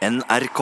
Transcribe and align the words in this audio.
NRK. 0.00 0.60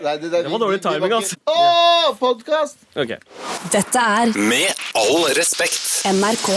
Nei, 0.00 0.18
det, 0.18 0.30
det, 0.30 0.48
var 0.48 0.58
dårlig 0.62 0.78
timing, 0.84 1.12
altså. 1.16 1.34
Å, 1.50 2.12
podkast! 2.20 2.78
Ok. 2.94 3.16
Dette 3.74 4.04
er 4.22 4.30
Med 4.38 4.70
all 4.94 5.26
respekt. 5.34 6.06
NRK. 6.06 6.54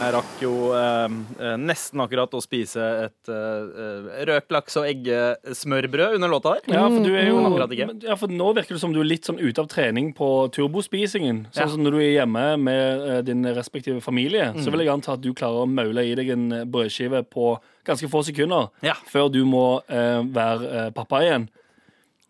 Jeg 0.00 0.12
rakk 0.14 0.38
jo 0.40 0.50
eh, 0.72 1.12
eh, 1.44 1.56
nesten 1.60 2.00
akkurat 2.00 2.32
å 2.32 2.40
spise 2.40 2.80
et 3.04 3.28
eh, 3.28 3.66
eh, 3.84 4.20
røkt 4.30 4.48
laks- 4.54 4.78
og 4.80 4.86
eggesmørbrød 4.88 6.14
under 6.16 6.30
låta 6.32 6.54
her. 6.56 6.62
Ja, 6.72 6.86
for 6.88 7.04
du 7.04 7.10
er 7.20 7.26
jo 7.28 7.36
Men 7.36 7.48
akkurat 7.50 7.74
ikke. 7.76 7.88
ja, 8.08 8.16
for 8.16 8.32
Nå 8.32 8.46
virker 8.56 8.78
det 8.78 8.80
som 8.80 8.94
du 8.96 9.00
er 9.02 9.08
litt 9.10 9.28
sånn 9.28 9.36
ute 9.42 9.60
av 9.60 9.68
trening 9.68 10.14
på 10.16 10.28
turbospisingen. 10.56 11.42
Sånn 11.52 11.74
som 11.74 11.84
når 11.84 11.96
du 11.98 12.00
er 12.00 12.14
hjemme 12.14 12.44
med 12.64 13.04
eh, 13.10 13.20
din 13.28 13.44
respektive 13.52 14.00
familie, 14.00 14.48
så 14.64 14.72
vil 14.72 14.86
jeg 14.86 14.92
anta 14.94 15.18
at 15.18 15.24
du 15.24 15.34
klarer 15.36 15.66
å 15.66 15.68
maule 15.68 16.06
i 16.08 16.16
deg 16.16 16.32
en 16.32 16.46
eh, 16.62 16.64
brødskive 16.64 17.20
på 17.28 17.50
ganske 17.84 18.08
få 18.08 18.24
sekunder 18.30 18.70
Ja. 18.86 18.96
før 19.12 19.28
du 19.36 19.42
må 19.44 19.66
eh, 19.84 20.24
være 20.32 20.72
eh, 20.86 20.90
pappa 20.96 21.20
igjen. 21.26 21.50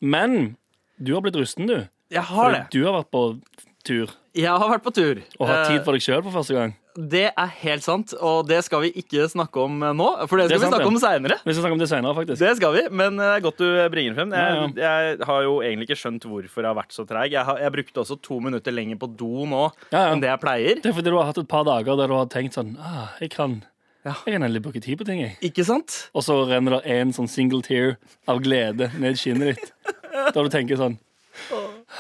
Men 0.02 0.56
du 0.98 1.14
har 1.14 1.22
blitt 1.22 1.38
rusten, 1.38 1.70
du. 1.70 1.84
Jeg 2.10 2.26
har 2.34 2.50
det. 2.56 2.64
Du 2.74 2.82
har 2.88 2.98
vært 2.98 3.12
på 3.14 3.24
tur 3.86 4.10
Jeg 4.34 4.50
har 4.50 4.66
vært 4.74 4.82
på 4.84 4.90
tur. 4.98 5.22
og 5.38 5.46
har 5.46 5.68
tid 5.70 5.84
for 5.86 5.94
deg 5.94 6.02
sjøl 6.02 6.22
for 6.26 6.34
første 6.34 6.58
gang. 6.58 6.74
Det 6.96 7.26
er 7.30 7.50
helt 7.60 7.84
sant, 7.86 8.12
og 8.18 8.48
det 8.48 8.58
skal 8.66 8.82
vi 8.82 8.90
ikke 8.98 9.26
snakke 9.30 9.62
om 9.62 9.76
eh, 9.86 9.92
nå. 9.94 10.08
For 10.26 10.40
det 10.40 10.48
Det 10.50 10.56
skal 10.56 10.60
vi 10.60 10.66
sant, 10.66 10.74
snakke 10.74 10.90
om 10.90 10.98
seinere. 11.02 11.36
Vi 11.44 11.52
skal 11.54 11.62
snakke 11.62 11.76
om 11.76 11.82
det 11.82 11.88
senere, 11.90 12.14
faktisk. 12.18 12.40
Det 12.42 12.52
skal 12.58 12.74
vi, 12.74 12.82
men 12.90 13.14
eh, 13.20 13.26
det 13.30 13.36
er 13.38 13.44
godt 13.46 13.62
du 13.62 13.66
bringer 13.94 14.16
frem. 14.18 14.34
Jeg, 14.34 14.70
Ja, 14.82 14.92
jeg 15.06 15.18
har 15.30 15.42
jo 15.46 15.54
egentlig 15.62 15.86
ikke 15.90 15.98
skjønt 16.02 16.26
hvorfor 16.26 16.64
jeg 16.64 16.70
har 16.72 16.78
vært 16.80 16.96
så 16.96 17.04
treig. 17.06 17.30
Jeg, 17.36 17.56
jeg 17.64 17.74
brukte 17.76 18.02
også 18.02 18.18
to 18.26 18.40
minutter 18.42 18.74
lenger 18.74 18.98
på 19.00 19.10
do 19.20 19.46
nå 19.46 19.62
Ja, 19.92 20.00
ja. 20.00 20.06
enn 20.14 20.22
det 20.24 20.30
jeg 20.32 20.42
pleier. 20.42 20.80
Det 20.82 20.90
er 20.92 20.96
fordi 20.98 21.12
du 21.14 21.18
har 21.20 21.30
hatt 21.30 21.38
et 21.44 21.50
par 21.50 21.66
dager 21.68 22.00
der 22.00 22.10
du 22.10 22.16
har 22.18 22.26
tenkt 22.32 22.58
sånn 22.58 22.74
ah, 22.82 23.12
jeg 23.22 23.30
kan 23.36 23.60
Ja. 24.02 24.14
Jeg 24.24 24.32
kan 24.34 24.42
endelig 24.46 24.62
bruke 24.64 24.80
tid 24.80 24.96
på 24.96 25.04
ting, 25.04 25.20
jeg. 25.20 25.36
Ikke 25.44 25.64
sant? 25.68 26.08
Og 26.16 26.24
så 26.24 26.38
renner 26.48 26.78
det 26.78 26.94
en 26.98 27.10
sånn 27.12 27.28
single 27.28 27.60
tear 27.62 27.98
av 28.26 28.40
glede 28.42 28.90
ned 28.98 29.18
skinnet 29.20 29.54
ditt. 29.54 29.72
Da 30.34 30.40
du 30.42 30.48
tenker 30.50 30.80
sånn 30.80 30.96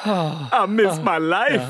I 0.04 0.66
miss 0.68 0.98
my 1.04 1.18
life. 1.18 1.66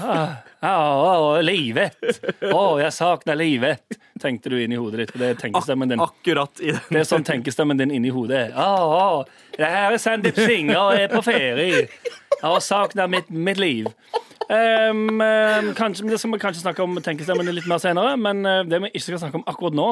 Å, 0.60 0.70
å, 0.70 1.40
livet! 1.40 1.96
Å, 2.44 2.62
jeg 2.82 2.92
savner 2.92 3.38
livet! 3.38 3.98
Tenkte 4.20 4.52
du 4.52 4.58
inni 4.60 4.76
hodet 4.76 5.06
ditt. 5.06 5.14
Det 5.16 5.30
er 5.32 5.38
tenkestemmen 5.40 5.88
din. 5.88 6.02
Akkurat 6.04 6.60
i 6.60 6.74
den. 6.74 6.82
Det 6.90 7.00
er 7.00 7.06
sånn 7.08 7.24
tenkestemmen 7.24 7.80
din 7.80 7.94
inni 7.96 8.12
hodet. 8.12 8.50
Å, 8.52 8.66
å, 8.68 9.54
det 9.56 9.70
her 9.72 9.96
er 9.96 10.02
Sandeep 10.02 10.36
Singh, 10.36 10.74
og 10.76 11.00
er 11.00 11.08
på 11.08 11.22
ferie. 11.24 11.86
Har 12.42 12.60
savna 12.64 13.08
mitt, 13.08 13.32
mitt 13.32 13.60
liv. 13.60 13.88
Um, 14.50 15.20
um, 15.22 15.72
kanskje, 15.78 16.04
det 16.10 16.18
skal 16.20 16.34
vi 16.34 16.42
kanskje 16.42 16.64
snakke 16.64 16.84
om 16.84 17.00
tenkestemmen 17.00 17.48
litt 17.54 17.68
mer 17.70 17.80
senere, 17.80 18.16
men 18.20 18.44
uh, 18.44 18.60
det 18.66 18.82
vi 18.82 18.92
ikke 18.92 19.06
skal 19.06 19.22
snakke 19.22 19.40
om 19.40 19.48
akkurat 19.48 19.76
nå, 19.78 19.90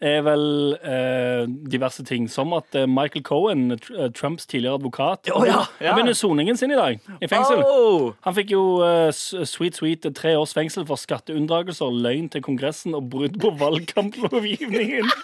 er 0.00 0.22
vel 0.24 0.76
eh, 0.80 1.44
diverse 1.72 2.04
ting, 2.08 2.28
som 2.30 2.54
at 2.56 2.72
uh, 2.74 2.86
Michael 2.88 3.22
Cohen, 3.24 3.72
uh, 3.72 4.08
Trumps 4.16 4.46
tidligere 4.46 4.78
advokat, 4.80 5.28
oh, 5.34 5.44
ja, 5.46 5.66
ja. 5.80 5.92
begynner 5.94 6.16
soningen 6.16 6.56
sin 6.56 6.72
i 6.72 6.78
dag, 6.78 7.00
i 7.20 7.28
fengsel. 7.28 7.60
Oh. 7.66 8.12
Han 8.24 8.36
fikk 8.36 8.54
jo 8.54 8.62
eh, 8.86 9.10
sweet, 9.12 9.76
sweet 9.76 10.08
tre 10.16 10.32
års 10.38 10.54
fengsel 10.56 10.86
for 10.88 11.00
skatteunndragelser, 11.00 11.92
løgn 11.92 12.30
til 12.32 12.44
Kongressen 12.46 12.96
og 12.96 13.10
brudd 13.12 13.36
på 13.40 13.52
valgkamplovgivningen. 13.60 15.10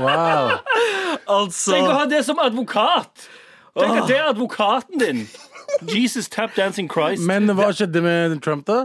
Wow. 0.00 0.50
Altså 1.24 1.72
Tenk 1.72 1.88
å 1.88 1.94
ha 1.96 2.02
det 2.08 2.20
som 2.26 2.40
advokat! 2.42 3.24
Tenk 3.72 4.02
at 4.02 4.10
det 4.10 4.18
er 4.18 4.26
advokaten 4.28 5.00
din! 5.00 5.22
Jesus 5.88 6.28
tap 6.28 6.52
dancing 6.56 6.90
Christ. 6.92 7.24
Men 7.26 7.48
hva 7.56 7.70
skjedde 7.72 8.02
med 8.04 8.36
Trump, 8.44 8.66
da? 8.68 8.84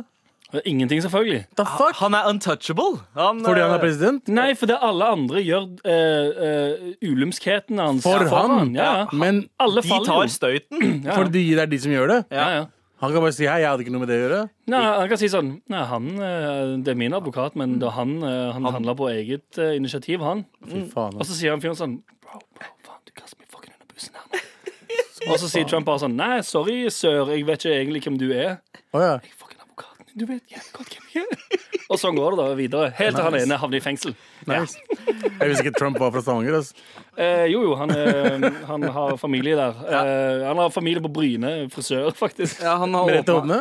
Ingenting, 0.65 1.01
selvfølgelig. 1.01 1.45
The 1.57 1.65
fuck? 1.65 1.95
Han 1.99 2.13
er 2.13 2.29
untouchable. 2.29 3.01
Han, 3.17 3.41
Fordi 3.45 3.61
han 3.61 3.71
eh, 3.71 3.75
er 3.75 3.81
president? 3.81 4.27
Nei, 4.29 4.53
fordi 4.55 4.77
alle 4.77 5.07
andre 5.15 5.41
gjør 5.43 5.65
uh, 5.89 6.45
uh, 6.45 7.09
ulumskheten 7.09 7.81
hans 7.81 8.05
For 8.05 8.27
han? 8.29 8.75
Ja, 8.77 8.91
ja. 9.01 9.05
Men 9.11 9.47
Alle 9.59 9.81
De 9.81 9.89
faller 9.89 10.05
tar 10.05 10.31
støyten. 10.31 10.85
Ja, 11.07 11.17
fordi 11.17 11.43
det 11.55 11.65
er 11.65 11.71
de 11.71 11.79
som 11.81 11.91
gjør 11.91 12.07
det? 12.13 12.23
ja, 12.31 12.47
ja. 12.59 12.65
Han 13.03 13.11
kan 13.11 13.21
bare 13.25 13.33
si 13.35 13.43
hei, 13.43 13.57
jeg 13.59 13.67
hadde 13.67 13.83
ikke 13.83 13.91
noe 13.91 14.01
med 14.05 14.09
det 14.09 14.15
å 14.15 14.21
gjøre. 14.23 14.37
Nei, 14.71 14.79
han 14.85 15.09
kan 15.11 15.19
si 15.19 15.27
sånn 15.29 15.49
Nei, 15.69 15.81
han, 15.89 16.05
eh, 16.15 16.69
Det 16.85 16.93
er 16.93 16.97
min 16.97 17.13
advokat, 17.13 17.57
men 17.59 17.75
da 17.81 17.89
han, 17.91 18.13
han, 18.23 18.63
han 18.63 18.77
handla 18.77 18.95
på 18.95 19.09
eget 19.11 19.59
eh, 19.59 19.73
initiativ, 19.75 20.23
han. 20.23 20.45
Fy 20.63 20.85
faen. 20.93 21.17
Og 21.19 21.27
så 21.27 21.35
sier 21.35 21.51
han 21.51 21.61
fyren 21.61 21.75
sånn 21.77 21.97
Bro, 22.23 22.39
bro, 22.55 22.69
faen, 22.87 23.01
du 23.03 23.11
kaster 23.19 23.35
meg 23.41 23.49
fucking 23.51 23.75
under 23.75 23.91
bussen 23.91 24.15
her 24.15 24.31
nå. 24.31 24.39
Og 25.25 25.41
så 25.41 25.49
sier 25.51 25.67
Trump 25.67 25.89
bare 25.89 26.05
sånn 26.05 26.15
Nei, 26.15 26.37
sorry, 26.47 26.77
sør, 26.93 27.33
jeg 27.35 27.43
vet 27.49 27.65
ikke 27.65 27.75
egentlig 27.81 28.03
hvem 28.07 28.17
du 28.21 28.29
er. 28.31 28.55
Oh, 28.95 29.01
ja. 29.03 29.17
Jeg 29.19 29.33
er 29.33 29.37
fucking 29.43 29.59
advokaten 29.59 30.04
din, 30.04 30.04
du 30.15 30.23
vet 30.29 30.43
jævlig 30.51 30.71
godt 30.77 30.93
hvem 30.95 31.07
jeg 31.15 31.25
er. 31.27 31.63
Og 31.91 31.99
sånn 32.01 32.15
går 32.17 32.33
det 32.33 32.39
da 32.39 32.53
videre. 32.57 32.87
Helt 32.97 33.13
til 33.19 33.25
han 33.27 33.35
ene 33.37 33.57
havner 33.61 33.77
i 33.77 33.83
fengsel. 33.83 34.15
Nice. 34.49 34.79
Jeg 35.39 35.49
visste 35.51 35.65
ikke 35.65 35.75
Trump 35.77 35.99
var 36.01 36.13
fra 36.15 36.21
Stavanger. 36.23 36.55
Altså. 36.57 36.73
Eh, 37.19 37.45
jo, 37.51 37.59
jo, 37.67 37.75
han, 37.77 37.91
er, 37.93 38.45
han 38.65 38.85
har 38.95 39.17
familie 39.21 39.57
der. 39.59 39.75
Eh, 39.99 40.45
han 40.47 40.57
har 40.63 40.71
familie 40.73 41.03
på 41.03 41.11
Bryne, 41.13 41.51
frisør, 41.73 42.09
faktisk. 42.17 42.63
Ja, 42.63 42.77
han 42.81 42.95
har 42.97 43.11
åpna, 43.21 43.59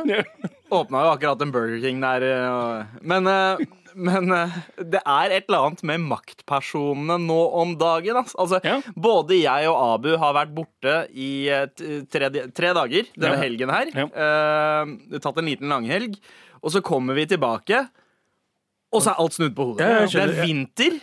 åpna 0.73 1.03
jo 1.05 1.13
akkurat 1.17 1.43
en 1.45 1.53
Burger 1.55 1.81
King 1.85 2.01
der. 2.05 2.25
eh, 2.31 3.01
Men, 3.03 3.27
eh, 3.29 3.65
men 3.95 4.33
eh, 4.35 4.55
det 4.81 5.03
er 5.07 5.35
et 5.37 5.45
eller 5.51 5.69
annet 5.69 5.85
med 5.87 6.03
maktpersonene 6.09 7.19
nå 7.27 7.41
om 7.61 7.77
dagen. 7.81 8.23
Altså, 8.25 8.61
Ja. 8.65 8.79
Både 8.97 9.37
jeg 9.43 9.69
og 9.71 9.77
Abu 9.99 10.15
har 10.21 10.35
vært 10.39 10.55
borte 10.57 10.97
i 11.13 11.49
eh, 11.53 11.67
tre, 12.11 12.31
tre 12.57 12.73
dager 12.81 13.11
denne 13.15 13.37
Ja. 13.37 13.43
helgen 13.45 13.75
her. 13.75 13.93
Ja. 13.95 14.09
Eh, 14.09 15.19
tatt 15.21 15.39
en 15.43 15.51
liten 15.53 15.69
langhelg. 15.71 16.17
Og 16.65 16.73
så 16.73 16.81
kommer 16.85 17.17
vi 17.19 17.27
tilbake, 17.29 17.83
og 18.95 19.03
så 19.05 19.13
er 19.13 19.21
alt 19.21 19.37
snudd 19.37 19.55
på 19.57 19.67
hodet. 19.71 19.85
Ja, 19.85 20.07
det 20.07 20.23
er 20.23 20.47
vinter. 20.47 20.97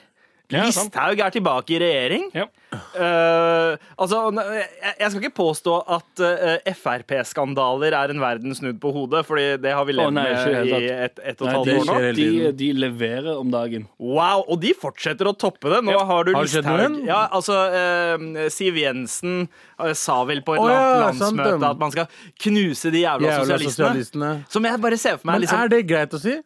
Ja. 0.52 0.66
Listhaug 0.68 1.20
er 1.24 1.32
tilbake 1.34 1.76
i 1.76 1.80
regjering. 1.82 2.28
Ja. 2.36 2.48
Uh, 2.72 3.76
altså, 4.00 4.20
jeg, 4.32 5.08
skal 5.12 5.18
ikke 5.20 5.34
påstå 5.36 5.74
at 5.92 6.22
uh, 6.24 6.72
Frp-skandaler 6.76 7.96
er 7.98 8.14
en 8.14 8.22
verden 8.24 8.56
snudd 8.56 8.78
på 8.84 8.94
hodet, 8.96 9.26
Fordi 9.28 9.58
det 9.60 9.74
har 9.76 9.84
vi 9.88 9.96
levd 9.98 10.08
oh, 10.08 10.16
nei, 10.16 10.24
med 10.32 10.72
i 10.72 10.86
et, 10.92 11.20
et 11.20 11.42
og 11.44 11.50
et 11.50 11.56
halvt 11.58 11.74
år 11.74 11.90
nå. 11.90 12.14
de, 12.16 12.28
de 12.62 12.70
leverer 12.80 13.32
om 13.34 13.52
dagen. 13.52 13.88
Wow, 14.00 14.46
Og 14.48 14.62
de 14.64 14.72
fortsetter 14.78 15.28
å 15.28 15.36
toppe 15.36 15.72
det. 15.74 15.82
Nå 15.88 15.96
Ja. 15.96 16.06
har 16.08 16.28
du 16.28 16.34
Listhaug. 16.36 17.02
Ja, 17.08 17.26
altså, 17.32 17.58
uh, 17.76 18.48
Siv 18.52 18.80
Jensen 18.80 19.44
eh, 19.44 19.94
sa 19.98 20.22
vel 20.28 20.42
på 20.46 20.56
et 20.56 20.64
oh, 20.64 20.72
sant, 20.72 21.38
landsmøte 21.38 21.74
at 21.74 21.82
man 21.82 21.94
skal 21.94 22.08
knuse 22.48 22.92
de 22.94 23.04
jævla, 23.04 23.28
Jævla 23.28 23.44
sosialistene. 23.44 23.92
sosialistene. 23.92 24.32
Som 24.52 24.68
jeg 24.68 24.82
bare 24.88 25.00
ser 25.02 25.20
for 25.20 25.28
meg 25.30 25.38
Men 25.40 25.46
liksom, 25.46 25.64
er 25.66 25.72
det 25.76 25.84
greit 25.90 26.16
å 26.18 26.22
si? 26.22 26.40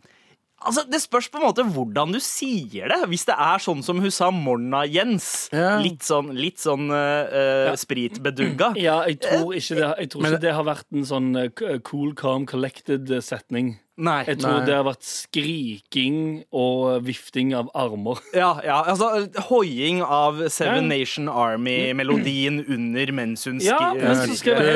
Altså, 0.65 0.83
Det 0.89 0.99
spørs 1.03 1.29
på 1.29 1.39
en 1.39 1.45
måte 1.45 1.65
hvordan 1.75 2.13
du 2.15 2.19
sier 2.23 2.89
det. 2.91 2.99
Hvis 3.11 3.25
det 3.29 3.37
er 3.37 3.61
sånn 3.61 3.83
som 3.85 4.01
hun 4.01 4.13
sa 4.13 4.31
Morna 4.33 4.83
Jens. 4.89 5.47
Ja. 5.53 5.75
Litt 5.81 6.05
sånn, 6.05 6.33
litt 6.37 6.61
sånn 6.61 6.89
uh, 6.91 7.71
ja. 7.71 7.77
spritbedugga. 7.79 8.73
Ja, 8.85 8.99
jeg 9.07 9.21
tror 9.23 9.55
ikke 9.55 9.77
det, 9.79 9.87
jeg 10.03 10.09
tror 10.13 10.27
ikke 10.27 10.43
det 10.43 10.53
har 10.53 10.65
vært 10.67 10.85
en 10.93 11.05
sånn 11.07 11.29
eh, 11.39 11.49
cool, 11.87 12.11
calm, 12.17 12.45
collected 12.49 13.09
eh, 13.09 13.23
setning. 13.23 13.75
Nei. 13.97 14.25
Jeg 14.27 14.41
tror 14.41 14.57
Nei. 14.59 14.65
det 14.67 14.73
har 14.75 14.83
vært 14.83 15.05
skriking 15.07 16.15
og 16.51 17.05
vifting 17.07 17.53
av 17.55 17.69
armer. 17.79 18.19
Ja, 18.35 18.49
ja, 18.65 18.81
altså 18.91 19.07
Hoiing 19.47 20.01
av 20.03 20.41
Seven 20.51 20.89
Ja. 20.91 20.97
Nation 20.99 21.29
Army-melodien 21.31 22.57
under 22.67 23.11
mens 23.15 23.45
hun 23.47 23.61
Ja, 23.63 23.77
skri- 23.93 24.01
men 24.03 24.15
så 24.19 24.35
skal 24.35 24.53
jeg 24.53 24.65
være 24.65 24.73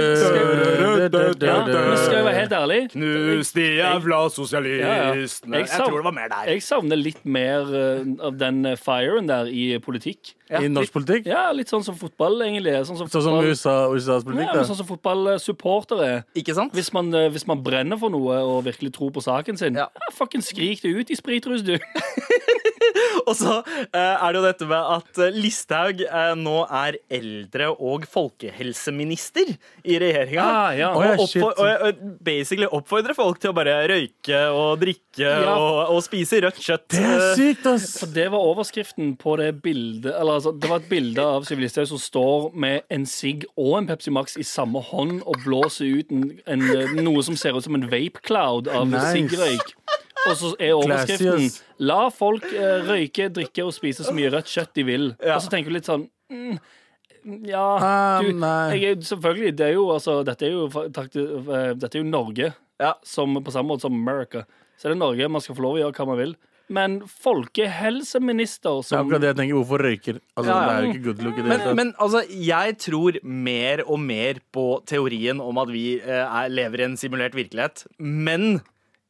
helt, 1.03 1.43
ja, 1.43 1.57
men 1.67 1.97
skal 1.99 2.15
jeg 2.15 2.25
være 2.29 2.37
helt 2.39 2.55
ærlig 2.55 2.79
Knus 2.93 3.51
de 3.57 3.65
jævla 3.81 4.19
sosialistene 4.31 5.61
Jeg 5.65 5.69
tror 5.73 5.97
det 5.99 6.05
var 6.07 6.15
mer 6.15 6.31
der. 6.31 6.51
Jeg 6.53 6.63
savner 6.63 6.99
litt 6.99 7.19
mer 7.27 7.67
eh, 7.75 8.07
av 8.29 8.37
den 8.39 8.63
eh, 8.71 8.77
firen 8.79 9.27
der 9.29 9.49
i 9.51 9.65
politikk. 9.83 10.33
I 10.49 10.65
norsk 10.71 10.93
politikk? 10.95 11.27
Ja, 11.29 11.49
litt 11.53 11.69
sånn 11.69 11.83
som 11.85 11.93
fotball, 11.99 12.39
egentlig. 12.47 12.71
Sånn 12.87 12.97
som 12.97 13.09
Sånn 13.11 13.21
som 13.27 13.37
USA, 13.45 13.75
USAs 13.93 14.23
politikk? 14.25 14.47
Ja, 14.47 14.55
men 14.57 14.65
sånn 14.65 14.79
som 14.79 14.87
fotballsupportere 14.89 16.07
er. 16.07 16.23
Ikke 16.39 16.55
sant? 16.57 16.73
Hvis 16.73 16.89
man, 16.95 17.11
eh, 17.13 17.27
hvis 17.33 17.45
man 17.49 17.61
brenner 17.65 17.99
for 18.01 18.09
noe 18.13 18.39
og 18.41 18.63
virkelig 18.65 18.93
tror 18.95 19.08
på 19.11 19.21
saken 19.21 19.57
sin, 19.57 19.73
Ja. 19.73 19.79
ja. 19.79 20.13
fucking 20.13 20.43
skrik 20.43 20.81
det 20.83 20.89
ut 20.89 21.09
i 21.09 21.15
spritrus, 21.15 21.61
du. 21.61 21.77
Og 23.29 23.35
så 23.37 23.59
eh, 23.61 23.95
er 23.97 24.33
det 24.33 24.39
jo 24.39 24.45
dette 24.45 24.67
med 24.69 24.91
at 24.95 25.19
eh, 25.25 25.35
Listhaug 25.35 26.01
eh, 26.05 26.31
nå 26.39 26.55
er 26.67 26.97
eldre- 27.19 27.71
og 27.75 28.05
folkehelseminister 28.09 29.51
i 29.83 29.97
regjeringa. 30.01 30.43
Ah, 30.43 30.71
ja. 30.77 30.89
Og, 30.95 31.23
oppfor- 31.25 31.57
og, 31.59 31.83
og 31.89 32.03
basically 32.25 32.67
oppfordrer 32.69 33.15
folk 33.17 33.39
til 33.43 33.51
å 33.51 33.55
bare 33.57 33.75
røyke 33.91 34.41
og 34.55 34.79
drikke 34.83 35.19
Ja. 35.19 35.51
og, 35.51 35.93
og 35.95 36.01
spise 36.05 36.39
rødt 36.43 36.59
kjøtt. 36.63 36.87
Det 36.93 37.03
er 37.03 37.33
sykt, 37.37 37.65
ass! 37.69 37.89
For 38.01 38.11
det 38.15 38.29
var 38.33 38.45
overskriften 38.53 39.13
på 39.19 39.35
det 39.41 39.49
bildet. 39.63 40.13
Eller 40.15 40.37
altså, 40.39 40.53
Det 40.55 40.69
var 40.71 40.81
et 40.83 40.89
bilde 40.91 41.25
av 41.25 41.45
Sylvi 41.47 41.65
Listhaug 41.67 41.89
som 41.91 41.99
står 42.01 42.49
med 42.55 42.85
en 42.93 43.05
sigg 43.09 43.45
og 43.59 43.73
en 43.81 43.89
Pepsi 43.89 44.13
Max 44.15 44.37
i 44.39 44.45
samme 44.47 44.81
hånd 44.89 45.21
og 45.27 45.41
blåser 45.45 45.99
ut 45.99 46.13
en, 46.15 46.23
en, 46.49 46.65
noe 47.03 47.23
som 47.25 47.37
ser 47.39 47.57
ut 47.57 47.65
som 47.65 47.75
en 47.77 47.87
vape 47.91 48.23
cloud 48.25 48.69
av 48.71 48.87
Nice. 48.89 49.11
siggrøyk. 49.15 49.75
Og 50.27 50.35
så 50.35 50.51
er 50.59 50.73
overskriften 50.75 51.47
'La 51.79 52.09
folk 52.11 52.43
eh, 52.51 52.83
røyke, 52.89 53.29
drikke 53.31 53.63
og 53.65 53.71
spise 53.73 54.03
så 54.03 54.11
mye 54.13 54.29
rødt 54.33 54.49
kjøtt 54.51 54.73
de 54.75 54.83
vil'. 54.83 55.09
Ja. 55.23 55.35
Og 55.37 55.41
så 55.45 55.49
tenker 55.53 55.71
du 55.71 55.77
litt 55.77 55.87
sånn 55.87 56.09
mm, 56.29 56.59
Ja, 57.47 57.63
Ah, 57.79 58.21
du, 58.23 58.31
jeg, 58.79 58.97
selvfølgelig. 59.03 59.55
Det 59.57 59.65
er 59.67 59.73
jo, 59.75 59.89
altså, 59.93 60.23
dette, 60.25 60.45
er 60.47 60.51
jo, 60.51 60.67
eh, 60.67 61.73
dette 61.75 61.95
er 61.97 62.03
jo 62.03 62.07
Norge, 62.09 62.53
Ja. 62.79 62.93
som, 63.03 63.35
på 63.43 63.51
samme 63.51 63.67
måte 63.73 63.81
som 63.87 63.93
America. 63.93 64.45
Så 64.79 64.87
er 64.87 64.93
det 64.93 64.99
Norge. 65.01 65.27
Man 65.29 65.41
skal 65.41 65.55
få 65.55 65.61
lov 65.65 65.75
å 65.75 65.81
gjøre 65.83 65.93
hva 65.99 66.07
man 66.07 66.17
vil. 66.17 66.35
men 66.69 66.99
folkehelseminister 67.01 68.83
Det 68.83 68.93
er 68.93 68.99
akkurat 69.01 69.21
det 69.23 69.29
jeg 69.31 69.37
tenker. 69.39 69.55
Hvorfor 69.57 69.81
røyker? 69.83 70.19
Altså, 70.37 70.49
Ja, 70.51 70.57
ja. 70.59 70.67
Det 70.67 70.75
er 70.75 70.83
jo 70.85 70.91
ikke 70.93 71.03
good 71.03 71.23
look 71.25 71.33
i 71.33 71.41
det 71.41 71.49
Men, 71.49 71.75
men 71.75 71.93
altså, 71.99 72.21
jeg 72.29 72.77
tror 72.77 73.19
mer 73.23 73.81
og 73.87 73.99
mer 73.99 74.39
på 74.53 74.65
teorien 74.85 75.41
om 75.41 75.57
at 75.57 75.67
vi 75.73 75.99
eh, 75.99 76.25
er, 76.25 76.49
lever 76.49 76.79
i 76.79 76.83
en 76.91 76.97
simulert 76.97 77.33
virkelighet. 77.35 77.85
Men 77.99 78.61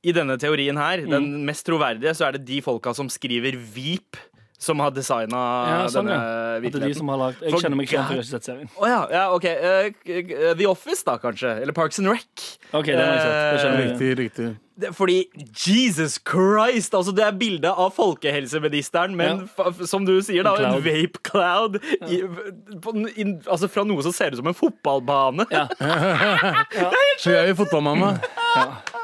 i 0.04 0.14
denne 0.16 0.38
teorien 0.40 0.78
her, 0.80 1.02
den 1.10 1.46
mest 1.48 1.66
troverdige, 1.68 2.14
så 2.16 2.30
er 2.30 2.38
det 2.38 2.46
de 2.48 2.62
folka 2.64 2.94
som 2.96 3.10
skriver 3.12 3.58
Veep, 3.76 4.16
som 4.60 4.80
har 4.84 4.92
designa 4.92 5.40
ja, 5.40 5.76
sånn, 5.88 6.08
denne 6.10 6.16
ja. 6.20 6.56
Er 6.60 6.82
de 6.84 6.94
som 6.98 7.08
har 7.08 7.20
lagt 7.22 7.40
Jeg 7.46 7.54
For 7.54 7.64
kjenner 7.64 7.80
meg 7.80 7.86
ikke 7.88 7.96
igjen, 7.96 8.18
jeg 8.20 8.28
sett 8.28 8.44
serien. 8.50 8.68
Oh, 8.76 8.84
ja, 8.92 8.98
ja, 9.12 9.22
okay. 9.32 9.94
k- 10.04 10.56
The 10.60 10.68
Office, 10.68 11.00
da, 11.08 11.14
kanskje. 11.22 11.54
Eller 11.64 11.72
Parks 11.72 12.00
and 12.04 12.12
Rec. 12.12 12.26
Okay, 12.76 12.92
det 12.92 13.00
har 13.00 13.14
jeg 13.16 13.22
sett. 13.24 13.64
Jeg. 13.64 13.86
Riktig, 13.86 14.10
riktig. 14.20 14.50
Fordi 14.96 15.16
Jesus 15.56 16.20
Christ! 16.24 16.94
Altså, 16.96 17.12
det 17.16 17.24
er 17.24 17.32
bilde 17.40 17.72
av 17.72 17.92
folkehelseministeren, 17.96 19.16
men 19.20 19.46
fa- 19.56 19.72
som 19.88 20.04
du 20.08 20.18
sier, 20.24 20.44
da, 20.44 20.54
En 20.60 20.76
en 20.76 20.84
vape 20.84 21.24
cloud. 21.24 21.80
I, 22.08 22.22
på, 22.84 22.96
in, 23.16 23.38
altså 23.48 23.72
fra 23.72 23.88
noe 23.88 24.04
som 24.04 24.12
ser 24.16 24.36
ut 24.36 24.40
som 24.44 24.52
en 24.52 24.56
fotballbane. 24.60 25.48
Ja. 25.56 25.68
Så 27.20 27.32
jeg 27.32 27.46
er 27.46 27.54
jo 27.54 27.62
fotballmamma. 27.64 28.18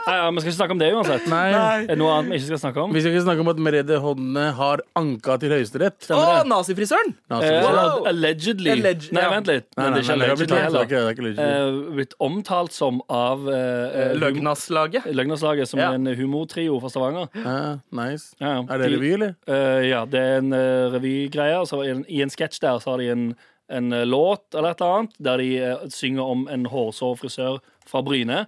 Nei, 0.05 0.15
ja, 0.19 0.29
Vi 0.29 0.39
skal 0.43 0.51
ikke 0.51 0.57
snakke 0.59 0.71
om 0.75 0.79
det 0.81 0.87
uansett. 0.93 1.23
Nei. 1.31 1.45
Er 1.55 1.87
det 1.89 1.97
noe 1.97 2.11
annet 2.13 2.29
vi 2.29 2.37
ikke 2.37 2.47
skal 2.51 2.59
snakke 2.61 2.81
om? 2.83 2.91
Vi 2.93 3.01
skal 3.01 3.11
ikke 3.15 3.23
snakke 3.25 3.41
om 3.41 3.49
at 3.49 3.57
Merede 3.65 3.97
Hodne 4.03 4.43
har 4.53 4.83
anka 4.99 5.37
til 5.41 5.49
Høyesterett. 5.55 6.07
Å, 6.13 6.43
nazifrisøren! 6.45 7.15
Altså, 7.29 7.51
Eh, 7.55 7.61
Wow. 7.65 8.05
Allegedly. 8.11 8.69
Alleg- 8.75 9.07
Nei, 9.11 9.23
vent 9.33 9.47
litt. 9.47 9.65
Nei, 9.75 9.83
Men 9.83 9.93
nei, 9.93 10.01
det 10.01 10.05
er 10.05 10.05
ikke 10.05 10.15
allegedly 10.15 10.45
tatt, 10.45 10.71
det 10.71 10.79
er 10.79 10.85
ikke- 10.85 10.89
det 10.89 11.07
er 11.09 11.15
ikke 11.15 11.25
legit. 11.25 11.39
Eh, 11.39 11.95
blitt 11.95 12.13
omtalt 12.21 12.71
som 12.71 13.01
av 13.09 13.39
uh, 13.47 14.13
Løgnaslaget. 14.21 15.05
Løgnaslaget. 15.13 15.67
Som 15.67 15.79
Ja. 15.79 15.91
en 15.93 16.05
humortrio 16.05 16.79
fra 16.79 16.89
Stavanger. 16.89 17.27
Ja, 17.35 17.79
nice. 17.91 18.35
Ja, 18.39 18.59
Er 18.69 18.77
det 18.77 18.89
de- 18.91 18.97
revy, 18.97 19.13
eller? 19.13 19.35
Uh, 19.47 19.81
ja, 19.89 20.05
det 20.05 20.19
er 20.19 20.37
en 20.37 20.53
uh, 20.53 20.91
revygreie. 20.93 21.55
i 21.85 21.89
en- 21.89 22.05
en 22.07 22.29
sketsj 22.29 22.59
der 22.59 22.77
så 22.79 22.91
har 22.91 22.97
de 22.97 23.09
en, 23.09 23.35
en 23.69 23.89
låt 24.07 24.53
eller 24.53 24.69
et 24.71 24.81
eller 24.81 24.99
annet 24.99 25.13
der 25.19 25.37
de 25.37 25.89
synger 25.89 26.21
om 26.23 26.47
en 26.47 26.65
hårsår 26.65 27.17
frisør 27.17 27.59
fra 27.85 28.01
Bryne. 28.01 28.45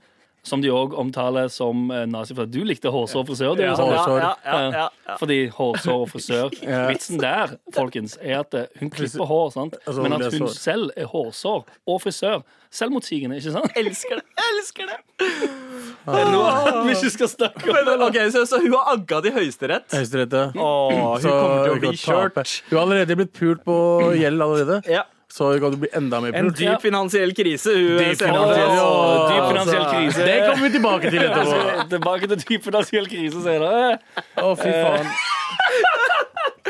Som 0.48 0.62
de 0.64 0.72
òg 0.72 0.94
omtaler 0.98 1.50
som 1.52 1.88
nazifrisør. 1.92 2.12
nazi. 2.14 2.36
For 2.38 2.46
du 2.48 2.60
likte 2.68 2.92
hårsår 2.94 3.20
og 3.24 3.28
frisør. 3.32 3.56
Du, 3.60 3.64
Ja, 3.68 3.74
sånn, 3.76 3.92
hårsår. 3.94 4.20
ja, 4.24 4.34
ja, 4.46 4.60
ja, 4.72 4.86
ja. 5.08 5.16
Fordi 5.20 5.40
hårsår 5.58 6.04
og 6.06 6.08
frisør 6.14 6.54
Ja. 6.64 6.86
Vitsen 6.92 7.20
der 7.22 7.58
folkens, 7.76 8.16
er 8.22 8.40
at 8.46 8.54
eh, 8.56 8.66
hun 8.80 8.90
klipper 8.94 9.28
hår, 9.28 9.50
sant? 9.56 9.76
Altså, 9.86 10.02
men 10.06 10.16
at 10.18 10.28
er 10.30 10.38
hun 10.40 10.48
selv 10.56 10.92
er 10.96 11.10
hårsår 11.12 11.66
og 11.88 12.00
frisør. 12.06 12.42
Selvmotsigende, 12.78 13.38
ikke 13.40 13.54
sant? 13.56 13.72
Elsker 13.80 14.20
det! 14.20 14.26
Elsker 14.50 14.90
det! 14.92 14.98
Noe 16.08 16.84
vi 16.88 16.96
ikke 16.96 17.12
skal 17.14 17.30
snakke 17.32 17.68
om. 17.72 17.78
Men, 17.88 18.02
ok, 18.08 18.18
så, 18.34 18.44
så 18.50 18.60
hun 18.64 18.74
har 18.76 18.90
agga 18.96 19.20
til 19.26 19.36
Høyesterett. 19.38 19.88
Høyesterett, 19.96 20.36
ja. 20.36 20.48
Åh, 20.56 20.96
hun 20.96 21.22
Så 21.24 21.32
kommer 21.36 21.64
til 21.64 21.76
å 21.76 21.80
bli 21.84 21.94
kjørt. 22.02 22.54
Hun 22.70 22.78
har 22.78 22.84
allerede 22.86 23.18
blitt 23.22 23.34
pult 23.36 23.64
på 23.68 23.78
gjeld 24.20 24.44
allerede, 24.48 24.82
Ja. 24.92 25.06
Så 25.32 25.52
kan 25.60 25.72
kan 25.72 25.80
bli 25.82 25.90
enda 25.94 26.22
mer 26.24 26.36
En 26.36 26.50
dyp 26.56 26.82
finansiell 26.82 27.34
krise. 27.36 27.74
Hun 27.76 27.98
Dyp 28.00 28.18
finansiell- 28.22 28.78
ut 28.78 29.30
dyp 29.34 29.48
finansiell 29.52 29.86
krise. 29.92 30.26
Det 30.26 30.38
kommer 30.48 30.64
vi 30.64 30.72
tilbake 30.78 31.10
til 31.12 31.20
etterpå. 31.20 31.90
Tilbake 31.90 32.28
til 32.32 32.38
dyp 32.48 32.64
finansiell 32.64 33.08
krise 33.12 33.44
senere. 33.44 34.00
Å, 34.38 34.56
fy 34.58 34.72
faen. 34.72 35.12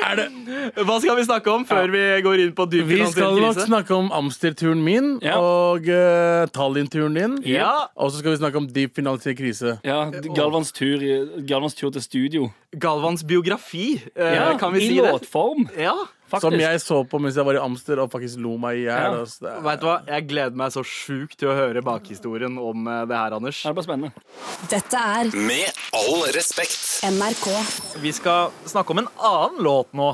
Hva 0.07 0.95
skal 1.01 1.18
vi 1.18 1.24
snakke 1.25 1.51
om 1.51 1.63
før 1.68 1.89
vi 1.92 2.01
går 2.24 2.42
inn 2.45 2.51
på 2.56 2.65
dyp 2.69 2.86
Vi 2.88 3.00
skal 3.12 3.38
nok 3.42 3.57
snakke 3.59 3.95
om 3.95 4.09
Amster-turen 4.15 4.80
min 4.86 5.18
Ja. 5.25 5.38
og 5.42 5.88
uh, 5.89 6.45
Tallinn-turen 6.54 7.18
din. 7.18 7.38
Ja. 7.50 7.88
Og 7.98 8.12
så 8.13 8.21
skal 8.21 8.36
vi 8.36 8.39
snakke 8.42 8.62
om 8.62 8.68
dyp 8.71 8.95
finansiell 8.95 9.36
krise. 9.38 9.77
Ja, 9.86 10.06
Galvans 10.38 10.71
tur, 10.75 11.01
Galvans 11.50 11.75
tur 11.77 11.92
til 11.92 12.01
studio. 12.06 12.51
Galvans 12.77 13.24
biografi, 13.27 13.98
uh, 14.15 14.24
Ja, 14.38 14.51
kan 14.62 14.74
vi 14.74 14.86
I 14.86 14.88
si 14.88 14.95
det? 15.01 15.12
låtform, 15.12 15.68
Ja. 15.77 15.95
Faktisk. 16.27 16.45
Som 16.45 16.59
jeg 16.59 16.81
så 16.83 17.00
på 17.07 17.19
mens 17.24 17.38
jeg 17.39 17.47
var 17.47 17.57
i 17.57 17.62
Amster 17.62 18.01
og 18.03 18.12
faktisk 18.13 18.41
lo 18.44 18.56
meg 18.62 18.81
i 18.81 18.85
hjel. 18.85 19.18
Ja. 19.18 19.24
Det 19.25 19.56
Vet 19.68 19.81
du 19.81 19.88
hva? 19.89 19.97
Jeg 20.07 20.27
gleder 20.29 20.59
meg 20.59 20.75
så 20.75 20.83
sjukt 20.88 21.38
til 21.39 21.51
å 21.51 21.56
høre 21.57 21.83
bakhistorien 21.85 22.59
om 22.62 22.88
eh, 22.91 23.01
det 23.09 23.18
her, 23.18 23.38
Anders. 23.38 23.62
Det 23.63 23.71
er 23.71 23.77
bare 23.77 23.88
spennende. 23.88 24.25
Dette 24.71 25.01
er 25.15 25.31
Med 25.47 25.81
all 25.97 26.24
respekt. 26.35 26.85
NRK. 27.07 27.47
Vi 28.03 28.13
skal 28.15 28.53
snakke 28.68 28.95
om 28.95 29.03
en 29.03 29.12
annen 29.18 29.62
låt 29.65 29.94
nå. 29.97 30.12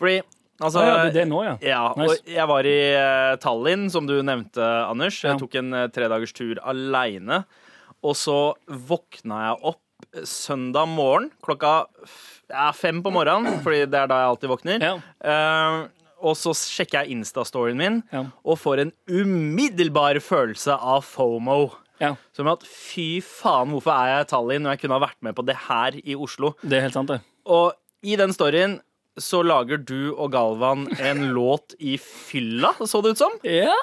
Fordi 0.00 0.18
altså 0.62 0.82
ah, 0.82 0.90
ja, 1.06 1.22
er 1.22 1.28
nå, 1.30 1.44
ja. 1.46 1.54
Ja, 1.62 1.82
Nice. 1.98 2.18
og 2.18 2.34
jeg 2.36 2.48
var 2.50 2.68
i 2.68 2.78
eh, 2.96 3.34
Tallinn, 3.42 3.88
som 3.94 4.08
du 4.08 4.16
nevnte, 4.24 4.66
Anders. 4.86 5.20
Jeg 5.24 5.40
tok 5.42 5.56
en 5.62 5.74
uh, 5.76 5.86
tredagers 5.94 6.34
tur 6.36 6.60
aleine. 6.62 7.44
Og 8.02 8.18
så 8.18 8.38
våkna 8.66 9.46
jeg 9.46 9.64
opp 9.72 9.80
søndag 10.26 10.90
morgen 10.90 11.30
klokka 11.44 11.86
ja, 12.50 12.70
fem 12.72 13.02
på 13.02 13.10
morgenen, 13.14 13.60
Fordi 13.64 13.84
det 13.86 13.94
er 13.94 14.06
da 14.10 14.18
jeg 14.22 14.30
alltid 14.32 14.48
våkner. 14.50 14.82
Ja. 14.82 14.94
Uh, 15.22 15.88
og 16.22 16.36
så 16.38 16.52
sjekker 16.54 17.02
jeg 17.02 17.16
Insta-storyen 17.16 17.76
min 17.76 18.02
Ja. 18.12 18.24
og 18.46 18.58
får 18.58 18.80
en 18.84 18.92
umiddelbar 19.10 20.20
følelse 20.22 20.76
av 20.78 21.02
FOMO. 21.04 21.72
ja. 22.00 22.14
Som 22.34 22.48
at 22.48 22.62
fy 22.66 23.20
faen, 23.22 23.70
hvorfor 23.70 23.92
er 23.94 24.06
jeg 24.16 24.26
i 24.26 24.30
Tallinn 24.30 24.62
når 24.62 24.76
jeg 24.76 24.80
kunne 24.84 24.98
ha 24.98 25.06
vært 25.06 25.20
med 25.22 25.34
på 25.34 25.44
det 25.46 25.56
her 25.68 25.98
i 26.02 26.14
Oslo? 26.14 26.54
Det 26.62 26.78
er 26.78 26.86
helt 26.86 26.94
sant, 26.94 27.08
det. 27.08 27.20
Og 27.46 27.72
i 28.02 28.16
den 28.16 28.32
storyen 28.34 28.80
så 29.20 29.42
lager 29.44 29.76
du 29.84 30.12
og 30.14 30.30
Galvan 30.32 30.86
en 31.00 31.26
låt 31.36 31.74
i 31.78 31.98
fylla, 32.00 32.72
så 32.80 33.02
det 33.04 33.14
ut 33.16 33.20
som. 33.20 33.34
Ja, 33.44 33.74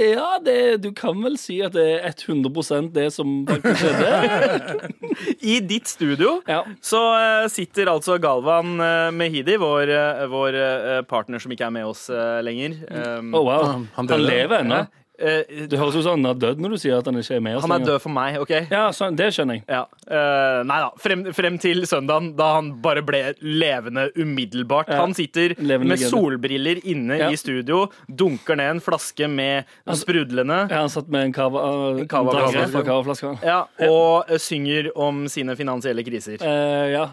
ja 0.00 0.38
det, 0.42 0.82
du 0.82 0.90
kan 0.96 1.20
vel 1.22 1.36
si 1.38 1.60
at 1.62 1.76
det 1.76 1.86
er 2.00 2.16
100% 2.16 2.90
det 2.96 3.08
som 3.14 3.42
faktisk 3.48 3.84
skjedde. 3.84 4.90
I 5.52 5.58
ditt 5.60 5.90
studio 5.90 6.38
Ja. 6.48 6.62
så 6.82 7.00
eh, 7.18 7.46
sitter 7.52 7.90
altså 7.92 8.16
Galvan 8.22 8.74
uh, 8.80 9.10
Mehidi, 9.14 9.58
vår, 9.60 9.92
eh, 9.92 10.24
vår 10.32 10.58
eh, 10.58 11.02
partner 11.08 11.42
som 11.42 11.52
ikke 11.54 11.68
er 11.68 11.74
med 11.78 11.86
oss 11.90 12.08
eh, 12.10 12.40
lenger. 12.44 12.78
Um, 12.90 13.32
Oh, 13.34 13.44
wow. 13.46 13.64
Han 13.72 13.88
Han, 13.94 14.08
han 14.10 14.24
lever 14.26 14.60
ennå. 14.64 14.82
Eh, 15.22 15.66
Det 15.70 15.78
høres 15.78 15.94
ut 15.96 16.02
som 16.04 16.16
han 16.18 16.26
er 16.32 16.38
død 16.42 16.60
når 16.64 16.74
du 16.74 16.78
sier 16.82 16.98
at 16.98 17.06
han 17.08 17.16
ikke 17.20 17.36
er 17.38 17.40
med 17.44 17.56
oss 17.56 17.62
han 17.64 17.70
er 17.72 17.78
lenger. 17.78 17.92
død 17.92 18.02
for 18.02 18.12
meg, 18.16 18.38
OK? 18.42 18.50
Ja, 18.70 18.82
sånn, 18.96 19.16
det 19.16 19.28
skjønner 19.36 19.60
jeg. 19.60 19.64
Ja. 19.70 19.82
Eh, 20.08 20.58
nei 20.68 20.78
da. 20.82 20.90
Frem, 21.02 21.22
frem 21.36 21.58
til 21.62 21.84
søndagen, 21.86 22.32
da 22.36 22.48
han 22.58 22.72
bare 22.84 23.02
ble 23.06 23.22
levende 23.40 24.08
umiddelbart. 24.18 24.90
Ja. 24.92 25.00
Han 25.04 25.14
sitter 25.14 25.54
Levende 25.58 25.92
med 25.94 25.98
legende. 25.98 26.10
solbriller 26.10 26.82
inne 26.84 27.18
Ja. 27.22 27.30
i 27.30 27.36
studio, 27.40 27.86
dunker 28.08 28.56
ned 28.58 28.70
en 28.76 28.80
flaske 28.80 29.28
med 29.30 29.64
sprudlende. 29.94 30.68
Ja, 30.70 30.82
han 30.82 30.88
satt 30.92 31.08
med 31.08 31.24
en 31.28 31.32
cava, 31.32 31.62
en 32.00 32.08
Cava-flaske. 32.08 32.58
drakk 32.58 32.70
fra 32.76 32.82
cavaflaska. 32.90 33.32
Ja, 33.46 33.60
og 33.88 34.30
eh, 34.30 34.38
synger 34.42 34.90
om 34.96 35.26
sine 35.28 35.56
finansielle 35.56 36.02
kriser. 36.04 36.38
Eh, 36.42 36.92
ja. 36.96 37.08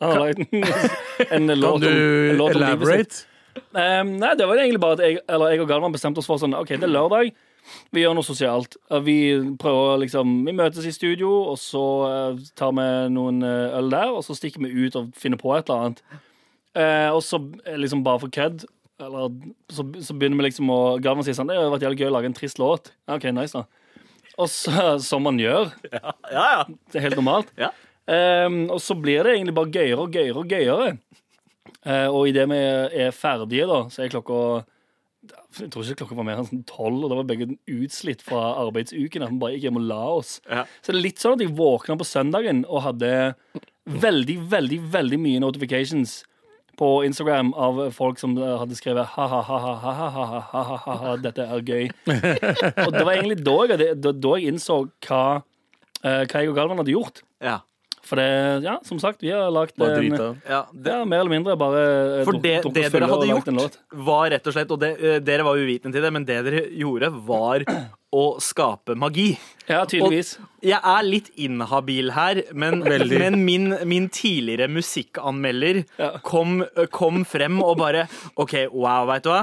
Han 0.00 0.10
har 0.12 0.26
lagd 0.26 0.40
en, 1.32 1.48
en 1.50 1.60
låt 1.60 1.74
om, 1.74 1.82
en 1.88 2.36
låt 2.36 2.54
om 2.56 2.60
livet 2.60 2.86
sitt. 2.86 3.24
elaborate? 3.24 3.24
Eh, 3.56 4.02
nei, 4.06 4.32
det 4.38 4.46
var 4.48 4.60
egentlig 4.60 4.82
bare 4.82 4.98
at 4.98 5.04
jeg, 5.04 5.20
eller 5.28 5.52
jeg 5.52 5.64
og 5.64 5.70
Galvan 5.70 5.94
bestemte 5.94 6.22
oss 6.22 6.28
for 6.28 6.40
sånn 6.40 6.56
OK, 6.56 6.74
det 6.76 6.88
er 6.88 6.92
lørdag. 6.92 7.32
Vi 7.94 8.02
gjør 8.02 8.14
noe 8.14 8.26
sosialt. 8.26 8.76
Vi 9.02 9.18
prøver 9.58 9.98
liksom 10.04 10.36
Vi 10.46 10.54
møtes 10.54 10.86
i 10.86 10.94
studio, 10.94 11.32
og 11.50 11.58
så 11.60 11.82
eh, 12.10 12.44
tar 12.58 12.74
vi 12.76 12.86
noen 13.14 13.42
eh, 13.46 13.76
øl 13.80 13.90
der, 13.92 14.14
og 14.14 14.22
så 14.26 14.36
stikker 14.38 14.62
vi 14.64 14.86
ut 14.86 14.98
og 14.98 15.10
finner 15.18 15.40
på 15.40 15.54
et 15.56 15.68
eller 15.68 15.88
annet. 15.88 16.06
Uh, 16.76 17.08
og 17.16 17.22
så 17.24 17.40
liksom 17.80 18.02
bare 18.04 18.20
for 18.20 18.32
kødd. 18.32 18.66
Eller 19.00 19.32
så, 19.72 19.84
så 20.04 20.16
begynner 20.16 20.40
vi 20.40 20.48
liksom 20.50 20.68
å 20.72 20.80
Galvan 21.04 21.24
sier 21.24 21.36
sånn 21.36 21.48
Det 21.48 21.56
hadde 21.56 21.72
vært 21.72 21.84
jævlig 21.84 21.98
gøy 22.02 22.10
å 22.10 22.14
lage 22.14 22.28
en 22.30 22.36
trist 22.36 22.60
låt. 22.60 22.90
OK, 23.12 23.24
nice, 23.32 23.56
da. 23.56 23.64
Og 24.36 24.50
så, 24.52 24.74
som 25.08 25.24
man 25.24 25.40
gjør. 25.40 25.72
Ja, 25.88 26.12
ja. 26.32 26.62
Det 26.92 27.00
er 27.00 27.08
helt 27.08 27.20
normalt. 27.20 27.52
Ja. 27.60 27.72
Um, 28.06 28.66
og 28.70 28.78
så 28.84 28.94
blir 28.94 29.26
det 29.26 29.34
egentlig 29.34 29.56
bare 29.56 29.72
gøyere 29.72 30.04
og 30.04 30.14
gøyere 30.14 30.42
og 30.42 30.52
gøyere. 30.52 30.90
Eh, 31.86 32.08
og 32.10 32.26
idet 32.30 32.46
vi 32.50 32.56
er 33.06 33.12
ferdige, 33.14 33.66
da, 33.70 33.78
så 33.92 34.02
er 34.02 34.10
klokka 34.10 34.38
Jeg 35.56 35.70
tror 35.72 35.82
ikke 35.86 36.00
klokka 36.02 36.16
var 36.18 36.26
mer 36.26 36.38
enn 36.42 36.48
sånn 36.50 36.64
tolv, 36.68 36.98
og 37.04 37.08
da 37.10 37.16
var 37.18 37.28
begge 37.30 37.46
utslitt 37.72 38.22
fra 38.26 38.42
arbeidsuken. 38.64 39.24
At 39.24 39.32
vi 39.32 39.40
bare 39.42 39.54
gikk 39.56 39.64
hjem 39.68 39.80
og 39.80 39.86
la 39.88 40.02
oss. 40.18 40.30
Ja. 40.50 40.62
Så 40.82 40.88
det 40.92 40.98
er 40.98 41.06
litt 41.08 41.20
sånn 41.22 41.36
at 41.38 41.44
jeg 41.44 41.56
våkna 41.58 41.94
på 41.98 42.06
søndagen 42.06 42.58
og 42.66 42.84
hadde 42.84 43.10
veldig, 43.86 44.36
veldig, 44.52 44.78
veldig 44.92 45.18
mye 45.22 45.40
notifications 45.42 46.10
på 46.76 46.88
Instagram 47.08 47.54
av 47.56 47.78
folk 47.96 48.16
som 48.20 48.30
hadde 48.36 48.76
skrevet 48.76 49.08
ha-ha-ha-ha-ha-ha-ha-ha, 49.14 51.14
dette 51.24 51.42
er 51.46 51.60
gøy. 51.64 51.84
og 52.84 52.90
det 52.92 53.04
var 53.06 53.14
egentlig 53.14 53.38
da 53.46 53.56
jeg, 53.70 53.76
da, 54.02 54.10
da 54.12 54.32
jeg 54.36 54.46
innså 54.52 54.74
hva, 55.06 55.22
eh, 56.02 56.22
hva 56.28 56.42
jeg 56.42 56.50
og 56.52 56.58
Galvan 56.58 56.80
hadde 56.82 56.96
gjort. 56.96 57.16
ja. 57.40 57.58
For 58.06 58.20
det, 58.20 58.28
ja, 58.66 58.76
som 58.86 59.00
sagt, 59.02 59.22
vi 59.24 59.32
har 59.34 59.50
lagt 59.54 59.76
Bare 59.80 59.98
en 59.98 60.14
ja 60.46 60.62
det, 60.72 60.94
ja, 60.94 61.04
mer 61.08 61.24
eller 61.24 61.32
mindre 61.32 61.56
bare 61.58 61.82
eh, 62.20 62.24
for 62.26 62.38
det, 62.38 62.60
det 62.74 62.86
dere 62.92 63.10
hadde 63.10 63.28
gjort, 63.32 63.78
var 64.06 64.30
rett 64.34 64.46
og 64.46 64.54
slett 64.56 64.74
Og 64.74 64.80
det, 64.82 64.92
eh, 65.00 65.20
dere 65.24 65.46
var 65.46 65.58
uvitende 65.58 65.96
til 65.96 66.06
det, 66.06 66.12
men 66.14 66.26
det 66.28 66.40
dere 66.46 66.64
gjorde, 66.70 67.10
var 67.26 67.64
å 68.16 68.26
skape 68.40 68.94
magi. 68.96 69.32
Ja, 69.68 69.82
tydeligvis. 69.88 70.36
Jeg 70.64 70.78
er 70.78 71.02
litt 71.04 71.26
inhabil 71.42 72.12
her, 72.14 72.38
men, 72.56 72.78
men 72.86 73.40
min, 73.42 73.74
min 73.88 74.06
tidligere 74.14 74.70
musikkanmelder 74.72 75.82
Ja. 75.98 76.12
kom, 76.24 76.62
kom 76.94 77.24
frem 77.28 77.58
og 77.64 77.76
bare 77.82 78.06
OK, 78.38 78.54
wow, 78.72 79.04
veit 79.10 79.26
du 79.26 79.32
hva? 79.34 79.42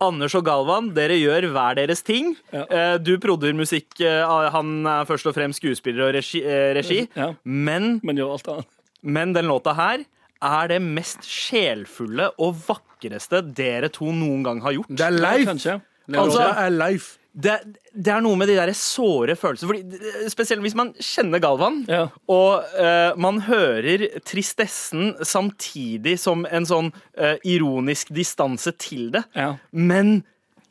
Anders 0.00 0.34
og 0.34 0.44
Galvan, 0.46 0.92
dere 0.96 1.16
gjør 1.20 1.46
hver 1.52 1.74
deres 1.76 2.00
ting. 2.02 2.34
Ja. 2.52 2.62
Eh, 2.70 2.98
Du 2.98 3.18
prodder 3.20 3.52
musikk, 3.54 4.00
eh, 4.00 4.50
han 4.50 4.86
er 4.86 5.04
først 5.04 5.26
og 5.28 5.34
fremst 5.36 5.60
skuespiller 5.60 6.08
og 6.08 6.14
regi. 6.14 6.40
eh, 6.42 6.72
regi. 6.74 7.08
Ja. 7.16 7.34
Men, 7.44 8.00
Men 8.02 8.16
gjør 8.16 8.32
alt 8.38 8.48
annet. 8.48 8.66
men 9.02 9.32
den 9.34 9.44
låta 9.46 9.74
her 9.76 10.04
er 10.42 10.68
det 10.68 10.80
mest 10.80 11.20
sjelfulle 11.22 12.30
og 12.38 12.54
vakreste 12.66 13.42
dere 13.54 13.90
to 13.92 14.06
noen 14.06 14.42
gang 14.42 14.60
har 14.62 14.72
gjort. 14.72 14.88
Det 14.88 15.00
er 15.06 15.10
Leif! 15.10 15.48
Altså- 15.48 15.80
det 16.08 16.56
er 16.56 16.70
life. 16.70 17.18
Det, 17.30 17.52
det 17.94 18.10
er 18.10 18.22
noe 18.24 18.34
med 18.36 18.48
de 18.50 18.56
der 18.58 18.72
såre 18.74 19.36
følelsene. 19.38 19.70
Fordi, 19.70 20.30
spesielt 20.32 20.64
hvis 20.64 20.74
man 20.78 20.90
kjenner 20.98 21.38
Galvan, 21.42 21.84
Ja. 21.88 22.08
og 22.26 22.64
uh, 22.74 23.12
man 23.20 23.38
hører 23.46 24.08
tristessen 24.26 25.12
samtidig 25.22 26.16
som 26.18 26.42
en 26.50 26.66
sånn 26.66 26.90
uh, 27.20 27.36
ironisk 27.46 28.10
distanse 28.14 28.72
til 28.82 29.12
det. 29.14 29.22
Ja. 29.38 29.52
Men 29.70 30.24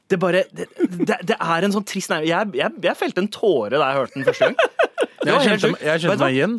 det 0.10 0.20
bare 0.20 0.44
det, 0.52 0.66
det, 1.06 1.20
det 1.30 1.36
er 1.40 1.64
en 1.68 1.72
sånn 1.76 1.86
trist 1.86 2.10
nærmere 2.10 2.28
Jeg, 2.32 2.54
jeg, 2.58 2.72
jeg 2.90 2.98
felte 2.98 3.22
en 3.24 3.32
tåre 3.32 3.78
da 3.78 3.92
jeg 3.92 4.00
hørte 4.02 4.18
den 4.18 4.26
første 4.28 4.50
gang. 4.50 4.56
Jeg 5.20 5.36
var 5.36 5.44
kjente, 5.46 5.70
jeg 5.86 6.02
kjente 6.04 6.24
meg 6.24 6.36
igjen. 6.38 6.56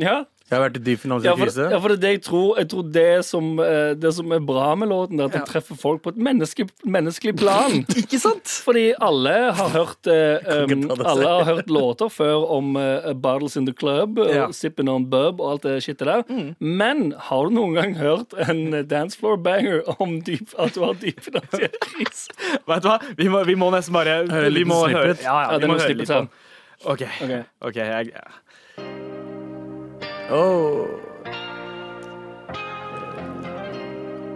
Ja. 0.00 0.16
Jeg 0.52 0.58
har 0.60 0.64
vært 0.66 0.74
i 0.76 0.80
dyp 0.84 0.98
Ja, 0.98 1.02
finansiell 1.06 1.38
krise. 1.40 1.66
ja, 1.72 1.78
for 1.80 1.94
det 1.96 2.08
jeg 2.12 2.20
tror. 2.26 2.58
Jeg 2.60 2.68
tror 2.68 2.88
det 2.92 3.24
som, 3.24 3.46
eh, 3.64 3.94
det 3.96 4.10
som 4.12 4.32
er 4.36 4.42
bra 4.44 4.74
med 4.76 4.90
låten, 4.92 5.20
er 5.22 5.30
at 5.30 5.32
den 5.38 5.46
treffer 5.48 5.78
folk 5.80 6.02
på 6.04 6.12
et 6.12 6.18
menneske, 6.20 6.66
menneskelig 6.84 7.32
plan. 7.40 7.78
Ikke 8.02 8.20
sant? 8.20 8.52
Fordi 8.66 8.82
alle 9.00 9.32
har 9.56 9.70
hørt 9.72 10.10
eh, 10.12 10.44
um, 10.68 10.84
Alle 11.00 11.30
har 11.38 11.44
hørt 11.48 11.70
låter 11.72 12.12
før 12.12 12.44
om 12.58 12.76
uh, 12.76 13.14
Bottles 13.16 13.56
in 13.56 13.64
the 13.64 13.72
Club, 13.72 14.18
og 14.20 14.28
Ja. 14.34 14.50
Sipping 14.52 14.90
on 14.92 15.08
Bub 15.08 15.40
og 15.40 15.54
alt 15.54 15.62
det 15.64 15.78
shitet 15.86 16.04
der. 16.06 16.22
Men 16.60 17.14
har 17.30 17.48
du 17.48 17.56
noen 17.56 17.74
gang 17.80 17.96
hørt 17.96 18.36
en 18.48 18.74
eh, 18.74 18.84
dancefloor 18.84 19.40
banger 19.42 19.80
om 19.98 20.18
dyp, 20.20 20.52
at 20.60 20.76
du 20.76 20.84
har 20.84 20.94
dyp 21.00 21.24
finansiell 21.24 21.72
krise? 21.88 22.28
Vet 22.68 22.84
du 22.84 22.88
hva? 22.92 22.98
Vi 23.16 23.28
må, 23.32 23.40
vi 23.48 23.56
må 23.56 23.72
nesten 23.72 23.96
bare 23.96 24.20
Høre 24.28 24.52
litt 24.52 24.66
Vi 24.66 24.68
må 24.68 24.82
høre, 24.84 25.14
snippet. 25.16 25.24
ja, 25.24 25.32
ja, 25.32 25.48
Ja, 25.48 25.56
vi 25.56 25.64
det 25.64 25.72
må 25.72 25.80
høre 25.80 25.96
litt 25.96 26.12
på 26.12 26.20
den. 26.20 26.32
OK. 26.84 27.02
Ok. 27.24 27.34
okay 27.70 27.86
jeg, 27.96 28.12
Oh. 30.30 30.86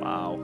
Wow. 0.01 0.41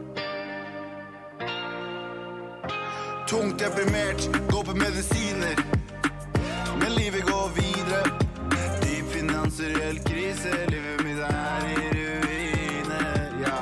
Tungt 3.28 3.58
deprimert, 3.58 4.50
gå 4.50 4.64
på 4.64 4.74
medisiner. 4.76 5.56
Men 6.80 6.92
livet 6.92 7.22
går 7.22 7.50
videre. 7.54 8.02
Dyp 8.82 9.12
finansiell 9.12 9.98
krise, 9.98 10.50
livet 10.68 11.04
mitt 11.04 11.18
er 11.18 11.66
i 11.66 11.76
ruiner. 11.94 13.32
Ja. 13.42 13.58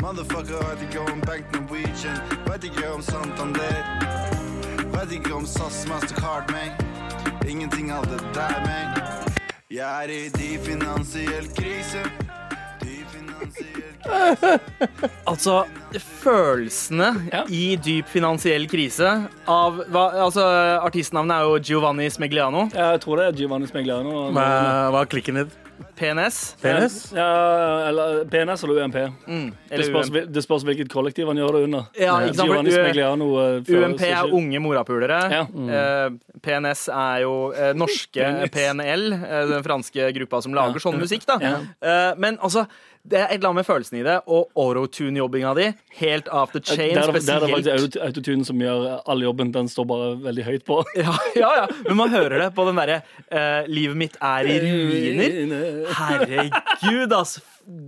Motherfucker 0.00 0.62
veit 0.68 0.82
ikke 0.82 1.00
om 1.12 1.20
Bank 1.26 1.44
Norwegian, 1.52 2.18
veit 2.46 2.64
ikke 2.64 2.94
om 2.94 3.02
Santander. 3.02 3.82
Veit 4.94 5.12
ikke 5.12 5.34
om 5.34 5.46
SAS, 5.46 5.86
Mastercard, 5.88 6.50
meg. 6.52 6.72
Ingenting 7.48 7.92
av 7.92 8.06
det 8.06 8.22
der, 8.34 8.60
meg. 8.66 9.01
Jeg 9.72 10.04
er 10.04 10.10
i 10.12 10.22
de 10.34 10.48
finansiell 10.60 11.46
krise. 11.56 12.02
Dyp 12.82 13.08
finansiell 13.14 13.94
krise. 14.02 14.58
Altså, 15.30 15.54
følelsene 16.22 17.08
Ja. 17.32 17.40
i 17.48 17.76
dyp 17.80 18.10
finansiell 18.12 18.66
krise 18.70 19.08
av 19.48 19.80
hva, 19.88 20.04
Altså, 20.26 20.44
artistnavnet 20.84 21.38
er 21.38 21.48
jo 21.48 21.56
Giovanni 21.70 22.10
Smegliano. 22.12 22.66
Jeg 22.74 23.00
tror 23.04 23.16
det 23.22 23.26
er 23.30 23.38
Giovanni 23.40 23.70
Smegliano. 23.70 24.26
Hva, 24.36 24.46
hva 24.92 25.04
er 25.06 25.10
klikken 25.14 25.40
din? 25.40 25.54
PNS. 25.96 26.56
PNS? 26.62 26.94
Ja, 27.16 27.28
eller 27.88 28.24
PNS 28.30 28.64
eller 28.64 28.82
UMP. 28.84 28.96
Mm, 29.26 29.52
Det 29.68 29.84
spørs, 29.86 30.08
UMP. 30.10 30.32
det 30.32 30.42
spørs 30.44 30.64
hvilket 30.64 30.88
kollektiv 30.90 31.26
han 31.28 31.36
gjør 31.36 31.52
det 31.58 31.62
under. 31.68 31.84
Ja, 31.98 32.14
ikke 32.20 32.34
sant, 32.34 32.40
for 32.40 32.46
Giovanni 32.54 32.70
U- 32.70 32.78
Smegliano 32.78 33.28
eh, 33.40 33.72
UMP 33.76 34.00
er 34.02 34.24
ikke- 34.24 34.32
unge 34.40 34.58
morapulere. 34.64 35.20
Ja. 35.32 35.42
Mm. 35.44 36.18
PNS 36.42 36.88
er 36.88 37.20
jo 37.22 37.34
eh, 37.52 37.72
norske. 37.74 38.48
PNL, 38.52 39.12
eh, 39.12 39.46
den 39.52 39.62
franske 39.62 40.12
gruppa 40.16 40.42
som 40.42 40.54
lager 40.54 40.80
sånn 40.80 40.98
musikk. 40.98 41.26
da 41.26 41.38
Ja. 41.40 41.56
Eh, 41.82 42.14
Men 42.18 42.38
altså, 42.38 42.66
det 43.02 43.18
er 43.18 43.24
et 43.24 43.40
eller 43.40 43.50
annet 43.50 43.62
med 43.62 43.66
følelsen 43.66 43.96
i 43.98 44.02
det, 44.06 44.14
og 44.30 44.52
autotune-jobbinga 44.54 45.52
di. 45.58 45.64
Helt 45.98 46.28
off 46.30 46.52
the 46.54 46.60
chain. 46.62 46.94
Der 46.94 47.08
spesielt. 47.08 47.26
der 47.26 47.34
er 47.34 47.40
det 47.40 47.80
faktisk 47.80 47.96
autotune 48.00 48.44
som 48.46 48.60
gjør 48.62 49.00
all 49.10 49.22
jobben. 49.22 49.50
Den 49.54 49.68
står 49.68 49.88
bare 49.90 50.12
veldig 50.22 50.44
høyt 50.46 50.64
på. 50.68 50.78
ja, 50.96 51.16
ja, 51.36 51.50
ja, 51.62 51.66
men 51.88 51.98
man 51.98 52.14
hører 52.14 52.38
det 52.44 52.52
på 52.54 52.66
den 52.68 52.78
derre 52.78 53.00
uh, 53.02 53.66
'Livet 53.66 53.96
mitt 53.96 54.16
er 54.22 54.46
i 54.46 54.58
ruiner'. 54.66 55.90
Herregud, 55.98 57.18
ass. 57.18 57.40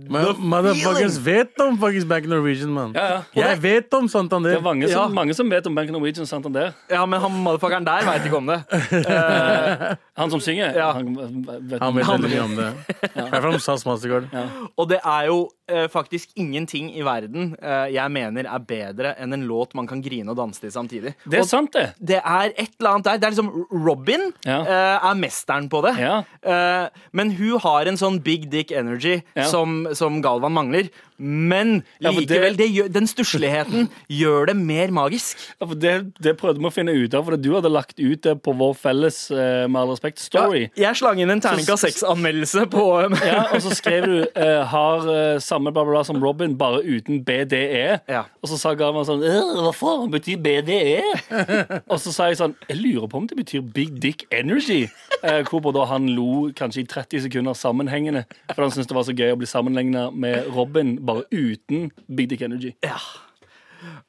Motherfuckers 0.09 1.17
vet 1.25 1.59
om 1.59 1.75
fuckings 1.77 2.05
Bank 2.07 2.25
Norwegian, 2.31 2.69
mann. 2.73 2.93
Ja, 2.95 3.05
ja. 3.35 3.49
Jeg 3.49 3.61
vet 3.63 3.93
om 3.97 4.07
Santander. 4.07 4.49
Det 4.55 4.57
er 4.59 4.63
mange 4.63 4.87
som, 4.89 5.01
Ja. 5.01 5.07
mange 5.13 5.33
som 5.33 5.49
vet 5.51 5.67
om 5.67 5.75
Bank 5.75 5.89
Norwegian 5.91 6.25
Santander. 6.25 6.71
Ja, 6.89 7.05
men 7.05 7.19
han 7.19 7.31
motherfuckeren 7.43 7.85
der 7.85 8.05
veit 8.07 8.25
ikke 8.25 8.37
om 8.37 8.47
det. 8.47 8.63
Han 10.17 10.31
som 10.31 10.39
synger. 10.39 10.71
Ja. 10.75 10.91
Han, 10.95 11.09
vet, 11.15 11.81
Han 11.81 11.95
vet 11.95 12.07
veldig 12.07 12.29
mye 12.31 12.43
om 12.45 12.55
det. 12.55 12.69
Jeg 13.03 13.25
er 13.33 13.41
fra 13.41 13.57
SAS 13.59 13.83
Mastercard. 13.85 14.29
Og 14.77 14.89
det 14.89 14.99
er 15.03 15.25
jo 15.27 15.49
eh, 15.67 15.87
faktisk 15.91 16.29
ingenting 16.35 16.91
i 16.95 17.01
verden 17.05 17.55
eh, 17.61 17.87
jeg 17.95 18.11
mener 18.11 18.45
er 18.45 18.59
bedre 18.59 19.15
enn 19.21 19.33
en 19.33 19.45
låt 19.49 19.73
man 19.77 19.87
kan 19.87 20.01
grine 20.05 20.29
og 20.31 20.37
danse 20.37 20.61
til 20.61 20.71
samtidig. 20.71 21.15
Det 21.25 21.39
er 21.39 21.41
Og 21.45 21.49
sant, 21.49 21.73
det. 21.73 21.87
det 21.99 22.19
er 22.21 22.51
et 22.55 22.71
eller 22.79 22.91
annet 22.95 23.05
der. 23.09 23.17
Det 23.17 23.27
er 23.29 23.35
liksom 23.35 23.65
Robin 23.85 24.31
Ja. 24.45 24.59
eh, 24.61 25.09
er 25.11 25.15
mesteren 25.15 25.69
på 25.69 25.81
det. 25.87 25.95
Ja. 25.99 26.23
Eh, 26.43 26.89
men 27.13 27.31
hun 27.31 27.59
har 27.59 27.85
en 27.87 27.97
sånn 27.97 28.21
big 28.23 28.49
dick 28.49 28.71
energy 28.71 29.21
Ja. 29.35 29.43
som, 29.49 29.87
som 29.93 30.21
Galvan 30.21 30.53
mangler. 30.53 30.89
Men 31.17 31.83
Ja, 31.99 32.11
for 32.11 32.19
det- 32.21 32.29
likevel, 32.29 32.57
det 32.57 32.67
gjør, 32.73 32.87
den 32.93 33.07
stussligheten 33.07 33.89
gjør 34.09 34.47
det 34.47 34.55
mer 34.55 34.87
magisk. 34.91 35.37
Ja, 35.61 35.65
for 35.67 35.75
det, 35.75 36.13
det 36.21 36.37
prøvde 36.37 36.59
vi 36.59 36.67
å 36.67 36.73
finne 36.73 36.91
ut 36.95 37.13
av, 37.13 37.23
for 37.25 37.37
du 37.37 37.49
hadde 37.55 37.71
lagt 37.71 37.99
ut 37.99 38.21
det 38.21 38.35
på 38.43 38.53
vår 38.57 38.73
felles 38.75 39.31
eh, 39.31 39.67
Med 39.67 39.79
all 39.81 39.89
respekt 39.93 40.19
story. 40.19 40.65
Ja, 40.75 40.89
jeg 40.89 40.99
slang 41.01 41.19
inn 41.23 41.29
en 41.31 41.41
terningkast 41.41 41.85
seks-anmeldelse 41.87 42.65
på 42.71 42.83
Ja, 43.25 43.45
og 43.53 43.61
så 43.63 43.71
skrev 43.75 44.05
du 44.05 44.17
eh, 44.35 44.63
'har 44.65 45.07
eh, 45.09 45.39
samme 45.39 45.71
bla, 45.71 45.83
bla, 45.83 45.91
bla 45.99 46.03
som 46.03 46.21
Robin, 46.23 46.57
bare 46.57 46.83
uten 46.83 47.23
BDE'. 47.25 47.99
Ja. 48.09 48.23
Og 48.43 48.49
så 48.49 48.57
sa 48.59 48.73
Galvan 48.75 49.05
sånn 49.07 49.23
«Øh, 49.23 49.55
'Hva 49.61 49.73
faen 49.73 50.11
betyr 50.11 50.37
BDE?' 50.37 51.81
og 51.91 51.99
så 51.99 52.11
sa 52.13 52.27
jeg 52.27 52.37
sånn 52.37 52.55
'Jeg 52.69 52.77
lurer 52.81 53.07
på 53.07 53.17
om 53.17 53.27
det 53.27 53.37
betyr 53.37 53.61
Big 53.73 53.99
Dick 54.01 54.25
Energy'. 54.31 54.89
Eh, 55.23 55.43
hvorpå 55.43 55.71
da 55.73 55.85
han 55.85 56.07
lo 56.15 56.51
kanskje 56.51 56.83
i 56.83 56.85
30 56.85 57.21
sekunder 57.25 57.53
sammenhengende. 57.53 58.25
For 58.53 58.61
han 58.63 58.71
syntes 58.71 58.87
det 58.87 58.95
var 58.95 59.03
så 59.07 59.15
gøy 59.15 59.31
å 59.33 59.37
bli 59.39 59.47
sammenligna 59.49 60.11
med 60.13 60.45
Robin, 60.55 60.97
bare 61.05 61.25
uten 61.29 61.91
Big 62.07 62.29
Dick 62.29 62.41
Energy. 62.41 62.75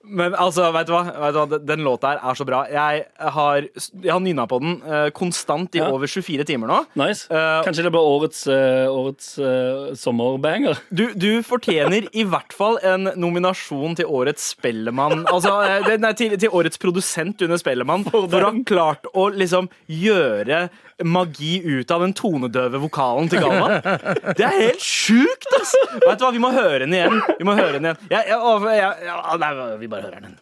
Men 0.05 0.35
altså, 0.39 0.69
vet 0.75 0.87
du 0.89 0.93
hva? 0.95 1.03
Vet 1.11 1.35
du 1.35 1.41
hva? 1.41 1.59
Den- 1.67 1.85
låta 1.87 2.13
her 2.15 2.21
er 2.31 2.35
så 2.39 2.45
bra. 2.47 2.65
Jeg 2.71 3.05
har, 3.37 3.67
jeg 4.03 4.11
har 4.13 4.21
nynna 4.23 4.47
på 4.51 4.59
den 4.63 4.77
eh, 4.83 5.11
konstant 5.15 5.75
i 5.75 5.79
Ja. 5.83 5.91
over 5.93 6.07
24 6.11 6.45
timer 6.49 6.67
nå. 6.71 6.79
Nice. 6.99 7.27
Eh, 7.31 7.63
Kanskje 7.67 7.85
det 7.87 7.93
blir 7.95 8.01
årets, 8.03 8.47
eh, 8.51 8.87
årets 8.91 9.29
eh, 9.39 9.95
sommerbanger. 9.99 10.79
Du, 10.91 11.05
du 11.15 11.43
fortjener 11.47 12.09
i 12.13 12.25
hvert 12.25 12.53
fall 12.57 12.79
en 12.83 13.11
nominasjon 13.17 13.95
til 13.99 14.07
Årets 14.07 14.53
Spellemann. 14.57 15.27
Altså, 15.31 15.53
eh, 15.67 15.83
det- 15.87 16.01
nei, 16.01 16.13
til, 16.19 16.37
til 16.39 16.51
Årets 16.51 16.79
produsent 16.83 17.43
under 17.43 17.57
Spellemann. 17.61 18.05
For, 18.11 18.27
å 18.29 18.51
ha 18.51 18.53
klart 18.67 19.07
å 19.15 19.29
liksom 19.35 19.69
gjøre 19.91 20.69
magi 21.05 21.59
ut 21.61 21.91
av 21.93 22.01
den 22.01 22.15
tonedøve 22.17 22.79
vokalen 22.81 23.29
til 23.29 23.43
Galvan. 23.45 23.83
Det 24.39 24.41
er 24.47 24.55
helt 24.63 24.81
sjukt, 24.81 25.45
ass! 25.59 25.75
Vet 26.01 26.17
du 26.19 26.25
hva, 26.25 26.31
vi 26.33 26.41
må 26.41 26.49
høre 26.55 26.87
den 26.87 26.95
igjen. 26.97 27.19
Vi 27.37 27.45
må 27.45 27.53
høre 27.59 27.75
den 27.77 27.91
igjen. 27.91 27.99
Jeg, 28.09 28.31
jeg, 28.31 28.39
å, 28.41 28.55
jeg, 28.73 29.05
ja, 29.05 29.19
nei, 29.43 29.51
vi 29.81 29.89
bare 29.89 30.03
hører 30.03 30.21
den. 30.21 30.37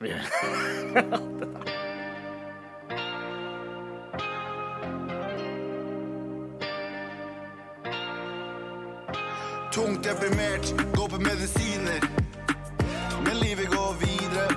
Tungt 9.72 10.04
deprimert, 10.04 10.74
går 10.96 11.08
på 11.08 11.18
medisiner. 11.18 12.00
Men 13.24 13.36
livet 13.42 13.66
går 13.66 13.94
videre. 14.00 14.48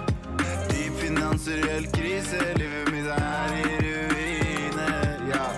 Dyp 0.69 0.93
finansiell 0.99 1.87
krise, 1.93 2.37
livet 2.55 2.91
mitt 2.91 3.07
er 3.07 3.49
i 3.57 3.63
ruiner. 3.81 5.07
Yeah. 5.29 5.51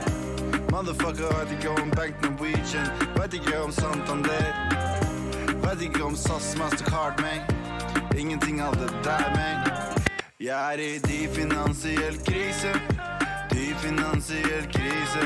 Motherfucker 0.71 1.39
vet 1.39 1.51
ikke 1.57 1.69
om 1.81 1.91
Bank 1.91 2.15
Norwegian, 2.23 2.87
vet 3.17 3.33
ikke 3.33 3.59
om 3.63 3.71
Santander. 3.71 4.47
Vet 5.67 5.81
ikke 5.81 6.03
om 6.03 6.15
SAS, 6.15 6.55
Mastercard, 6.57 7.19
meg. 7.21 7.41
Ingenting 8.17 8.61
av 8.61 8.75
det 8.79 8.89
der, 9.05 9.27
men 9.35 9.67
Jeg 10.39 10.55
er 10.55 10.81
i 10.81 10.89
dyp 11.03 11.33
finansiell 11.35 12.15
krise. 12.25 12.71
Dyp 13.51 13.81
finansiell 13.83 14.65
krise. 14.73 15.25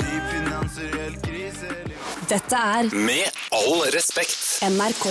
Dyp 0.00 0.26
finansiell 0.32 1.16
krise. 1.24 1.70
Dette 2.30 2.60
er 2.80 2.90
Med 2.96 3.30
all 3.56 3.84
respekt. 3.94 4.60
NRK. 4.66 5.06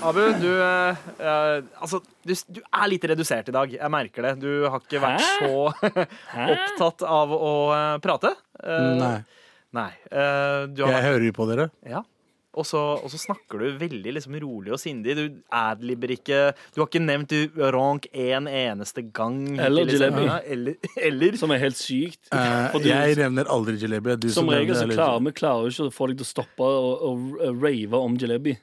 Abu, 0.00 0.20
du, 0.40 0.48
eh, 0.64 1.00
eh, 1.20 1.58
altså, 1.82 2.00
du, 2.24 2.32
du 2.48 2.60
er 2.64 2.86
litt 2.88 3.04
redusert 3.10 3.50
i 3.50 3.52
dag. 3.52 3.74
Jeg 3.76 3.92
merker 3.92 4.24
det. 4.30 4.34
Du 4.40 4.64
har 4.70 4.80
ikke 4.80 5.02
vært 5.02 5.20
Hæ? 5.20 5.42
så 5.42 6.06
opptatt 6.54 7.04
av 7.04 7.34
å 7.36 7.52
eh, 7.74 7.98
prate. 8.04 8.32
Eh, 8.64 8.86
Nei. 9.02 9.18
Nei. 9.76 9.90
Eh, 10.08 10.62
du 10.72 10.86
har 10.86 10.94
Jeg 10.94 10.96
vært, 10.96 11.10
hører 11.10 11.28
jo 11.28 11.36
på 11.36 11.50
dere. 11.52 11.68
ja. 11.90 12.02
Og 12.58 12.66
så, 12.66 12.78
og 12.98 13.10
så 13.12 13.18
snakker 13.20 13.60
du 13.62 13.76
veldig 13.78 14.12
liksom, 14.16 14.34
rolig 14.42 14.72
og 14.74 14.80
sindig. 14.82 15.14
Du 15.14 15.36
adlibber 15.54 16.10
ikke 16.16 16.40
Du 16.74 16.80
har 16.80 16.88
ikke 16.88 17.02
nevnt 17.04 17.30
du 17.30 17.60
ronk 17.70 18.08
en 18.10 18.48
eneste 18.50 19.04
gang. 19.14 19.38
Eller 19.54 19.86
jalebi. 19.86 20.24
Liksom. 20.24 20.40
Eller, 20.56 20.74
eller 21.10 21.38
Som 21.38 21.54
er 21.54 21.62
helt 21.62 21.78
sykt. 21.78 22.18
Uh, 22.34 22.74
du- 22.74 22.88
jeg 22.88 23.20
nevner 23.20 23.46
aldri 23.46 23.76
jalebi. 23.78 24.16
Er 24.16 24.34
Som 24.34 24.50
regel 24.50 24.74
så 24.74 24.88
klarer 24.90 25.22
vi 25.22 25.34
klarer 25.36 25.70
ikke 25.70 25.86
å 25.86 25.94
få 25.94 26.10
deg 26.10 26.18
til 26.18 26.26
å 26.26 26.30
stoppe 26.32 26.66
og, 26.66 27.06
og 27.06 27.62
rave 27.62 28.02
om 28.02 28.18
jalebi. 28.18 28.56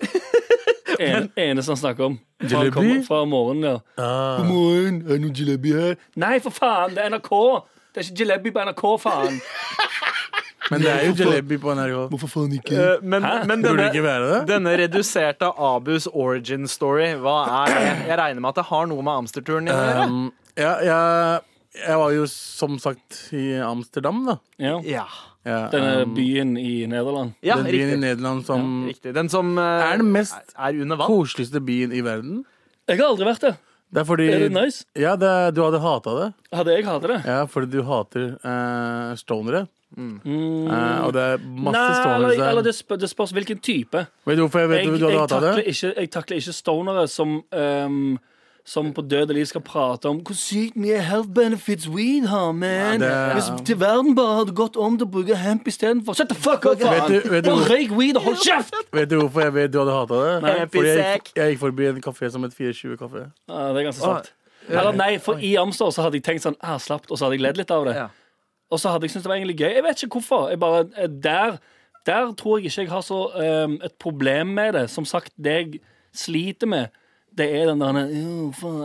en, 0.98 1.28
eneste 1.36 1.74
han 1.74 1.80
snakker 1.82 2.08
om. 2.08 2.20
Jalebi? 2.40 3.02
fra 3.04 3.24
morgenen, 3.28 3.66
ja. 3.68 3.76
Ah. 4.00 4.40
Morgen, 4.48 5.02
er 5.04 5.18
det 5.18 5.20
noe 5.26 5.36
jalebi 5.36 5.76
her? 5.76 6.00
Nei, 6.16 6.38
for 6.40 6.56
faen, 6.56 6.96
det 6.96 7.04
er 7.04 7.12
NRK! 7.12 7.34
Det 7.90 8.00
er 8.00 8.08
ikke 8.08 8.24
jalebi 8.24 8.54
på 8.54 8.64
NRK, 8.64 8.86
faen. 9.02 9.40
Men 10.70 10.84
det 10.84 10.90
er 10.92 11.04
jo 11.08 11.14
jalebi 11.18 11.58
på 11.62 11.72
NRK. 11.74 11.96
Hvorfor 12.12 12.30
faen 12.30 12.52
ikke? 12.58 12.74
Uh, 12.78 13.02
Men, 13.02 13.22
men 13.48 13.62
Burde 13.62 13.76
det 13.76 13.76
denne, 13.76 13.86
ikke 13.90 14.04
være 14.06 14.28
det? 14.32 14.40
denne 14.50 14.74
reduserte 14.78 15.48
Abus 15.70 16.06
origin 16.12 16.68
story, 16.70 17.08
hva 17.18 17.38
er 17.64 17.74
det? 17.74 17.86
Jeg 18.10 18.18
regner 18.22 18.40
med 18.44 18.52
at 18.54 18.60
det 18.62 18.66
har 18.70 18.86
noe 18.90 19.02
med 19.02 19.24
Amsterturen 19.24 19.70
å 19.70 19.74
gjøre? 19.74 20.04
Um, 20.06 20.20
ja, 20.60 20.72
jeg, 20.86 21.40
jeg 21.86 21.98
var 22.04 22.14
jo 22.14 22.28
som 22.30 22.78
sagt 22.82 23.18
i 23.36 23.44
Amsterdam, 23.64 24.22
da. 24.30 24.38
Ja. 24.62 24.78
Ja. 24.86 25.06
Ja, 25.40 25.62
Denne 25.72 26.02
um, 26.04 26.10
byen 26.12 26.50
i 26.60 26.84
Nederland. 26.84 27.30
ja 27.40 27.54
den 27.56 27.70
byen 27.72 27.94
i. 27.94 28.00
Nederland 28.02 28.42
som 28.44 28.64
ja, 28.90 29.12
Den 29.16 29.30
som 29.32 29.54
uh, 29.56 29.64
er 29.86 29.96
den 30.02 30.10
mest 30.12 30.36
er 30.52 30.76
under 30.84 30.98
vann. 31.00 31.08
koseligste 31.08 31.62
byen 31.64 31.94
i 31.96 32.02
verden. 32.04 32.42
Jeg 32.90 32.98
har 33.00 33.06
aldri 33.08 33.24
vært 33.30 33.46
der. 33.46 33.54
Det 33.90 34.02
er 34.02 34.06
fordi 34.06 34.26
Er 34.30 34.42
det 34.44 34.50
nice? 34.52 34.84
Ja, 35.00 35.14
det, 35.18 35.30
du 35.56 35.62
hadde 35.64 35.80
hata 35.80 36.12
det. 36.18 36.26
Hadde 36.54 36.74
jeg 36.76 36.84
hata 36.86 37.08
det? 37.14 37.16
Ja, 37.24 37.38
fordi 37.48 37.72
du 37.72 37.80
hater 37.88 38.26
uh, 38.44 39.16
stonere. 39.18 39.64
Mm. 39.96 40.20
Uh, 40.24 41.04
og 41.06 41.12
det 41.16 41.22
er 41.22 41.38
masse 41.44 41.76
Nei, 41.76 41.94
stonere 41.98 42.32
eller, 42.34 42.48
eller 42.50 42.62
det, 42.62 42.74
det 43.02 43.10
spørs 43.10 43.32
hvilken 43.34 43.58
type. 43.58 44.06
Vet 44.26 44.36
du 44.38 44.42
hvorfor 44.46 44.62
jeg 44.62 44.68
vet 44.70 44.84
Jeg, 44.84 44.92
du, 45.00 45.06
jeg, 45.08 45.18
hata 45.18 45.40
det? 45.40 45.54
takler 45.54 45.70
ikke, 45.72 45.94
jeg 46.00 46.10
takler 46.14 46.36
ikke 46.42 46.52
stonere 46.54 47.06
som 47.10 47.40
um, 47.50 48.18
som 48.70 48.92
på 48.94 49.02
død 49.02 49.30
og 49.32 49.34
liv 49.34 49.46
skal 49.48 49.62
prate 49.66 50.06
om 50.06 50.18
hvor 50.22 50.36
sykt 50.36 50.76
mye 50.78 50.98
health 51.02 51.30
benefits 51.34 51.88
weed 51.90 52.26
har, 52.30 52.52
man. 52.52 53.00
Ja, 53.02 53.08
det- 53.26 53.32
Hvis 53.40 53.48
til 53.66 53.80
verden 53.80 54.14
bare 54.14 54.36
hadde 54.44 54.54
gått 54.54 54.76
om 54.76 54.98
til 54.98 55.06
å 55.06 55.10
bruke 55.10 55.34
hemp 55.36 55.66
istedenfor. 55.66 56.14
Shut 56.14 56.28
the 56.28 56.34
fuck 56.38 56.66
up, 56.66 56.78
faen! 56.78 57.10
Vet 57.10 57.24
du- 57.24 57.30
vet 57.30 57.44
du 57.44 57.50
røyk 57.50 57.90
weed 57.96 58.16
og 58.16 58.22
hold 58.22 58.36
kjeft! 58.36 58.74
Vet 58.92 59.08
du 59.10 59.16
hvorfor 59.18 59.40
jeg 59.48 59.54
vet 59.54 59.72
du 59.72 59.78
hadde 59.80 59.96
hata 59.96 60.14
det? 60.14 60.42
Nei. 60.42 60.66
Fordi 60.66 60.88
jeg, 60.88 61.20
gikk- 61.20 61.32
jeg 61.36 61.54
gikk 61.56 61.60
forbi 61.64 61.86
en 61.88 62.00
kafé 62.04 62.30
som 62.30 62.42
het 62.46 62.54
420-kafé. 62.54 63.24
Ja, 63.48 63.72
det 63.72 63.82
er 63.82 63.88
ganske 63.90 64.04
sant. 64.04 64.32
Eller 64.68 64.92
nei, 64.92 65.18
for 65.18 65.40
i 65.42 65.56
Amsterdam 65.56 65.92
så 65.92 66.02
hadde 66.04 66.20
jeg 66.20 66.22
tenkt 66.28 66.42
sånn 66.44 66.56
ah, 66.62 66.76
slapt, 66.78 67.10
og 67.10 67.18
så 67.18 67.26
hadde 67.26 67.38
jeg 67.40 67.42
ledd 67.42 67.56
litt 67.56 67.70
av 67.74 67.84
det. 67.88 67.94
Ja. 67.96 68.08
Og 68.70 68.80
så 68.80 68.92
hadde 68.92 69.06
jeg 69.06 69.14
syntes 69.14 69.26
det 69.26 69.32
var 69.32 69.40
egentlig 69.40 69.58
gøy. 69.58 69.74
Jeg 69.74 69.84
vet 69.84 70.02
ikke 70.02 70.20
hvorfor. 70.20 70.48
Jeg 70.52 70.60
bare, 70.62 70.86
eh, 70.96 71.10
der, 71.22 71.58
der 72.06 72.32
tror 72.38 72.58
jeg 72.58 72.70
ikke 72.70 72.82
jeg 72.82 72.90
har 72.90 73.04
så 73.06 73.20
um, 73.66 73.80
et 73.84 73.94
problem 74.00 74.46
med 74.46 74.72
det. 74.78 74.90
Som 74.90 75.04
sagt, 75.04 75.32
det 75.36 75.56
jeg 75.56 75.80
sliter 76.14 76.66
med, 76.70 76.86
det 77.38 77.46
er 77.60 77.68
den 77.70 77.80
der 77.80 77.98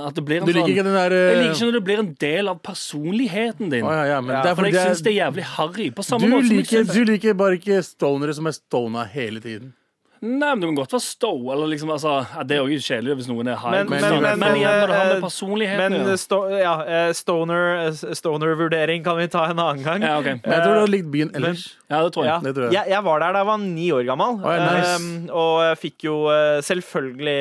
At 0.08 0.16
det 0.16 0.26
blir 0.26 0.42
en 0.42 0.46
Du 0.46 0.52
liker 0.54 0.62
sånn 0.62 0.74
ikke 0.76 0.84
den 0.86 0.98
der 0.98 1.14
Jeg 1.16 1.32
eh, 1.32 1.40
liker 1.40 1.56
ikke 1.56 1.66
når 1.66 1.78
det 1.78 1.84
blir 1.88 2.02
en 2.04 2.12
del 2.22 2.52
av 2.52 2.60
personligheten 2.62 3.72
din. 3.74 3.86
Oh, 3.86 3.94
ja, 3.94 4.04
ja, 4.06 4.20
er 4.42 4.58
For 4.58 4.70
jeg 4.70 4.78
syns 4.78 5.02
det 5.06 5.14
er 5.14 5.18
jævlig 5.24 5.48
harry. 5.56 5.88
På 5.96 6.06
samme 6.06 6.28
du, 6.28 6.36
måte 6.36 6.50
som 6.50 6.60
jeg 6.60 6.68
liker, 6.68 6.92
du 6.94 7.12
liker 7.12 7.40
bare 7.40 7.58
ikke 7.60 7.82
stonere 7.86 8.38
som 8.38 8.50
er 8.50 8.58
stona 8.58 9.06
hele 9.16 9.42
tiden. 9.42 9.74
Nei, 10.26 10.50
men 10.56 10.62
Du 10.64 10.66
kan 10.68 10.76
godt 10.80 10.94
være 10.96 11.04
stow. 11.06 11.38
Eller 11.54 11.68
liksom, 11.70 11.92
altså, 11.94 12.14
det 12.50 12.56
er 12.58 12.64
jo 12.66 12.80
kjedelig 12.82 13.16
hvis 13.20 13.28
noen 13.30 13.48
er 13.54 13.60
high. 13.62 13.72
Men- 13.78 13.90
Men, 13.90 14.02
men- 14.02 14.22
men, 14.26 14.40
men- 14.40 14.56
igjen, 14.58 14.80
når 14.82 14.88
det 14.92 14.96
har 14.98 15.06
med 15.12 15.18
eh, 15.18 15.22
personligheten 15.26 15.96
Men 16.08 16.18
sto, 16.18 16.40
ja, 16.58 16.74
eh, 16.82 17.12
stoner, 17.14 17.64
eh, 17.86 17.92
stoner-vurdering 18.20 19.04
kan 19.06 19.18
vi 19.18 19.28
ta 19.28 19.46
en 19.52 19.60
annen 19.60 19.84
gang. 19.86 20.02
Ja, 20.02 20.18
okay. 20.20 20.40
Men 20.44 20.52
jeg 20.58 20.64
tror 20.66 20.74
du 20.74 20.80
har 20.80 20.94
likt 20.96 21.12
byen 21.14 21.32
ellers. 21.36 21.66
ja, 21.90 22.02
det 22.04 22.14
tror 22.16 22.26
jeg. 22.26 22.34
Ja. 22.34 22.40
Det 22.42 22.56
tror 22.56 22.64
jeg. 22.66 22.74
Jeg, 22.80 22.90
jeg 22.96 23.04
var 23.04 23.20
der 23.20 23.34
da 23.34 23.44
jeg 23.44 23.50
var 23.52 23.58
ni 23.58 23.88
år 23.92 24.04
gammel, 24.10 24.42
oh, 24.44 24.52
ja, 24.56 24.66
nice. 24.80 25.32
og 25.32 25.78
fikk 25.78 26.04
jo 26.10 26.18
selvfølgelig 26.66 27.40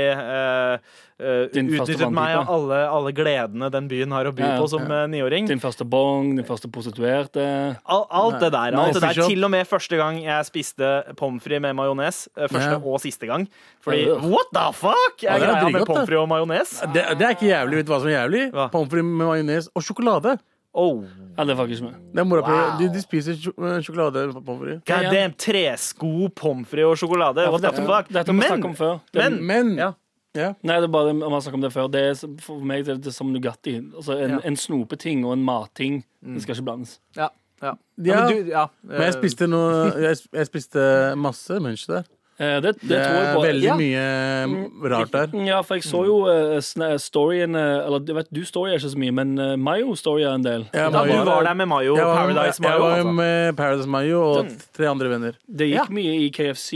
eh, 1.21 1.47
utnyttet 1.54 2.11
meg 2.12 2.35
av 2.37 2.49
alle, 2.50 2.78
alle 2.90 3.12
gledene 3.14 3.71
den 3.71 3.87
byen 3.88 4.11
har 4.12 4.26
å 4.26 4.33
by 4.35 4.42
Ja, 4.42 4.54
ja. 4.54 4.61
på 4.61 4.68
som 4.68 4.83
eh, 4.90 5.06
niåring. 5.12 5.47
Din 5.49 5.61
første 5.62 5.85
bong, 5.87 6.35
din 6.37 6.44
første 6.44 6.71
prostituerte. 6.71 7.44
Al- 7.87 8.06
Alt 8.11 8.40
det 8.40 8.50
der. 8.52 8.75
Alt 8.75 8.94
det 8.94 9.02
der. 9.02 9.21
Til 9.28 9.44
og 9.44 9.50
med 9.50 9.66
første 9.66 9.97
gang 10.00 10.18
jeg 10.23 10.44
spiste 10.47 11.14
pommes 11.16 11.42
frites 11.42 11.61
med 11.62 11.75
majones. 11.76 12.28
eh, 12.37 12.49
Første 12.49 12.71
Ja. 12.71 12.80
og 12.85 13.00
siste 13.00 13.26
gang. 13.26 13.49
Fordi 13.80 14.06
what 14.28 14.47
the 14.52 14.66
fuck 14.73 15.23
Ja, 15.23 15.35
er 15.35 15.38
det 15.38 15.49
er 15.49 15.52
greia 15.61 15.73
med 15.73 15.87
pommes 15.87 16.06
frites 16.09 16.23
og 16.23 16.28
majones? 16.28 16.80
Det, 16.92 17.04
det 17.18 17.23
er 17.23 17.30
ikke 17.37 17.50
jævlig. 17.52 17.76
Vet 17.76 17.87
du 17.87 17.92
hva 17.92 18.00
som 18.00 18.09
er 18.09 18.18
jævlig? 18.28 18.52
Pommes 18.73 18.90
frites 18.90 19.04
med 19.04 19.26
majones 19.26 19.68
og 19.75 19.83
sjokolade. 19.83 20.38
Oh, 20.76 21.04
Ja, 21.39 21.45
det 21.45 21.52
er 21.54 21.56
faktisk 21.56 21.82
med. 21.82 21.95
Er. 22.19 22.25
Wow. 22.25 22.78
De, 22.80 22.89
de 22.91 23.00
spiser 23.00 23.32
eh, 23.39 23.80
sjokolade 23.80 24.25
og 24.34 24.45
pommes 24.45 24.82
frites. 24.82 25.10
Damn, 25.12 25.32
tresko, 25.39 26.28
pommes 26.34 26.67
frites 26.67 26.84
og 26.91 26.97
sjokolade. 26.99 27.45
Ja, 27.47 27.50
What 27.54 27.62
the 27.62 27.71
fuck? 27.73 28.08
dette 28.10 28.26
har 28.26 28.34
vi 28.41 28.49
snakket 28.49 28.65
om 28.65 28.75
før. 28.75 29.00
Det, 29.12 29.23
men- 29.30 29.47
Men 29.47 29.76
Ja. 29.78 29.93
Ja. 30.34 30.52
nei, 30.62 30.76
det 30.80 30.88
er 30.88 30.92
bare, 30.92 31.14
vi 31.14 31.20
har 31.23 31.40
snakket 31.40 31.54
om 31.60 31.60
det 31.66 31.73
før. 31.73 31.88
Det 31.92 32.02
er, 32.10 32.14
for 32.42 32.64
meg 32.66 32.84
det 32.86 32.97
er 32.97 33.00
det 33.06 33.14
som 33.14 33.30
Nugatti. 33.32 33.76
Altså, 33.94 34.18
en, 34.18 34.30
Ja. 34.30 34.40
en 34.44 34.56
snopeting 34.56 35.25
og 35.25 35.32
en 35.36 35.44
matting. 35.44 36.02
Det 36.25 36.42
skal 36.42 36.56
ikke 36.56 36.64
blandes. 36.70 36.99
Ja, 37.16 37.28
ja. 37.62 37.75
Ja, 38.02 38.25
men 38.25 38.32
du, 38.32 38.50
ja. 38.50 38.66
Men 38.82 39.00
jeg 39.06 39.14
spiste 39.14 39.47
noe 39.47 39.92
Jeg, 40.02 40.16
jeg 40.34 40.47
spiste 40.50 41.14
masse 41.16 41.60
munch 41.62 41.86
der. 41.86 42.02
Eh, 42.34 42.56
det, 42.58 42.73
det, 42.82 42.88
Det 42.90 42.99
tror 42.99 43.14
jeg 43.14 43.26
er 43.30 43.44
veldig 43.47 43.66
Ja. 43.68 43.75
mye 43.78 44.47
mm, 44.50 44.86
rart 44.90 45.12
der. 45.12 45.36
Ja, 45.47 45.60
for 45.62 45.78
jeg 45.78 45.84
så 45.86 46.00
jo 46.04 46.16
uh, 46.26 46.97
storyen 46.99 47.54
uh, 47.54 47.86
Eller 47.86 48.02
du 48.02 48.10
vet, 48.16 48.26
du 48.34 48.40
storyer 48.44 48.75
ikke 48.75 48.90
så 48.90 48.99
mye, 48.99 49.12
men 49.14 49.38
uh, 49.38 49.52
Mayo 49.54 49.94
storyer 49.94 50.34
en 50.34 50.42
del. 50.42 50.64
Ja, 50.75 50.88
Da 50.90 51.04
du 51.06 51.14
var 51.25 51.44
der 51.47 51.54
med 51.54 51.68
Mayo, 51.70 51.94
Jeg 51.94 52.04
var, 52.04 52.26
Paradise 52.26 52.58
jeg 52.58 52.66
Mayo. 52.73 52.82
var 52.82 52.97
altså. 52.97 53.12
med 53.12 53.56
Paradise 53.56 53.88
Mayo 53.88 54.23
og 54.32 54.50
tre 54.75 54.88
andre 54.90 55.08
venner. 55.14 55.38
Det 55.47 55.70
gikk 55.70 55.78
Ja. 55.78 55.86
mye 55.94 56.16
i 56.26 56.28
KFC? 56.34 56.73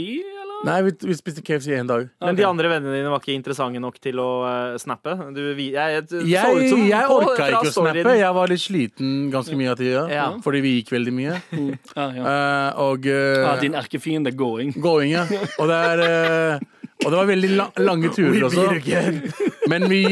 Nei, 0.67 0.81
vi, 0.83 0.91
vi 1.07 1.15
spiste 1.15 1.41
KFC 1.45 1.71
en 1.77 1.87
dag. 1.87 2.07
Men 2.19 2.35
de 2.35 2.43
andre 2.43 2.67
vennene 2.67 2.97
dine 2.97 3.11
var 3.11 3.21
ikke 3.21 3.31
interessante 3.31 3.79
nok 3.79 3.95
til 4.03 4.19
å 4.19 4.27
uh, 4.43 4.73
snappe? 4.81 5.13
Du, 5.35 5.39
vi, 5.55 5.69
jeg, 5.75 6.01
jeg, 6.11 6.23
Jeg, 6.33 6.65
jeg 6.89 7.13
orka 7.15 7.47
ikke 7.47 7.69
å 7.69 7.75
snappe. 7.77 8.15
Jeg 8.19 8.31
var 8.35 8.51
litt 8.51 8.63
sliten 8.63 9.13
ganske 9.31 9.55
mye 9.59 9.71
av 9.71 9.79
tida. 9.79 10.03
Ja. 10.11 10.25
Fordi 10.43 10.61
vi 10.65 10.73
gikk 10.79 10.91
veldig 10.97 11.13
mye. 11.15 11.37
Ja, 11.95 12.09
ja. 12.15 12.25
uh, 12.25 12.81
og 12.89 13.07
uh, 13.07 13.47
Ah, 13.53 13.55
din 13.61 13.77
erkefiende 13.79 14.35
going. 14.35 14.73
Going, 14.83 15.15
ja. 15.15 15.23
Og 15.61 15.71
det 15.71 15.79
er 15.93 16.03
Og 16.99 17.07
det 17.07 17.15
var 17.15 17.29
veldig 17.29 17.49
la 17.55 17.69
lange 17.79 18.11
turer 18.11 18.43
også. 18.49 18.67
Men 19.71 19.87
vi 19.91 20.03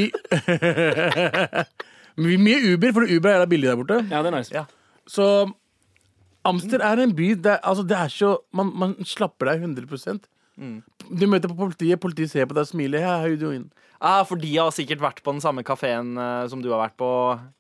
Men 2.17 2.31
vi 2.31 2.39
Mye 2.41 2.73
Uber, 2.73 2.95
for 2.95 3.03
Uber 3.03 3.29
er 3.29 3.36
jævla 3.36 3.49
billig 3.51 3.67
der 3.69 3.79
borte. 3.79 3.99
Ja, 4.07 4.23
det 4.23 4.31
er 4.31 4.38
nice. 4.39 4.55
Ja. 4.55 4.63
Så 5.07 5.27
Amster 6.47 6.79
er 6.79 7.03
en 7.03 7.13
by 7.15 7.33
der 7.43 7.60
altså, 7.60 7.83
det 7.83 7.97
er 7.97 8.12
så 8.13 8.38
Man, 8.55 8.71
man 8.79 8.95
slapper 9.05 9.51
deg 9.51 9.67
100 9.67 10.23
Du 10.58 11.28
møter 11.30 11.48
på 11.52 11.56
politiet, 11.60 12.00
politiet 12.02 12.32
ser 12.34 12.48
på 12.50 12.56
deg 12.58 12.65
og 12.65 12.72
smiler. 12.72 13.00
Hey, 13.04 13.20
how 13.22 13.28
you 13.30 13.38
doing? 13.38 13.67
Ah, 14.02 14.24
for 14.26 14.38
de 14.41 14.50
har 14.58 14.70
sikkert 14.74 15.00
vært 15.02 15.22
på 15.26 15.32
den 15.34 15.41
samme 15.41 15.63
kafeen 15.65 16.15
som 16.50 16.62
du 16.62 16.70
har 16.74 16.82
vært 16.89 16.98
på. 16.98 17.08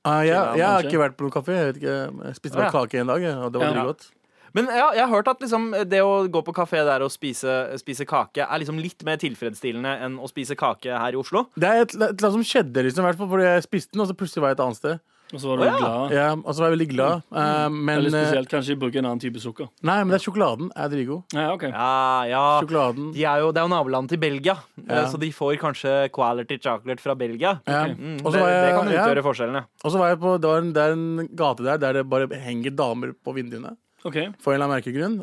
Ah, 0.05 0.21
ja, 0.25 0.33
Ja, 0.33 0.55
jeg 0.57 0.65
har 0.65 0.81
kanskje. 0.81 0.89
ikke 0.91 1.01
vært 1.05 1.17
på 1.17 1.25
noen 1.27 1.35
kafé. 1.37 1.53
Jeg, 1.57 1.65
vet 1.73 1.79
ikke, 1.81 1.97
jeg 2.27 2.35
spiste 2.39 2.57
bare 2.57 2.67
Ah, 2.67 2.73
ja. 2.73 2.85
kake 2.85 2.99
en 3.01 3.07
dag, 3.07 3.23
og 3.45 3.51
det 3.53 3.61
var 3.61 3.73
Ja. 3.75 3.83
godt. 3.85 4.11
Men 4.53 4.65
ja, 4.65 4.91
jeg 4.95 5.05
har 5.05 5.09
hørt 5.13 5.27
at 5.27 5.39
liksom, 5.41 5.71
det 5.89 5.99
å 6.01 6.27
gå 6.31 6.41
på 6.43 6.53
kafé 6.55 6.83
der 6.85 7.01
og 7.05 7.11
spise, 7.11 7.77
spise 7.77 8.05
kake 8.07 8.41
er 8.41 8.57
liksom 8.59 8.79
litt 8.81 9.03
mer 9.05 9.17
tilfredsstillende 9.17 9.91
enn 10.01 10.17
å 10.17 10.27
spise 10.29 10.55
kake 10.57 10.89
her 10.97 11.11
i 11.13 11.19
Oslo. 11.19 11.47
Det 11.55 11.67
er 11.67 11.81
et, 11.81 11.93
et 11.93 12.01
eller 12.01 12.07
annet 12.09 12.33
som 12.33 12.43
skjedde, 12.43 12.81
liksom, 12.87 13.03
i 13.05 13.07
hvert 13.11 13.17
fall 13.19 13.29
fordi 13.29 13.43
jeg 13.43 13.63
spiste 13.67 13.91
den, 13.93 14.01
og 14.01 14.07
så 14.09 14.15
plutselig 14.17 14.41
var 14.41 14.49
jeg 14.49 14.57
et 14.57 14.65
annet 14.65 14.77
sted. 14.77 14.99
Og 15.33 15.41
så 15.43 15.49
var 15.49 15.57
du 15.59 15.63
oh, 15.63 15.67
ja. 15.67 15.77
glad. 15.81 16.11
Ja, 16.15 16.27
og 16.39 16.53
så 16.55 16.61
var 16.63 16.69
jeg 16.69 16.75
veldig 16.77 16.87
glad. 16.93 17.23
Eh, 17.35 17.63
men, 17.73 17.89
Veldig 17.99 18.11
eh, 18.13 18.21
spesielt. 18.23 18.49
Kanskje 18.51 18.75
bruke 18.79 18.99
en 19.01 19.07
annen 19.09 19.19
type 19.19 19.41
sukker. 19.43 19.67
nei, 19.83 19.97
men 20.03 20.13
det 20.13 20.19
er 20.21 20.23
sjokoladen 20.23 20.69
er 20.71 20.91
dritgod. 20.93 21.23
Ja, 21.35 21.47
ok 21.51 21.65
Ja, 21.67 21.89
ja. 22.31 22.43
Sjokoladen. 22.61 23.09
De 23.15 23.25
er 23.27 23.41
jo, 23.43 23.49
det 23.51 23.59
er 23.59 23.67
jo 23.67 23.71
nabolandet 23.73 24.13
til 24.15 24.21
Belgia, 24.23 24.55
Ja. 24.77 25.01
eh, 25.01 25.09
så 25.11 25.19
de 25.19 25.31
får 25.35 25.57
kanskje 25.59 25.95
quality 26.15 26.59
chocolate 26.63 27.03
fra 27.03 27.15
Belgia. 27.19 27.57
Ja. 27.67 27.81
Mm, 27.91 28.17
det, 28.21 28.23
så 28.23 28.31
det 28.37 28.45
jeg- 28.45 28.77
kan 28.77 28.91
ja. 28.93 29.03
utgjøre 29.03 29.23
forskjellene. 29.27 29.65
Og 29.83 29.91
så 29.91 29.97
var 29.99 30.09
jeg 30.13 30.19
på 30.23 30.37
Det 30.39 30.47
var 30.47 30.57
en, 30.63 30.71
det 30.73 30.81
er 30.85 30.91
en 30.95 31.27
gate 31.35 31.63
der 31.63 31.77
der 31.77 31.93
det 31.99 32.09
bare 32.09 32.27
henger 32.39 32.71
damer 32.75 33.11
på 33.11 33.33
vinduene. 33.35 33.75
Okay. 34.05 34.29
For 34.39 34.53
en 34.53 34.61
eller 34.61 34.67
annen 34.69 34.77
merkelig 34.79 34.95
grunn. 34.95 35.19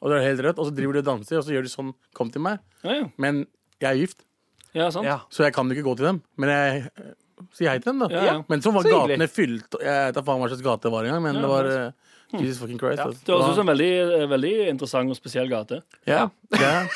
Og 0.00 0.10
det 0.10 0.16
er 0.20 0.26
helt 0.28 0.40
rødt. 0.46 0.58
Og 0.58 0.66
så 0.68 0.74
driver 0.76 0.92
de 0.92 0.98
og 1.00 1.04
danser, 1.06 1.38
og 1.38 1.44
så 1.44 1.50
gjør 1.50 1.62
de 1.66 1.72
sånn 1.72 1.92
Kom 2.14 2.30
til 2.30 2.40
meg. 2.42 2.60
ja, 2.84 2.92
ja. 3.00 3.08
Men 3.18 3.46
jeg 3.80 3.90
er 3.90 3.96
gift, 3.98 4.22
ja 4.74 4.90
sant. 4.90 5.04
Ja. 5.08 5.20
så 5.32 5.42
jeg 5.42 5.52
kan 5.54 5.66
jo 5.66 5.74
ikke 5.74 5.88
gå 5.88 5.96
til 5.96 6.06
dem. 6.06 6.22
Men 6.38 6.48
jeg 6.50 6.90
eh, 7.40 7.48
sier 7.56 7.72
hei 7.72 7.78
til 7.80 7.92
dem, 7.92 8.04
da. 8.04 8.08
Ja, 8.14 8.24
ja. 8.28 8.36
Men 8.48 8.60
så 8.62 8.72
var 8.74 8.84
Så 8.86 8.92
hyggelig. 8.92 9.16
gatene 9.18 9.28
fylt 9.32 9.76
Jeg 9.80 10.06
vet 10.10 10.14
da 10.20 10.22
faen 10.28 10.40
hva 10.44 10.48
slags 10.52 10.62
gate 10.68 10.86
det 10.88 10.92
var 10.94 11.04
engang, 11.08 11.22
men 11.26 11.34
Ja, 11.34 11.40
det 11.42 11.50
var 11.50 11.70
eh, 11.74 11.90
Jesus 12.38 12.60
fucking 12.62 12.78
Christ. 12.78 13.00
Ja. 13.00 13.08
altså. 13.08 13.24
Det 13.26 13.34
høres 13.34 13.48
ut 13.50 13.56
som 13.58 13.66
en 13.68 13.72
veldig, 13.74 14.28
veldig 14.30 14.52
interessant 14.70 15.10
og 15.10 15.16
spesiell 15.18 15.48
gate. 15.50 15.80
Ja, 16.06 16.28
ja. 16.54 16.86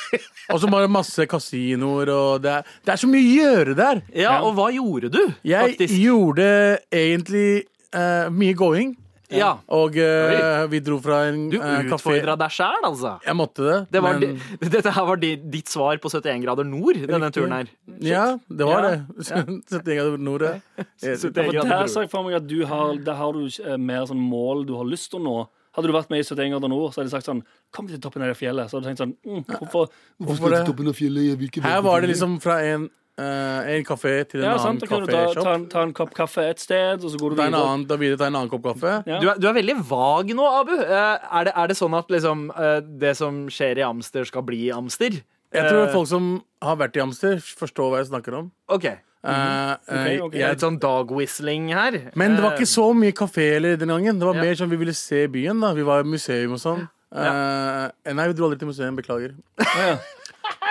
Og 0.54 0.60
så 0.62 0.68
bare 0.70 0.86
masse 0.86 1.26
kasinoer, 1.26 2.12
og 2.14 2.42
det 2.44 2.52
er, 2.60 2.68
det 2.86 2.92
er 2.94 3.00
så 3.02 3.08
mye 3.10 3.24
å 3.24 3.34
gjøre 3.40 3.74
der. 3.74 4.02
Ja, 4.14 4.20
Ja. 4.36 4.42
og 4.46 4.54
hva 4.54 4.68
gjorde 4.70 5.10
du, 5.10 5.34
Jeg 5.42 5.74
faktisk? 5.74 5.96
gjorde 6.04 6.78
egentlig 6.92 7.64
uh, 7.96 8.30
mye 8.30 8.54
going. 8.54 8.94
Ja. 9.32 9.58
Og 9.72 9.96
eh, 9.96 10.66
vi 10.68 10.80
dro 10.84 10.98
fra 11.00 11.22
en 11.30 11.48
Du 11.50 11.56
eh, 11.56 11.82
kafé. 11.88 11.94
utfordra 11.96 12.34
deg 12.38 12.50
sjæl, 12.52 12.84
altså. 12.84 13.14
Jeg 13.24 13.36
måtte 13.38 13.64
det. 13.64 13.78
Det 13.96 14.02
var 14.04 14.18
men, 14.20 14.36
di- 14.36 14.68
dette 14.76 14.90
her 14.92 15.06
var 15.08 15.16
di- 15.16 15.36
ditt 15.54 15.68
svar 15.72 15.96
på 16.02 16.10
71 16.12 16.42
grader 16.44 16.64
nord, 16.68 16.94
denne 17.00 17.30
Riktig. 17.30 17.40
turen 17.42 17.52
her. 17.56 17.68
ja, 18.04 18.24
det 18.48 18.66
var 18.68 18.82
Ja. 18.84 18.90
det. 18.90 19.02
71 19.72 19.96
grader 19.96 20.18
nord. 20.18 20.42
ja. 20.42 20.54
Ja, 21.02 21.16
71 21.16 21.20
for 21.32 21.52
grader 21.52 21.68
der 21.68 21.78
nord. 21.80 21.88
ser 21.90 22.00
jeg 22.04 22.10
for 22.10 22.22
meg 22.28 22.34
at 22.42 22.46
du 22.48 22.58
har, 22.66 22.94
der 22.96 23.14
har 23.14 23.32
du 23.32 23.44
eh, 23.46 23.76
mer 23.78 24.04
sånn 24.06 24.20
mål 24.20 24.66
du 24.66 24.74
har 24.76 24.84
lyst 24.84 25.10
til 25.10 25.20
å 25.20 25.24
nå. 25.24 25.36
Hadde 25.74 25.88
du 25.90 25.94
vært 25.96 26.10
med 26.12 26.20
i 26.22 26.22
71 26.22 26.52
grader 26.54 26.68
nord, 26.70 26.92
så 26.94 27.00
hadde 27.00 27.10
de 27.10 27.14
sagt 27.16 27.26
sånn 27.26 27.40
Kom 27.74 27.88
til 27.90 27.98
toppen 27.98 28.22
av 28.22 28.28
det 28.30 28.36
fjellet. 28.38 28.68
Så 28.70 28.76
hadde 28.78 28.84
du 28.86 28.90
tenkt 28.92 29.00
sånn 29.02 29.16
mm, 29.26 29.40
Hvorfor, 29.58 29.88
Hvorfor 30.22 30.36
skal 30.36 30.44
jeg 30.46 30.52
det? 30.54 30.60
til 30.60 30.68
toppen 30.70 30.90
av 30.92 30.94
fjellet? 31.00 31.24
Jeg 31.32 31.38
vil 31.40 31.48
ikke 31.50 31.62
være 31.64 31.72
Her 31.72 31.80
på 31.80 31.88
var 31.88 31.96
det 32.04 32.06
fjellet. 32.06 32.14
liksom 32.14 32.36
fra 32.44 32.58
en, 32.62 32.84
en 33.18 33.84
kafé 33.86 34.12
til 34.28 34.40
en 34.42 34.46
Ja, 34.50 34.56
annen 34.58 34.78
du 34.80 34.86
ta, 34.86 34.98
ta, 35.34 35.52
en, 35.54 35.66
ta 35.70 35.82
en 35.86 35.92
kopp 35.94 36.14
kaffe 36.14 36.42
et 36.50 36.58
sted, 36.58 36.98
og 37.04 37.10
så 37.12 37.16
går 37.20 37.30
du 37.30 37.36
Ta 37.36 37.44
en 37.46 37.52
videre. 37.52 37.68
annen, 37.68 37.86
da 37.86 37.96
videre 37.96 38.18
ta 38.18 38.26
en 38.26 38.34
annen 38.40 38.50
kopp 38.50 38.62
kaffe. 38.66 38.94
Ja. 39.06 39.20
Du 39.22 39.28
er, 39.30 39.38
du 39.38 39.46
er 39.48 39.54
veldig 39.54 39.76
vag 39.86 40.32
nå, 40.34 40.48
Abu. 40.60 40.72
Eh, 40.80 41.18
Er 41.30 41.44
det, 41.44 41.52
er 41.56 41.66
det 41.68 41.76
sånn 41.78 41.94
at 41.98 42.08
liksom, 42.10 42.50
eh, 42.58 42.80
det 42.80 43.16
som 43.16 43.46
skjer 43.48 43.78
i 43.78 43.86
Amster, 43.86 44.24
skal 44.24 44.42
bli 44.42 44.66
i 44.66 44.72
Amster? 44.74 45.20
Jeg 45.54 45.70
tror 45.70 45.86
Eh, 45.86 45.92
folk 45.92 46.08
som 46.10 46.42
har 46.60 46.76
vært 46.76 46.96
i 46.96 47.00
Amster, 47.04 47.36
forstår 47.38 47.90
hva 47.92 47.98
jeg 48.02 48.10
snakker 48.10 48.34
om. 48.40 48.50
OK. 48.68 48.84
Eh, 48.86 48.98
eh, 49.24 49.76
okay, 49.88 50.18
okay. 50.20 50.38
Er 50.40 50.48
jeg, 50.48 50.50
litt 50.56 50.60
sånn 50.66 50.80
dog 50.80 51.10
whistling 51.14 51.68
her. 51.72 52.10
men 52.16 52.34
det 52.34 52.42
var 52.42 52.52
Eh, 52.52 52.58
ikke 52.58 52.68
så 52.74 52.88
mye 52.92 53.12
kafé 53.14 53.56
eller 53.56 53.76
den 53.76 53.88
gangen. 53.88 54.18
Det 54.18 54.26
var 54.26 54.34
Ja. 54.34 54.42
mer 54.42 54.54
sånn 54.58 54.68
vi 54.70 54.76
ville 54.76 54.92
se 54.92 55.26
byen. 55.28 55.60
da 55.60 55.72
Vi 55.72 55.82
var 55.82 56.00
i 56.00 56.02
museum 56.02 56.52
og 56.52 56.58
sånn. 56.58 56.88
Eh, 57.14 58.12
nei, 58.12 58.26
vi 58.26 58.32
dro 58.34 58.50
aldri 58.50 58.58
til 58.58 58.66
museum. 58.68 58.96
Beklager. 58.96 59.34
Ja. 59.60 59.96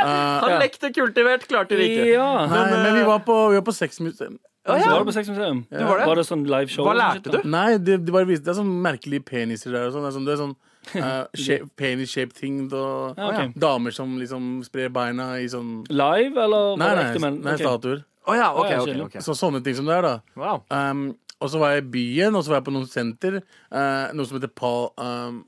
Han 0.04 0.58
lekte 0.62 0.92
kultivert, 0.96 1.46
klarte 1.50 1.78
det 1.80 1.92
ikke. 1.92 2.10
ja. 2.14 2.32
Nei, 2.50 2.66
men 2.74 2.98
vi 3.00 3.06
var 3.08 3.24
på, 3.28 3.38
vi 3.54 3.60
var 3.62 3.68
på 3.68 3.76
sexmuseum. 3.76 4.40
Å, 4.64 4.78
ja. 4.80 4.92
var 4.94 5.02
du 5.04 5.10
på 5.10 5.14
Sexmuseum? 5.18 5.58
Du 5.68 5.82
var 5.84 5.98
det? 6.00 6.04
Var 6.08 6.20
det 6.22 6.24
sånn 6.24 6.44
live 6.48 6.72
show? 6.72 6.86
Hva 6.88 6.94
lærte 6.96 7.34
du? 7.34 7.42
Nei, 7.52 7.74
det, 7.84 7.98
de 8.08 8.14
bare 8.16 8.24
viste 8.30 8.46
Det 8.46 8.54
er 8.54 8.62
sånn 8.62 8.70
merkelige 8.86 9.26
peniser 9.28 9.76
der 9.76 9.90
og 9.90 9.98
sånn. 9.98 10.06
Det 10.06 10.12
er 10.12 10.16
sånn, 10.16 10.30
det 10.30 10.38
er 10.38 10.46
sånn 10.46 10.56
Uh, 10.84 11.24
shape, 11.40 11.70
penis-shaped 11.80 12.36
ting 12.36 12.66
Da, 12.68 13.14
Ja, 13.16 13.28
okay. 13.30 13.52
damer 13.56 13.94
som 13.96 14.18
liksom 14.20 14.66
sprer 14.68 14.90
beina 14.92 15.30
i 15.40 15.46
sånn 15.48 15.86
Live, 15.88 16.36
eller 16.36 16.76
Nei, 16.76 16.90
nei, 16.98 17.30
nei 17.38 17.54
okay. 17.54 17.64
statuer. 17.64 18.02
Oh, 18.28 18.36
ja, 18.36 18.50
OK. 18.52 18.68
Å, 18.68 18.82
ja, 18.92 18.98
ok, 19.06 19.16
Så 19.24 19.36
sånne 19.40 19.64
ting 19.64 19.78
som 19.80 19.88
det 19.88 19.96
er, 19.96 20.10
da. 20.10 20.14
Wow. 20.36 20.66
Um, 20.68 21.06
og 21.40 21.54
så 21.54 21.60
var 21.60 21.78
jeg 21.78 21.86
i 21.86 21.90
byen, 21.96 22.36
og 22.36 22.44
så 22.44 22.52
var 22.52 22.62
jeg 22.62 22.68
på 22.68 22.76
noen 22.76 22.92
senter. 22.92 23.40
Uh, 23.72 24.12
noe 24.12 24.28
som 24.28 24.42
heter 24.42 24.52
Paul 24.52 24.90
um, 25.00 25.42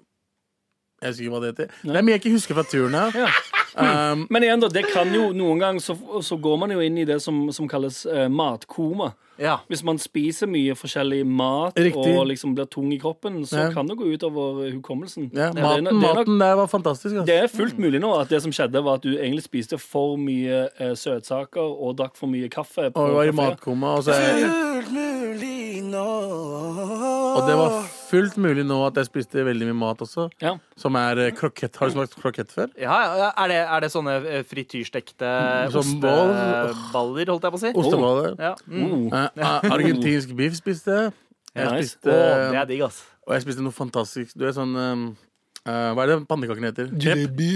Jeg 1.03 1.11
husker 1.11 1.27
ikke 1.27 1.35
hva 1.35 1.43
det 1.43 1.51
heter. 1.53 1.77
Det 1.83 1.99
er 1.99 2.07
mye 2.07 2.17
jeg 2.17 2.23
ikke 2.23 2.35
husker 2.35 2.59
fra 2.59 2.67
turen 2.71 2.95
her. 2.99 3.21
Ja. 3.25 3.29
Um, 3.75 4.27
Men 4.29 4.43
igjen, 4.43 4.61
da, 4.61 4.67
det 4.71 4.85
kan 4.93 5.09
jo 5.13 5.33
noen 5.35 5.59
ganger 5.59 5.81
så, 5.83 5.95
så 6.23 6.37
går 6.39 6.57
man 6.61 6.71
jo 6.71 6.79
inn 6.79 6.97
i 6.97 7.05
det 7.05 7.21
som, 7.21 7.51
som 7.51 7.67
kalles 7.67 8.05
uh, 8.05 8.27
matkoma. 8.31 9.13
Ja. 9.37 9.57
Hvis 9.67 9.81
man 9.83 9.97
spiser 9.99 10.47
mye 10.47 10.71
forskjellig 10.79 11.25
mat 11.27 11.75
Riktig. 11.75 12.13
og 12.15 12.27
liksom 12.29 12.53
blir 12.55 12.69
tung 12.71 12.93
i 12.95 12.97
kroppen, 13.01 13.41
så 13.45 13.65
Ja. 13.65 13.71
kan 13.73 13.85
det 13.87 13.97
gå 13.99 14.07
utover 14.13 14.69
hukommelsen. 14.71 15.29
ja, 15.35 15.49
Det 15.51 15.59
er 15.59 15.65
maten, 15.67 15.83
det 15.83 15.91
er 15.91 15.97
nok- 15.99 16.15
maten 16.15 16.39
der 16.39 16.55
var 16.55 16.67
fantastisk. 16.71 17.15
Altså. 17.15 17.25
Det 17.25 17.35
er 17.43 17.47
fullt 17.51 17.77
mulig 17.77 17.99
nå 17.99 18.13
at 18.21 18.29
det 18.29 18.41
som 18.41 18.51
skjedde, 18.51 18.83
var 18.83 18.93
at 18.95 19.01
du 19.03 19.17
egentlig 19.17 19.43
spiste 19.43 19.77
for 19.77 20.15
mye 20.15 20.69
eh, 20.79 20.93
søtsaker 20.95 21.59
og 21.67 21.97
drakk 21.97 22.15
for 22.15 22.27
mye 22.27 22.47
kaffe. 22.47 22.89
På 22.95 22.99
Og 23.09 23.13
var 23.15 23.23
i 23.27 23.31
matkoma. 23.35 23.97
Og, 23.97 24.03
så 24.07 24.15
nå 25.85 26.05
og 27.35 27.47
det 27.47 27.55
var 27.59 27.83
fullt 28.15 28.37
mulig 28.41 28.63
nå 28.65 28.77
at 28.87 28.95
jeg 29.01 29.09
spiste 29.09 29.43
veldig 29.45 29.67
mye 29.69 29.77
mat 29.83 30.01
også. 30.05 30.29
Ja. 30.41 30.53
Som 30.79 30.95
er 30.99 31.19
eh, 31.25 31.33
krokett. 31.35 31.75
Har 31.81 31.91
du 31.91 31.95
smakt 31.97 32.15
krokett 32.21 32.53
før? 32.55 32.71
Ja, 32.79 32.95
ja, 33.19 33.27
er, 33.43 33.51
det, 33.51 33.59
er 33.75 33.83
det 33.85 33.91
sånne 33.93 34.15
eh, 34.23 34.41
frityrstekte 34.47 35.33
Som 35.75 35.91
ball? 36.03 36.31
osteballer, 36.71 37.31
holdt 37.33 37.45
jeg 37.49 37.55
på 37.55 37.59
å 37.59 37.63
si? 37.65 37.73
Osteboller. 37.83 38.39
Ja. 38.39 38.53
Mm. 38.71 38.87
Oh, 38.87 39.19
Eh, 39.35 39.69
argentinsk 39.75 40.31
biff 40.39 40.55
spiste 40.57 40.95
jeg. 40.97 41.13
Jeg 41.55 41.71
Nice. 41.71 41.93
spiste 41.93 42.11
Å, 42.11 42.23
det 42.51 42.59
er 42.63 42.67
digg, 42.71 42.81
ass. 42.87 43.03
Og 43.27 43.33
jeg 43.35 43.45
spiste 43.45 43.63
noe 43.63 43.73
fantastisk. 43.75 44.33
Du 44.37 44.43
er 44.47 44.51
sånn 44.55 44.73
um, 44.75 45.05
eh, 45.65 45.89
Hva 45.95 46.03
er 46.03 46.11
det 46.11 46.17
pannekakene 46.29 46.71
heter? 46.71 46.91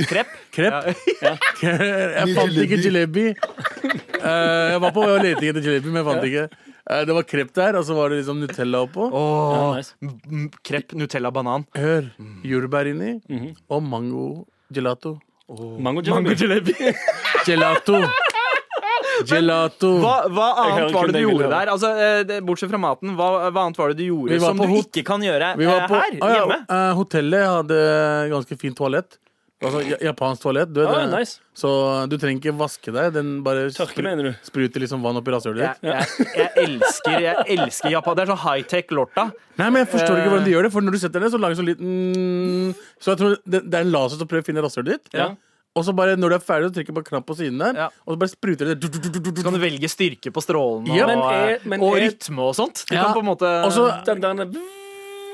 Krepp. 0.10 0.32
Krepp? 0.56 0.88
jeg 1.63 2.36
fant 2.38 2.60
ikke 2.63 2.80
jalebi. 2.86 3.26
Eh, 3.34 4.65
jeg 4.74 4.82
var 4.84 4.95
på 4.95 5.04
leting 5.24 5.52
etter 5.52 5.67
jalebi, 5.67 5.91
men 5.93 6.02
jeg 6.02 6.08
fant 6.10 6.28
ikke. 6.30 6.48
Eh, 6.89 7.06
det 7.06 7.13
var 7.13 7.25
krepp 7.30 7.54
der, 7.54 7.78
og 7.78 7.86
så 7.86 7.95
var 7.97 8.10
det 8.10 8.21
liksom 8.23 8.39
Nutella 8.41 8.82
oppå. 8.88 9.10
Åh, 9.13 9.56
ja, 9.56 9.65
nice. 9.78 10.49
Krepp, 10.65 10.95
Nutella, 10.97 11.32
banan. 11.32 11.67
Hør. 11.78 12.10
Jordbær 12.45 12.89
inni. 12.89 13.19
Og 13.69 13.84
mango 13.86 14.25
gelato. 14.73 15.19
Mango 15.82 16.02
jalebi. 16.06 16.75
Gelato. 17.47 18.04
Gelato. 19.25 19.89
Hva, 19.99 20.15
hva 20.32 20.49
annet 20.63 20.93
var 20.93 21.10
det 21.10 21.17
du 21.17 21.25
gjorde 21.25 21.49
der? 21.52 21.71
Altså, 21.73 21.89
eh, 21.97 22.19
det, 22.28 22.38
bortsett 22.45 22.71
fra 22.71 22.80
maten, 22.82 23.15
hva, 23.17 23.49
hva 23.49 23.65
annet 23.65 23.80
var 23.80 23.91
det 23.91 23.99
du 23.99 24.06
gjorde 24.08 24.38
som 24.43 24.62
du 24.62 24.75
ikke 24.80 25.04
kan 25.08 25.23
gjøre 25.25 25.56
Vi 25.60 25.67
var 25.67 25.82
eh, 25.84 25.89
på, 25.89 25.97
her 25.97 26.19
ah, 26.19 26.30
ja, 26.30 26.38
hjemme? 26.38 26.60
hotellet 26.99 27.49
hadde 27.49 27.80
ganske 28.36 28.60
fint 28.62 28.78
toalett. 28.78 29.19
Altså, 29.62 29.82
japansk 30.00 30.41
toalett. 30.41 30.69
Du 30.72 30.80
Ah, 30.88 31.06
det. 31.06 31.19
nice. 31.19 31.39
Så 31.54 32.08
du 32.08 32.15
trenger 32.17 32.39
ikke 32.39 32.54
vaske 32.56 32.93
deg. 32.95 33.12
Den 33.13 33.43
bare 33.43 33.65
Tørke, 33.76 33.91
spru- 34.00 34.36
spruter 34.48 34.80
liksom 34.80 35.02
vann 35.04 35.17
opp 35.19 35.28
i 35.28 35.32
rasshølet 35.32 35.60
ditt. 35.60 35.84
jeg, 35.84 36.28
jeg 36.38 36.50
elsker 36.63 37.19
jeg 37.19 37.58
elsker 37.58 37.91
Japan. 37.91 38.15
Det 38.15 38.24
er 38.24 38.32
sånn 38.32 38.39
high-tech 38.45 38.88
lorta. 38.95 39.26
Nei, 39.60 39.67
men 39.69 39.84
jeg 39.86 39.89
forstår 40.00 40.15
ikke 40.22 40.30
hvordan 40.32 40.41
Eh. 40.41 40.45
de 40.45 40.52
gjør 40.56 40.63
det. 40.63 40.72
For 40.72 40.82
når 40.82 40.91
du 40.91 40.98
setter 41.04 41.19
det, 41.19 41.32
så 41.34 41.39
lager 41.43 41.56
sånn 41.60 41.67
liten 41.74 42.76
Så 43.04 43.12
jeg 43.12 43.17
tror 43.19 43.36
det, 43.45 43.62
det 43.69 43.74
er 43.74 43.84
en 43.84 43.91
laser 43.91 44.17
som 44.17 44.28
prøver 44.32 44.43
å 44.43 44.48
finne 44.48 44.63
rasshølet 44.63 44.86
ditt. 44.95 45.13
Ja. 45.13 45.28
Og 45.76 45.84
så 45.86 45.93
bare 45.95 46.15
når 46.15 46.30
du 46.30 46.36
er 46.36 46.39
ferdig, 46.39 46.72
så 46.72 46.74
trykker 46.80 46.95
du 46.95 47.02
på 47.02 47.06
knapp 47.12 47.26
på 47.28 47.36
siden 47.38 47.60
der, 47.60 47.74
Ja. 47.76 47.89
og 48.08 48.15
så 48.15 48.19
bare 48.19 48.32
spruter 48.32 48.65
det 48.72 48.80
du, 48.80 48.88
du, 48.88 48.98
du, 48.98 49.10
du, 49.19 49.19
du. 49.32 49.41
Så 49.41 49.43
kan 49.43 49.54
du 49.54 49.60
velge 49.60 49.88
styrke 49.91 50.32
på 50.34 50.41
strålene 50.41 50.95
Ja, 50.95 51.04
og, 51.06 51.12
men 51.12 51.19
er- 51.19 51.60
men 51.65 51.82
og 51.84 51.98
er- 51.98 52.08
rytme 52.10 52.39
og 52.48 52.56
sånt. 52.56 52.86
Du 52.88 52.95
Ja. 52.95 53.04
kan 53.12 53.13
på 53.13 53.19
en 53.19 53.26
måte 53.28 53.48
Også, 53.67 54.06
Den, 54.06 54.19
den, 54.22 54.56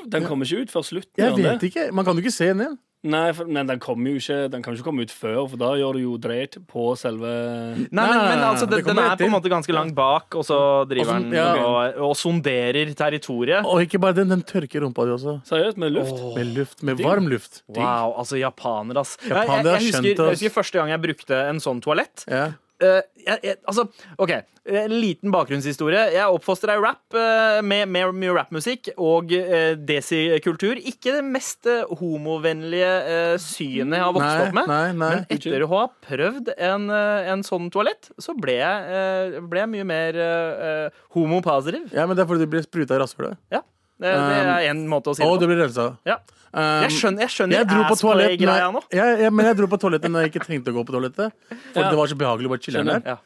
den 0.09 0.25
kommer 0.25 0.45
ikke 0.45 0.65
ut 0.65 0.69
før 0.73 0.81
slutten. 0.83 1.13
Jeg 1.17 1.35
vet 1.38 1.59
det? 1.61 1.71
ikke. 1.71 1.93
Man 1.93 2.03
kan 2.05 2.15
jo 2.17 2.21
ikke 2.25 2.33
se 2.33 2.53
ned. 2.53 2.77
Nei, 3.05 3.25
for, 3.38 3.45
men 3.45 3.67
den 3.69 3.77
kommer 3.81 4.15
jo 4.15 4.17
ikke 4.17 4.47
Den 4.49 4.63
kan 4.65 4.73
ikke 4.73 4.88
komme 4.88 5.05
ut 5.05 5.12
før, 5.13 5.43
for 5.51 5.62
da 5.62 5.71
gjør 5.77 5.97
du 5.97 6.01
jo 6.01 6.15
dreit 6.21 6.58
på 6.69 6.88
selve 6.97 7.29
Nei, 7.29 7.86
men, 7.86 7.91
Nei, 7.93 8.08
nei, 8.10 8.23
men 8.31 8.43
altså, 8.47 8.65
det 8.69 8.79
den, 8.81 8.95
den 8.95 9.01
er 9.03 9.19
på 9.19 9.27
en 9.27 9.34
måte 9.36 9.51
ganske 9.51 9.75
langt 9.75 9.95
bak, 9.97 10.38
og 10.39 10.45
så 10.47 10.58
driver 10.89 11.19
den 11.19 11.36
ja. 11.36 11.47
og, 11.62 11.99
og 12.10 12.15
sonderer 12.17 12.91
territoriet. 12.97 13.67
Og 13.67 13.86
ikke 13.86 14.01
bare 14.01 14.17
den, 14.17 14.31
den 14.34 14.41
tørker 14.47 14.86
rumpa 14.86 15.05
di 15.05 15.13
også. 15.15 15.38
Seriøst, 15.47 15.79
med 15.81 15.93
luft. 15.93 16.21
Med 16.38 16.51
luft. 16.58 16.84
Med 16.88 17.01
varm 17.03 17.29
luft. 17.31 17.62
Wow, 17.69 18.15
altså 18.21 18.39
japaner, 18.41 19.01
ass. 19.01 19.15
Jeg, 19.21 19.34
jeg, 19.36 19.45
jeg, 19.45 19.91
skjønt 19.91 20.10
husker, 20.10 20.23
jeg 20.25 20.38
husker 20.39 20.55
første 20.58 20.81
gang 20.81 20.93
jeg 20.95 21.03
brukte 21.05 21.41
en 21.51 21.62
sånn 21.63 21.84
toalett. 21.86 22.25
Ja. 22.31 22.47
Eh, 22.83 23.01
jeg, 23.23 23.39
jeg, 23.43 23.57
altså, 23.63 23.85
OK. 24.21 24.31
En 24.65 24.93
liten 24.97 25.31
bakgrunnshistorie. 25.31 26.01
Jeg 26.15 26.21
er 26.23 26.33
oppfostra 26.33 26.75
i 26.75 26.81
rap 26.81 27.15
uh, 27.15 27.61
med, 27.63 27.85
med 27.91 28.15
mye 28.17 28.33
rappmusikk 28.35 28.89
og 28.95 29.29
uh, 29.31 29.75
desikultur. 29.77 30.79
Ikke 30.81 31.13
det 31.15 31.21
mest 31.27 31.69
homovennlige 31.99 33.38
synet 33.41 33.99
jeg 33.99 34.03
har 34.03 34.15
vokst 34.15 34.25
Nei, 34.25 34.47
opp 34.47 34.57
med. 34.57 34.71
nei, 34.71 34.88
nei. 34.97 35.11
Men 35.13 35.38
etter 35.38 35.65
å 35.67 35.69
ha 35.75 35.83
prøvd 36.07 36.51
en, 36.55 36.89
en 36.89 37.45
sånn 37.45 37.69
toalett, 37.73 38.09
så 38.21 38.35
ble 38.38 38.57
jeg, 38.57 39.45
ble 39.51 39.63
jeg 39.63 39.73
mye 39.77 39.88
mer 39.88 40.19
uh, 40.19 41.05
homopositiv. 41.15 41.88
ja, 41.93 42.09
men 42.09 42.17
det 42.17 42.25
er 42.25 42.31
fordi 42.33 42.47
du 42.47 42.53
blir 42.57 42.65
spruta 42.65 42.97
i 42.97 43.03
rasshølet. 43.05 43.39
Ja. 43.53 43.61
Det, 43.95 44.12
det 44.12 44.39
er 44.43 44.65
en 44.73 44.81
måte 44.91 45.13
å 45.13 45.15
si 45.15 45.23
det 45.23 45.39
du 45.39 45.47
blir 45.47 45.62
rensa. 45.63 45.86
Ja. 46.08 46.17
Um, 46.55 46.84
Jeg 46.86 46.91
skjønner, 46.95 47.25
jeg 47.25 47.31
skjønner 47.36 47.58
jeg 47.62 47.67
dro 47.67 47.81
på 47.88 47.95
toalett 47.99 48.34
assplay-greia 48.34 48.67
nå. 48.71 48.81
jeg, 48.95 49.15
jeg, 49.25 49.31
men 49.36 49.47
jeg 49.49 49.58
dro 49.60 49.67
på 49.71 49.79
toalettet 49.79 50.12
når 50.12 50.25
jeg 50.25 50.31
ikke 50.34 50.43
trengte 50.45 50.71
å 50.71 50.75
gå 50.77 50.84
på 50.88 50.95
toalettet. 50.95 51.34
For 51.73 51.84
det 51.84 51.97
var 51.99 52.12
så 52.12 52.17
behagelig 52.19 52.47
å 52.47 52.53
bare 52.55 52.63
chille 52.67 52.84
der. 52.88 53.01
Ja. 53.13 53.17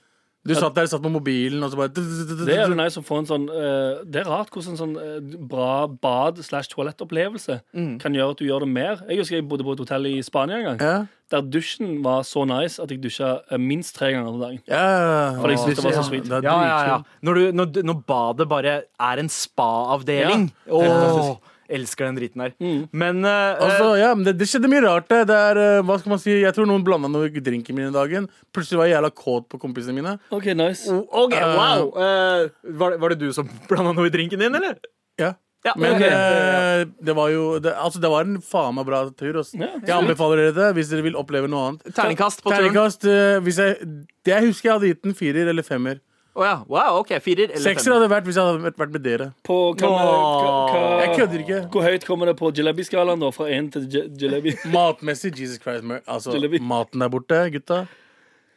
Du 0.47 0.53
satt 0.55 0.75
der, 0.77 0.87
satt 0.87 1.03
på 1.03 1.11
mobilen, 1.11 1.61
og 1.63 1.71
så 1.71 1.77
bare 1.77 1.91
Det 1.91 2.53
er 2.55 2.69
jo 2.71 2.77
nice 2.79 2.99
å 3.01 3.03
få 3.03 3.17
en 3.19 3.27
sånn 3.27 3.45
uh, 3.51 3.99
Det 4.07 4.21
er 4.21 4.29
rart 4.29 4.53
hvordan 4.53 4.71
en 4.71 4.79
sånn 4.79 4.95
uh, 4.95 5.37
bra 5.51 5.83
bad 5.91 6.39
slash 6.45 6.71
toalettopplevelse 6.71 7.59
kan 7.99 8.15
gjøre 8.15 8.35
at 8.35 8.39
du 8.39 8.45
gjør 8.47 8.63
det 8.63 8.69
mer. 8.71 9.01
Jeg 9.09 9.19
husker 9.19 9.39
jeg 9.39 9.47
bodde 9.51 9.67
på 9.67 9.75
et 9.75 9.83
hotell 9.83 10.07
i 10.07 10.19
Spania 10.25 10.61
en 10.61 10.67
gang, 10.69 10.79
Ja, 10.79 10.95
der 11.29 11.45
dusjen 11.45 11.99
var 12.03 12.23
så 12.25 12.45
nice 12.49 12.81
at 12.81 12.89
jeg 12.89 13.03
dusja 13.03 13.35
eh, 13.51 13.59
minst 13.61 13.93
tre 13.99 14.13
ganger 14.15 14.31
om 14.31 14.39
dagen. 14.41 14.61
ja. 14.65 15.35
For 15.37 15.51
jeg 15.51 15.59
synes 15.61 15.77
det 15.77 15.85
var 15.85 15.97
så 15.99 16.05
sweet. 16.07 16.31
Ja, 16.31 16.39
ja, 16.41 16.79
ja. 16.87 16.97
Når, 17.21 17.33
du, 17.33 17.51
når, 17.59 17.83
når 17.85 17.99
badet 18.07 18.49
bare 18.49 18.75
er 18.87 19.21
en 19.21 19.29
spa-avdeling. 19.29 20.49
Åh, 20.71 21.35
elsker 21.69 22.07
den 22.07 22.19
driten 22.19 22.43
her. 22.43 22.53
Men 22.91 23.23
uh, 23.25 23.57
Altså, 23.59 23.89
ja, 23.99 24.13
men 24.15 24.27
det, 24.27 24.35
det 24.39 24.47
skjedde 24.49 24.71
mye 24.71 24.83
rart. 24.85 25.09
Det, 25.09 25.35
er, 25.35 25.59
uh, 25.79 25.81
hva 25.85 25.99
skal 26.01 26.13
man 26.13 26.21
si 26.21 26.33
Jeg 26.35 26.55
tror 26.55 26.69
noen 26.69 26.85
blanda 26.85 27.11
noe 27.11 27.29
i 27.29 27.75
min 27.75 27.89
i 27.89 27.95
dagen. 27.95 28.29
Plutselig 28.55 28.81
var 28.81 28.89
jeg 28.89 28.97
jævla 28.97 29.11
kåt 29.15 29.49
på 29.51 29.59
kompisene 29.61 29.97
mine. 29.97 30.15
OK, 30.35 30.51
nice. 30.57 30.89
OK, 30.89 31.35
wow! 31.35 31.91
uh, 31.95 32.49
var, 32.81 32.97
var 33.01 33.13
det 33.13 33.21
du 33.21 33.29
som 33.35 33.49
blanda 33.69 33.93
noe 33.93 34.09
i 34.09 34.13
drinken 34.13 34.41
din, 34.41 34.55
eller? 34.55 34.79
Ja. 35.19 35.35
Ja, 35.67 35.73
Men 35.75 35.97
okay. 35.97 36.85
det 37.03 37.13
var 37.17 37.33
jo 37.33 37.57
det, 37.59 37.73
Altså, 37.75 37.99
det 37.99 38.07
var 38.07 38.23
en 38.23 38.37
faen 38.39 38.77
meg 38.77 38.85
bra 38.87 39.01
tur. 39.11 39.41
Ja, 39.59 39.73
jeg 39.75 39.91
anbefaler 39.91 40.39
dere 40.39 40.53
det 40.55 40.69
hvis 40.77 40.91
dere 40.93 41.03
vil 41.03 41.17
oppleve 41.19 41.49
noe 41.51 41.73
annet. 41.73 41.89
Terningkast 41.91 42.39
på 42.39 42.47
turen. 42.47 42.69
Terningkast 42.69 43.03
jeg, 43.03 43.89
det 44.23 44.31
Jeg 44.31 44.45
husker 44.47 44.69
jeg 44.69 44.77
hadde 44.77 44.93
gitt 44.93 45.09
en 45.09 45.17
firer 45.19 45.51
eller 45.51 45.67
femmer. 45.67 45.99
Å 46.39 46.43
ja. 46.47 46.55
Wow, 46.71 47.01
OK. 47.01 47.09
Firer 47.25 47.49
eller 47.51 47.59
Sekser 47.65 47.89
femmer? 47.91 47.99
hadde 47.99 48.09
vært 48.13 48.27
hvis 48.29 48.37
jeg 48.39 48.47
hadde 48.47 48.63
vært- 48.69 48.93
med 48.95 49.03
dere. 49.03 49.25
På, 49.43 49.57
hva, 49.75 49.89
med- 49.91 50.07
hva, 50.07 50.51
hva, 50.71 50.99
Jeg 51.03 51.13
kødder 51.19 51.43
ikke. 51.43 51.59
Hvor 51.73 51.83
høyt 51.89 52.05
kommer 52.07 52.25
det 52.31 52.35
på 52.39 52.51
jalebi-skalaen, 52.55 53.19
da? 53.19 53.31
Fra 53.35 53.45
én 53.51 53.67
til 53.73 53.87
je- 53.91 54.07
jalebi? 54.23 54.55
Matmessig, 54.75 55.33
Jesus 55.37 55.59
Christ. 55.59 55.83
mer- 55.83 56.01
Altså, 56.07 56.31
Jalebi. 56.37 56.59
maten 56.63 56.99
der 57.03 57.09
borte, 57.09 57.41
gutta, 57.51 57.81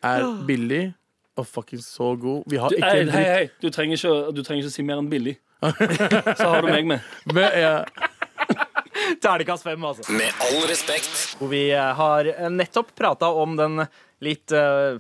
er 0.02 0.22
billig 0.46 0.94
og 1.36 1.46
fucking 1.48 1.80
så 1.82 2.12
god. 2.20 2.44
Vi 2.46 2.56
har 2.62 2.68
Du, 2.70 2.76
ikke 2.76 2.84
hei, 2.92 3.00
en 3.00 3.08
hei, 3.08 3.22
dritt. 3.24 3.36
hei. 3.36 3.50
Du, 3.60 3.70
trenger 3.70 3.96
ikke, 3.98 4.34
du 4.36 4.42
trenger 4.46 4.62
ikke 4.66 4.76
si 4.76 4.82
mer 4.86 5.02
enn 5.02 5.10
billig. 5.10 5.36
Så 6.38 6.46
har 6.48 6.60
du 6.62 6.68
meg 6.68 6.86
med. 6.86 7.00
Men, 7.32 7.50
ja. 7.58 7.84
Terningkast 9.22 9.64
fem, 9.66 9.82
altså. 9.84 10.04
Med 10.12 10.30
all 10.46 10.66
respekt. 10.68 11.36
Hvor 11.38 11.48
vi 11.50 11.64
eh, 11.72 11.92
har 11.98 12.26
eh, 12.30 12.48
nettopp 12.52 12.94
prata 12.98 13.30
om 13.32 13.56
den 13.58 13.82
litt 14.22 14.52
eh, 14.54 14.98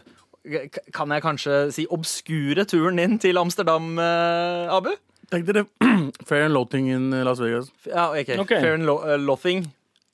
Kan 0.92 1.12
jeg 1.14 1.22
kanskje 1.22 1.58
si 1.72 1.84
obskure 1.90 2.64
turen 2.66 2.96
din 2.98 3.18
til 3.22 3.38
Amsterdam, 3.38 3.92
eh, 3.98 4.72
Abu? 4.74 4.90
Tenk 5.30 5.46
dere 5.46 5.64
Fair 6.28 6.44
and 6.48 6.52
Loathing 6.56 6.88
in 6.90 7.10
Las 7.24 7.38
Vegas. 7.40 7.70
Ja, 7.86 8.08
ok. 8.10 8.32
Ok. 8.42 8.48
Fair 8.60 8.74
and 8.74 8.84
lo 8.88 8.98
eh, 9.06 9.16
Lothing. 9.22 9.68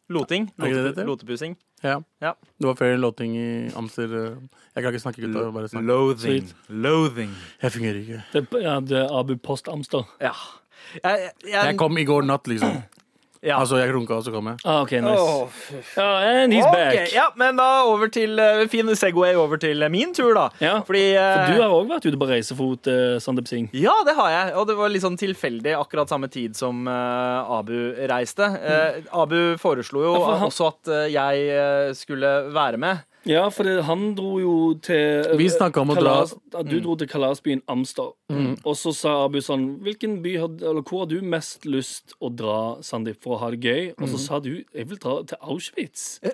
Loting. 0.09 0.51
Er 0.59 0.65
ikke 0.65 0.77
det 0.77 0.85
det 0.85 0.93
heter? 0.95 1.07
Lotepusing. 1.09 1.57
Ja. 1.85 1.99
Ja. 2.23 2.33
Det 2.59 2.67
var 2.69 2.75
Fair 2.79 2.93
and 2.95 3.01
Loathing 3.03 3.35
i 3.37 3.69
Amster. 3.77 4.05
eh. 4.05 4.37
Jeg 4.75 4.83
kan 4.85 4.93
ikke 4.95 5.01
snakke, 5.03 5.21
gutta. 5.27 5.51
Bare 5.53 5.69
snakke. 5.69 5.87
Loathing. 5.87 6.53
Loathing. 6.69 7.35
Jeg 7.63 7.73
fungerer 7.73 7.99
ikke. 8.05 8.23
Det, 8.33 8.47
ja, 8.63 8.79
det 8.81 8.99
er 9.03 9.19
Abu 9.19 9.37
Post 9.37 9.69
Amster. 9.69 10.05
Ja. 10.21 10.33
Jeg, 11.05 11.31
jeg, 11.45 11.53
Jeg 11.53 11.77
kom 11.79 11.99
i 11.99 12.05
går 12.05 12.23
natt, 12.25 12.47
liksom. 12.49 12.79
Ja. 13.43 13.61
Altså, 13.61 13.77
jeg 13.79 13.93
runka, 13.95 14.17
og 14.19 14.25
så 14.27 14.33
kom 14.35 14.49
jeg. 14.51 14.59
Ah, 14.65 14.81
OK, 14.83 14.93
nice. 14.99 15.21
oh. 15.23 15.49
Ja, 15.97 16.07
and 16.43 16.53
he's 16.53 16.67
back. 16.73 17.13
Ja, 17.15 17.29
men 17.39 17.57
da 17.61 17.67
over 17.87 18.09
til 18.11 18.35
uh, 18.41 18.65
Fin 18.73 18.91
Segway 18.99 19.35
over 19.39 19.57
til 19.63 19.83
eh, 19.83 19.91
min 19.93 20.15
tur, 20.17 20.33
da. 20.35 20.49
Ja, 20.63 20.81
Fordi 20.87 21.05
uh, 21.15 21.23
For 21.37 21.55
du 21.55 21.63
har 21.63 21.75
òg 21.77 21.89
vært 21.93 22.09
ute 22.11 22.19
på 22.19 22.29
reisefot, 22.33 22.91
uh, 22.91 23.19
Sandeep 23.23 23.47
Singh. 23.51 23.71
Ja, 23.79 23.95
det 24.09 24.17
har 24.19 24.31
jeg. 24.35 24.55
Og 24.59 24.67
det 24.71 24.77
var 24.81 24.91
litt 24.91 25.05
sånn 25.07 25.19
tilfeldig 25.21 25.77
akkurat 25.79 26.11
samme 26.11 26.27
tid 26.33 26.57
som 26.59 26.83
uh, 26.91 27.47
Abu 27.61 27.77
reiste. 28.11 28.49
Mm. 28.59 29.07
Abu 29.23 29.39
foreslo 29.63 30.03
jo 30.07 30.17
Ja, 30.19 30.25
han- 30.39 30.49
også 30.49 30.73
at 30.73 30.89
eh, 30.95 31.07
jeg 31.15 31.47
eh, 31.55 31.93
skulle 31.95 32.31
være 32.55 32.77
med. 32.81 33.05
Ja, 33.27 33.49
for 33.51 33.67
det, 33.67 33.83
han 33.85 34.15
dro 34.17 34.39
jo 34.41 34.53
til 34.81 35.27
Vi 35.37 35.49
snakket 35.51 35.83
om 35.83 35.91
å 35.91 35.97
dra- 35.99 36.13
kalas, 36.23 36.35
Du 36.71 36.79
dro 36.81 36.95
til 36.97 37.09
kalasbyen 37.11 37.61
Amster. 37.69 38.13
Og 38.65 38.77
så 38.79 38.93
sa 38.95 39.25
Abu 39.25 39.41
sånn 39.45 39.81
Hvilken 39.85 40.23
by 40.23 40.37
har, 40.39 40.49
eller 40.63 40.83
Hvor 40.87 41.01
har 41.03 41.07
du 41.11 41.21
mest 41.21 41.67
lyst 41.67 42.15
å 42.23 42.31
dra, 42.35 42.77
Sandeep, 42.81 43.19
for 43.21 43.37
å 43.37 43.41
ha 43.43 43.51
det 43.51 43.61
gøy? 43.61 43.93
Og 44.01 44.09
så 44.09 44.19
sa 44.23 44.39
du 44.41 44.53
Jeg 44.73 44.89
vil 44.89 44.99
dra 45.03 45.19
til 45.29 45.37
Auschwitz. 45.43 46.21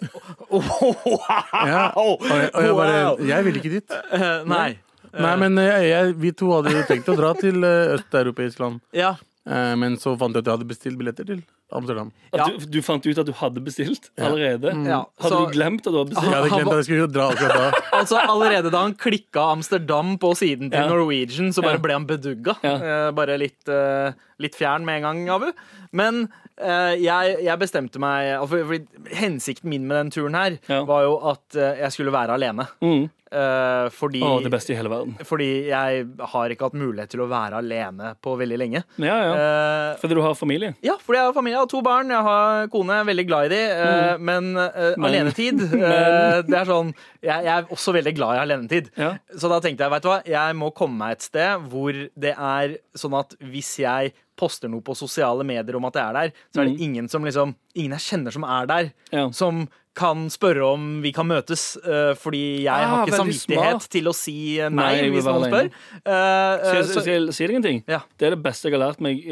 Ja. 1.65 1.91
Og 1.97 2.23
jeg, 2.29 2.51
og 2.55 2.63
jeg 2.63 2.75
bare 2.79 3.29
Jeg 3.29 3.45
vil 3.49 3.57
ikke 3.61 3.73
dit. 3.79 3.95
Eh, 4.13 4.45
nei. 4.51 4.79
Nei, 5.15 5.35
men 5.39 5.57
jeg, 5.63 5.89
jeg, 5.93 6.15
vi 6.19 6.33
to 6.35 6.49
hadde 6.57 6.73
jo 6.75 6.83
tenkt 6.89 7.09
å 7.13 7.15
dra 7.19 7.33
til 7.39 7.63
eh, 7.65 7.95
østeuropeisk 7.97 8.59
land. 8.63 8.81
Ja. 8.97 9.15
Eh, 9.47 9.75
Men 9.79 9.97
så 10.01 10.17
fant 10.19 10.35
jeg 10.35 10.43
at 10.43 10.49
jeg 10.51 10.57
hadde 10.59 10.71
bestilt 10.71 10.99
billetter 11.01 11.29
til 11.29 11.43
Amsterdam. 11.73 12.13
At 12.33 12.39
Ja. 12.41 12.45
du, 12.59 12.67
du 12.67 12.83
fant 12.83 13.07
ut 13.07 13.19
at 13.19 13.27
du 13.27 13.33
hadde 13.33 13.61
bestilt 13.65 14.11
allerede? 14.19 14.71
Ja, 14.87 15.05
Hadde 15.21 15.33
så- 15.35 15.47
du 15.47 15.53
glemt 15.53 15.87
at 15.87 15.93
du 15.93 15.99
hadde 15.99 16.11
bestilt? 16.13 16.31
Jeg 16.31 16.43
hadde 16.43 16.51
glemt 16.51 16.71
at 16.73 16.77
jeg 16.77 16.85
skulle 16.85 17.13
dra 17.13 17.29
akkurat 17.33 17.55
da. 17.55 17.81
Altså 17.99 18.21
Allerede 18.29 18.71
da 18.71 18.83
han 18.85 18.95
klikka 18.95 19.41
Amsterdam 19.57 20.19
på 20.19 20.35
siden 20.37 20.71
til 20.71 20.79
Ja. 20.81 20.89
Norwegian, 20.89 21.53
så 21.53 21.63
bare 21.63 21.79
Ja. 21.79 21.83
ble 21.87 21.93
han 21.93 22.07
bedugga. 22.07 22.57
Ja. 22.63 22.75
Eh, 22.77 23.11
bare 23.13 23.39
litt, 23.39 23.69
uh, 23.69 24.13
litt 24.39 24.55
fjern 24.55 24.85
med 24.85 25.03
en 25.03 25.03
gang, 25.03 25.29
Abu. 25.31 25.53
Men 25.93 26.29
jeg, 26.59 27.37
jeg 27.45 27.59
bestemte 27.59 27.99
meg 28.03 28.37
for, 28.49 28.63
for, 28.69 29.11
Hensikten 29.19 29.71
min 29.73 29.87
med 29.89 29.97
den 30.05 30.11
turen 30.15 30.35
her 30.39 30.59
Ja. 30.71 30.85
var 30.87 31.03
jo 31.03 31.17
at 31.33 31.57
eh, 31.59 31.81
jeg 31.83 31.93
skulle 31.93 32.13
være 32.15 32.35
alene. 32.39 32.67
Mm. 32.85 33.11
Eh, 33.35 33.89
fordi, 33.91 34.21
oh, 34.23 34.37
det 34.45 34.51
beste 34.53 34.71
i 34.71 34.77
hele 34.79 34.87
verden. 34.93 35.17
fordi 35.27 35.67
jeg 35.67 36.05
har 36.31 36.53
ikke 36.55 36.69
hatt 36.69 36.77
mulighet 36.79 37.11
til 37.11 37.25
å 37.25 37.27
være 37.27 37.59
alene 37.59 38.13
på 38.23 38.37
veldig 38.39 38.59
lenge. 38.61 38.85
Ja, 39.03 39.17
ja. 39.25 39.33
Uh, 39.35 39.97
Fordi 39.99 40.15
du 40.15 40.21
har 40.23 40.37
familie. 40.39 40.75
ja, 40.87 40.95
fordi 41.03 41.19
jeg 41.19 41.27
har 41.27 41.35
familie, 41.35 41.57
jeg 41.57 41.65
har 41.65 41.71
to 41.73 41.81
barn, 41.83 42.13
jeg 42.15 42.23
har 42.29 42.69
kone, 42.71 42.95
jeg 42.95 43.03
er 43.03 43.09
veldig 43.11 43.27
glad 43.27 43.47
i 43.47 43.51
de, 43.57 43.63
mm. 43.75 44.23
men, 44.31 44.57
eh, 44.57 44.71
Mm. 44.95 45.01
Men- 45.03 45.11
alenetid 45.11 45.61
eh, 45.75 46.43
Det 46.47 46.55
er 46.61 46.65
sånn 46.71 46.95
jeg, 47.25 47.45
jeg 47.49 47.55
er 47.57 47.67
også 47.75 47.93
veldig 47.97 48.15
glad 48.15 48.37
i 48.37 48.43
alenetid. 48.45 48.91
Ja. 48.97 49.17
Så 49.35 49.51
da 49.51 49.59
tenkte 49.65 49.83
jeg, 49.83 49.91
vet 49.97 50.03
du 50.07 50.09
hva, 50.13 50.21
jeg 50.29 50.55
må 50.61 50.71
komme 50.77 50.99
meg 51.03 51.17
et 51.19 51.23
sted 51.27 51.67
hvor 51.73 51.91
det 52.15 52.37
er 52.39 52.77
sånn 52.95 53.19
at 53.19 53.35
hvis 53.43 53.79
jeg 53.83 54.13
poster 54.37 54.69
noe 54.69 54.81
på 54.83 54.97
sosiale 54.97 55.45
medier 55.45 55.77
om 55.77 55.85
at 55.87 55.95
jeg 55.95 56.03
er 56.05 56.13
der, 56.13 56.33
så 56.55 56.61
er 56.63 56.65
det 56.71 56.81
ingen 56.81 57.09
som 57.09 57.23
liksom 57.25 57.55
Ingen 57.77 57.91
jeg 57.99 58.01
kjenner 58.01 58.33
som 58.33 58.45
er 58.45 58.67
der, 58.67 58.85
Mm. 59.13 59.19
Ja. 59.19 59.31
som 59.31 59.69
kan 59.95 60.27
spørre 60.31 60.63
om 60.75 61.01
vi 61.03 61.13
kan 61.13 61.27
møtes, 61.27 61.77
uh, 61.87 62.15
fordi 62.19 62.63
jeg 62.65 62.69
Ah, 62.69 62.87
har 62.91 63.07
ikke 63.07 63.17
samvittighet 63.17 63.71
smart. 63.81 63.89
til 63.91 64.05
å 64.11 64.15
si 64.15 64.59
eh, 64.61 64.69
Nei, 64.69 65.03
nei, 65.03 65.11
hvis 65.11 65.25
noen 65.25 65.45
spør. 65.47 65.69
Uh, 66.05 66.11
uh, 66.11 66.59
sier, 66.59 66.75
eh, 66.75 66.75
jeg, 66.75 67.29
så- 67.29 67.33
si 67.33 67.47
deg 67.47 67.57
en 67.57 67.63
ting? 67.63 67.85
Ja. 67.87 68.01
Det 68.19 68.27
er 68.27 68.31
det 68.35 68.43
beste 68.43 68.69
jeg 68.71 68.75
har 68.79 68.89
lært 68.91 69.01
meg 69.01 69.23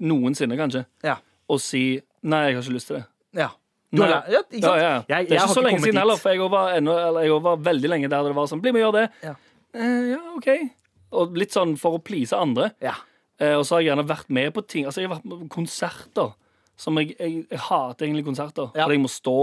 noensinne, 0.00 0.56
kanskje. 0.58 0.84
ja. 1.04 1.16
Å 1.50 1.58
si 1.60 2.00
'nei, 2.22 2.46
jeg 2.46 2.54
har 2.54 2.62
ikke 2.62 2.74
lyst 2.76 2.86
til 2.86 2.96
det'. 2.96 3.06
ja. 3.34 3.48
Nei. 3.92 4.06
ja, 4.08 4.20
ikke? 4.52 4.60
Ja, 4.62 4.76
ja. 4.76 5.02
Jeg, 5.08 5.28
det 5.28 5.32
er 5.34 5.34
ikke 5.34 5.46
har 5.48 5.54
så 5.54 5.62
lenge 5.64 5.80
siden 5.82 5.98
heller, 5.98 6.16
for 6.16 6.30
jeg 6.30 6.38
var, 6.50 6.76
ennå, 6.78 6.92
eller 7.08 7.22
jeg 7.26 7.42
var 7.42 7.56
veldig 7.56 7.88
lenge 7.90 8.08
der 8.08 8.22
det 8.22 8.34
var 8.36 8.46
sånn 8.46 8.60
'bli 8.62 8.72
med 8.72 8.84
og 8.84 8.92
gjør 8.94 9.00
det'. 9.00 9.10
Ja. 9.24 9.34
Eh, 9.74 10.10
ja, 10.10 10.18
OK. 10.36 10.70
Og 11.12 11.34
litt 11.36 11.50
sånn 11.50 11.76
for 11.76 11.98
å 11.98 12.02
please 12.04 12.32
andre. 12.32 12.70
Ja. 12.80 12.94
Eh, 13.40 13.56
og 13.56 13.64
så 13.64 13.76
har 13.76 13.82
jeg 13.82 13.90
gjerne 13.90 14.06
vært 14.08 14.30
med 14.36 14.52
på 14.56 14.64
ting. 14.68 14.86
Altså, 14.86 15.02
jeg 15.02 15.08
har 15.08 15.16
vært 15.16 15.28
med 15.28 15.42
på 15.44 15.50
konserter. 15.56 16.32
Som 16.80 16.96
jeg, 17.00 17.14
jeg, 17.18 17.42
jeg 17.50 17.60
hater 17.66 18.06
egentlig 18.06 18.24
konserter. 18.28 18.70
Ja. 18.76 18.86
For 18.86 18.94
jeg 18.94 19.02
må 19.02 19.10
stå. 19.12 19.40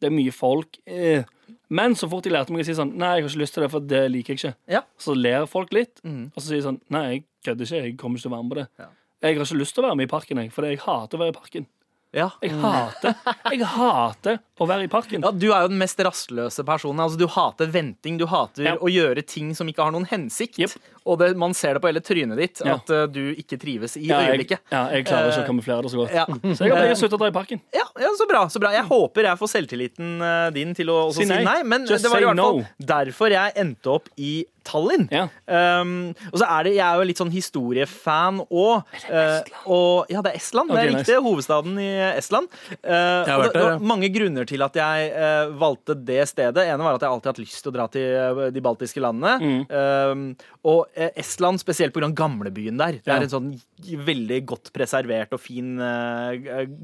Det 0.00 0.10
er 0.10 0.16
mye 0.16 0.32
folk. 0.34 0.78
Eh. 0.84 1.24
Men 1.72 1.96
så 1.96 2.08
fort 2.10 2.26
jeg 2.26 2.34
lærte 2.34 2.52
meg 2.52 2.64
å 2.64 2.66
si 2.68 2.74
sånn 2.76 2.92
Nei, 2.98 3.16
jeg 3.16 3.24
har 3.24 3.30
ikke 3.30 3.42
lyst 3.42 3.56
til 3.56 3.64
det, 3.64 3.70
for 3.72 3.88
det 3.92 4.02
liker 4.12 4.34
jeg 4.34 4.42
ikke. 4.42 4.54
Ja. 4.76 4.82
Så 5.00 5.16
ler 5.16 5.48
folk 5.50 5.72
litt, 5.74 6.02
mm. 6.04 6.34
og 6.34 6.38
så 6.40 6.46
sier 6.48 6.60
jeg 6.60 6.66
sånn 6.66 6.80
Nei, 6.92 7.04
jeg 7.14 7.22
kødder 7.48 7.68
ikke. 7.68 7.82
Jeg 7.84 7.96
kommer 8.00 8.20
ikke 8.20 8.26
til 8.26 8.32
å 8.32 8.36
være 8.36 8.46
med 8.46 8.52
på 8.52 8.58
det. 8.60 8.66
Ja. 8.82 8.88
Jeg 9.16 9.28
har 9.38 9.46
ikke 9.46 9.58
lyst 9.62 9.76
til 9.76 9.82
å 9.82 9.88
være 9.88 9.98
med 9.98 10.06
i 10.06 10.12
parken, 10.12 10.40
jeg, 10.42 10.52
for 10.52 10.68
jeg 10.68 10.82
hater 10.82 11.18
å 11.18 11.22
være 11.22 11.32
i 11.32 11.36
parken. 11.38 11.68
Ja. 12.14 12.30
Jeg 12.40 12.52
hater 12.62 13.14
Jeg 13.52 13.66
hater 13.66 14.38
å 14.60 14.66
være 14.68 14.86
i 14.86 14.88
parken. 14.88 15.20
Ja, 15.26 15.30
Du 15.36 15.50
er 15.52 15.66
jo 15.66 15.68
den 15.68 15.78
mest 15.80 15.98
rastløse 16.00 16.64
personen. 16.64 17.00
Altså, 17.02 17.18
du 17.20 17.26
hater 17.28 17.66
venting. 17.68 18.16
Du 18.16 18.24
hater 18.30 18.64
Ja. 18.64 18.76
å 18.80 18.88
gjøre 18.88 19.20
ting 19.26 19.52
som 19.54 19.68
ikke 19.68 19.82
har 19.84 19.92
noen 19.92 20.06
hensikt. 20.08 20.56
Yep. 20.62 20.70
Og 21.04 21.18
det, 21.20 21.36
man 21.36 21.52
ser 21.52 21.74
det 21.76 21.82
på 21.82 21.90
hele 21.90 22.00
trynet 22.00 22.36
ditt 22.40 22.62
Ja. 22.64 22.74
at 22.78 22.88
uh, 22.90 23.06
du 23.06 23.34
ikke 23.34 23.58
trives 23.60 23.96
i 23.98 24.06
Ja, 24.06 24.20
jeg, 24.22 24.38
øyeblikket. 24.38 24.58
ja, 24.72 24.88
jeg 24.94 25.04
klarer 25.06 25.28
ikke 25.30 25.42
Eh, 25.42 25.44
å 25.44 25.50
kamuflere 25.50 25.82
det 25.82 25.92
så 25.92 26.00
godt. 26.00 26.56
Så 26.56 26.64
jeg 26.64 26.72
har 26.72 26.80
bare 26.86 26.96
sluttet 26.96 27.18
å 27.18 27.22
dra 27.24 27.28
i 27.28 27.36
parken. 27.36 27.60
Ja, 27.74 27.84
ja, 28.00 28.08
så 28.16 28.26
bra. 28.28 28.46
så 28.48 28.60
bra 28.60 28.70
Jeg 28.72 28.84
håper 28.88 29.22
jeg 29.28 29.38
får 29.38 29.52
selvtilliten 29.52 30.52
din 30.54 30.74
til 30.74 30.86
å 30.88 31.08
også 31.10 31.20
Si 31.20 31.24
si 31.26 31.34
nei. 31.34 31.42
nei. 31.44 31.62
Men 31.64 31.84
Just 31.86 32.02
det 32.04 32.10
var 32.12 32.20
i 32.22 32.24
hvert 32.24 32.36
fall 32.40 32.60
no. 32.62 32.66
derfor 32.80 33.28
jeg 33.30 33.52
endte 33.56 33.86
opp 33.92 34.08
i 34.16 34.46
Tallinn. 34.66 35.06
Ja. 35.14 35.24
Um, 35.46 36.10
og 36.32 36.36
så 36.40 36.44
er 36.50 36.60
det, 36.66 36.72
Jeg 36.76 36.86
er 36.86 36.94
jo 37.00 37.04
litt 37.08 37.20
sånn 37.22 37.30
historiefan 37.32 38.34
òg. 38.50 38.76
og, 39.66 40.06
ja, 40.12 40.20
det 40.26 40.30
er 40.32 40.36
Estland. 40.40 40.68
det 40.70 40.76
er 40.76 40.78
er 40.86 40.90
nice. 40.96 41.04
riktig. 41.06 41.16
Hovedstaden 41.26 41.74
i 41.82 41.90
Estland. 42.18 42.46
Uh, 42.82 42.84
det, 42.90 43.32
og 43.36 43.42
det, 43.46 43.52
det 43.54 43.62
var 43.64 43.72
mange 43.94 44.08
grunner 44.14 44.44
til 44.48 44.60
at 44.66 44.74
jeg 44.78 44.96
uh, 45.14 45.44
valgte 45.60 45.92
det 46.06 46.22
stedet. 46.30 46.62
ene 46.66 46.82
var 46.82 46.94
at 46.98 47.02
jeg 47.06 47.12
alltid 47.14 47.28
har 47.30 47.34
hatt 47.36 47.44
lyst 47.44 47.60
til 47.62 47.70
å 47.72 47.76
dra 47.78 47.86
til 47.94 48.06
uh, 48.16 48.20
de 48.54 48.60
baltiske 48.64 49.00
landene. 49.02 49.34
Mm. 49.40 49.62
Um, 49.70 50.36
og 50.66 50.80
uh, 50.98 51.10
Estland 51.16 51.58
spesielt 51.62 51.92
pga. 51.94 52.10
gamlebyen 52.16 52.78
der. 52.80 52.92
Det 53.00 53.06
Ja. 53.06 53.12
er 53.20 53.24
en 53.26 53.30
sånn 53.32 53.50
veldig 54.06 54.40
godt 54.48 54.66
preservert 54.74 55.32
og 55.36 55.40
fin 55.40 55.78
uh, 55.78 56.32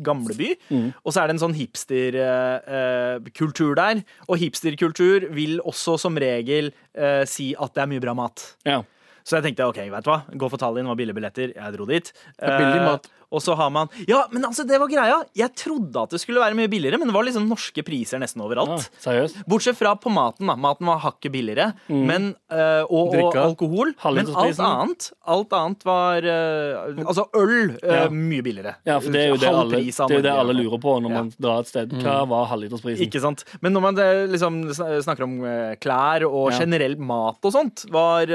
gamleby. 0.05 0.51
Mm. 0.71 0.89
Og 1.05 1.11
så 1.13 1.19
er 1.23 1.27
det 1.31 1.35
en 1.37 1.45
sånn 1.47 1.57
hipsterkultur 1.59 3.73
der. 3.79 3.97
Og 4.29 4.37
hipsterkultur 4.43 5.19
vil 5.35 5.55
også 5.65 5.93
som 6.01 6.15
regel 6.21 6.71
uh, 6.99 7.23
si 7.29 7.53
at 7.59 7.75
det 7.75 7.83
er 7.85 7.91
mye 7.93 8.03
bra 8.05 8.15
mat. 8.19 8.45
Ja. 8.69 8.83
Så 9.23 9.39
jeg 9.39 9.45
tenkte 9.47 9.69
ok, 9.71 9.79
vet 9.93 10.05
du 10.07 10.11
hva, 10.11 10.21
gå 10.35 10.49
for 10.51 10.59
Tallinn, 10.59 10.89
var 10.91 10.97
billige 10.99 11.15
billetter. 11.15 11.53
Jeg 11.55 11.75
dro 11.77 11.87
dit. 11.87 12.09
er 12.43 12.57
billig 12.59 12.81
Eh, 12.81 12.87
mat. 12.89 13.07
Og 13.33 13.41
så 13.43 13.57
har 13.57 13.71
man 13.73 13.89
Ja, 14.09 14.27
men 14.31 14.45
altså, 14.45 14.67
det 14.69 14.79
var 14.79 14.89
greia. 14.93 15.23
Jeg 15.35 15.55
trodde 15.57 16.03
at 16.05 16.11
det 16.15 16.21
skulle 16.21 16.41
være 16.43 16.55
mye 16.59 16.69
billigere, 16.71 16.99
men 17.01 17.09
det 17.09 17.15
var 17.17 17.25
liksom 17.25 17.49
norske 17.49 17.83
priser 17.87 18.21
nesten 18.23 18.43
overalt. 18.45 18.69
overalt. 18.69 18.91
seriøst? 19.03 19.43
Bortsett 19.49 19.77
fra 19.79 19.95
på 19.97 20.13
maten. 20.13 20.47
da 20.47 20.57
Maten 20.57 20.87
var 20.87 21.01
hakket 21.01 21.33
billigere. 21.33 21.73
Men, 21.89 22.35
eh, 22.53 22.83
og, 22.85 23.15
og 23.17 23.37
alkohol. 23.37 23.95
Men 24.05 24.29
alt 24.35 24.61
annet 24.61 25.09
Alt 25.27 25.53
annet 25.57 25.85
var 25.89 26.23
eh, 26.23 27.03
Altså 27.07 27.27
øl 27.35 27.77
eh, 27.83 27.97
Ja. 28.03 28.09
mye 28.13 28.43
billigere. 28.45 28.75
Ja, 28.87 28.99
for 29.01 29.11
det 29.15 29.23
er 29.25 29.29
jo 29.33 29.41
det 29.41 29.49
alle, 29.49 29.81
det 29.81 29.99
er 29.99 30.17
jo 30.19 30.23
det 30.29 30.33
alle 30.33 30.57
lurer 30.59 30.79
på 30.83 30.95
når 31.03 31.11
man 31.17 31.33
drar 31.41 31.61
et 31.65 31.71
sted. 31.73 31.93
Hva 32.03 32.21
var 32.29 32.47
halvlitersprisen? 32.53 33.07
Ikke 33.09 33.21
sant? 33.25 33.45
Men 33.63 33.73
når 33.73 33.81
man 33.89 33.95
liksom 34.33 34.61
snakker 34.75 35.25
om 35.27 35.39
klær 35.81 36.27
og 36.29 36.53
Ja. 36.53 36.59
generell 36.65 36.97
mat 36.99 37.39
og 37.45 37.53
sånt, 37.53 37.87
var, 37.91 38.27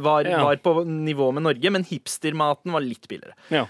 var, 0.00 0.24
Ja. 0.24 0.42
var 0.44 0.56
på 0.64 0.84
nivå 0.86 1.32
med 1.34 1.42
Norge, 1.44 1.70
men 1.70 1.84
hipstermaten 1.84 2.72
var 2.72 2.80
litt 2.80 3.06
billigere. 3.08 3.34
Ja. 3.50 3.66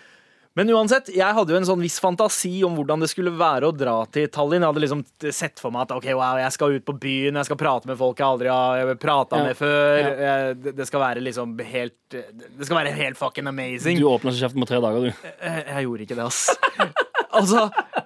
Men 0.55 0.71
uansett, 0.71 1.09
jeg 1.11 1.35
hadde 1.35 1.51
jo 1.51 1.59
en 1.59 1.67
sånn 1.67 1.81
viss 1.83 1.97
fantasi 1.99 2.61
om 2.67 2.77
hvordan 2.79 3.01
det 3.03 3.09
skulle 3.11 3.33
være 3.35 3.67
å 3.67 3.75
dra 3.75 3.97
til 4.15 4.29
Tallinn. 4.31 4.63
Jeg 4.63 4.71
hadde 4.71 4.83
liksom 4.85 5.01
sett 5.35 5.59
for 5.59 5.75
meg 5.75 5.89
at 5.89 5.95
ok, 5.97 6.07
wow, 6.15 6.39
jeg 6.39 6.55
skal 6.55 6.77
ut 6.77 6.85
på 6.87 6.95
byen, 7.03 7.35
jeg 7.41 7.49
skal 7.49 7.59
prate 7.59 7.91
med 7.91 7.99
folk 7.99 8.23
jeg 8.23 8.29
aldri 8.29 8.53
har 8.55 8.93
prata 9.03 9.41
Ja. 9.41 9.49
med 9.49 9.59
før. 9.59 9.99
Ja. 9.99 10.13
Jeg, 10.55 10.77
Det 10.79 10.87
skal 10.87 11.01
være 11.03 11.25
liksom 11.27 11.57
helt 11.59 11.99
Det 12.15 12.67
skal 12.69 12.77
være 12.79 12.95
helt 12.95 13.19
fucking 13.19 13.51
amazing. 13.51 13.99
Du 13.99 14.07
åpna 14.07 14.31
ikke 14.31 14.45
kjeften 14.47 14.63
på 14.63 14.71
tre 14.71 14.79
dager, 14.85 15.01
du. 15.11 15.11
Jeg, 15.43 15.67
jeg 15.75 15.89
gjorde 15.89 16.07
ikke 16.07 16.21
det, 16.23 16.29
ass. 16.31 16.47
altså, 17.39 17.65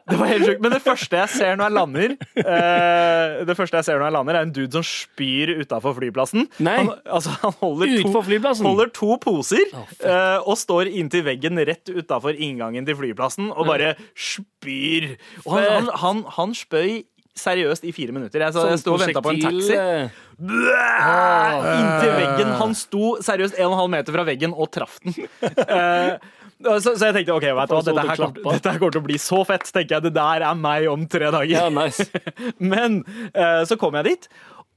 det 0.09 0.19
var 0.21 0.31
helt 0.31 0.47
sjukt. 0.47 0.63
Men 0.65 0.75
det 0.75 0.81
første 0.85 1.21
jeg 1.21 1.33
ser 1.35 1.59
når 1.59 1.69
jeg 1.69 1.77
lander, 1.77 2.15
uh, 2.39 3.47
Det 3.49 3.57
første 3.59 3.79
jeg 3.81 3.89
ser 3.89 4.01
når 4.01 4.09
jeg 4.09 4.17
lander, 4.19 4.39
er 4.39 4.49
en 4.49 4.55
dude 4.55 4.79
som 4.79 4.87
spyr 4.87 5.55
utafor 5.63 5.97
flyplassen. 5.99 6.49
Nei. 6.59 6.79
Han, 6.81 6.93
altså, 7.05 7.35
han 7.43 7.55
holder, 7.61 7.95
to, 8.07 8.23
flyplassen? 8.31 8.69
holder 8.69 8.93
to 8.95 9.19
poser 9.23 9.65
eh, 9.73 10.39
og 10.39 10.57
står 10.59 10.91
inntil 10.91 11.25
veggen 11.27 11.61
rett 11.69 11.91
utafor 11.91 12.37
inngangen 12.37 12.87
til 12.89 12.97
flyplassen 12.99 13.53
og 13.53 13.69
bare 13.69 13.95
spyr. 14.15 15.15
Og 15.45 15.55
han, 15.57 15.71
han, 15.71 15.93
han, 16.03 16.25
han 16.39 16.57
spøy 16.57 17.03
seriøst 17.39 17.87
i 17.87 17.93
fire 17.95 18.15
minutter. 18.15 18.43
Jeg, 18.43 18.55
så, 18.55 18.67
jeg 18.71 18.81
sto 18.83 18.95
og 18.97 19.03
venta 19.03 19.23
på 19.23 19.35
en 19.35 19.43
taxi. 19.43 19.77
Eh, 19.77 20.25
Inntil 20.39 22.13
veggen. 22.15 22.53
Han 22.61 22.75
sto 22.79 23.15
seriøst 23.25 23.59
1,5 23.59 23.95
meter 23.95 24.19
fra 24.19 24.27
veggen 24.29 24.55
og 24.55 24.71
traff 24.75 24.99
den. 25.05 25.17
Eh, 25.69 26.15
så, 26.59 26.95
så 26.95 27.09
jeg 27.09 27.15
tenkte 27.15 27.37
ok, 27.37 27.49
vet 27.55 27.71
du 27.71 27.77
hva, 27.77 27.83
dette, 27.87 28.07
her 28.09 28.19
kommer, 28.19 28.55
dette 28.57 28.73
her 28.73 28.81
kommer 28.83 28.97
til 28.97 29.03
å 29.03 29.09
bli 29.09 29.19
så 29.23 29.43
fett. 29.47 29.67
tenker 29.71 29.99
jeg, 29.99 30.09
Det 30.09 30.15
der 30.17 30.47
er 30.49 30.59
meg 30.59 30.89
om 30.91 31.07
tre 31.11 31.31
dager. 31.35 31.53
Ja, 31.53 31.69
nice. 31.71 32.09
Men 32.73 33.05
eh, 33.31 33.63
så 33.69 33.79
kom 33.81 33.99
jeg 34.01 34.11
dit, 34.11 34.27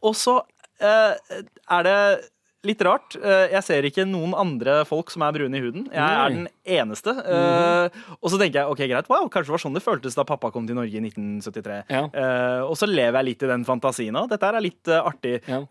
og 0.05 0.13
så 0.17 0.41
eh, 0.81 1.41
er 1.77 1.87
det 1.87 1.97
litt 2.67 2.81
rart. 2.85 3.15
Eh, 3.17 3.47
jeg 3.55 3.65
ser 3.65 3.85
ikke 3.89 4.05
noen 4.05 4.35
andre 4.37 4.81
folk 4.85 5.09
som 5.13 5.23
er 5.25 5.33
brune 5.33 5.57
i 5.57 5.63
huden. 5.63 5.87
Jeg 5.89 6.17
er 6.21 6.35
den 6.35 6.43
eneste. 6.77 7.15
Eh, 7.17 8.01
og 8.19 8.29
så 8.29 8.37
tenker 8.37 8.61
jeg 8.61 8.75
ok, 8.75 8.83
greit, 8.91 9.09
wow, 9.09 9.25
kanskje 9.25 9.49
det 9.49 9.55
var 9.55 9.63
sånn 9.63 9.77
det 9.79 9.85
føltes 9.85 10.17
da 10.17 10.27
pappa 10.29 10.51
kom 10.53 10.67
til 10.69 10.77
Norge 10.77 10.93
i 10.93 11.01
1973. 11.01 11.79
Ja. 11.89 12.03
Og 12.67 12.75
så 12.77 12.89
lever 12.89 13.17
jeg 13.17 13.29
litt 13.31 13.47
i 13.47 13.49
den 13.55 13.65
fantasien 13.65 14.21
òg. 14.21 14.29
Dette 14.33 14.51
er 14.51 14.61
litt 14.61 14.93
artig. 15.01 15.39
Ja. 15.49 15.63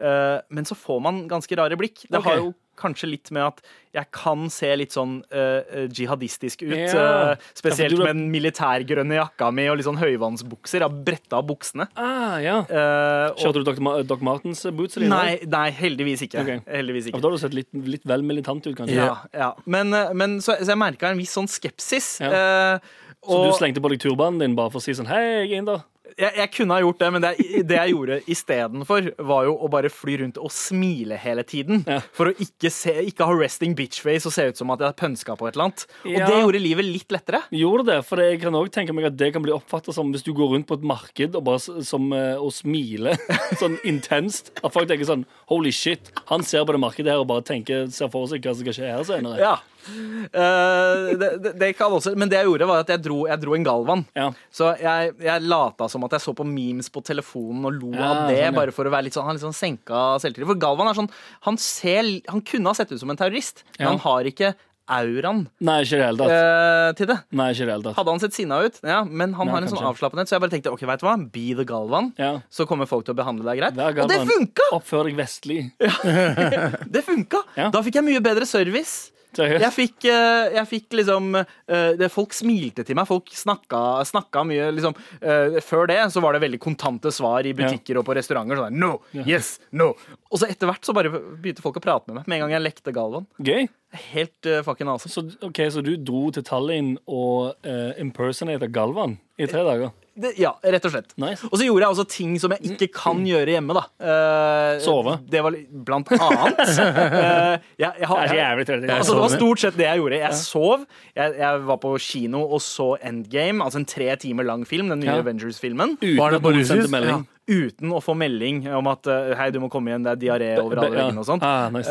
Men 0.51 0.67
så 0.67 0.79
får 0.79 1.07
man 1.07 1.23
ganske 1.31 1.63
rare 1.63 1.79
blikk. 1.79 2.09
Det 2.09 2.19
okay. 2.19 2.27
har 2.33 2.43
jo 2.43 2.51
kanskje 2.81 3.09
litt 3.13 3.31
med 3.37 3.45
at 3.47 3.61
jeg 3.95 4.07
kan 4.15 4.45
se 4.53 4.69
litt 4.79 4.95
sånn 4.95 5.17
uh, 5.35 5.87
jihadistisk 5.91 6.63
ut. 6.63 6.75
Ja. 6.79 7.35
Uh, 7.35 7.49
spesielt 7.59 7.91
Ja, 7.93 7.99
du- 7.99 8.05
med 8.05 8.15
den 8.15 8.29
militærgrønne 8.33 9.19
jakka 9.19 9.51
mi 9.55 9.67
og 9.71 9.79
litt 9.81 9.89
sånn 9.89 9.99
høyvannsbukser. 10.01 10.79
Jeg 10.81 10.87
har 10.87 11.01
bretta 11.11 11.41
av 11.41 11.47
buksene. 11.49 11.89
Ah, 11.99 12.39
ja. 12.43 12.61
Eh, 12.71 13.27
og, 13.33 13.41
Kjørte 13.43 13.65
du 13.65 13.71
Dr. 13.71 13.83
Ma 13.83 13.97
Doc 14.07 14.23
Martens 14.27 14.63
boots? 14.71 14.97
eller 14.97 15.11
nei, 15.11 15.39
nei, 15.51 15.67
heldigvis 15.75 16.23
ikke. 16.29 16.45
Okay. 16.45 16.63
Heldigvis 16.71 17.11
ikke. 17.11 17.21
Da 17.21 17.29
har 17.29 17.37
du 17.37 17.43
sett 17.43 17.57
litt, 17.57 17.69
litt 17.75 18.07
vel 18.07 18.23
militant 18.27 18.67
ut, 18.67 18.77
kanskje. 18.79 18.97
Ja, 18.97 19.19
ja. 19.35 19.53
Men, 19.67 19.91
men 20.17 20.39
så, 20.41 20.57
så 20.63 20.73
jeg 20.75 20.81
merka 20.81 21.11
en 21.11 21.19
viss 21.21 21.35
sånn 21.37 21.51
skepsis. 21.51 22.21
Ja. 22.23 22.31
Uh, 22.79 22.99
Så 23.27 23.43
du 23.45 23.53
slengte 23.59 23.83
på 23.85 23.91
deg 23.93 24.01
turbanen 24.01 24.39
din 24.41 24.55
bare 24.57 24.71
for 24.73 24.81
å 24.81 24.85
si 24.85 24.95
sånn 24.97 25.11
Hei, 25.11 25.21
jeg 25.43 25.51
er 25.51 25.59
inder. 25.65 25.83
Jeg, 26.19 26.33
jeg 26.41 26.51
kunne 26.57 26.77
ha 26.77 26.81
gjort 26.85 26.99
det, 27.03 27.09
men 27.15 27.23
det, 27.25 27.31
det 27.69 27.77
jeg 27.79 27.93
gjorde 27.95 28.19
istedenfor, 28.33 29.11
var 29.31 29.45
jo 29.49 29.55
å 29.63 29.69
bare 29.73 29.91
fly 29.93 30.17
rundt 30.23 30.39
og 30.41 30.51
smile 30.55 31.19
hele 31.21 31.45
tiden. 31.47 31.83
Ja. 31.89 32.01
For 32.17 32.31
å 32.31 32.35
ikke, 32.43 32.71
se, 32.75 32.95
ikke 33.11 33.27
ha 33.29 33.37
resting 33.39 33.75
bitch 33.79 34.01
face 34.05 34.27
og 34.29 34.35
se 34.35 34.49
ut 34.51 34.61
som 34.61 34.73
at 34.75 34.83
jeg 34.83 34.91
har 34.93 34.99
pønska 34.99 35.37
på 35.39 35.49
et 35.49 35.55
eller 35.57 35.69
annet. 35.71 35.87
Og 36.05 36.11
Ja. 36.17 36.27
det 36.31 36.41
gjorde 36.43 36.63
livet 36.63 36.85
litt 36.89 37.15
lettere. 37.15 37.43
Gjorde 37.55 37.87
det, 37.93 37.99
for 38.09 38.23
jeg 38.25 38.41
kan 38.43 38.55
også 38.59 38.75
tenke 38.79 38.95
meg 38.97 39.09
at 39.11 39.17
det 39.21 39.33
kan 39.35 39.43
bli 39.45 39.53
oppfattet 39.55 39.95
som 39.97 40.11
hvis 40.13 40.25
du 40.27 40.33
går 40.37 40.55
rundt 40.57 40.69
på 40.71 40.79
et 40.81 40.87
marked 40.87 41.37
og 41.39 41.45
bare 41.45 41.83
som, 41.87 42.11
eh, 42.17 42.37
og 42.41 42.53
smiler 42.53 43.17
sånn 43.61 43.79
intenst. 43.85 44.53
At 44.65 44.73
folk 44.75 44.89
tenker 44.91 45.09
sånn 45.09 45.27
Holy 45.51 45.73
shit, 45.75 46.11
han 46.31 46.43
ser 46.47 46.65
på 46.65 46.73
det 46.77 46.81
markedet 46.83 47.11
her 47.13 47.23
og 47.25 47.29
bare 47.31 47.43
tenker, 47.47 47.89
ser 47.91 48.09
for 48.13 48.27
seg 48.31 48.43
hva 48.45 48.55
som 48.55 48.65
skal 48.65 48.77
skje 48.77 48.91
her 48.95 49.05
senere. 49.09 49.39
Ja. 49.43 49.57
Eh, 49.89 51.11
det, 51.21 51.31
det, 51.43 51.53
det 51.61 51.71
kan 51.79 51.93
også, 51.97 52.13
men 52.19 52.31
det 52.31 52.39
jeg 52.41 52.49
gjorde, 52.51 52.69
var 52.71 52.85
at 52.85 52.93
jeg 52.95 53.03
dro, 53.05 53.21
jeg 53.31 53.41
dro 53.43 53.57
en 53.57 53.67
Galvan. 53.67 54.05
Ja. 54.17 54.29
Så 54.55 54.73
jeg, 54.81 55.15
jeg 55.25 55.47
lata 55.49 55.89
som 55.91 56.05
at 56.09 56.17
jeg 56.17 56.25
så 56.27 56.35
på 56.37 56.47
memes 56.47 56.91
på 56.93 57.03
telefonen 57.07 57.69
og 57.71 57.77
lo 57.81 57.93
Ja, 57.97 58.09
av 58.11 58.23
det, 58.31 58.39
sånn, 58.41 58.47
ja. 58.51 58.57
bare 58.63 58.75
for 58.77 58.89
å 58.89 58.95
være 58.95 59.09
litt 59.09 59.17
sånn, 59.19 59.27
han 59.29 59.39
litt 59.39 59.47
sånn 59.47 59.57
senka 59.57 60.07
selvtillit. 60.23 60.49
For 60.55 60.61
Galvan 60.61 60.91
er 60.91 60.99
sånn 60.99 61.11
Han, 61.47 61.57
ser, 61.61 62.07
han 62.31 62.43
kunne 62.47 62.71
ha 62.73 62.77
sett 62.79 62.93
ut 62.93 63.01
som 63.03 63.11
en 63.13 63.19
terrorist, 63.21 63.65
men 63.79 63.95
han 63.95 64.05
har 64.07 64.29
ikke 64.31 64.55
auraen 64.91 65.45
Nei, 65.63 65.77
ikke 65.85 66.01
helt, 66.03 66.19
tatt. 66.19 66.33
eh, 66.35 66.89
til 66.99 67.07
det. 67.13 67.17
Nei, 67.39 67.45
ikke 67.55 67.77
tatt. 67.85 67.95
Hadde 67.95 68.11
han 68.11 68.23
sett 68.25 68.35
sinna 68.35 68.57
ut, 68.67 68.81
ja, 68.83 69.05
men 69.07 69.37
han 69.39 69.47
Nei, 69.47 69.55
har 69.55 69.63
en 69.63 69.71
sånn 69.71 69.87
avslappenhet, 69.87 70.27
så 70.27 70.35
jeg 70.35 70.43
bare 70.43 70.55
tenkte 70.57 70.73
ok, 70.75 70.83
vet 70.91 71.03
du 71.03 71.07
hva, 71.07 71.15
be 71.31 71.45
the 71.55 71.67
Galvan. 71.69 72.09
Ja. 72.19 72.33
Så 72.51 72.67
kommer 72.67 72.91
folk 72.91 73.07
til 73.07 73.15
å 73.15 73.19
behandle 73.21 73.47
deg 73.47 73.63
greit. 73.63 73.79
Og 73.79 74.11
det 74.11 74.19
funka! 74.27 74.67
Oppfør 74.81 75.07
deg 75.07 75.21
vestlig. 75.21 75.61
Det 76.91 77.05
funka! 77.07 77.45
Ja. 77.55 77.69
Da 77.71 77.85
fikk 77.87 78.01
jeg 78.01 78.07
mye 78.09 78.23
bedre 78.25 78.49
service. 78.51 79.13
Jeg 79.39 79.71
fikk, 79.75 80.07
eh, 80.11 80.51
jeg 80.57 80.67
fikk 80.69 80.97
liksom 81.01 81.37
eh, 81.39 82.07
Folk 82.11 82.35
smilte 82.35 82.85
til 82.87 82.99
meg. 82.99 83.09
Folk 83.09 83.31
snakka, 83.35 84.03
snakka 84.09 84.45
mye. 84.49 84.71
Liksom, 84.75 84.97
eh, 85.21 85.61
før 85.65 85.87
det 85.91 86.01
så 86.15 86.23
var 86.25 86.35
det 86.35 86.43
veldig 86.45 86.61
kontante 86.63 87.13
svar 87.15 87.47
i 87.47 87.55
butikker 87.57 88.01
og 88.01 88.07
på 88.09 88.17
restauranter. 88.19 88.59
Sånn, 88.61 88.79
no, 88.81 88.97
yes, 89.23 89.59
no 89.77 89.93
Og 90.31 90.41
så 90.41 90.49
etter 90.51 90.71
hvert 90.71 90.87
så 90.87 90.95
bare 90.97 91.13
begynte 91.13 91.63
folk 91.65 91.79
å 91.79 91.85
prate 91.85 92.11
med 92.11 92.21
meg 92.21 92.31
med 92.31 92.39
en 92.39 92.47
gang 92.47 92.57
jeg 92.59 92.67
lekte 92.67 92.95
Galvan. 92.95 93.27
Gøy. 93.43 93.69
Helt 94.13 94.47
uh, 94.47 94.61
fucking 94.67 94.91
awesome. 94.91 95.11
Så, 95.11 95.25
ok, 95.47 95.65
så 95.75 95.83
du 95.83 95.97
dro 95.99 96.29
til 96.35 96.47
Tallinn 96.47 96.95
og 97.11 97.57
uh, 97.67 97.91
impersonata 97.99 98.71
Galvan 98.71 99.19
i 99.41 99.49
tre 99.51 99.65
dager? 99.67 99.91
Det, 100.21 100.33
ja, 100.43 100.51
rett 100.63 100.85
og 100.85 100.93
slett. 100.93 101.13
Nice. 101.23 101.47
Og 101.49 101.55
så 101.57 101.65
gjorde 101.65 101.85
jeg 101.87 101.95
også 101.95 102.05
ting 102.11 102.33
som 102.43 102.51
jeg 102.57 102.73
ikke 102.75 102.89
kan 102.93 103.21
gjøre 103.25 103.55
hjemme. 103.55 103.77
da 103.79 103.83
uh, 104.03 104.81
Sove. 104.83 105.15
Det 105.31 105.41
var 105.47 105.55
blant 105.87 106.11
annet. 106.17 106.61
uh, 106.61 107.55
jeg, 107.81 107.93
jeg, 108.01 108.09
har- 108.11 108.19
Det 108.19 108.27
er 108.27 108.33
så 108.35 108.39
jævlig 108.41 108.67
tørt. 108.69 108.85
Altså, 108.97 109.15
det 109.17 109.23
var 109.25 109.35
stort 109.37 109.63
sett 109.63 109.79
det 109.79 109.87
jeg 109.87 110.03
gjorde. 110.03 110.19
Jeg 110.21 110.35
sov. 110.41 110.87
Jeg, 111.17 111.35
jeg 111.41 111.63
var 111.71 111.81
på 111.83 111.95
kino 112.03 112.43
og 112.49 112.61
så 112.65 112.89
Endgame, 113.01 113.63
altså 113.65 113.81
en 113.81 113.89
tre 113.89 114.11
timer 114.21 114.45
lang 114.51 114.67
film. 114.69 114.89
Den 114.93 115.01
nye 115.05 115.15
Ja. 115.15 115.21
Avengers-filmen. 115.23 115.97
Uten 116.03 116.91
melding. 116.91 117.27
Uten 117.51 117.91
å 117.97 117.99
få 118.05 118.15
melding 118.15 118.61
om 118.79 118.87
at 118.93 119.09
uh, 119.11 119.33
hei, 119.39 119.49
du 119.51 119.59
må 119.63 119.71
komme 119.73 119.91
igjen, 119.91 120.05
det 120.07 120.13
er 120.13 120.21
diaré 120.23 120.51
over 120.63 120.79
alle 120.85 120.91
Ja. 120.93 121.07
veggene 121.07 121.23
og 121.25 121.27
sånt. 121.27 121.43
Ah, 121.47 121.71
nice. 121.75 121.91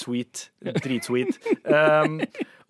Sweet. 0.00 0.48
Dritsweet. 0.80 1.36
Um, 1.70 2.18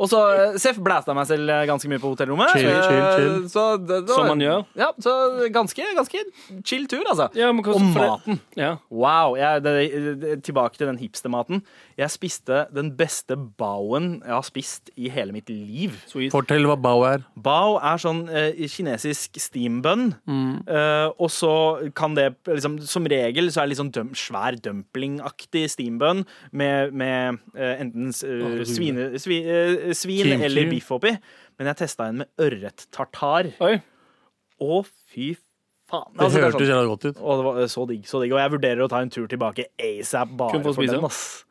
og 0.01 0.09
så 0.09 0.21
uh, 0.33 0.55
Seff 0.61 0.79
blæsta 0.81 1.13
meg 1.17 1.27
selv 1.29 1.51
eh, 1.53 1.67
ganske 1.69 1.91
mye 1.93 2.01
på 2.01 2.15
hotellrommet. 2.15 2.55
Chill, 2.57 2.71
chill, 2.71 3.03
chill. 3.19 3.35
Eh, 3.43 3.49
så 3.53 3.65
det, 3.77 3.99
det 4.09 4.17
Som 4.17 4.31
man 4.33 4.41
gjør. 4.41 4.63
Ja, 4.81 4.89
så 5.05 5.15
ganske, 5.53 5.85
ganske 5.99 6.23
chill 6.65 6.87
tur, 6.89 7.05
altså. 7.05 7.29
Ja, 7.37 7.51
men 7.53 7.61
og 7.67 7.75
for 7.77 8.01
det- 8.01 8.09
maten. 8.09 8.41
Ja. 8.57 8.73
Wow. 8.89 9.37
Jeg, 9.37 9.63
det, 9.67 9.75
det, 10.23 10.35
tilbake 10.49 10.81
til 10.81 10.89
den 10.89 11.01
hipstermaten. 11.03 11.61
Jeg 12.01 12.09
spiste 12.15 12.63
den 12.73 12.95
beste 12.97 13.37
baoen 13.61 14.23
jeg 14.23 14.33
har 14.33 14.45
spist 14.47 14.89
i 14.97 15.11
hele 15.13 15.35
mitt 15.37 15.51
liv. 15.53 15.99
Sweet. 16.09 16.31
Fortell 16.33 16.65
hva 16.65 16.77
bao 16.81 17.03
er. 17.05 17.27
Bao 17.37 17.75
er 17.77 18.01
sånn 18.01 18.23
eh, 18.33 18.55
kinesisk 18.73 19.37
steambønn. 19.43 20.07
Mm. 20.25 20.55
Eh, 20.65 21.09
og 21.21 21.29
så 21.35 21.51
kan 21.99 22.15
det 22.17 22.31
liksom, 22.49 22.79
Som 22.89 23.05
regel 23.11 23.51
så 23.53 23.61
er 23.61 23.69
det 23.69 23.75
litt 23.75 23.83
sånn 23.83 23.93
døm, 23.93 24.15
svær 24.17 24.57
dumplingaktig 24.65 25.67
steambønn 25.75 26.25
med, 26.57 26.95
med 26.97 27.39
eh, 27.55 27.75
enten 27.85 28.09
eh, 28.15 28.65
svine, 28.65 29.11
svi, 29.21 29.43
eh, 29.45 29.93
svin 29.93 30.25
Kimchi. 30.33 30.49
eller 30.49 30.71
biff 30.73 30.91
oppi. 30.97 31.13
Men 31.61 31.69
jeg 31.75 31.83
testa 31.83 32.09
en 32.09 32.23
med 32.23 32.33
ørret 32.41 32.87
tartar. 32.97 33.53
Oi. 33.61 33.75
Å, 34.61 34.81
fy 35.13 35.35
faen. 35.91 36.09
Det 36.17 36.25
Altså, 36.25 36.41
hørtes 36.47 36.57
sånn- 36.65 36.71
jævla 36.73 36.89
godt 36.95 37.05
ut. 37.11 37.21
og 37.21 37.37
det 37.41 37.45
var 37.51 37.71
så 37.77 37.87
digg, 37.91 38.03
så 38.09 38.21
digg. 38.23 38.33
Og 38.33 38.41
jeg 38.41 38.53
vurderer 38.57 38.85
å 38.85 38.89
ta 38.89 39.01
en 39.05 39.11
tur 39.13 39.27
tilbake 39.29 39.69
asap 39.77 40.33
bare 40.39 40.63
for 40.63 40.73
for 40.81 40.87
den. 40.87 41.05
ass. 41.05 41.45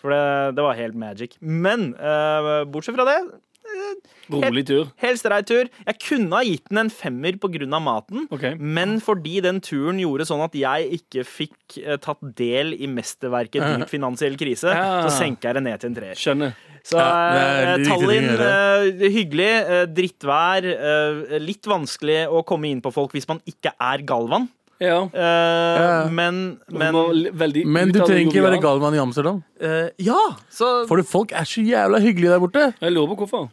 For 0.00 0.12
det, 0.12 0.22
det 0.58 0.64
var 0.66 0.76
helt 0.78 0.96
magic. 1.00 1.38
Men 1.40 1.92
uh, 1.96 2.62
bortsett 2.68 2.96
fra 2.98 3.08
det 3.08 3.18
Rolig 4.30 4.64
tur. 4.68 4.88
Helt 5.02 5.20
streit 5.20 5.46
tur. 5.48 5.68
Jeg 5.86 5.98
kunne 6.00 6.36
ha 6.36 6.44
gitt 6.46 6.68
den 6.70 6.80
en 6.84 6.90
femmer 6.92 7.36
pga. 7.40 7.66
maten, 7.82 8.26
okay. 8.32 8.54
men 8.56 8.96
fordi 9.04 9.40
den 9.44 9.60
turen 9.64 9.98
gjorde 10.00 10.26
sånn 10.28 10.44
at 10.44 10.54
jeg 10.56 10.88
ikke 10.98 11.24
fikk 11.28 11.78
eh, 11.82 11.98
tatt 12.00 12.22
del 12.36 12.72
i 12.74 12.88
mesterverket 12.88 13.64
Dyp 13.64 13.90
finansiell 13.92 14.36
krise, 14.40 14.72
Ja. 14.72 15.02
så 15.04 15.12
senker 15.12 15.50
jeg 15.50 15.54
det 15.58 15.64
ned 15.66 15.80
til 15.80 15.90
en 15.90 15.98
treer. 15.98 16.14
Skjønner. 16.20 16.56
Så 16.84 17.00
Ja, 17.00 17.74
eh, 17.76 17.84
Tallinn, 17.84 18.30
eh, 18.36 19.08
hyggelig. 19.12 19.52
eh, 19.64 19.86
drittvær. 19.86 20.64
eh, 20.64 21.38
litt 21.40 21.64
vanskelig 21.64 22.28
å 22.28 22.44
komme 22.44 22.68
inn 22.70 22.80
på 22.84 22.92
folk 22.92 23.12
hvis 23.12 23.28
man 23.28 23.40
ikke 23.48 23.72
er 23.80 24.04
Galvan. 24.04 24.48
Ja. 24.80 24.98
Uh, 25.04 25.10
Ja. 25.14 26.08
Men, 26.10 26.58
Men, 26.70 26.94
men 26.94 27.38
veldig 27.38 27.66
Men 27.66 27.92
du 27.92 28.00
trenger 28.00 28.30
ikke 28.32 28.42
være 28.42 28.60
gal 28.60 28.80
mann 28.80 28.94
i 28.94 28.98
Amsterdam. 28.98 29.42
Uh, 29.62 29.88
Ja, 29.98 30.18
så 30.50 30.86
For 30.88 31.02
folk 31.02 31.32
er 31.32 31.44
så 31.44 31.62
jævla 31.62 32.00
hyggelige 32.00 32.30
der 32.34 32.38
borte. 32.42 32.74
Jeg 32.80 32.92
lurer 32.92 33.14
på 33.14 33.24
hvorfor. 33.24 33.50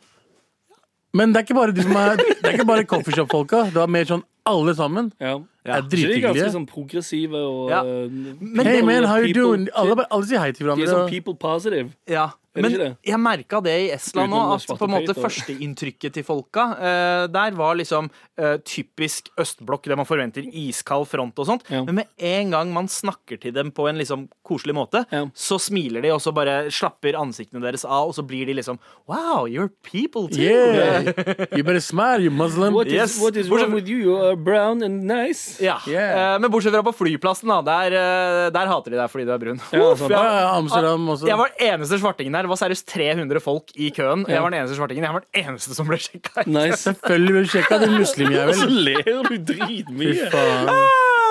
Men 1.13 1.29
det 1.33 1.37
er 1.37 1.41
ikke 1.41 1.55
bare 1.59 1.71
de 1.75 1.83
som 1.83 1.95
er 1.99 2.15
Det 2.17 2.45
er 2.45 2.51
ikke 2.55 2.65
bare 2.67 2.83
coffeeshop-folka. 2.87 3.65
Det 3.73 3.81
er 3.83 3.87
mer 3.87 4.05
sånn 4.05 4.23
alle 4.45 4.73
sammen. 4.75 5.11
Ja. 5.21 5.37
Er 5.65 5.83
Ikke 5.83 5.89
de 5.91 5.97
er 6.01 6.21
ganske 6.21 6.31
drithyggelige. 6.33 6.51
sånn 6.55 6.65
progressive 6.67 7.37
og 7.37 7.69
Ja. 7.69 7.81
eh, 7.85 8.09
Men 8.41 8.65
Hey 8.65 8.81
man, 8.81 9.03
how 9.03 9.17
you 9.21 9.33
doing? 9.33 9.67
Alle, 9.75 10.05
alle 10.09 10.25
sier 10.25 10.39
hei 10.39 10.51
til 10.51 10.65
hverandre. 10.65 10.85
De 10.85 10.89
er 10.91 10.95
sånn 10.95 11.09
people 11.09 11.35
positive. 11.35 11.91
Ja, 12.09 12.29
men 12.55 12.73
jeg 13.05 13.19
merka 13.21 13.61
det 13.63 13.75
i 13.85 13.91
Estland 13.95 14.33
òg, 14.35 14.55
at 14.59 14.77
på 14.77 14.87
en 14.87 14.91
måte 14.91 15.13
førsteinntrykket 15.15 16.13
til 16.17 16.25
folka 16.27 16.65
uh, 16.75 17.25
der 17.31 17.55
var 17.55 17.77
liksom 17.79 18.09
uh, 18.11 18.57
typisk 18.67 19.29
østblokk, 19.39 19.85
der 19.87 19.95
man 19.99 20.07
forventer 20.09 20.43
iskald 20.43 21.07
front 21.07 21.39
og 21.39 21.47
sånt. 21.47 21.63
Ja. 21.71 21.83
Men 21.87 22.01
med 22.01 22.07
en 22.17 22.51
gang 22.51 22.73
man 22.75 22.89
snakker 22.91 23.39
til 23.39 23.53
dem 23.55 23.71
på 23.71 23.87
en 23.89 23.97
liksom 24.01 24.27
koselig 24.47 24.75
måte, 24.75 25.05
Ja. 25.11 25.25
så 25.35 25.57
smiler 25.61 26.01
de, 26.03 26.11
og 26.11 26.19
så 26.21 26.33
bare 26.35 26.65
slapper 26.71 27.15
ansiktene 27.19 27.61
deres 27.63 27.85
av, 27.85 28.09
og 28.11 28.15
så 28.17 28.25
blir 28.27 28.45
de 28.49 28.57
liksom 28.59 28.79
Wow, 29.07 29.47
you're 29.47 29.69
people 29.87 30.27
too! 30.27 30.41
Yeah. 30.43 31.11
You 31.55 31.63
better 31.63 31.79
smile, 31.83 32.21
you 32.23 32.31
Muslim. 32.31 32.73
What 32.73 32.87
is, 32.87 32.93
Yes. 32.93 33.19
what 33.21 33.35
is 33.35 33.47
Bortsett- 33.47 33.67
wrong 33.69 33.73
with 33.75 33.87
you? 33.87 33.97
You 34.01 34.17
are 34.17 34.35
brown 34.35 34.83
and 34.83 35.03
nice. 35.07 35.57
Ja, 35.63 35.79
Yeah. 35.87 36.35
Uh, 36.35 36.39
Men 36.41 36.51
bortsett 36.51 36.73
fra 36.75 36.83
på 36.83 36.93
flyplassen, 36.95 37.47
da. 37.49 37.61
Der, 37.61 38.49
der 38.51 38.67
hater 38.67 38.91
de 38.91 38.97
deg 38.99 39.09
fordi 39.11 39.25
du 39.25 39.31
er 39.33 39.41
brun. 39.41 39.59
Ja, 39.71 39.91
Uff, 39.91 40.01
jeg- 40.01 40.11
Ja, 40.11 40.23
ja, 40.41 40.51
Amsterdam 40.57 41.07
også. 41.15 41.27
Jeg 41.27 41.37
var 41.37 41.49
eneste 41.59 41.99
svartingen 42.01 42.33
der. 42.33 42.40
Det 42.41 42.49
var 42.51 42.59
seriøst 42.61 42.87
300 42.91 43.39
folk 43.43 43.71
i 43.75 43.89
køen. 43.95 44.25
Jeg 44.29 44.41
var 44.41 44.49
den 44.53 44.59
eneste 44.61 44.75
svartingen. 44.79 45.03
Jeg 45.07 45.13
var 45.13 45.23
den 45.25 45.45
eneste 45.45 45.75
som 45.77 45.87
ble 45.89 45.97
sjekka. 46.01 46.43
Nei, 46.47 46.69
Selvfølgelig 46.71 47.33
ble 47.35 47.43
du 47.45 47.51
sjekka, 47.53 47.77
din 47.85 47.97
muslimjævel. 47.99 48.55
så 48.61 48.69
ler 48.69 49.03
du 49.05 49.23
Fy 49.29 49.37
dritmye. 49.51 50.29
faen. 50.33 50.69
Ah, 50.69 50.81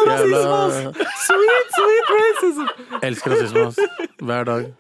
Jævla 0.07 0.43
Sweet, 1.27 1.75
sweet 1.77 2.13
racism. 2.17 2.67
Elsker 3.03 3.35
rasisme, 3.37 3.67
ass. 3.67 3.79
Hver 4.21 4.45
dag. 4.45 4.71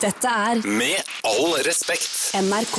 Dette 0.00 0.28
er 0.28 0.60
Med 0.68 0.98
all 1.26 1.54
respekt. 1.66 2.12
NRK. 2.36 2.76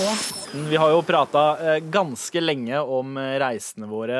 Vi 0.69 0.77
har 0.79 0.91
jo 0.93 0.99
prata 1.05 1.43
eh, 1.61 1.79
ganske 1.93 2.41
lenge 2.43 2.79
om 2.81 3.17
eh, 3.21 3.35
reisene 3.41 3.87
våre, 3.89 4.17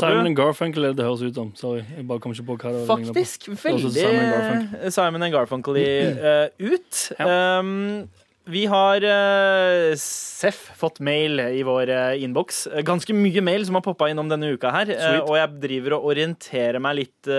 Simon 0.00 0.20
Abu. 0.22 0.30
and 0.30 0.38
Garfunkel 0.38 0.88
er 0.88 0.94
det 0.94 1.00
det 1.02 1.08
høres 1.08 1.24
ut 1.26 1.36
som. 1.36 1.50
Sorry, 1.58 1.82
jeg 1.96 2.06
bare 2.08 2.22
kom 2.24 2.32
ikke 2.34 2.46
på 2.52 2.56
hva 2.62 2.72
det. 2.76 2.86
Faktisk 2.88 3.50
veldig 3.52 3.92
Simon 3.92 4.22
and 4.22 4.32
Garfunkel. 4.36 4.94
Simon 4.96 5.26
and 5.26 5.34
Garfunkel 5.36 5.80
eh, 5.82 6.48
ut. 6.70 7.02
Ja. 7.18 7.28
Um, 7.60 8.08
vi 8.50 8.64
har 8.66 9.04
uh, 9.04 9.92
Seff 10.00 10.62
fått 10.80 10.98
mail 11.06 11.38
i 11.44 11.60
vår 11.66 11.92
uh, 11.92 12.22
innboks. 12.24 12.64
Ganske 12.88 13.14
mye 13.14 13.44
mail 13.46 13.66
som 13.68 13.76
har 13.78 13.84
poppa 13.84 14.08
innom 14.10 14.30
denne 14.32 14.48
uka 14.56 14.72
her. 14.74 14.90
Uh, 14.96 15.20
og 15.28 15.36
jeg 15.38 15.60
driver 15.66 15.98
og 15.98 16.08
orienterer 16.14 16.80
meg 16.82 17.02
litt, 17.02 17.30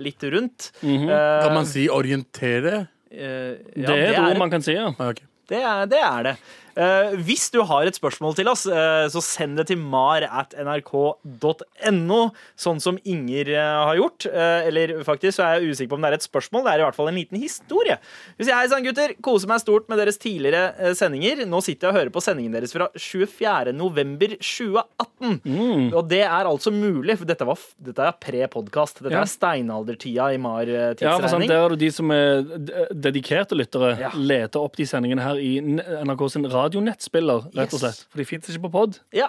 litt 0.00 0.24
rundt. 0.32 0.70
Mhm. 0.86 1.10
Eh, 1.10 1.42
Kan 1.44 1.58
man 1.58 1.68
si 1.68 1.88
orientere? 1.92 2.86
Eh, 3.10 3.58
ja, 3.76 3.86
Det 3.86 3.98
er 3.98 4.12
et 4.12 4.20
ord 4.30 4.38
man 4.38 4.50
kan 4.50 4.62
si, 4.62 4.72
ja. 4.76 4.88
Okay. 4.98 5.26
Det 5.50 5.62
er 5.62 5.86
det. 5.90 5.98
Er 5.98 6.22
det. 6.22 6.36
Eh, 6.76 7.14
hvis 7.26 7.48
du 7.50 7.60
har 7.66 7.86
et 7.88 7.96
spørsmål 7.98 8.34
til 8.38 8.48
oss, 8.50 8.66
eh, 8.66 9.06
så 9.10 9.20
send 9.24 9.56
det 9.58 9.66
til 9.70 9.78
mar 9.80 10.22
at 10.22 10.54
nrk.no, 10.58 12.20
sånn 12.60 12.80
som 12.82 12.98
Inger 13.08 13.50
eh, 13.54 13.78
har 13.90 13.96
gjort. 13.98 14.26
Eller 14.30 14.94
faktisk 15.06 15.38
så 15.38 15.46
er 15.46 15.58
jeg 15.60 15.72
usikker 15.74 15.90
på 15.94 15.98
om 15.98 16.04
det 16.06 16.12
er 16.12 16.18
et 16.20 16.26
spørsmål, 16.26 16.64
det 16.66 16.72
er 16.74 16.82
i 16.82 16.86
hvert 16.86 16.98
fall 16.98 17.10
en 17.10 17.18
liten 17.18 17.40
historie. 17.40 17.98
Hvis 18.38 18.50
hei 18.52 18.66
sann, 18.70 18.84
gutter. 18.86 19.14
Koser 19.24 19.50
meg 19.50 19.62
stort 19.62 19.88
med 19.90 20.00
deres 20.00 20.18
tidligere 20.20 20.94
sendinger. 20.98 21.44
Nå 21.50 21.60
sitter 21.64 21.88
jeg 21.88 21.94
og 21.94 21.98
hører 22.00 22.14
på 22.14 22.22
sendingen 22.24 22.54
deres 22.54 22.74
fra 22.76 22.88
24. 22.96 23.74
november 23.76 24.36
2018. 24.38 25.90
Og 25.96 26.02
det 26.10 26.22
er 26.26 26.48
altså 26.48 26.72
mulig, 26.74 27.16
for 27.20 27.28
dette, 27.28 27.46
var, 27.48 27.60
dette 27.90 28.06
er 28.10 28.16
pre-podkast. 28.22 29.02
Dette 29.04 29.16
Ja. 29.16 29.24
er 29.24 29.30
steinaldertida 29.30 30.30
i 30.34 30.38
Mar-tidsregning. 30.40 31.02
Ja, 31.04 31.16
for 31.18 31.28
sant. 31.28 31.48
Der 31.50 31.64
er 31.64 31.74
det 31.74 31.80
de 31.82 31.90
som 31.92 32.10
er 32.14 32.42
dedikerte 32.94 33.56
lyttere, 33.58 33.98
Ja. 34.00 34.10
leter 34.14 34.60
opp 34.62 34.76
de 34.76 34.84
sendingene 34.86 35.22
her 35.22 35.36
i 35.40 35.58
NRK 35.60 36.28
sin 36.30 36.44
radionettspiller, 36.60 37.48
rett 37.54 37.72
og 37.74 37.78
Yes. 37.78 37.80
slett. 37.80 38.04
For 38.10 38.18
de 38.22 38.24
fins 38.28 38.48
ikke 38.50 38.66
på 38.68 38.72
pod. 38.72 39.00
Ja. 39.12 39.28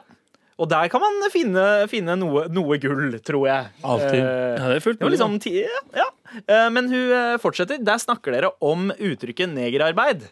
Og 0.61 0.67
der 0.69 0.89
kan 0.93 1.01
man 1.01 1.15
finne, 1.33 1.87
finne 1.89 2.13
noe, 2.19 2.43
noe 2.53 2.77
gull, 2.77 3.15
tror 3.25 3.47
jeg. 3.47 3.69
Alltid. 3.83 4.19
Eh, 4.19 4.57
Ja, 4.59 4.67
det 4.69 4.75
er 4.77 4.83
fullt 4.85 4.99
mulig, 5.01 5.15
liksom 5.17 5.39
ja, 5.49 5.79
ja. 5.95 6.05
Eh, 6.47 6.69
Men 6.69 6.87
hun 6.91 7.11
eh, 7.11 7.37
fortsetter. 7.41 7.81
Der 7.83 7.97
snakker 7.97 8.31
dere 8.35 8.51
om 8.61 8.91
uttrykket 8.91 9.49
negerarbeid. 9.55 10.27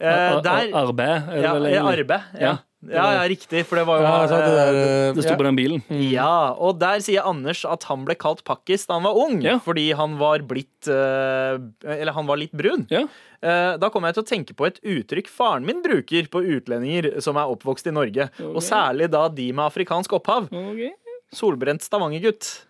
Eh, 0.00 0.06
Ar- 0.08 0.40
ar- 0.42 0.74
Arbeid, 0.86 1.28
er 1.28 1.36
det 1.36 1.42
ja, 1.44 1.52
vel 1.54 1.66
egentlig? 1.70 2.00
arbeid. 2.00 2.40
Ja. 2.40 2.56
Ja. 2.88 3.10
Ja, 3.12 3.24
riktig. 3.28 3.66
For 3.68 3.76
det 3.76 3.84
var 3.84 3.98
jo 4.00 4.04
Ja, 4.06 4.26
det 4.26 4.36
der, 4.56 4.76
eh, 4.80 5.12
Det 5.12 5.24
sto 5.26 5.34
på 5.36 5.44
den 5.44 5.56
bilen. 5.58 5.82
Ja, 6.10 6.52
og 6.56 6.78
der 6.80 7.02
sier 7.04 7.26
Anders 7.28 7.64
at 7.68 7.84
han 7.84 8.06
ble 8.06 8.14
kalt 8.16 8.40
pakkis 8.42 8.86
da 8.88 8.94
han 8.96 9.02
var 9.04 9.12
ung, 9.20 9.42
Ja. 9.44 9.58
fordi 9.58 9.90
han 9.94 10.16
var 10.18 10.38
blitt 10.38 10.88
eh, 10.88 11.58
Eller 11.84 12.12
han 12.16 12.26
var 12.26 12.36
litt 12.40 12.52
brun. 12.52 12.86
Ja. 12.90 13.02
Eh, 13.42 13.76
Da 13.76 13.90
kommer 13.90 14.08
jeg 14.08 14.14
til 14.16 14.24
å 14.24 14.30
tenke 14.32 14.56
på 14.56 14.66
et 14.66 14.80
uttrykk 14.80 15.28
faren 15.28 15.64
min 15.66 15.82
bruker 15.82 16.26
på 16.32 16.40
utlendinger 16.40 17.20
som 17.20 17.36
er 17.36 17.52
oppvokst 17.52 17.86
i 17.86 17.92
Norge, 17.92 18.30
og 18.40 18.62
særlig 18.64 19.10
da 19.10 19.28
de 19.28 19.52
med 19.52 19.64
afrikansk 19.70 20.12
opphav. 20.16 20.48
Okay. 20.50 20.92
Solbrent 21.32 21.82
stavangergutt. 21.84 22.64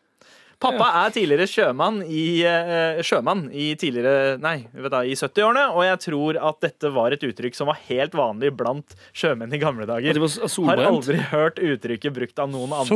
Pappa 0.61 0.87
er 1.07 1.13
tidligere 1.15 1.47
sjømann 1.49 2.03
i, 2.05 2.43
eh, 2.45 3.01
sjømann 3.07 3.47
i 3.51 3.71
tidligere 3.81 4.37
Nei, 4.43 4.67
vet 4.75 4.93
du, 4.93 4.99
i 5.09 5.15
70-årene, 5.17 5.67
og 5.73 5.83
jeg 5.87 6.01
tror 6.05 6.39
at 6.51 6.61
dette 6.67 6.91
var 6.93 7.17
et 7.17 7.25
uttrykk 7.25 7.57
som 7.57 7.71
var 7.73 7.79
helt 7.89 8.13
vanlig 8.13 8.51
blant 8.57 8.95
sjømenn 9.17 9.53
i 9.57 9.61
gamle 9.63 9.87
dager. 9.89 10.13
Har 10.69 10.77
aldri 10.93 11.17
hørt 11.33 11.63
uttrykket 11.65 12.13
brukt 12.13 12.39
av 12.45 12.51
noen 12.53 12.73
andre. 12.83 12.89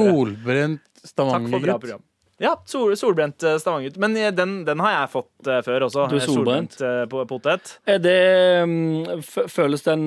Solbrent 1.57 1.81
program. 1.81 2.03
Ja, 2.43 2.57
sol, 2.67 2.93
solbrent 2.99 3.45
eh, 3.47 3.57
stavangergutt. 3.62 3.97
Men 4.03 4.17
eh, 4.19 4.31
den, 4.35 4.65
den 4.67 4.81
har 4.83 4.91
jeg 5.01 5.11
fått 5.12 5.51
før 5.65 5.85
også. 5.87 6.09
Du 6.11 6.17
er 6.19 6.25
solbrent? 6.27 6.73
solbrent? 6.77 7.11
po- 7.12 7.25
potet. 7.31 7.77
Er 7.87 8.01
det 8.03 8.19
mm, 8.67 9.21
f- 9.23 9.47
Føles 9.55 9.87
den 9.87 10.03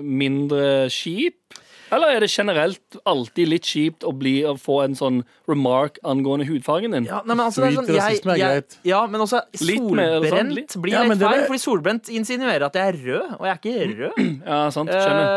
mindre 0.00 0.86
kjip? 0.94 1.58
Eller 1.92 2.08
er 2.16 2.20
det 2.20 2.30
generelt 2.32 2.96
alltid 3.04 3.48
litt 3.48 3.62
kjipt 3.68 4.04
å, 4.04 4.12
bli, 4.16 4.42
å 4.48 4.54
få 4.58 4.84
en 4.84 4.94
sånn 4.94 5.22
remark 5.50 5.98
angående 6.04 6.46
hudfargen 6.48 6.92
din? 6.96 7.04
Ja, 7.10 7.20
nei, 7.26 7.34
men 7.36 7.44
altså, 7.46 7.60
det 7.60 7.68
er 7.72 7.76
sånn, 7.76 7.90
rasisme 7.96 8.32
er 8.32 8.36
jeg, 8.40 8.48
greit. 8.62 8.78
jeg, 8.82 8.90
ja, 8.94 9.06
men 9.06 9.20
også 9.20 9.40
Litt 9.60 9.82
mer 9.90 10.14
sånn, 10.14 10.24
solbrent 10.24 10.54
litt- 10.54 10.76
blir 10.80 10.92
Ja, 10.92 11.02
litt 11.04 11.18
feil. 11.20 11.40
er- 11.42 11.46
Fordi 11.46 11.60
solbrent 11.64 12.08
insinuerer 12.08 12.62
at 12.66 12.74
jeg 12.74 12.94
er 12.94 12.98
rød, 13.04 13.36
og 13.40 13.44
jeg 13.44 13.52
er 13.52 13.60
ikke 13.60 13.98
rød. 14.00 14.32
Ja, 14.54 14.70
sant, 14.70 14.90
skjønner. 14.90 15.28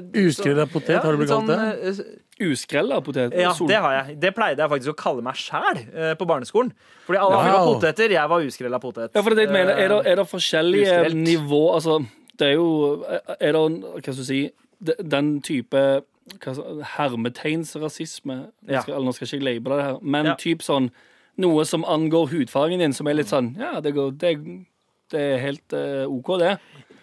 uh, 0.00 0.24
Uskrella 0.24 0.66
potet, 0.66 0.96
ja, 0.96 1.02
har 1.02 1.12
du 1.12 1.18
blitt 1.18 1.28
litt 1.30 1.38
kalt 1.38 1.46
det? 1.48 1.94
sånn, 1.96 2.06
eh, 2.06 2.16
Uskrella 2.40 3.00
potet. 3.04 3.34
Ja, 3.36 3.52
Sol- 3.52 3.68
det 3.68 3.76
har 3.76 3.92
jeg. 3.98 4.14
Det 4.20 4.30
pleide 4.34 4.56
jeg 4.64 4.70
faktisk 4.72 4.94
å 4.94 4.96
kalle 4.96 5.20
meg 5.22 5.34
sjæl 5.36 5.82
på 6.16 6.24
barneskolen. 6.26 6.72
Fordi 7.04 7.18
alle 7.20 7.36
Wow. 7.36 7.40
andre 7.44 7.52
var 7.52 7.74
poteter, 7.74 8.08
jeg 8.14 8.28
var 8.32 8.40
uskrella 8.40 8.80
potet. 8.80 9.10
Ja, 9.14 9.20
for 9.20 9.34
det 9.36 9.42
er 9.44 9.46
det 9.46 9.52
mener. 9.52 9.76
Er 9.76 9.88
det, 9.92 9.98
er 10.06 10.16
det 10.16 10.24
forskjellige 10.30 10.86
Uskrelt. 10.88 11.20
nivå 11.26 11.60
Altså, 11.74 11.98
det 12.38 12.46
er 12.48 12.54
jo 12.54 13.04
Er 13.04 13.52
det 13.52 13.60
Hva 13.60 14.00
skal 14.00 14.14
du 14.14 14.24
si 14.24 14.50
Den 14.80 15.40
type 15.44 15.80
hva, 16.40 16.52
hermetegnsrasisme 16.96 18.36
Ja. 18.68 18.82
skal, 18.82 19.02
Nå 19.04 19.12
skal 19.14 19.26
ikke 19.26 19.38
jeg 19.40 19.42
label 19.44 19.76
det 19.76 19.84
her, 19.84 19.98
men 20.02 20.26
Ja. 20.26 20.34
typ 20.36 20.62
sånn 20.62 20.90
Noe 21.38 21.64
som 21.64 21.84
angår 21.84 22.28
hudfargen 22.28 22.78
din, 22.78 22.92
som 22.92 23.06
er 23.08 23.14
litt 23.14 23.28
sånn 23.28 23.56
Ja, 23.58 23.80
det, 23.80 23.94
går, 23.94 24.10
det, 24.18 24.36
det 25.10 25.20
er 25.20 25.38
helt 25.38 25.72
uh, 25.72 26.06
OK, 26.06 26.38
det. 26.38 26.58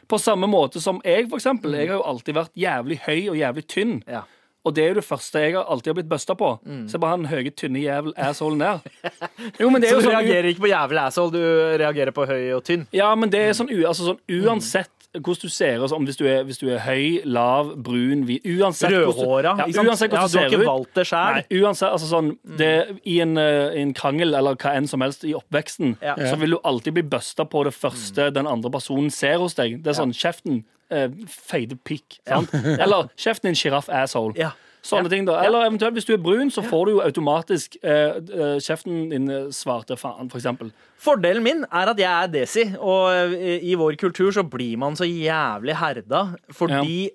På 0.07 0.17
samme 0.19 0.47
måte 0.47 0.79
som 0.79 1.01
jeg, 1.03 1.27
for 1.29 1.37
eksempel. 1.37 1.71
Jeg 1.73 1.89
har 1.89 1.97
jo 1.97 2.03
alltid 2.03 2.35
vært 2.35 2.53
jævlig 2.55 2.99
høy 3.05 3.29
og 3.29 3.35
jævlig 3.35 3.67
tynn. 3.67 4.03
Ja. 4.07 4.21
Og 4.63 4.73
det 4.75 4.83
er 4.83 4.87
jo 4.89 4.93
det 4.99 5.03
første 5.07 5.39
jeg 5.39 5.55
har 5.55 5.63
alltid 5.67 5.87
har 5.91 5.93
blitt 5.95 6.09
busta 6.09 6.35
på. 6.35 6.59
Se 6.87 6.97
bare 6.97 7.09
han 7.17 7.25
høye, 7.25 7.51
tynne 7.55 7.79
jævel 7.81 8.13
assholen 8.17 8.59
der. 8.59 8.79
Jo, 9.59 9.69
men 9.69 9.81
det 9.81 9.89
Så 9.89 9.99
du 9.99 10.07
sånn 10.07 10.15
reagerer 10.15 10.49
ikke 10.51 10.63
på 10.67 10.71
jævel 10.71 10.97
asshole, 10.99 11.31
du 11.31 11.77
reagerer 11.83 12.11
på 12.11 12.25
høy 12.27 12.53
og 12.55 12.63
tynn. 12.63 12.87
ja, 12.93 13.13
men 13.15 13.29
det 13.29 13.39
er 13.39 13.53
sånn, 13.53 13.69
altså 13.87 14.11
sånn 14.13 14.19
uansett 14.43 14.91
hvordan 15.19 15.41
du 15.41 15.49
ser 15.49 15.83
ut, 15.83 15.91
om 15.91 16.05
hvis 16.05 16.17
du, 16.19 16.25
hvis 16.47 16.59
du 16.61 16.67
er 16.69 16.79
høy, 16.85 17.21
lav, 17.25 17.73
brun, 17.83 18.23
hvit 18.27 18.45
Uansett 18.45 18.91
Rødhåra. 18.91 19.55
Ja, 19.59 19.65
uansett 19.83 20.11
hvordan 20.11 20.21
Ja, 20.21 20.27
du 20.27 20.33
ser 20.33 20.39
har 20.39 20.49
du 20.49 20.55
har 20.57 20.63
ikke 20.63 20.69
valgt 20.69 20.93
det 20.99 21.05
sjøl. 21.07 21.41
Uansett, 21.61 21.89
altså 21.91 22.07
sånn 22.11 22.31
det, 22.57 22.71
I 23.05 23.19
en, 23.25 23.37
eh, 23.37 23.81
en 23.81 23.93
krangel 23.97 24.33
eller 24.35 24.55
hva 24.55 24.75
enn 24.77 24.87
som 24.87 25.01
helst 25.01 25.23
i 25.27 25.33
oppveksten, 25.37 25.97
Ja. 26.01 26.15
så 26.15 26.35
vil 26.39 26.51
du 26.55 26.59
alltid 26.63 26.93
bli 26.93 27.03
busta 27.03 27.45
på 27.45 27.63
det 27.67 27.73
første 27.73 28.31
den 28.33 28.47
andre 28.47 28.69
personen 28.71 29.09
ser 29.11 29.37
hos 29.37 29.53
deg. 29.55 29.81
Det 29.83 29.93
er 29.93 29.99
sånn 30.03 30.13
kjeften, 30.13 30.63
eh, 30.91 31.07
feite 31.27 31.77
pikk. 31.83 32.19
Sant? 32.27 32.53
Eller 32.83 33.09
kjeften 33.17 33.49
din, 33.51 33.55
sjiraff, 33.55 33.89
asshole. 33.89 34.33
Ja. 34.37 34.51
Sånne 34.83 35.03
Ja. 35.09 35.09
ting 35.09 35.25
da 35.25 35.41
Eller 35.43 35.65
eventuelt 35.67 35.93
hvis 35.97 36.05
du 36.05 36.13
er 36.13 36.17
brun, 36.21 36.49
så 36.53 36.61
får 36.63 36.85
du 36.85 36.91
jo 36.93 37.01
automatisk 37.01 37.75
eh, 37.83 38.17
eh, 38.17 38.57
kjeften 38.63 39.09
din 39.11 39.29
eh, 39.29 39.47
svarte 39.51 39.97
faen, 39.97 40.29
for 40.29 40.37
eksempel. 40.39 40.71
Fordelen 40.99 41.43
min 41.43 41.63
er 41.71 41.89
at 41.91 41.97
jeg 41.97 42.07
er 42.23 42.27
desi, 42.27 42.63
og 42.79 43.11
eh, 43.35 43.59
i 43.63 43.75
vår 43.75 43.97
kultur 43.99 44.31
så 44.31 44.43
blir 44.47 44.77
man 44.77 44.95
så 44.95 45.03
jævlig 45.03 45.75
herda 45.75 46.35
fordi 46.53 47.09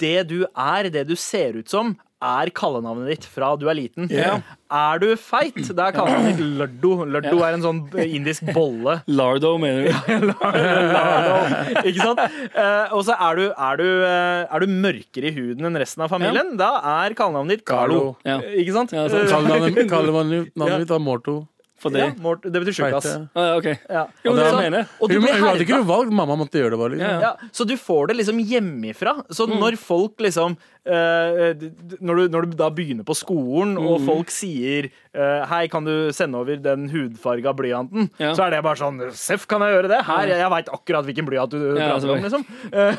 det 0.00 0.28
du 0.28 0.46
er, 0.56 0.88
det 0.90 1.06
du 1.08 1.14
ser 1.16 1.58
ut 1.58 1.68
som, 1.68 1.96
er 2.22 2.50
kallenavnet 2.54 3.08
ditt 3.12 3.26
fra 3.28 3.52
du 3.58 3.66
er 3.70 3.76
liten. 3.78 4.08
Yeah. 4.12 4.42
Er 4.72 5.00
du 5.02 5.08
feit, 5.20 5.58
det 5.58 5.82
er 5.84 5.92
kallenavnet 5.94 6.38
ditt 6.38 6.54
Lardo. 6.60 6.92
Lørdo 7.04 7.42
er 7.44 7.56
en 7.58 7.64
sånn 7.64 7.80
indisk 8.04 8.46
bolle. 8.54 8.98
Lardo, 9.18 9.54
mener 9.60 9.88
du? 9.88 9.92
Ikke 11.90 12.00
sant? 12.00 12.22
Eh, 12.22 12.94
og 12.94 13.04
så 13.06 13.16
er 13.18 13.40
du, 13.40 13.44
er, 13.50 13.80
du, 13.82 13.88
eh, 14.08 14.42
er 14.48 14.64
du 14.64 14.72
mørkere 14.72 15.30
i 15.30 15.34
huden 15.36 15.68
enn 15.68 15.80
resten 15.82 16.06
av 16.06 16.12
familien, 16.12 16.54
da 16.60 16.74
er 17.04 17.16
kallenavnet 17.18 17.58
ditt 17.58 17.66
Carlo. 17.68 18.14
Eh, 18.24 18.48
Ikke 18.62 18.76
sant? 18.78 18.94
Ja. 18.96 19.06
Kallenavnet 19.10 20.52
mitt 20.56 20.90
er 20.92 21.02
Morto. 21.02 21.42
For 21.82 21.90
det? 21.90 21.98
ja, 22.04 22.12
Mort, 22.22 22.44
det 22.46 22.60
betyr 22.62 22.76
tjukkas. 22.78 23.06
Ah, 23.34 23.46
ja, 23.48 23.56
ok. 23.58 23.66
Ja. 23.90 24.04
Jo, 24.24 24.30
Og 24.30 24.36
det 24.38 24.44
da- 24.52 24.62
jeg. 24.62 24.86
Og 25.02 25.08
du 25.10 25.14
Hun, 25.16 25.22
blir 25.26 25.34
hun 25.34 25.48
hadde 25.48 25.64
ikke 25.66 25.78
noe 25.80 25.88
valg, 25.88 26.12
mamma 26.14 26.36
måtte 26.38 26.60
gjøre 26.62 26.70
det 26.76 26.78
bare. 26.78 26.90
Liksom. 26.94 27.10
Ja, 27.10 27.20
Ja, 27.20 27.48
så 27.50 27.66
du 27.66 27.74
får 27.76 28.06
det 28.12 28.16
liksom 28.20 28.38
hjemmefra. 28.38 29.14
Så 29.34 29.48
Mm. 29.48 29.58
når 29.58 29.76
folk 29.82 30.16
liksom 30.22 30.56
eh, 30.84 31.52
d- 31.54 31.70
når, 32.02 32.16
du, 32.16 32.28
når 32.28 32.42
du 32.50 32.56
da 32.58 32.68
begynner 32.70 33.04
på 33.06 33.14
skolen, 33.14 33.76
og 33.78 34.00
Mm. 34.00 34.06
folk 34.06 34.30
sier 34.30 34.90
uh, 35.14 35.46
'Hei, 35.46 35.68
kan 35.68 35.84
du 35.84 36.10
sende 36.12 36.34
over 36.38 36.56
den 36.56 36.88
hudfarga 36.90 37.52
blyanten?' 37.54 38.10
Ja. 38.18 38.32
Så 38.34 38.42
er 38.46 38.50
det 38.50 38.62
bare 38.64 38.74
sånn 38.76 38.98
'Seff, 39.12 39.46
kan 39.46 39.60
jeg 39.60 39.74
gjøre 39.76 39.88
det?' 39.88 40.04
Her, 40.04 40.26
jeg, 40.26 40.38
jeg 40.38 40.50
veit 40.50 40.68
akkurat 40.68 41.04
hvilken 41.06 41.26
blyant 41.26 41.50
du 41.50 41.76
Ja, 41.78 41.98
prater 41.98 42.10
om, 42.10 42.22
liksom. 42.22 42.44
Uh, 42.72 42.94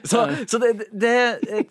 så 0.04 0.28
så 0.46 0.58
det, 0.60 0.76
det, 0.92 1.40
det, 1.40 1.66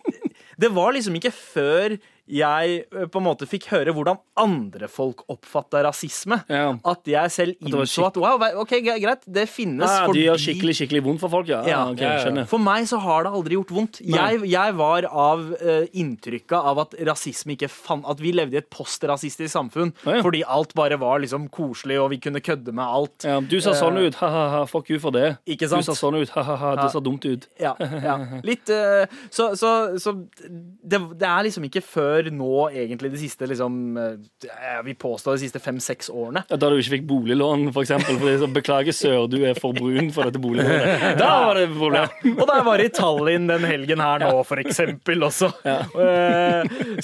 det 0.58 0.70
var 0.72 0.92
liksom 0.92 1.14
ikke 1.14 1.32
før 1.32 1.98
jeg 2.30 2.76
eh, 2.86 3.06
på 3.10 3.20
en 3.20 3.26
måte 3.26 3.46
fikk 3.50 3.66
høre 3.72 3.92
hvordan 3.96 4.18
andre 4.40 4.88
folk 4.90 5.24
oppfatta 5.30 5.82
rasisme, 5.84 6.40
Ja. 6.48 6.72
at 6.86 7.08
jeg 7.10 7.32
selv 7.34 7.66
innså 7.66 8.06
at 8.06 8.16
wow, 8.20 8.40
ok, 8.62 8.76
greit, 8.86 9.24
det 9.26 9.48
finnes 9.50 9.84
ja, 9.90 10.06
fordi 10.08 10.24
gjør 10.28 10.40
skikkelig 10.40 10.76
skikkelig 10.78 11.02
vondt 11.04 11.20
for 11.24 11.32
folk, 11.32 11.50
ja? 11.50 11.60
Ja. 11.68 11.80
Ok, 11.90 12.00
skjønner. 12.00 12.46
for 12.50 12.62
meg 12.62 12.86
så 12.88 13.00
har 13.02 13.26
det 13.26 13.32
aldri 13.34 13.58
gjort 13.58 13.74
vondt. 13.74 14.00
Jeg, 14.06 14.40
jeg 14.48 14.76
var 14.78 15.06
av 15.10 15.42
uh, 15.60 15.84
inntrykket 15.92 16.56
av 16.56 16.78
at 16.84 16.94
rasisme 17.10 17.56
ikke 17.56 17.68
fan, 17.70 18.04
At 18.08 18.20
vi 18.22 18.32
levde 18.32 18.56
i 18.56 18.60
et 18.62 18.70
postrasistisk 18.72 19.50
samfunn 19.52 19.92
fordi 20.22 20.42
alt 20.46 20.72
bare 20.78 20.96
var 21.00 21.20
liksom 21.22 21.48
koselig, 21.52 21.98
og 22.00 22.10
vi 22.14 22.18
kunne 22.22 22.40
kødde 22.44 22.72
med 22.76 22.84
alt. 22.84 23.26
Du 23.50 23.58
sa 23.62 23.72
sånn 23.76 23.98
ut, 24.00 24.16
ha-ha-ha, 24.20 24.64
fuck 24.70 24.90
you 24.90 24.98
for 25.02 25.14
det. 25.14 25.36
Ikke 25.50 25.68
sant? 25.70 25.84
Du 25.84 25.90
sa 25.90 25.96
sånn 25.98 26.18
ut, 26.20 26.30
ha-ha-ha, 26.34 26.74
det 26.80 26.88
så 26.94 27.02
dumt 27.04 27.24
ut. 27.26 27.46
Ja, 27.60 27.74
ja. 27.80 28.16
Litt 28.48 28.70
uh, 28.72 29.04
Så, 29.32 29.52
så, 29.58 29.70
så 30.00 30.14
det, 30.40 31.00
det 31.18 31.26
er 31.28 31.46
liksom 31.46 31.66
ikke 31.68 31.82
før 31.84 32.19
nå, 32.28 32.68
egentlig, 32.68 33.10
de 33.14 33.20
siste 33.22 33.48
liksom 33.48 33.96
eh, 33.96 34.18
Jeg 34.44 34.84
vil 34.86 34.96
påstå 35.00 35.34
de 35.36 35.42
siste 35.46 35.62
fem-seks 35.62 36.10
årene. 36.12 36.44
Ja, 36.50 36.58
Da 36.60 36.68
du 36.70 36.76
ikke 36.76 36.96
fikk 36.98 37.06
boliglån, 37.08 37.70
for 37.72 37.86
eksempel. 37.86 38.20
Så, 38.42 38.50
Beklager, 38.52 38.96
sør, 38.96 39.24
du 39.30 39.38
er 39.48 39.56
for 39.58 39.76
brun 39.76 40.12
for 40.14 40.28
dette 40.28 40.42
boliglånet. 40.42 41.16
Da 41.20 41.30
var 41.46 41.56
det 41.56 41.64
et 41.68 41.74
problem. 41.78 42.36
Og 42.36 42.44
da 42.44 42.58
jeg 42.60 42.68
var 42.68 42.84
i 42.84 42.90
Tallinn 43.00 43.48
den 43.50 43.66
helgen 43.70 44.04
her 44.04 44.26
nå, 44.26 44.34
for 44.48 44.60
eksempel, 44.62 45.24
også. 45.30 45.50
Ja. 45.64 45.80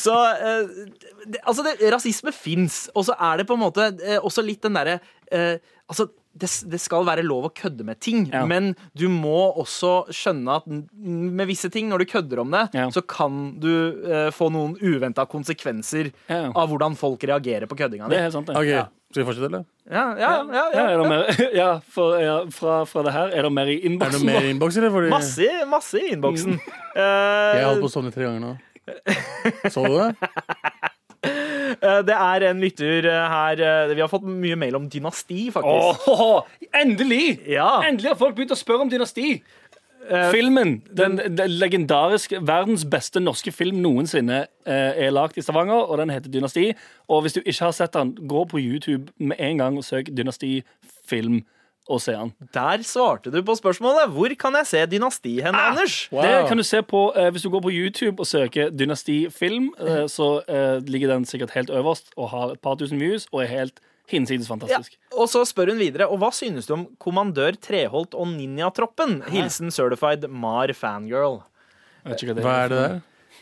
så 0.00 0.16
eh, 0.36 0.76
Altså, 1.42 1.64
det, 1.66 1.80
rasisme 1.90 2.30
fins, 2.34 2.84
og 2.94 3.08
så 3.08 3.16
er 3.18 3.40
det 3.40 3.48
på 3.48 3.56
en 3.56 3.64
måte 3.64 3.88
eh, 3.98 4.20
også 4.20 4.44
litt 4.46 4.62
den 4.62 4.76
derre 4.78 5.00
eh, 5.34 5.56
Altså, 5.90 6.06
det, 6.36 6.50
det 6.70 6.80
skal 6.82 7.04
være 7.08 7.24
lov 7.24 7.48
å 7.48 7.52
kødde 7.56 7.84
med 7.88 8.00
ting, 8.00 8.26
Ja. 8.32 8.44
men 8.46 8.74
du 8.96 9.06
må 9.08 9.54
også 9.56 10.06
skjønne 10.12 10.56
at 10.60 10.66
med 10.68 11.46
visse 11.48 11.70
ting, 11.72 11.88
når 11.88 12.04
du 12.04 12.06
kødder 12.12 12.40
om 12.44 12.50
det, 12.52 12.68
Ja. 12.76 12.88
så 12.92 13.00
kan 13.06 13.58
du 13.60 13.70
eh, 14.04 14.28
få 14.36 14.50
noen 14.52 14.76
uventa 14.82 15.24
konsekvenser 15.26 16.12
Ja. 16.28 16.50
av 16.54 16.68
hvordan 16.68 16.96
folk 16.96 17.20
reagerer 17.24 17.66
på 17.66 17.76
køddinga 17.78 18.08
Det 18.08 18.18
er 18.20 18.30
di. 18.30 18.68
Ja. 18.70 18.86
Skal 19.12 19.22
vi 19.22 19.26
fortsette, 19.32 19.46
eller? 19.46 19.64
Ja, 19.88 20.02
ja, 20.18 20.30
ja, 20.42 20.52
Ja, 20.52 20.64
ja, 20.74 20.86
er 20.90 20.98
det 20.98 21.08
mer, 21.08 21.50
ja, 21.60 21.68
for, 21.88 22.16
ja 22.20 22.44
fra, 22.50 22.80
fra 22.84 23.02
det 23.06 23.12
her, 23.14 23.28
er 23.38 23.42
det 23.46 23.52
mer 23.54 23.66
i 23.70 23.76
Er 23.76 23.80
det 23.80 23.90
innboksen? 23.92 24.24
noe 24.26 24.32
mer 24.34 24.42
i 24.48 24.50
innboks, 24.50 24.76
eller? 24.80 24.90
Fordi 24.90 25.10
Masse, 25.14 25.48
masse 25.70 26.00
i 26.02 26.10
innboksen. 26.16 26.56
Mm. 26.58 26.74
Uh, 26.96 27.00
Jeg 27.00 27.62
har 27.62 27.70
holdt 27.70 27.84
på 27.86 27.90
å 27.90 27.94
sovne 27.94 28.12
tre 28.12 28.26
ganger 28.26 28.40
nå. 28.42 28.56
Så 29.70 29.86
du 29.86 29.94
det? 29.94 30.30
Eh, 31.74 32.00
det 32.06 32.16
er 32.16 32.46
en 32.50 32.62
lytter 32.62 33.08
eh, 33.10 33.28
her 33.32 33.62
eh, 33.62 33.94
Vi 33.94 34.02
har 34.02 34.10
fått 34.10 34.26
mye 34.28 34.56
mail 34.58 34.78
om 34.78 34.88
dynasti, 34.90 35.48
faktisk. 35.54 36.08
Oh, 36.12 36.42
endelig! 36.74 37.40
Ja. 37.50 37.82
Endelig 37.86 38.12
har 38.12 38.20
folk 38.20 38.36
begynt 38.36 38.54
å 38.54 38.58
spørre 38.58 38.86
om 38.86 38.92
dynasti. 38.92 39.38
Filmen, 40.30 40.76
den, 40.94 41.16
den 41.18 41.56
legendariske, 41.58 42.38
verdens 42.46 42.84
beste 42.86 43.18
norske 43.18 43.50
film 43.50 43.80
noensinne, 43.82 44.44
er 44.62 45.10
lagd 45.10 45.34
i 45.34 45.42
Stavanger, 45.42 45.80
og 45.82 45.98
den 45.98 46.12
heter 46.14 46.30
Dynasti. 46.30 46.68
Og 47.10 47.24
hvis 47.24 47.34
du 47.34 47.40
ikke 47.40 47.64
har 47.64 47.74
sett 47.74 47.96
den, 47.96 48.12
gå 48.30 48.44
på 48.46 48.60
YouTube 48.62 49.10
med 49.18 49.40
en 49.42 49.58
gang 49.64 49.80
og 49.80 49.82
søk 49.82 50.12
Dynasti 50.14 50.60
film 51.10 51.40
og 51.88 52.00
se 52.02 52.14
han. 52.16 52.32
Der 52.54 52.82
svarte 52.86 53.30
du 53.30 53.38
på 53.46 53.54
spørsmålet. 53.58 54.10
Hvor 54.14 54.34
kan 54.38 54.54
jeg 54.58 54.66
se 54.66 54.84
Dynasti 54.90 55.36
hen, 55.40 55.54
Anders? 55.54 56.08
Det 56.10 56.48
kan 56.48 56.58
du 56.58 56.64
se 56.66 56.82
på 56.82 57.12
eh, 57.16 57.30
Hvis 57.30 57.42
du 57.46 57.50
går 57.50 57.62
på 57.62 57.72
YouTube 57.72 58.20
og 58.20 58.26
søker 58.26 58.70
Dynasti 58.70 59.30
film, 59.30 59.72
eh, 59.78 60.06
så 60.10 60.40
eh, 60.48 60.78
ligger 60.86 61.14
den 61.14 61.24
sikkert 61.24 61.54
helt 61.54 61.70
øverst 61.70 62.10
og 62.16 62.30
har 62.30 62.56
et 62.56 62.60
par 62.60 62.74
tusen 62.74 63.00
views 63.00 63.28
og 63.32 63.44
er 63.44 63.52
helt 63.52 63.80
hinsides 64.10 64.50
Ja. 64.68 64.78
Og 65.16 65.28
så 65.28 65.44
spør 65.44 65.72
hun 65.72 65.78
videre, 65.78 66.06
og 66.06 66.18
hva 66.22 66.30
synes 66.34 66.66
du 66.66 66.74
om 66.76 66.86
Kommandør 67.02 67.56
Treholt 67.58 68.14
og 68.14 68.28
Ninjatroppen? 68.28 69.22
Hilsen 69.30 69.70
certified 69.70 70.28
Mar 70.28 70.72
fangirl. 70.72 71.42
Jeg 72.04 72.12
vet 72.12 72.22
ikke 72.22 72.42
Hva 72.42 72.56
er 72.64 72.68
det 72.68 72.78
der? 72.78 73.00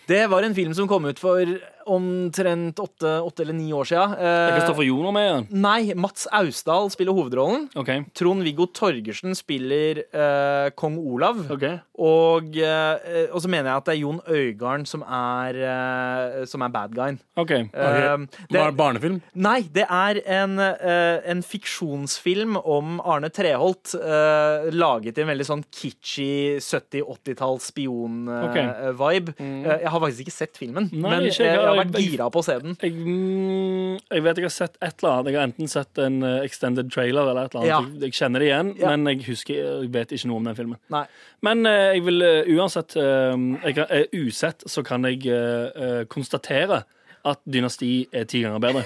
Det 0.08 0.30
var 0.30 0.44
en 0.44 0.54
film 0.54 0.74
som 0.76 0.88
kom 0.88 1.04
ut 1.04 1.20
for 1.20 1.40
omtrent 1.86 2.78
åtte, 2.80 3.20
åtte 3.24 3.42
eller 3.44 3.54
ni 3.54 3.72
år. 3.72 3.84
Det 3.88 3.98
er 3.98 4.14
Eh, 4.24 4.58
Kristoffer 4.58 4.84
Joner 4.86 5.12
med 5.12 5.24
igjen. 5.28 5.46
nei, 5.60 5.94
Mats 5.94 6.26
Austdal 6.32 6.90
spiller 6.90 7.12
hovedrollen. 7.16 7.68
Okay. 7.76 8.04
Trond-Viggo 8.14 8.66
Torgersen 8.72 9.34
spiller 9.36 10.02
eh, 10.12 10.70
kong 10.76 10.96
Olav. 10.98 11.44
Okay. 11.50 11.78
Og, 11.98 12.56
eh, 12.56 13.28
og 13.32 13.40
så 13.42 13.48
mener 13.48 13.70
jeg 13.70 13.76
at 13.76 13.84
det 13.84 13.94
er 13.94 14.00
Jon 14.02 14.20
Øigarden 14.26 14.86
som 14.86 15.02
er, 15.06 15.54
eh, 15.54 16.44
som 16.50 16.62
er 16.62 16.68
bad 16.74 16.94
guyen. 16.96 17.18
Okay. 17.36 17.68
Eh, 17.72 18.16
Bar 18.50 18.70
det, 18.70 18.76
barnefilm? 18.76 19.20
nei, 19.34 19.60
det 19.72 19.86
er 19.90 20.20
en, 20.26 20.58
eh, 20.58 21.20
en 21.30 21.42
fiksjonsfilm 21.42 22.56
om 22.64 23.00
Arne 23.04 23.30
Treholt. 23.30 23.94
eh, 23.94 24.70
laget 24.72 25.18
i 25.18 25.22
en 25.22 25.28
veldig 25.28 25.44
sånn 25.46 25.64
kitschy 25.70 26.58
70-80-talls 26.60 27.70
spion-vibe. 27.72 29.34
jeg 29.38 29.88
har 29.90 30.00
faktisk 30.00 30.20
ikke 30.26 30.34
sett 30.34 30.56
filmen, 30.58 30.88
Nei, 30.92 31.10
men 31.10 31.26
ikke 31.28 31.44
jeg 31.46 31.73
har 31.74 31.84
vært 31.84 31.98
gira 32.04 32.28
på 32.32 32.40
å 32.40 32.46
se 32.46 32.56
den. 32.62 32.76
Jeg, 32.80 32.94
jeg 34.14 34.24
vet 34.26 34.40
jeg 34.40 34.48
har 34.48 34.54
sett 34.54 34.78
et 34.80 35.02
eller 35.02 35.12
annet. 35.12 35.30
Jeg 35.30 35.38
har 35.40 35.48
enten 35.50 35.70
sett 35.70 36.00
en 36.04 36.18
eh, 36.26 36.38
extended 36.46 36.90
trailer 36.94 37.30
eller 37.30 37.48
et 37.48 37.54
eller 37.54 37.62
annet. 37.64 37.72
Ja. 37.74 38.00
Jeg, 38.00 38.02
jeg 38.08 38.18
kjenner 38.20 38.44
det 38.44 38.50
igjen, 38.50 38.72
Ja. 38.80 38.90
men 38.94 39.10
jeg 39.12 39.26
husker 39.28 39.60
Jeg 39.60 39.92
vet 39.94 40.16
ikke 40.16 40.30
noe 40.30 40.42
om 40.42 40.50
den 40.50 40.58
filmen. 40.58 40.80
Nei. 40.94 41.04
Men 41.44 41.66
eh, 41.70 41.92
jeg 41.96 42.04
vil 42.08 42.26
eh, 42.26 42.52
uansett 42.56 42.96
jeg 42.96 44.08
Usett 44.14 44.64
så 44.70 44.82
kan 44.86 45.04
jeg 45.08 45.24
uh, 45.28 46.04
konstatere 46.10 46.82
at 47.24 47.40
Dynasti 47.48 48.04
er 48.12 48.26
ti 48.28 48.42
ganger 48.44 48.60
bedre. 48.60 48.82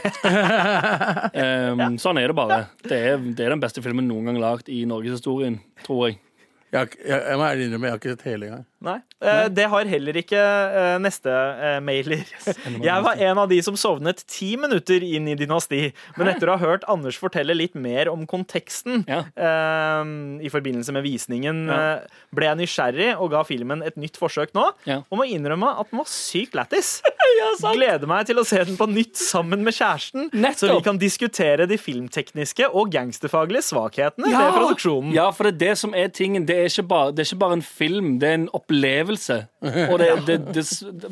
Em, 1.42 1.96
Sånn 1.98 2.20
er 2.20 2.30
det 2.30 2.36
bare. 2.38 2.60
Det 2.84 2.98
er, 3.10 3.18
det 3.18 3.46
er 3.46 3.54
den 3.54 3.62
beste 3.62 3.82
filmen 3.84 4.06
noen 4.08 4.30
gang 4.30 4.38
lagd 4.42 4.70
i 4.70 4.84
norgeshistorien, 4.88 5.58
tror 5.86 6.08
jeg. 6.08 6.20
Jeg, 6.68 6.98
jeg, 7.00 7.16
jeg 7.16 7.40
må 7.40 7.46
ærlig 7.48 7.66
innrømme, 7.66 7.88
jeg 7.88 7.94
har 7.96 8.00
ikke 8.02 8.14
sett 8.14 8.26
hele 8.28 8.48
engang. 8.50 8.64
Nei. 8.78 9.00
Nei. 9.18 9.48
det 9.50 9.64
har 9.72 9.88
heller 9.90 10.14
ikke 10.20 10.38
eh, 10.38 10.96
neste 11.02 11.32
eh, 11.34 11.78
mailer. 11.82 12.20
Jeg 12.88 13.02
var 13.02 13.18
en 13.26 13.40
av 13.42 13.48
de 13.50 13.56
som 13.66 13.74
sovnet 13.80 14.20
ti 14.30 14.52
minutter 14.60 15.02
inn 15.02 15.26
i 15.32 15.34
Dynasti, 15.38 15.80
men 16.14 16.30
etter 16.30 16.52
å 16.52 16.54
ha 16.54 16.62
hørt 16.62 16.86
Anders 16.86 17.18
fortelle 17.18 17.56
litt 17.58 17.74
mer 17.74 18.06
om 18.12 18.22
konteksten 18.30 19.02
Ja. 19.10 19.24
eh, 19.34 20.12
i 20.46 20.52
forbindelse 20.52 20.94
med 20.94 21.02
visningen, 21.08 21.64
eh, 21.74 22.06
ble 22.34 22.46
jeg 22.52 22.60
nysgjerrig 22.60 23.08
og 23.18 23.32
ga 23.34 23.42
filmen 23.48 23.82
et 23.82 23.98
nytt 23.98 24.18
forsøk 24.20 24.54
nå, 24.54 24.68
Ja. 24.86 25.00
og 25.10 25.18
må 25.18 25.26
innrømme 25.26 25.72
at 25.80 25.90
den 25.90 25.98
var 26.04 26.06
sykt 26.12 26.54
lættis. 26.54 27.00
Gleder 27.74 28.06
meg 28.08 28.26
til 28.30 28.38
å 28.40 28.46
se 28.46 28.62
den 28.64 28.78
på 28.78 28.86
nytt 28.90 29.18
sammen 29.18 29.62
med 29.66 29.74
kjæresten, 29.76 30.30
så 30.56 30.70
vi 30.76 30.84
kan 30.86 30.98
diskutere 31.02 31.66
de 31.70 31.76
filmtekniske 31.78 32.70
og 32.70 32.90
gangsterfaglige 32.94 33.66
svakhetene 33.68 34.30
ved 34.32 34.54
produksjonen. 34.56 35.12
Ja, 35.14 35.28
for 35.34 35.48
det 35.50 35.56
er 35.56 35.60
det 35.66 35.74
som 35.82 35.94
er 35.98 36.08
tingen. 36.14 36.46
Det 36.48 36.56
er 36.62 36.70
ikke 36.70 36.86
bare, 36.88 37.12
det 37.14 37.24
er 37.26 37.30
ikke 37.32 37.42
bare 37.42 37.58
en 37.58 37.66
film, 37.66 38.14
det 38.22 38.30
er 38.30 38.38
en 38.40 38.48
opplevelse. 38.68 39.46
Og 39.90 39.98
det, 39.98 40.08
det, 40.26 40.36
det, 40.54 40.64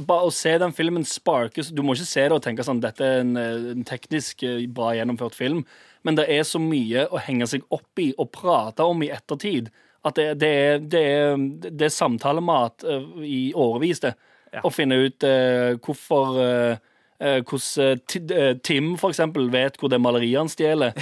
bare 0.07 0.29
å 0.29 0.35
se 0.35 0.53
den 0.61 0.75
filmen 0.77 1.05
sparkes 1.05 1.73
Du 1.73 1.83
må 1.83 1.97
ikke 1.97 2.09
se 2.09 2.27
det 2.29 2.37
og 2.37 2.43
tenke 2.45 2.65
sånn 2.65 2.83
dette 2.85 3.05
er 3.05 3.23
en, 3.25 3.37
eh, 3.41 3.73
en 3.73 3.85
teknisk 3.87 4.43
eh, 4.45 4.67
bra 4.69 4.93
gjennomført 4.95 5.35
film, 5.35 5.65
men 6.05 6.17
det 6.17 6.29
er 6.31 6.45
så 6.47 6.61
mye 6.63 7.07
å 7.11 7.19
henge 7.19 7.49
seg 7.51 7.65
opp 7.73 7.99
i 7.99 8.13
og 8.19 8.31
prate 8.35 8.85
om 8.85 9.03
i 9.03 9.11
ettertid. 9.11 9.73
At 10.07 10.19
det, 10.19 10.37
det, 10.39 10.49
er, 10.49 10.79
det, 10.79 11.03
er, 11.03 11.47
det 11.67 11.89
er 11.89 11.95
samtalemat 11.95 12.85
eh, 12.87 13.07
i 13.27 13.41
årevis, 13.57 14.05
det. 14.05 14.15
Å 14.57 14.71
finne 14.73 14.97
ut 15.03 15.25
uh, 15.27 15.75
hvorfor 15.85 16.37
uh, 16.39 16.77
hvordan 17.19 17.99
Ti- 18.09 18.23
Tim, 18.65 18.95
for 18.97 19.13
eksempel, 19.13 19.51
vet 19.53 19.77
hvor 19.77 19.91
det 19.93 19.99
maleriet 20.01 20.39
han 20.39 20.49
stjeler. 20.49 20.95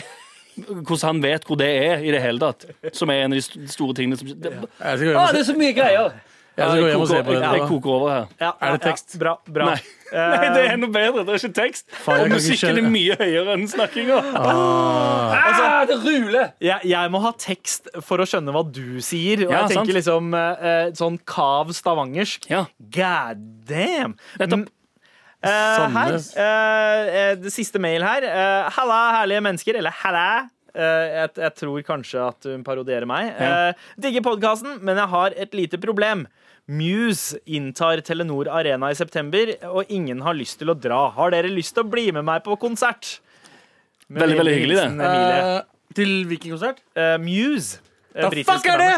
Hvordan 0.56 1.04
han 1.04 1.20
vet 1.22 1.46
hvor 1.46 1.60
det 1.60 1.68
er 1.84 2.02
i 2.02 2.10
det 2.10 2.22
hele 2.24 2.40
tatt. 2.40 2.64
Som 2.96 3.12
er 3.12 3.22
en 3.22 3.36
av 3.36 3.38
de 3.38 3.68
store 3.70 3.94
tingene 3.94 4.18
som 4.18 4.32
det, 4.32 4.56
ah, 4.80 4.96
det 4.96 5.44
er 5.44 5.46
så 5.46 5.54
mye 5.58 5.76
greier! 5.76 6.16
Jeg 6.54 6.84
hjem 6.86 7.02
og 7.02 7.08
se 7.08 7.16
koker, 7.18 7.24
på 7.26 7.32
det. 7.34 7.40
jeg, 7.42 7.58
jeg 7.58 7.68
koker 7.68 7.90
over 7.90 8.10
her. 8.12 8.26
Ja, 8.40 8.50
Er 8.62 8.76
det 8.76 8.82
tekst? 8.84 9.14
Ja, 9.14 9.20
bra, 9.24 9.32
bra. 9.56 9.64
Nei. 9.72 9.78
Nei, 10.14 10.50
det 10.54 10.60
er 10.70 10.76
noe 10.78 10.92
bedre. 10.94 11.24
Det 11.26 11.34
er 11.34 11.40
ikke 11.40 11.56
tekst. 11.56 11.88
Far, 12.04 12.20
Og 12.22 12.30
musikken 12.30 12.78
er 12.78 12.86
mye 12.94 13.16
høyere 13.18 13.56
enn 13.56 13.64
snakkinga. 13.72 14.20
Ah, 14.38 15.82
det 15.88 15.98
ruler! 16.04 16.52
jeg, 16.62 16.86
jeg 16.86 17.10
må 17.10 17.20
ha 17.24 17.32
tekst 17.40 17.90
for 18.06 18.22
å 18.22 18.28
skjønne 18.28 18.54
hva 18.54 18.62
du 18.68 19.00
sier. 19.02 19.42
Og 19.48 19.50
Ja, 19.50 19.64
jeg 19.64 19.74
tenker 19.74 19.90
sant. 19.90 19.98
liksom 19.98 20.38
eh, 20.38 20.64
eh, 20.70 20.86
sånn 20.94 21.18
kav 21.26 21.74
stavangersk. 21.74 22.46
Ja. 22.52 22.64
God 22.78 23.42
damn! 23.66 24.14
Nettopp. 24.38 24.70
Eh, 25.44 25.96
her, 25.98 26.14
uh, 26.16 27.34
det 27.42 27.52
siste 27.52 27.82
mail 27.82 28.06
her. 28.06 28.24
Uh, 28.24 28.70
halla, 28.78 29.00
herlige 29.18 29.42
mennesker. 29.44 29.82
Eller 29.82 29.98
halla. 30.04 30.28
Eh, 30.74 31.08
jeg, 31.20 31.34
jeg 31.38 31.54
tror 31.60 31.82
kanskje 31.86 32.22
at 32.24 32.48
hun 32.50 32.64
parodierer 32.66 33.06
meg. 33.06 33.28
Ja. 33.38 33.74
Digger 34.00 34.24
podkasten, 34.26 34.80
men 34.82 34.98
jeg 34.98 35.10
har 35.12 35.36
et 35.44 35.54
lite 35.54 35.78
problem. 35.82 36.24
Muse 36.72 37.38
inntar 37.44 38.00
Telenor 38.00 38.48
Arena 38.48 38.88
i 38.90 38.96
september, 38.96 39.52
og 39.68 39.90
ingen 39.92 40.22
har 40.24 40.36
lyst 40.36 40.58
til 40.62 40.72
å 40.72 40.76
dra. 40.78 41.10
Har 41.12 41.34
dere 41.34 41.50
lyst 41.52 41.74
til 41.76 41.84
å 41.84 41.90
bli 41.92 42.06
med 42.16 42.24
meg 42.24 42.44
på 42.46 42.56
konsert? 42.60 43.18
Med 44.08 44.22
Veldig, 44.24 44.38
veldig 44.40 44.54
hyggelig, 44.58 44.78
det. 44.80 44.88
Uh, 45.00 45.44
Eh, 45.44 45.60
til 45.94 46.14
hvilken 46.26 46.54
konsert? 46.56 46.80
Uh, 46.96 47.18
Muse. 47.22 47.78
Da 48.16 48.30
fuck 48.30 48.66
er 48.72 48.80
det?! 48.80 48.94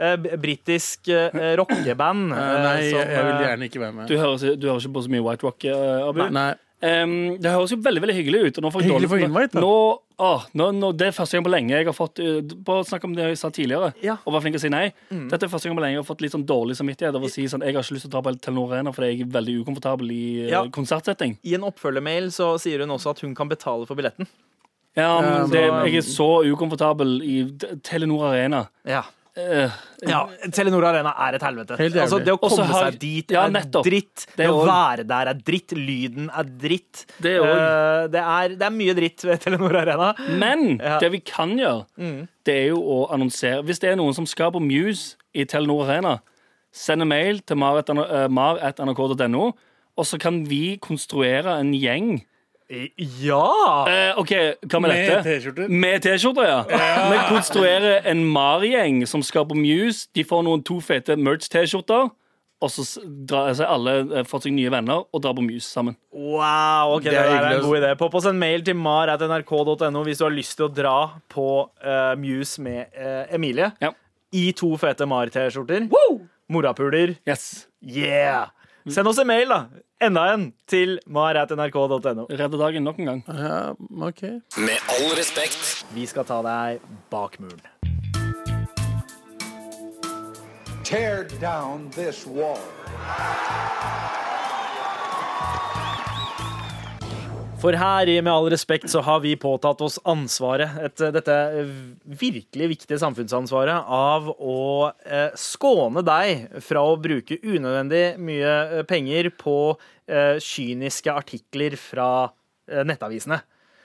Eh, 0.00 0.16
Britisk 0.40 1.10
uh, 1.12 1.28
rockeband. 1.60 2.30
Eh, 2.32 2.38
eh, 2.40 2.62
nei, 2.64 2.76
som, 2.88 3.00
jeg, 3.04 3.24
vil 3.26 3.34
eh, 3.34 3.42
gjerne 3.44 3.66
ikke 3.68 3.80
være 3.82 3.92
med. 3.98 4.08
Du 4.08 4.16
hører, 4.16 4.54
du 4.56 4.66
hører 4.70 4.80
ikke 4.80 4.94
på 4.96 5.02
så 5.04 5.12
mye 5.12 5.24
White 5.26 5.44
Rock, 5.44 5.66
eh, 5.68 6.08
Abu? 6.08 6.22
Nei. 6.32 6.50
Um, 6.80 7.12
det 7.36 7.50
høres 7.52 7.74
jo 7.74 7.76
veldig 7.84 8.00
veldig 8.06 8.14
hyggelig 8.16 8.40
ut. 8.46 8.58
Og 8.58 8.64
nå 8.64 8.70
får 8.72 8.80
jeg 8.80 8.88
Hyggelig 8.88 9.10
dårlig- 9.10 9.10
for 9.12 9.26
invite, 9.26 9.52
da. 9.52 9.60
Nå, 9.60 9.74
åh, 10.20 10.42
nå, 10.60 10.66
nå, 10.76 10.90
det 11.00 11.06
er 11.08 11.14
første 11.16 11.38
gang 11.38 11.44
på 11.46 11.52
lenge 11.54 11.72
jeg 11.74 11.86
har 11.88 11.96
fått 11.96 12.20
Bare 12.66 12.84
snakk 12.86 13.04
om 13.08 13.14
det 13.16 13.24
jeg 13.30 13.38
sa 13.40 13.50
tidligere, 13.50 13.92
Ja. 14.04 14.18
og 14.26 14.34
var 14.36 14.42
flink 14.44 14.54
til 14.58 14.60
å 14.60 14.64
si 14.66 14.72
nei. 14.72 14.92
Mm. 15.10 15.28
Dette 15.32 15.46
er 15.48 15.52
første 15.52 15.68
gang 15.70 15.78
på 15.78 15.84
lenge 15.84 15.96
jeg 15.96 16.02
har 16.04 16.08
fått 16.10 16.20
litt 16.24 16.34
sånn 16.36 16.44
dårlig 16.46 16.76
samvittighet 16.78 17.16
av 17.16 17.24
å 17.24 17.30
si 17.32 17.46
sånn 17.50 17.64
Jeg 17.64 17.74
har 17.74 17.82
ikke 17.82 17.96
lyst 17.96 18.06
til 18.06 18.12
å 18.12 18.14
dra 18.18 18.22
på 18.28 18.34
Telenor 18.44 18.74
Arena 18.76 18.92
fordi 18.92 19.10
jeg 19.14 19.24
er 19.26 19.32
veldig 19.38 19.56
ukomfortabel 19.64 20.12
i 20.14 20.22
uh, 20.44 20.50
Ja. 20.52 20.62
konsertsetting. 20.68 21.38
I 21.44 21.54
en 21.58 21.64
oppfølgermail 21.70 22.30
så 22.34 22.52
sier 22.60 22.84
hun 22.84 22.90
også 22.96 23.10
at 23.16 23.20
hun 23.24 23.34
kan 23.34 23.48
betale 23.48 23.86
for 23.88 23.96
billetten. 23.98 24.28
Ja, 24.98 25.20
men 25.22 25.50
det, 25.52 25.60
jeg 25.86 25.96
er 26.00 26.06
så 26.06 26.42
ukomfortabel 26.50 27.20
i 27.22 27.36
Telenor 27.86 28.26
Arena. 28.32 28.64
Ja. 28.84 29.04
Eh, 29.40 29.70
ja. 30.08 30.20
Telenor 30.52 30.84
Arena 30.88 31.12
er 31.26 31.36
et 31.38 31.42
helvete. 31.42 31.76
Altså, 31.78 32.18
det 32.24 32.32
å 32.34 32.38
komme 32.40 32.66
har- 32.68 32.90
seg 32.90 32.98
dit 33.00 33.30
Ja, 33.34 33.46
er 33.46 33.50
dritt. 33.82 34.26
Det 34.36 34.36
Det 34.36 34.46
å 34.48 34.64
være 34.66 35.06
der 35.06 35.28
er 35.28 35.34
dritt. 35.34 35.72
Lyden 35.76 36.30
er 36.36 36.44
dritt. 36.44 37.04
Det 37.20 37.36
er 37.36 37.44
Eh, 37.44 38.06
det, 38.08 38.20
er, 38.20 38.48
det 38.56 38.62
er 38.66 38.70
mye 38.70 38.94
dritt 38.94 39.24
ved 39.24 39.40
Telenor 39.40 39.76
Arena. 39.82 40.14
Men 40.38 40.78
Ja. 40.78 40.98
det 40.98 41.10
vi 41.12 41.20
kan 41.20 41.56
gjøre, 41.56 41.86
det 42.44 42.54
er 42.54 42.68
jo 42.68 42.80
å 42.80 43.10
annonsere 43.10 43.62
Hvis 43.64 43.78
det 43.80 43.90
er 43.92 43.96
noen 43.96 44.14
som 44.14 44.26
skal 44.26 44.50
på 44.52 44.60
Muse 44.60 45.16
i 45.34 45.44
Telenor 45.44 45.88
Arena, 45.88 46.20
send 46.72 47.02
en 47.02 47.08
mail 47.08 47.40
til 47.40 47.56
eh, 47.56 48.28
mar.nrk.no, 48.28 49.52
og 49.98 50.04
så 50.06 50.18
kan 50.18 50.44
vi 50.46 50.78
konstruere 50.78 51.58
en 51.60 51.72
gjeng. 51.74 52.22
Ja! 52.70 53.86
Eh, 53.90 54.18
OK, 54.20 54.30
hva 54.70 54.78
med, 54.80 54.92
Med 54.92 55.00
dette? 55.02 55.20
T-skjorter. 55.26 55.68
Med 55.68 56.04
T-skjorter, 56.04 56.46
ja. 56.46 56.60
Vi 57.10 57.18
konstruerer 57.32 58.06
en 58.06 58.22
Mar-gjeng 58.30 59.02
som 59.10 59.24
skal 59.26 59.48
på 59.50 59.56
Muse. 59.58 60.06
De 60.14 60.22
får 60.24 60.44
noen 60.46 60.62
to 60.62 60.78
fete 60.84 61.16
merch-T-skjorter. 61.18 62.10
og 62.60 62.68
så 62.68 62.84
drar 63.26 63.48
altså, 63.54 63.64
alle 63.64 63.92
eh, 64.20 64.24
fått 64.28 64.44
seg 64.44 64.52
nye 64.52 64.70
venner 64.70 65.06
og 65.08 65.22
drar 65.24 65.32
på 65.38 65.42
Muse 65.42 65.64
sammen. 65.66 65.96
Wow, 66.12 66.96
ok, 66.98 67.06
det, 67.08 67.14
Det 67.16 67.22
er 67.24 67.38
er 67.40 67.56
en 67.56 67.64
god 67.64 67.78
idé. 67.80 67.94
Popp 67.98 68.14
oss 68.20 68.26
en 68.28 68.38
mail 68.38 68.62
til 68.66 68.76
mar.nrk.no 68.76 70.02
hvis 70.04 70.20
du 70.20 70.26
har 70.26 70.34
lyst 70.34 70.58
til 70.60 70.68
å 70.68 70.70
dra 70.76 70.96
på 71.32 71.48
uh, 71.82 72.12
Muse 72.20 72.60
med 72.62 72.92
uh, 73.00 73.24
Emilie. 73.34 73.72
Ja. 73.80 73.94
I 74.36 74.52
to 74.52 74.76
fete 74.78 75.08
Mar-T-skjorter. 75.10 75.88
Morapuler. 76.50 77.16
Yes. 77.26 77.66
Yeah! 77.82 78.50
Send 78.90 79.06
oss 79.06 79.18
en 79.18 79.26
mail, 79.26 79.48
da. 79.48 79.60
Enda 80.02 80.24
en 80.34 80.46
til 80.70 80.98
mar.nrk.no. 81.06 82.26
Redde 82.30 82.58
dagen 82.58 82.82
nok 82.84 82.98
en 82.98 83.10
gang. 83.10 83.20
Ja, 83.28 83.58
OK. 84.08 84.22
Med 84.58 84.78
all 84.96 85.12
respekt. 85.18 85.84
Vi 85.94 86.06
skal 86.10 86.24
ta 86.26 86.40
deg 86.46 86.80
bak 87.12 87.38
muren. 87.40 87.60
Tear 90.84 91.28
down 91.40 91.90
this 91.94 92.26
wall. 92.26 92.58
For 97.60 97.76
her 97.76 98.08
Med 98.22 98.32
all 98.32 98.48
respekt 98.52 98.88
så 98.88 99.02
har 99.04 99.20
vi 99.20 99.34
påtatt 99.36 99.82
oss 99.84 99.98
ansvaret, 100.08 100.78
et, 100.80 101.02
dette 101.12 101.34
virkelig 102.20 102.68
viktige 102.72 102.98
samfunnsansvaret, 103.02 103.84
av 103.84 104.30
å 104.32 104.88
eh, 105.04 105.28
skåne 105.36 106.00
deg 106.06 106.46
fra 106.64 106.86
å 106.88 106.96
bruke 107.00 107.36
unødvendig 107.44 108.16
mye 108.22 108.54
eh, 108.80 108.82
penger 108.88 109.28
på 109.36 109.56
eh, 110.08 110.40
kyniske 110.40 111.12
artikler 111.12 111.76
fra 111.80 112.08
eh, 112.70 112.80
nettavisene. 112.88 113.42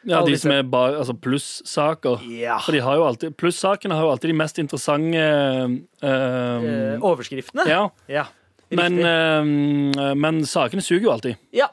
Ja, 0.07 0.21
de 0.23 0.37
som 0.39 0.53
er 0.53 0.63
bare, 0.69 0.99
altså 1.01 1.15
plussaker. 1.17 2.23
Ja. 2.31 2.59
For 2.63 2.77
de 2.77 2.83
har 2.85 2.99
jo 2.99 3.05
alltid, 3.09 3.35
Plussakene 3.41 3.97
har 3.97 4.05
jo 4.05 4.11
alltid 4.13 4.31
de 4.31 4.39
mest 4.39 4.61
interessante 4.61 5.19
eh, 5.19 5.77
Eh, 6.05 7.03
overskriftene. 7.03 7.67
Ja, 7.67 7.87
Ja, 8.07 8.27
men, 8.71 9.01
eh, 9.03 10.13
men 10.15 10.45
sakene 10.47 10.81
suger 10.85 11.09
jo 11.09 11.15
alltid. 11.17 11.41
ja, 11.51 11.67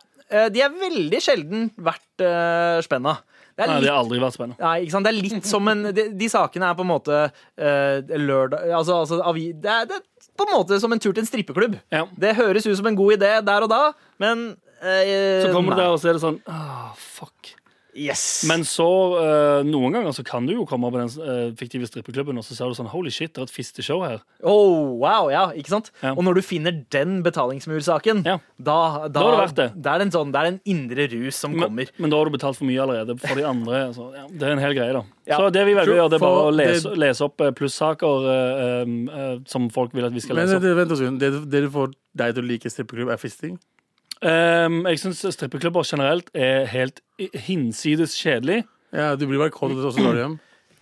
de 0.52 0.62
er 0.64 0.80
veldig 0.80 1.20
sjelden 1.22 1.68
verdt 1.76 2.24
uh, 2.24 2.80
spenna. 2.84 3.18
Det 3.52 3.66
er 3.66 3.68
Nei, 3.68 3.80
de 3.84 3.90
har 3.90 4.00
aldri 4.00 4.20
vært 4.22 4.36
spennende. 4.36 4.56
Nei, 4.64 4.76
ikke 4.84 4.94
sant? 4.94 5.06
Det 5.06 5.12
er 5.12 5.18
litt 5.18 5.48
som 5.48 5.68
en 5.68 5.82
De, 5.92 6.06
de 6.16 6.28
sakene 6.32 6.70
er 6.70 6.76
på 6.78 6.86
en 6.86 6.88
måte 6.88 7.18
uh, 7.28 8.14
lørdag 8.16 8.72
Altså, 8.78 9.02
altså 9.02 9.20
avi, 9.28 9.50
det, 9.52 9.68
er, 9.68 9.88
det 9.90 9.98
er 9.98 10.30
på 10.40 10.46
en 10.46 10.54
måte 10.54 10.78
som 10.80 10.94
en 10.94 11.02
tur 11.02 11.12
til 11.12 11.20
en 11.20 11.28
strippeklubb. 11.28 11.76
Ja. 11.92 12.06
Det 12.16 12.32
høres 12.38 12.64
ut 12.64 12.78
som 12.78 12.88
en 12.88 12.96
god 12.96 13.18
idé 13.18 13.34
der 13.44 13.66
og 13.66 13.68
da, 13.72 13.82
men 14.22 14.54
uh, 14.80 15.42
Så 15.44 15.52
kommer 15.52 15.76
du 15.76 15.82
der, 15.82 15.90
og 15.92 16.00
så 16.00 16.12
er 16.12 16.16
det 16.16 16.24
sånn 16.24 16.40
ah, 16.48 16.94
fuck. 16.96 17.52
Yes. 17.94 18.44
Men 18.48 18.62
så, 18.64 18.86
uh, 19.20 19.60
noen 19.68 19.92
ganger 19.92 20.14
så 20.16 20.24
kan 20.24 20.46
du 20.48 20.54
jo 20.54 20.64
komme 20.68 20.88
på 20.92 20.96
den 20.96 21.10
uh, 21.20 21.52
fiktive 21.58 21.84
strippeklubben, 21.90 22.38
og 22.40 22.44
så 22.46 22.56
ser 22.56 22.70
du 22.72 22.76
sånn 22.78 22.88
Holy 22.88 23.10
shit, 23.12 23.34
det 23.34 23.42
er 23.42 23.48
et 23.50 23.52
fisteshow 23.52 24.00
her. 24.06 24.22
oh, 24.42 24.94
wow, 25.02 25.28
ja, 25.32 25.50
ikke 25.52 25.74
sant? 25.74 25.90
Ja. 26.00 26.14
Og 26.16 26.24
når 26.24 26.40
du 26.40 26.42
finner 26.46 26.72
den 26.94 27.20
betalingsmursaken, 27.22 28.24
Ja. 28.24 28.38
da, 28.56 28.78
da, 29.08 29.08
Da 29.12 29.24
har 29.26 29.36
det 29.36 29.42
vært 29.42 29.58
det. 29.60 29.68
Det 29.82 29.92
er 29.92 30.06
en 30.06 30.14
sånn, 30.14 30.32
det 30.32 30.40
er 30.40 30.50
en 30.54 30.60
indre 30.64 31.08
rus 31.12 31.36
som 31.36 31.52
Men, 31.52 31.68
kommer. 31.68 31.90
men 31.98 32.10
da 32.10 32.16
har 32.16 32.30
du 32.30 32.36
betalt 32.38 32.56
for 32.56 32.64
mye 32.70 32.80
allerede 32.80 33.18
for 33.20 33.34
de 33.36 33.44
andre. 33.44 33.82
Så, 33.92 34.08
ja, 34.16 34.24
det 34.30 34.48
er 34.48 34.56
en 34.56 34.64
hel 34.64 34.74
greie, 34.78 34.92
da. 34.96 35.04
Ja. 35.28 35.36
Så 35.36 35.52
det 35.52 35.66
vi 35.68 35.74
velger 35.76 35.92
å 35.92 35.98
gjøre, 36.00 36.10
det 36.10 36.18
er 36.18 36.24
bare 36.24 36.46
å 36.48 36.54
lese, 36.56 36.88
det- 36.88 36.98
lese 36.98 37.26
opp 37.28 37.40
eh, 37.40 37.52
plussaker 37.52 38.24
uh, 38.26 39.20
eh, 39.20 39.38
som 39.46 39.68
folk 39.70 39.92
vil 39.94 40.08
at 40.08 40.12
vi 40.16 40.20
skal 40.24 40.36
lese 40.40 40.56
opp. 40.56 40.62
det, 40.62 40.74
vent 40.80 40.96
en. 40.98 41.18
Det, 41.18 41.30
det 41.50 41.62
du 41.66 41.70
får 41.70 41.92
deg 42.16 42.34
til 42.34 42.42
å 42.42 42.48
like 42.48 42.72
strippeklubb, 42.72 43.12
er 43.12 43.20
fisting? 43.20 43.58
Um, 44.22 44.84
jeg 44.86 45.00
syns 45.02 45.24
strippeklubber 45.34 45.82
generelt 45.82 46.28
er 46.34 46.68
helt 46.70 47.00
hinsides 47.34 48.14
kjedelig. 48.20 48.62
Ja, 48.94 49.16
du 49.16 49.26
blir 49.26 49.40
bare 49.40 49.50
kåt, 49.50 49.74
så 49.74 49.90
drar 49.96 50.14
du 50.14 50.20
hjem. 50.20 50.40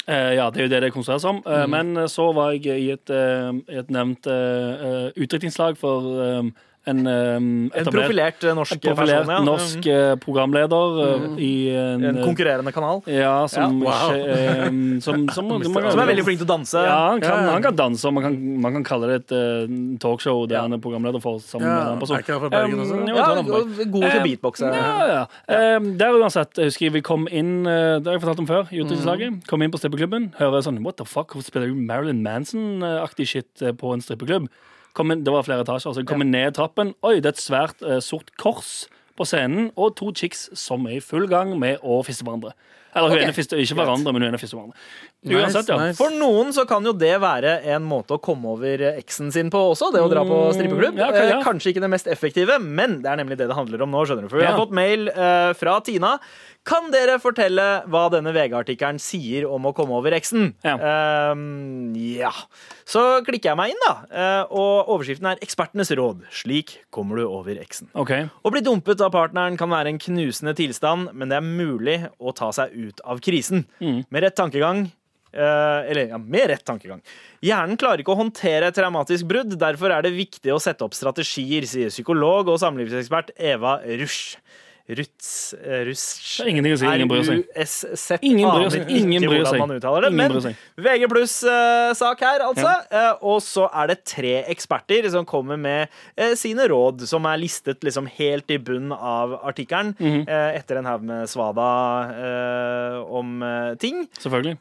Uh, 0.09 0.33
ja, 0.35 0.49
det 0.51 0.61
er 0.61 0.67
jo 0.67 0.73
det 0.73 0.81
det 0.83 0.93
konsentrerer 0.93 1.23
seg 1.23 1.31
om. 1.31 1.43
Uh, 1.47 1.63
Mm. 1.65 1.71
Men 1.71 2.03
eh, 2.03 2.09
så 2.11 2.33
var 2.37 2.53
jeg 2.53 2.77
i 2.83 2.91
et, 2.93 3.11
uh, 3.11 3.55
et 3.69 3.91
nevnt 3.91 4.27
uh, 4.27 5.09
utdrikningslag 5.17 5.79
for 5.79 6.11
eh, 6.25 6.51
en, 6.89 7.07
eh, 7.07 7.35
En 7.81 7.89
profilert 7.93 8.45
eh, 8.45 8.55
norsk 8.57 8.73
en 8.73 8.81
profilert 8.81 9.27
person, 9.27 9.35
ja. 9.35 9.41
norsk 9.45 9.87
eh, 9.87 10.15
programleder 10.23 11.01
mm. 11.21 11.39
i 11.39 11.53
en, 11.77 12.05
En 12.09 12.21
konkurrerende 12.23 12.73
kanal. 12.73 13.03
Ja, 13.05 13.47
som, 13.49 13.83
Ja, 13.83 13.91
wow. 13.91 14.15
ikke, 14.17 14.37
eh, 14.37 15.01
som, 15.05 15.27
som, 15.37 15.51
man 15.51 15.65
Som 15.65 15.77
er 15.77 16.11
veldig 16.13 16.25
flink 16.25 16.41
til 16.41 16.49
å 16.49 16.53
danse. 16.55 16.85
Ja, 16.87 16.97
han 17.13 17.21
kan, 17.21 17.45
Ja, 17.45 17.53
han 17.53 17.67
kan 17.67 17.77
danse, 17.77 18.07
og 18.09 18.17
man 18.17 18.25
kan, 18.25 18.39
man 18.65 18.79
kan 18.79 18.87
kalle 18.87 19.13
det 19.13 19.19
et 19.23 19.37
eh, 19.37 19.75
talkshow 20.01 20.47
der 20.51 20.65
han 20.65 20.77
er 20.77 20.83
programleder 20.83 21.23
for 21.23 21.43
sammen 21.45 21.69
med 21.69 21.77
en 21.77 21.93
annen 21.93 22.03
person. 22.05 22.17
er 22.17 22.25
ikke 22.25 22.41
fra 22.47 22.53
Bergen 22.57 22.85
også? 22.87 22.97
Um, 22.97 23.07
Ja, 23.11 23.29
god 23.91 24.09
til 24.09 24.25
beatbox 24.25 24.61
beatboxe. 24.61 24.73
Ja, 24.73 25.27
ja. 25.51 25.77
Um, 25.77 25.93
der 26.01 26.17
uansett, 26.17 26.57
jeg 26.57 26.73
husker 26.73 26.97
vi 26.97 27.05
kom 27.05 27.29
inn 27.29 27.67
eh, 27.69 27.99
Det 28.01 28.09
har 28.09 28.17
jeg 28.17 28.25
fortalt 28.25 28.43
om 28.45 28.49
før. 28.49 28.65
utdrikningslaget. 28.71 29.45
Kom 29.51 29.63
inn 29.63 29.73
på 29.73 29.81
strippeklubben. 29.81 30.33
Hører 30.41 30.65
sånn 30.65 30.83
What 30.85 31.01
the 31.01 31.07
fuck, 31.09 31.35
hvorfor 31.35 31.53
spiller 31.53 31.71
du 31.71 31.79
Marilyn 31.79 32.25
Manson-aktig 32.25 33.29
shit 33.29 33.65
eh, 33.65 33.77
på 33.77 33.93
en 33.95 34.05
strippeklubb? 34.05 34.49
Kom 34.97 35.13
det 35.15 35.33
var 35.33 35.47
flere 35.47 35.65
etasjer. 35.67 35.95
Så 35.95 36.03
jeg 36.03 36.11
kommer 36.11 36.29
ned 36.29 36.57
trappen. 36.59 36.95
Oi, 37.07 37.19
det 37.21 37.33
er 37.33 37.37
et 37.37 37.43
svært 37.43 37.85
eh, 37.87 38.01
sort 38.05 38.33
kors 38.41 38.89
på 39.19 39.27
scenen, 39.29 39.71
og 39.77 39.95
to 40.01 40.11
chicks 40.17 40.49
som 40.57 40.87
er 40.89 40.99
i 40.99 41.05
full 41.05 41.29
gang 41.31 41.53
med 41.61 41.83
å 41.85 42.01
fiste 42.07 42.25
hverandre. 42.27 42.55
Eller 42.91 43.13
hun 43.13 43.21
Ok, 43.21 43.23
ene 43.23 43.35
fister 43.37 43.61
ikke 43.63 43.77
hverandre, 43.79 44.11
men 44.11 44.25
hun 44.25 44.33
ene 44.33 44.39
fister 44.41 44.59
hverandre. 44.59 44.79
Uansett, 45.31 45.69
ja. 45.71 45.77
nice. 45.79 45.99
For 45.99 46.15
noen 46.17 46.51
så 46.57 46.65
kan 46.67 46.87
jo 46.87 46.95
det 46.97 47.13
være 47.23 47.59
en 47.75 47.85
måte 47.87 48.17
å 48.17 48.23
komme 48.23 48.55
over 48.57 48.83
eksen 48.95 49.31
sin 49.35 49.53
på 49.53 49.61
også, 49.75 49.93
det 49.95 50.03
å 50.03 50.09
dra 50.11 50.25
på 50.27 50.39
strippeklubb. 50.57 50.97
Mm, 50.97 51.03
ja, 51.03 51.11
okay, 51.13 51.29
ja. 51.29 51.37
Eh, 51.39 51.45
Kanskje 51.47 51.75
ikke 51.75 51.85
det 51.85 51.93
mest 51.93 52.11
effektive, 52.11 52.57
men 52.59 52.99
det 53.05 53.13
er 53.13 53.21
nemlig 53.21 53.39
det 53.39 53.51
det 53.51 53.59
handler 53.59 53.85
om 53.87 53.95
nå. 53.95 54.03
skjønner 54.09 54.27
du. 54.27 54.33
For 54.33 54.43
vi 54.43 54.49
har 54.49 54.59
fått 54.59 54.75
mail 54.75 55.07
uh, 55.13 55.53
fra 55.61 55.77
Tina. 55.87 56.17
Kan 56.69 56.91
dere 56.93 57.17
fortelle 57.23 57.65
hva 57.89 58.03
denne 58.13 58.35
VG-artikkelen 58.37 59.01
sier 59.01 59.47
om 59.49 59.65
å 59.71 59.73
komme 59.77 59.97
over 59.97 60.13
eksen? 60.13 60.51
Ja. 60.67 60.75
Um, 61.33 61.95
ja. 61.97 62.33
Så 62.85 63.01
klikker 63.25 63.53
jeg 63.53 63.59
meg 63.59 63.73
inn, 63.73 63.81
da. 63.87 63.95
Eh, 64.13 64.53
og 64.53 64.93
overskriften 64.93 65.31
er 65.31 65.41
'Ekspertenes 65.41 65.91
råd'. 65.97 66.27
Slik 66.31 66.77
kommer 66.93 67.17
du 67.17 67.25
over 67.25 67.57
eksen. 67.57 67.89
Okay. 67.95 68.29
Å 68.29 68.53
bli 68.53 68.61
dumpet 68.61 69.01
av 69.01 69.13
partneren 69.15 69.57
kan 69.57 69.73
være 69.73 69.89
en 69.89 69.99
knusende 69.99 70.55
tilstand, 70.55 71.15
men 71.15 71.33
det 71.33 71.41
er 71.41 71.47
mulig 71.49 71.99
å 72.21 72.35
ta 72.37 72.53
seg 72.53 72.77
ut 72.77 73.01
av 73.05 73.21
krisen. 73.21 73.65
Med 73.81 74.23
rett 74.23 74.37
tankegang 74.37 74.91
Uh, 75.31 75.87
eller 75.87 76.09
ja, 76.11 76.19
med 76.19 76.49
rett 76.51 76.65
tankegang. 76.67 76.99
Hjernen 77.47 77.79
klarer 77.79 78.03
ikke 78.03 78.11
å 78.17 78.19
håndtere 78.19 78.67
et 78.67 78.75
traumatisk 78.75 79.29
brudd. 79.31 79.55
Derfor 79.55 79.95
er 79.95 80.03
det 80.03 80.11
viktig 80.17 80.51
å 80.51 80.59
sette 80.59 80.83
opp 80.83 80.97
strategier, 80.99 81.63
sier 81.71 81.93
psykolog 81.93 82.51
og 82.51 82.59
samlivsekspert 82.59 83.31
Eva 83.39 83.77
Rusch. 84.01 84.35
Ruts, 84.91 85.55
eh, 85.55 85.85
er 85.87 86.49
ingenting 86.51 86.73
å 86.75 86.79
si, 86.81 86.87
ingen 86.87 87.09
bryr 87.11 88.71
seg. 88.73 88.89
Ingen 88.91 89.23
bryr 89.29 89.45
seg, 89.47 89.59
man 89.63 89.71
uttaler 89.77 90.07
det. 90.09 90.13
Men. 90.19 90.33
VG 90.81 91.07
pluss-sak 91.13 92.21
her, 92.27 92.41
altså. 92.49 92.73
Eh, 92.91 93.13
og 93.23 93.39
så 93.45 93.69
er 93.73 93.87
det 93.93 93.99
tre 94.05 94.35
eksperter 94.51 95.09
som 95.15 95.25
kommer 95.29 95.57
med 95.61 95.89
eh, 96.17 96.35
sine 96.35 96.67
råd, 96.71 97.07
som 97.07 97.25
er 97.31 97.39
listet 97.39 97.81
liksom 97.87 98.09
helt 98.19 98.51
i 98.51 98.59
bunnen 98.59 98.93
av 98.97 99.37
artikkelen, 99.47 99.95
Mhm. 100.01 100.29
eh, 100.29 100.59
etter 100.59 100.79
en 100.79 100.85
haug 100.91 101.03
med 101.03 101.29
svada 101.31 101.71
eh, 102.11 103.01
om 103.11 103.43
eh, 103.43 103.75
ting. 103.77 104.07
Selvfølgelig. 104.19 104.57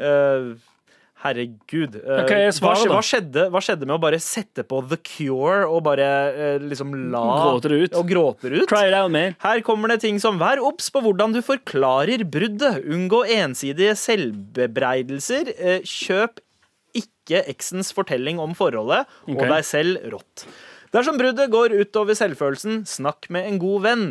Eh, 1.20 1.26
Herregud. 1.26 1.95
Okay, 1.99 2.45
hva 2.45 2.47
er 2.47 2.53
svaret, 2.55 2.86
hva, 2.88 2.95
hva, 2.95 3.03
skjedde, 3.03 3.45
hva 3.51 3.59
skjedde 3.63 3.88
med 3.88 3.97
å 3.97 4.01
bare 4.01 4.20
sette 4.24 4.63
på 4.63 4.80
The 4.88 4.97
Cure 5.03 5.65
og 5.67 5.84
bare 5.84 6.05
eh, 6.32 6.59
liksom 6.63 6.93
la 7.11 7.24
Gråter 7.43 7.76
ut. 7.76 7.97
Og 7.99 8.07
gråter 8.07 8.55
ut? 8.61 8.72
Her 9.43 9.61
kommer 9.67 9.91
det 9.91 9.99
ting 10.05 10.20
som 10.24 10.39
vær 10.39 10.61
obs 10.63 10.88
på 10.89 11.01
hvordan 11.03 11.36
du 11.36 11.41
forklarer 11.43 12.24
bruddet. 12.24 12.86
Unngå 12.88 13.26
ensidige 13.36 13.97
selvbebreidelser. 13.99 15.53
Eh, 15.59 15.82
Kjøp 15.84 16.39
ikke 16.95 17.43
eksens 17.51 17.91
fortelling 17.93 18.39
om 18.41 18.55
forholdet 18.57 19.05
og 19.28 19.36
Ok. 19.36 19.47
deg 19.51 19.63
selv 19.67 20.11
rått. 20.15 20.47
Dersom 20.95 21.20
bruddet 21.20 21.51
går 21.53 21.76
utover 21.84 22.15
selvfølelsen, 22.17 22.82
snakk 22.89 23.30
med 23.30 23.45
en 23.45 23.59
god 23.61 23.82
venn. 23.84 24.07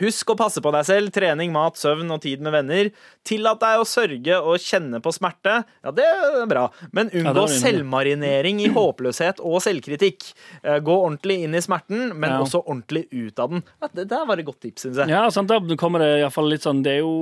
Husk 0.00 0.30
å 0.32 0.36
passe 0.38 0.62
på 0.64 0.72
deg 0.74 0.86
selv. 0.88 1.12
Trening, 1.14 1.52
mat, 1.54 1.78
søvn 1.80 2.10
og 2.14 2.20
tid 2.24 2.42
med 2.44 2.54
venner. 2.54 2.90
Tillat 3.28 3.60
deg 3.62 3.82
å 3.82 3.86
sørge 3.88 4.38
og 4.40 4.58
kjenne 4.62 5.00
på 5.04 5.12
smerte. 5.14 5.58
Ja, 5.84 5.92
det 5.94 6.06
er 6.06 6.46
bra. 6.50 6.66
Men 6.94 7.10
unngå 7.12 7.44
ja, 7.44 7.58
selvmarinering 7.60 8.60
i 8.64 8.70
håpløshet 8.76 9.42
og 9.44 9.58
selvkritikk. 9.64 10.30
Eh, 10.62 10.78
Gå 10.84 10.94
ordentlig 11.04 11.40
inn 11.44 11.56
i 11.58 11.62
smerten, 11.64 12.12
men 12.14 12.30
Ja. 12.30 12.40
også 12.44 12.62
ordentlig 12.64 13.06
ut 13.12 13.38
av 13.42 13.50
den. 13.52 13.62
Ja, 13.82 13.88
det 13.94 14.06
der 14.10 14.24
var 14.28 14.38
et 14.40 14.46
godt 14.48 14.60
tips, 14.64 14.86
syns 14.86 15.00
jeg. 15.02 15.10
Ja, 15.12 15.24
sant, 15.34 15.48
da 15.50 15.58
kommer 15.80 16.02
det 16.04 16.10
i 16.18 16.22
hvert 16.24 16.34
fall 16.34 16.48
litt 16.50 16.64
sånn 16.64 16.82
Det 16.84 16.92
er 16.98 17.00
jo, 17.02 17.12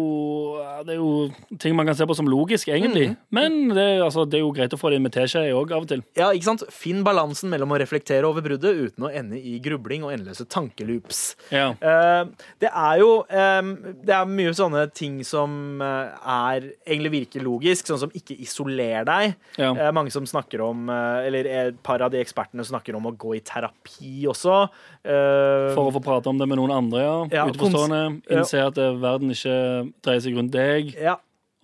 det 0.87 0.95
er 0.97 1.01
jo 1.01 1.57
ting 1.62 1.74
man 1.79 1.87
kan 1.89 1.97
se 1.99 2.07
på 2.09 2.16
som 2.16 2.29
logisk, 2.31 2.68
egentlig. 2.72 3.09
Mm. 3.12 3.16
Men 3.39 3.57
det, 3.74 3.87
altså, 4.05 4.27
det 4.29 4.41
er 4.41 4.45
jo 4.45 4.53
greit 4.57 4.74
å 4.77 4.81
få 4.81 4.91
det 4.93 4.99
inn 5.01 5.07
med 5.07 5.14
teskje 5.16 5.47
òg, 5.57 5.72
av 5.72 5.87
og 5.87 5.91
til. 5.91 6.03
Ja, 6.18 6.31
ikke 6.37 6.51
sant? 6.51 6.64
Finn 6.72 7.03
balansen 7.07 7.51
mellom 7.53 7.72
å 7.74 7.81
reflektere 7.81 8.29
over 8.29 8.45
bruddet 8.45 8.77
uten 8.91 9.07
å 9.09 9.12
ende 9.12 9.39
i 9.41 9.57
grubling 9.64 10.05
og 10.07 10.12
endeløse 10.14 10.47
tankeloops. 10.53 11.22
Ja. 11.55 11.70
Uh, 11.81 12.29
det 12.62 12.65
er 12.68 13.00
jo 13.00 13.10
um, 13.24 13.70
Det 14.06 14.14
er 14.14 14.30
mye 14.30 14.52
sånne 14.56 14.84
ting 14.96 15.18
som 15.26 15.82
eh, 15.84 16.14
er 16.32 16.68
egentlig 16.86 17.12
virker 17.14 17.44
logisk, 17.44 17.88
sånn 17.88 18.00
som 18.04 18.14
ikke 18.16 18.36
isoler 18.42 19.06
deg. 19.08 19.36
Ja. 19.60 19.72
Uh, 19.76 19.90
mange 19.96 20.12
som 20.14 20.26
snakker 20.28 20.62
om 20.64 20.90
uh, 20.90 21.24
Eller 21.26 21.48
et 21.50 21.78
par 21.86 22.04
av 22.04 22.12
de 22.14 22.20
ekspertene 22.22 22.64
snakker 22.66 22.96
om 22.98 23.10
å 23.10 23.14
gå 23.16 23.36
i 23.38 23.42
terapi 23.46 24.26
også. 24.30 24.62
Uh, 25.06 25.72
For 25.76 25.86
å 25.88 25.94
få 25.96 26.02
prate 26.04 26.32
om 26.32 26.40
det 26.40 26.48
med 26.50 26.60
noen 26.60 26.74
andre, 26.76 27.04
ja. 27.04 27.16
Ja, 27.40 27.46
Utenforstående. 27.50 28.02
Innse 28.32 28.64
at 28.66 28.78
verden 28.78 29.34
ikke 29.34 29.56
dreier 30.04 30.24
seg 30.24 30.38
rundt 30.38 30.54
deg, 30.56 30.94
ja. 30.96 31.18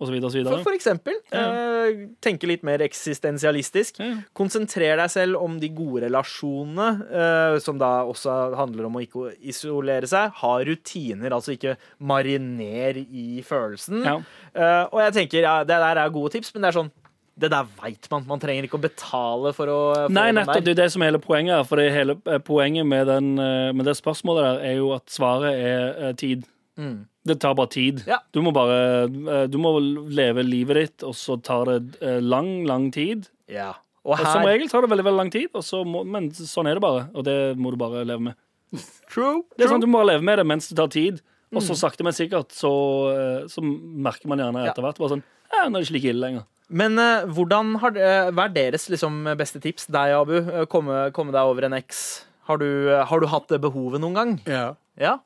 Så 0.07 0.43
For, 0.49 0.63
for 0.65 0.77
eksempel. 0.77 1.17
eh, 1.31 2.07
tenke 2.23 2.47
litt 2.49 2.63
mer 2.63 2.83
eksistensialistisk. 2.85 3.99
Ja. 3.99 4.15
Konsentrer 4.37 4.97
deg 4.99 5.11
selv 5.13 5.41
om 5.41 5.59
de 5.61 5.69
gode 5.73 6.05
relasjonene, 6.07 6.89
eh, 7.09 7.59
som 7.63 7.79
da 7.81 8.03
også 8.07 8.55
handler 8.57 8.89
om 8.89 8.97
å 8.99 9.03
ikke 9.05 9.33
isolere 9.41 10.09
seg. 10.09 10.33
Ha 10.41 10.53
rutiner, 10.67 11.35
altså 11.35 11.55
ikke 11.57 11.77
mariner 11.99 12.99
i 13.03 13.43
følelsen. 13.45 14.03
Ja. 14.05 14.17
Eh, 14.53 14.83
og 14.91 14.99
jeg 15.07 15.17
tenker, 15.21 15.47
ja, 15.47 15.59
det 15.63 15.79
der 15.83 16.03
er 16.03 16.13
gode 16.13 16.35
tips, 16.35 16.53
men 16.53 16.63
det 16.65 16.73
er 16.73 16.81
sånn 16.81 16.93
det 17.33 17.49
der 17.49 17.65
veit 17.81 18.05
man. 18.11 18.25
Man 18.29 18.41
trenger 18.41 18.67
ikke 18.67 18.77
å 18.77 18.83
betale 18.83 19.53
for 19.57 19.71
å 19.71 19.79
få 20.05 20.13
Nei, 20.13 20.27
nettopp. 20.35 20.61
Det 20.65 20.75
er 20.75 20.81
det 20.83 20.91
som 20.93 21.01
er 21.01 21.11
hele 21.11 21.21
poenget. 21.21 21.55
her, 21.55 21.63
For 21.69 21.81
det 21.81 21.87
hele 21.93 22.17
eh, 22.29 22.41
poenget 22.45 22.85
med, 22.85 23.07
den, 23.09 23.31
eh, 23.41 23.71
med 23.73 23.89
det 23.89 23.95
spørsmålet 23.97 24.45
der 24.45 24.67
er 24.69 24.75
jo 24.77 24.91
at 24.93 25.09
svaret 25.09 25.57
er 25.57 26.09
eh, 26.09 26.13
tid. 26.19 26.45
Mm. 26.77 27.05
Det 27.25 27.37
tar 27.39 27.53
bare 27.55 27.71
tid. 27.71 28.01
Ja. 28.07 28.17
Du 28.35 28.41
må 28.43 28.51
bare 28.55 29.05
eh, 29.07 29.45
Du 29.47 29.57
må 29.61 29.71
leve 30.11 30.43
livet 30.43 30.75
ditt, 30.81 31.03
og 31.07 31.15
så 31.15 31.37
tar 31.41 31.65
det 31.71 32.01
eh, 32.03 32.19
lang, 32.19 32.65
lang 32.67 32.89
tid. 32.91 33.29
Ja. 33.47 33.73
Og 34.03 34.17
Og 34.19 34.25
som 34.27 34.43
regel 34.43 34.67
tar 34.67 34.83
det 34.83 34.89
veldig 34.91 35.05
veldig 35.07 35.21
lang 35.21 35.31
tid, 35.31 35.47
og 35.55 35.63
så 35.63 35.83
må, 35.87 36.01
men 36.03 36.31
sånn 36.35 36.67
er 36.67 36.75
det 36.75 36.83
bare. 36.83 37.05
Og 37.15 37.23
det 37.23 37.37
må 37.55 37.71
du 37.71 37.77
bare 37.79 38.03
leve 38.03 38.19
med. 38.31 38.35
True. 39.13 39.43
Det 39.55 39.63
er 39.63 39.71
sånn, 39.71 39.79
Du 39.83 39.87
må 39.87 40.01
bare 40.01 40.17
leve 40.17 40.25
med 40.27 40.41
det 40.41 40.45
mens 40.49 40.67
det 40.67 40.75
tar 40.79 40.91
tid. 40.91 41.21
Og 41.53 41.61
Mm. 41.61 41.67
så 41.69 41.75
sakte, 41.77 42.03
men 42.03 42.15
sikkert 42.17 42.49
så, 42.51 42.69
eh, 43.13 43.41
så 43.47 43.61
merker 43.61 44.27
man 44.27 44.39
gjerne 44.41 44.63
etter 44.67 44.81
hvert 44.81 44.97
bare 44.97 45.11
sånn 45.11 45.23
ja, 45.53 45.67
Nå 45.69 45.77
er 45.77 45.83
det 45.83 45.85
ikke 45.85 45.93
like 45.99 46.09
ille 46.09 46.23
lenger. 46.25 46.45
Men 46.73 46.97
uh, 46.97 47.27
hvordan 47.29 47.75
har, 47.77 47.91
uh, 47.93 48.31
hva 48.33 48.47
er 48.47 48.53
deres 48.55 48.87
liksom, 48.89 49.19
beste 49.37 49.59
tips? 49.61 49.85
Deg, 49.93 50.15
Abu. 50.17 50.39
Komme, 50.65 51.11
komme 51.13 51.29
deg 51.35 51.45
over 51.45 51.67
en 51.67 51.75
X. 51.77 52.25
Har 52.49 52.57
du, 52.57 52.65
eh, 52.89 53.03
har 53.05 53.19
du 53.21 53.27
hatt 53.29 53.47
det 53.53 53.59
behovet 53.61 54.01
noen 54.01 54.15
gang? 54.17 54.31
Ja. 54.49 54.73
Ja. 54.97 55.19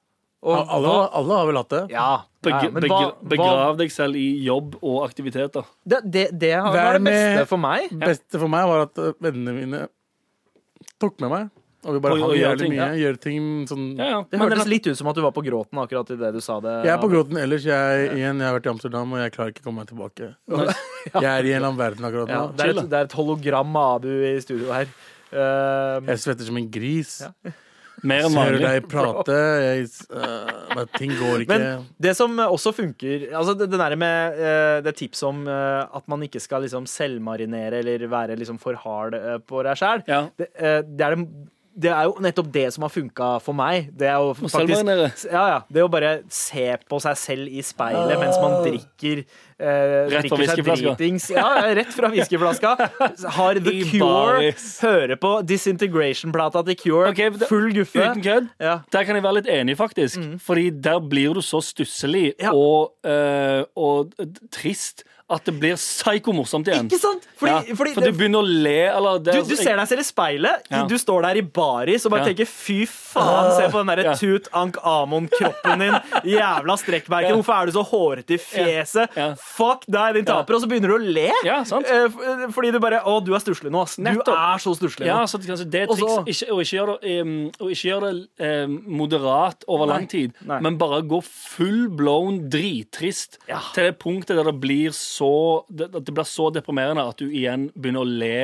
Og 0.44 0.54
Alle, 0.70 1.10
alle 1.18 1.34
har 1.40 1.48
vel 1.50 1.58
hatt 1.58 1.70
det. 1.74 1.84
Ja. 1.92 2.08
Begge, 2.46 2.68
ja, 2.70 2.88
hva, 2.88 3.06
begrav 3.28 3.78
deg 3.80 3.90
selv 3.92 4.16
i 4.16 4.28
jobb 4.46 4.76
og 4.86 5.00
aktiviteter. 5.10 5.66
det, 5.86 6.00
det, 6.06 6.26
det 6.40 6.52
har- 6.54 6.72
Vær 6.72 6.84
var 6.86 6.94
det 7.00 7.04
beste 7.08 7.36
med- 7.40 7.48
for 7.48 7.58
meg. 7.58 7.90
Det 7.90 8.00
beste 8.14 8.40
for 8.40 8.48
meg 8.48 8.68
var 8.70 8.82
at 8.86 8.98
øh, 9.02 9.14
vennene 9.20 9.54
mine 9.58 9.88
tok 11.02 11.20
med 11.22 11.30
meg. 11.34 11.50
Og 11.88 11.94
vi 11.94 12.00
bare 12.04 12.14
Og- 12.18 12.30
og 12.30 12.36
gjør 12.36 12.58
ting, 12.58 12.72
mye. 12.74 12.78
ja. 12.78 12.88
Gjør 13.02 13.18
ting 13.22 13.44
sånn 13.68 13.98
Ja, 13.98 14.06
ja. 14.14 14.22
Det 14.30 14.40
hørtes 14.40 14.66
litt 14.68 14.88
ut 14.88 14.98
som 14.98 15.08
at 15.08 15.16
du 15.16 15.22
var 15.22 15.32
på 15.32 15.44
gråten 15.46 15.78
akkurat 15.80 16.10
idet 16.12 16.34
du 16.34 16.40
sa 16.42 16.60
det. 16.60 16.86
Jeg 16.86 16.94
er 16.94 16.98
på 17.02 17.10
gråten 17.10 17.38
ellers. 17.38 17.64
Jeg, 17.66 18.10
igjen, 18.18 18.38
jeg 18.40 18.48
har 18.48 18.60
vært 18.60 18.66
i 18.66 18.70
Amsterdam, 18.74 19.14
og 19.14 19.20
jeg 19.20 19.32
klarer 19.34 19.52
ikke 19.54 19.62
å 19.62 19.68
komme 19.68 19.84
meg 19.84 19.88
tilbake. 19.88 20.36
Jeg 21.14 21.24
er 21.24 21.44
i 21.46 21.52
en 21.54 21.56
eller 21.62 21.68
annen 21.72 21.78
verden 21.82 22.06
akkurat 22.10 22.30
Ja, 22.30 22.42
nå. 22.48 22.56
det, 22.58 22.66
er 22.66 22.70
et, 22.78 22.90
det 22.90 22.98
er 23.00 23.04
et 23.10 23.12
hologram 23.14 23.76
av 23.76 23.96
Abu 24.02 24.10
i 24.10 24.40
studio 24.42 24.72
her. 24.74 24.88
Uh, 25.32 26.00
Jeg 26.08 26.20
svetter 26.24 26.46
som 26.46 26.58
en 26.58 26.70
gris. 26.72 27.22
Mer 28.04 28.28
enn 28.28 28.36
vanlig. 28.36 28.60
hører 28.62 28.78
deg 28.78 28.88
prate. 28.92 29.38
Jeg, 29.64 29.88
uh, 30.14 30.76
men 30.78 30.92
ting 30.98 31.14
går 31.18 31.46
ikke. 31.46 31.58
Men 31.58 31.86
det 32.04 32.14
som 32.20 32.38
også 32.44 32.74
funker 32.78 33.28
Altså 33.32 33.56
det, 33.58 33.70
det 33.72 33.80
der 33.82 33.96
med 33.98 34.38
uh, 34.38 34.78
det 34.86 34.94
tipset 35.00 35.26
om 35.26 35.44
uh, 35.50 35.88
at 35.90 36.06
man 36.12 36.22
ikke 36.28 36.42
skal 36.44 36.62
liksom 36.68 36.86
selvmarinere 36.90 37.80
eller 37.82 38.08
være 38.12 38.38
liksom 38.38 38.60
for 38.62 38.78
hard 38.84 39.18
på 39.50 39.64
deg 39.66 39.80
sjæl, 39.80 40.04
Ja. 40.08 40.26
det, 40.38 40.52
det, 40.60 40.76
det, 41.00 41.28
det 41.78 41.92
er 41.94 42.08
jo 42.10 42.16
nettopp 42.26 42.48
det 42.54 42.66
som 42.74 42.86
har 42.88 42.90
funka 42.94 43.26
for 43.46 43.54
meg. 43.58 43.92
Det 43.98 44.08
er 44.10 44.16
jo 44.18 44.32
faktisk 44.38 44.56
selvmarinere. 44.56 45.12
ja, 45.30 45.44
ja, 45.54 45.60
Det 45.70 45.84
å 45.86 45.92
bare 45.94 46.14
se 46.34 46.72
på 46.90 47.02
seg 47.04 47.20
selv 47.22 47.52
i 47.54 47.62
speilet 47.66 48.18
mens 48.22 48.40
man 48.42 48.60
drikker 48.66 49.22
eh, 49.60 50.08
Rett 50.12 50.28
fra 50.30 50.38
drikker 50.40 50.64
seg 50.70 50.84
dritings. 50.86 51.30
Ja, 51.34 51.48
rett 51.78 51.94
fra 51.96 52.10
whiskyflaska. 52.14 52.76
Har 53.38 53.60
The 53.64 53.76
Cure. 53.92 54.54
Høre 54.84 55.18
på 55.22 55.34
Disintegration-plata 55.50 56.64
til 56.70 56.80
Cure. 56.82 57.10
okay, 57.12 57.30
da, 57.34 57.50
Full 57.50 57.74
guffe. 57.76 58.02
Uten 58.04 58.24
kødd. 58.26 58.50
Ja. 58.62 58.80
Der 58.94 59.08
kan 59.08 59.18
jeg 59.20 59.26
være 59.26 59.40
litt 59.42 59.52
enig, 59.52 59.78
faktisk. 59.80 60.22
Fordi 60.44 60.70
der 60.70 61.00
blir 61.04 61.34
du 61.38 61.42
så 61.46 61.62
stusslig 61.64 62.34
Ja. 62.42 62.54
og, 62.54 62.94
uh, 63.08 63.64
og 63.76 64.14
trist 64.54 65.04
at 65.30 65.44
det 65.44 65.54
blir 65.60 65.76
psykomorsomt 65.76 66.68
igjen. 66.72 66.86
Ikke 66.88 67.00
sant? 67.02 67.26
Fordi, 67.36 67.52
ja, 67.52 67.76
fordi 67.76 67.94
for 67.98 68.06
du 68.08 68.14
begynner 68.16 68.40
å 68.40 68.48
le 68.48 68.76
eller 68.88 69.18
det, 69.20 69.34
Du, 69.36 69.50
du 69.50 69.56
ser 69.60 69.76
deg 69.76 69.88
selv 69.90 70.00
i 70.00 70.06
speilet. 70.08 70.68
Ja. 70.72 70.86
Du 70.88 70.96
står 70.98 71.26
der 71.28 71.40
i 71.42 71.42
baris 71.42 72.06
og 72.08 72.14
bare 72.14 72.30
tenker 72.30 72.48
'fy 72.48 72.86
faen', 72.88 73.50
se 73.58 73.66
på 73.74 73.82
den 73.84 73.88
der 73.92 74.04
Ja. 74.08 74.14
Tut 74.16 74.48
Ank 74.56 74.78
Amon-kroppen 74.84 75.80
din. 75.84 75.98
Jævla 76.32 76.78
strekkmerke. 76.80 77.34
Hvorfor 77.36 77.54
er 77.62 77.66
du 77.66 77.72
så 77.76 77.84
hårete 77.84 78.38
i 78.38 78.40
fjeset? 78.40 79.10
Fuck 79.42 79.84
deg, 79.92 80.14
din 80.22 80.26
taper. 80.30 80.56
Og 80.56 80.62
så 80.64 80.70
begynner 80.72 80.94
du 80.94 80.96
å 80.96 81.14
le. 81.18 81.32
Ja, 81.44 81.64
sant. 81.68 81.86
Eh, 81.88 82.08
Fordi 82.56 82.72
du 82.72 82.80
bare 82.80 83.02
'Å, 83.04 83.20
du 83.26 83.34
er 83.36 83.40
stusslig 83.44 83.70
nå', 83.72 83.82
ass. 83.84 83.98
Du 83.98 84.04
Nettopp. 84.04 84.30
er 84.38 84.58
så 84.64 84.72
stusslig 84.80 85.06
Ja, 85.08 85.20
nå. 85.20 85.28
så 85.28 85.38
det 85.70 85.90
triks. 85.90 86.28
Ikke, 86.28 86.52
og 86.54 86.62
ikke 86.64 86.78
gjør 86.78 86.88
det, 87.02 87.22
um, 87.22 87.52
og 87.60 87.68
ikke 87.72 87.88
gjør 87.90 88.02
det 88.08 88.64
um, 88.64 88.84
moderat 88.88 89.64
over 89.68 89.86
lang 89.88 90.08
tid, 90.08 90.32
Nei. 90.46 90.60
men 90.62 90.78
bare 90.78 91.02
gå 91.04 91.22
full 91.24 91.90
blown 91.90 92.50
drittrist 92.50 93.38
Ja. 93.50 93.60
til 93.74 93.84
det 93.92 94.00
punktet 94.00 94.38
der 94.38 94.44
det 94.52 94.60
blir 94.62 94.90
så 94.92 95.17
det, 95.70 95.90
at 95.90 96.06
det 96.06 96.14
blir 96.14 96.28
så 96.28 96.52
deprimerende 96.54 97.08
at 97.10 97.20
du 97.20 97.28
igjen 97.28 97.70
begynner 97.76 98.06
å 98.06 98.10
le 98.24 98.40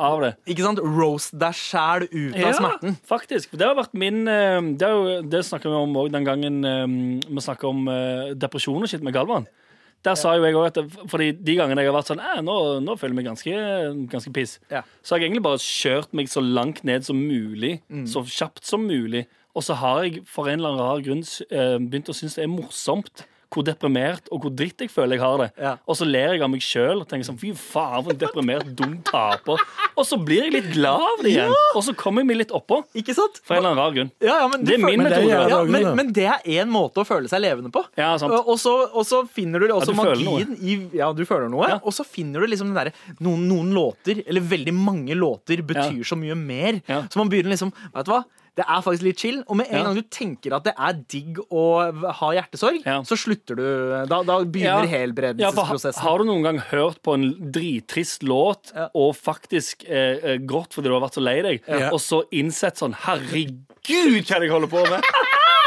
av 0.00 0.20
det. 0.24 0.32
Ikke 0.50 0.64
sant? 0.64 0.80
Roast 0.80 1.34
deg 1.38 1.56
sjæl 1.56 2.06
ut 2.08 2.36
av 2.36 2.54
smerten. 2.58 2.98
faktisk. 3.08 3.56
Det 3.58 3.66
har 3.66 3.78
vært 3.78 3.96
min 3.98 4.22
eh, 4.30 4.60
Det, 4.80 4.90
jo, 4.90 5.16
det 5.30 5.44
snakka 5.46 5.70
vi 5.70 5.80
om 5.80 5.96
òg 6.02 6.12
den 6.14 6.26
gangen 6.26 6.60
eh, 6.66 6.86
vi 7.28 7.44
snakka 7.44 7.68
om 7.70 7.90
eh, 7.92 8.30
depresjon 8.38 8.80
og 8.80 8.90
shit 8.90 9.04
med 9.04 9.16
Galvan. 9.16 9.48
Der 10.00 10.16
sa 10.16 10.32
jo 10.32 10.46
jeg 10.46 10.56
også 10.56 10.80
at 10.80 11.10
Fordi 11.12 11.26
de 11.36 11.56
gangene 11.58 11.82
jeg 11.82 11.90
har 11.90 11.98
vært 11.98 12.08
sånn 12.08 12.22
nå, 12.46 12.54
nå 12.80 12.94
føler 12.96 13.12
jeg 13.12 13.18
meg 13.18 13.28
ganske, 13.28 13.64
ganske 14.14 14.32
piss. 14.32 14.56
Ja. 14.72 14.80
Så 15.04 15.14
har 15.14 15.20
jeg 15.20 15.28
egentlig 15.28 15.44
bare 15.44 15.60
kjørt 15.60 16.16
meg 16.16 16.32
så 16.32 16.40
langt 16.40 16.80
ned 16.88 17.04
som 17.04 17.20
mulig. 17.20 17.82
Mm. 17.92 18.06
Så 18.08 18.24
kjapt 18.24 18.64
som 18.64 18.86
mulig. 18.88 19.26
Og 19.52 19.66
så 19.66 19.76
har 19.76 20.06
jeg 20.06 20.22
for 20.30 20.48
en 20.48 20.62
eller 20.62 20.72
annen 20.72 20.86
rar 20.86 21.04
grunn 21.04 21.24
begynt 21.90 22.08
å 22.08 22.16
synes 22.16 22.38
det 22.38 22.46
er 22.46 22.52
morsomt 22.52 23.26
hvor 23.50 23.66
deprimert 23.66 24.28
og 24.30 24.44
hvor 24.44 24.52
dritt 24.54 24.84
jeg 24.84 24.90
føler 24.92 25.18
jeg 25.18 25.24
har 25.24 25.40
det. 25.42 25.48
Ja. 25.58 25.72
Og 25.90 25.96
så 25.98 26.06
ler 26.06 26.36
jeg 26.36 26.44
av 26.46 26.50
meg 26.52 26.62
sjøl 26.64 27.02
og 27.02 27.08
tenker 27.10 27.26
sånn 27.26 27.38
fy 27.40 27.50
faen, 27.58 28.04
for 28.06 28.14
en 28.14 28.20
deprimert, 28.20 28.68
dum 28.78 28.96
taper. 29.06 29.62
Og 29.98 30.06
så 30.06 30.18
blir 30.22 30.46
jeg 30.46 30.54
litt 30.54 30.68
glad 30.76 31.02
av 31.06 31.24
det 31.24 31.32
igjen. 31.34 31.54
Og 31.74 31.82
så 31.86 31.94
kommer 31.98 32.22
jeg 32.22 32.30
meg 32.30 32.40
litt 32.44 32.54
oppå. 32.56 32.80
Ikke 32.96 33.16
sant? 33.16 33.40
For 33.44 33.58
en 33.58 33.62
eller 33.64 33.74
annen 33.74 33.82
rar 33.82 33.96
grunn. 33.96 34.12
Ja, 34.22 34.38
ja, 34.44 34.48
men 34.52 34.64
Det 34.66 34.76
er 34.76 34.84
min 34.84 35.02
det 35.02 35.10
er 35.10 35.26
metode. 35.26 35.50
Ja, 35.50 35.60
men, 35.66 35.88
men 35.98 36.12
det 36.16 36.26
er 36.30 36.48
én 36.60 36.70
måte 36.72 37.02
å 37.02 37.08
føle 37.08 37.30
seg 37.30 37.42
levende 37.42 37.72
på. 37.74 37.82
Ja, 38.00 38.12
sant. 38.22 38.34
Og 38.40 38.56
så, 38.62 38.74
og 38.94 39.06
så 39.08 39.24
finner 39.30 39.62
du 39.62 39.68
også 39.74 39.92
Ja, 39.92 39.98
du 40.14 40.24
magien 40.24 40.56
i 40.60 40.78
Ja, 40.96 41.10
du 41.16 41.24
føler 41.28 41.50
noe. 41.52 41.68
Ja. 41.74 41.80
Og 41.84 41.94
så 41.96 42.06
finner 42.06 42.42
du 42.44 42.50
liksom 42.50 42.70
den 42.70 42.78
derre 42.78 42.94
noen, 43.20 43.46
noen 43.50 43.74
låter, 43.74 44.22
eller 44.26 44.44
veldig 44.46 44.74
mange 44.76 45.16
låter, 45.18 45.62
betyr 45.66 46.04
så 46.06 46.18
mye 46.18 46.36
mer. 46.38 46.80
Ja. 46.86 47.02
Så 47.10 47.20
man 47.20 47.30
begynner 47.32 47.52
liksom 47.54 47.74
Vet 47.90 48.06
du 48.06 48.12
hva? 48.14 48.22
Det 48.56 48.64
er 48.66 48.80
faktisk 48.82 49.02
litt 49.06 49.18
chill. 49.22 49.42
Og 49.48 49.56
med 49.56 49.66
en 49.70 49.76
Ja. 49.78 49.84
gang 49.84 49.94
du 49.94 50.02
tenker 50.02 50.52
at 50.56 50.64
det 50.64 50.74
er 50.78 50.92
digg 51.08 51.38
å 51.50 52.12
ha 52.12 52.30
hjertesorg, 52.34 52.82
Ja. 52.84 53.00
så 53.02 53.16
slutter 53.16 53.56
du 53.56 54.06
Da, 54.08 54.22
da 54.22 54.40
begynner 54.44 54.82
Ja, 55.38 55.50
for 55.52 55.64
ha- 55.64 55.92
Har 56.02 56.18
du 56.18 56.24
noen 56.24 56.42
gang 56.42 56.58
hørt 56.58 57.02
på 57.02 57.14
en 57.14 57.34
drittrist 57.52 58.22
låt 58.22 58.72
Ja. 58.74 58.88
og 58.94 59.14
faktisk 59.16 59.84
eh, 59.88 60.18
eh, 60.22 60.38
grått 60.38 60.72
fordi 60.74 60.84
du 60.84 60.92
har 60.98 61.00
vært 61.08 61.14
så 61.14 61.22
lei 61.22 61.40
deg, 61.42 61.62
Ja. 61.68 61.90
og 61.90 62.00
så 62.00 62.24
innsett 62.32 62.76
sånn 62.76 62.94
Herregud, 62.94 63.64
hva 64.26 64.36
er 64.36 64.40
det 64.40 64.48
jeg 64.48 64.50
holder 64.50 64.68
på 64.68 64.90
med? 64.90 65.02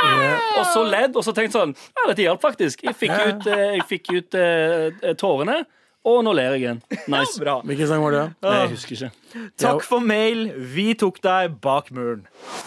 Og 0.03 0.65
så 0.67 0.83
ledd, 0.83 1.15
og 1.15 1.23
så 1.23 1.31
tenkt 1.33 1.53
sånn 1.55 1.73
Ja, 1.95 2.07
dette 2.11 2.23
hjalp 2.25 2.41
faktisk. 2.41 2.81
Jeg 2.83 2.95
fikk 2.99 3.13
ut, 3.27 3.47
eh, 3.47 3.77
jeg 3.77 3.83
fikk 3.87 4.09
ut 4.17 4.35
eh, 4.35 5.13
tårene, 5.13 5.65
og 6.03 6.17
nå 6.27 6.33
ler 6.35 6.51
jeg 6.55 6.61
igjen. 6.65 6.79
Nice. 7.07 7.39
Bra. 7.39 7.61
Hvilken 7.63 7.87
sang 7.87 8.01
var 8.03 8.11
det? 8.15 8.23
Nei, 8.43 8.53
jeg 8.59 8.71
husker 8.73 8.95
ikke. 8.97 9.43
Takk 9.63 9.85
for 9.87 10.03
mail. 10.03 10.41
Vi 10.75 10.89
tok 10.99 11.21
deg 11.23 11.55
bak 11.63 11.87
muren. 11.95 12.25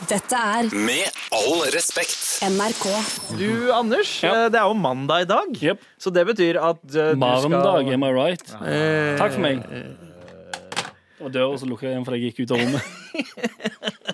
Dette 0.09 0.39
er 0.41 0.71
Med 0.73 1.21
all 1.37 1.67
respekt. 1.75 2.17
NRK. 2.49 2.87
Du, 3.39 3.49
Anders, 3.77 4.15
Ja. 4.25 4.33
eh, 4.47 4.49
det 4.55 4.59
er 4.61 4.67
jo 4.71 4.75
mandag 4.75 5.27
i 5.27 5.29
dag. 5.31 5.53
yep. 5.63 5.81
Så 6.01 6.13
det 6.13 6.25
betyr 6.27 6.57
at 6.63 6.81
eh, 6.95 7.13
du 7.13 7.21
Marmdag, 7.21 7.85
skal 7.85 7.95
am 7.95 8.05
I 8.09 8.13
right? 8.17 8.47
Eh, 8.65 9.17
Takk 9.21 9.33
for 9.37 9.45
meg. 9.45 9.63
Og 11.21 11.31
døra 11.33 11.57
så 11.59 11.65
lukka 11.69 11.87
jeg 11.89 11.95
igjen 11.97 12.05
fordi 12.05 12.19
jeg 12.21 12.33
gikk 12.33 12.45
ut 12.45 12.51
av 12.53 12.59
rommet. 12.65 12.83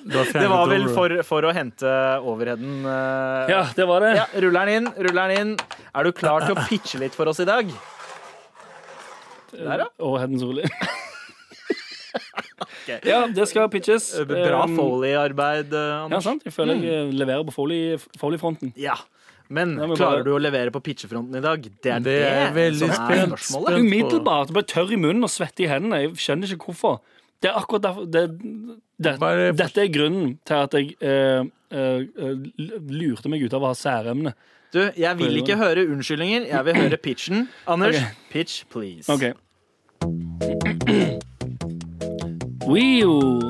Det 0.02 0.48
var 0.50 0.66
vel 0.70 0.84
for, 0.92 1.12
for 1.26 1.46
å 1.46 1.52
hente 1.54 1.88
overheaden. 2.26 2.82
eh, 2.86 3.50
Ja, 3.52 3.60
det 3.76 3.86
var 3.88 4.02
det. 4.04 4.10
Ja, 4.18 4.24
ruller 4.44 4.66
den 4.66 4.82
inn, 4.82 4.88
ruller 5.06 5.30
den 5.30 5.38
inn. 5.40 5.52
Er 5.94 6.04
du 6.08 6.12
klar 6.16 6.44
til 6.46 6.56
å 6.56 6.64
pitche 6.68 6.98
litt 7.02 7.14
for 7.14 7.30
oss 7.30 7.40
i 7.42 7.46
dag? 7.48 7.70
Der, 9.52 9.78
ja. 9.84 9.88
Og 10.00 10.18
Hedden 10.20 10.38
Solli. 10.40 10.64
Ja, 13.06 13.26
det 13.30 13.44
skal 13.48 13.68
pitches. 13.70 14.08
Bra 14.28 14.64
Um, 14.66 14.74
Foley-arbeid, 14.76 15.70
Anders. 15.74 16.12
Ja, 16.16 16.20
sant. 16.30 16.42
Jeg 16.46 16.52
føler 16.54 16.80
jeg 16.82 16.92
eh, 17.06 17.12
leverer 17.14 17.44
på 17.46 17.54
Foley- 17.54 18.00
Foley-fronten. 18.20 18.72
Ja. 18.76 18.96
Men 19.52 19.76
Ja, 19.78 19.86
men 19.86 19.96
klarer 19.96 20.22
bare- 20.22 20.24
du 20.24 20.32
å 20.34 20.40
levere 20.42 20.70
på 20.74 20.80
pitchefronten 20.82 21.36
i 21.36 21.40
dag? 21.44 21.62
Det 21.62 21.92
er 21.92 22.00
det, 22.00 22.04
Det 22.04 22.32
er 22.32 22.52
veldig 22.56 22.78
som 22.78 22.90
er 22.90 23.26
spørsmålet. 23.28 23.78
Umiddelbart. 23.80 24.52
Bare 24.52 24.64
tørr 24.64 24.92
i 24.92 24.96
munnen 24.96 25.22
og 25.24 25.30
svette 25.30 25.62
i 25.64 25.68
hendene. 25.70 26.00
Jeg 26.02 26.14
skjønner 26.16 26.52
ikke 26.56 26.66
hvorfor. 26.72 27.00
Det 27.42 27.50
er 27.50 27.58
akkurat 27.58 27.82
derfor 27.82 28.04
det, 28.10 28.24
det, 29.02 29.18
Bare- 29.20 29.52
Dette 29.56 29.78
er 29.82 29.88
grunnen 29.92 30.38
til 30.44 30.54
at 30.54 30.72
jeg 30.78 30.96
eh, 31.00 31.44
eh, 31.70 32.00
eh, 32.18 32.36
lurte 32.90 33.28
meg 33.28 33.42
ut 33.46 33.54
av 33.54 33.62
å 33.62 33.66
ha 33.72 33.74
særemne. 33.78 34.34
Du, 34.72 34.90
jeg 34.96 35.18
vil 35.18 35.36
ikke 35.36 35.56
høre 35.56 35.88
unnskyldninger. 35.88 36.46
Jeg 36.48 36.64
vil 36.64 36.76
høre 36.76 36.96
pitchen. 36.96 37.48
Anders, 37.66 37.96
okay. 37.96 38.06
pitch, 38.30 38.64
please. 38.70 39.12
OK. 39.12 39.22
Wio. 42.68 43.40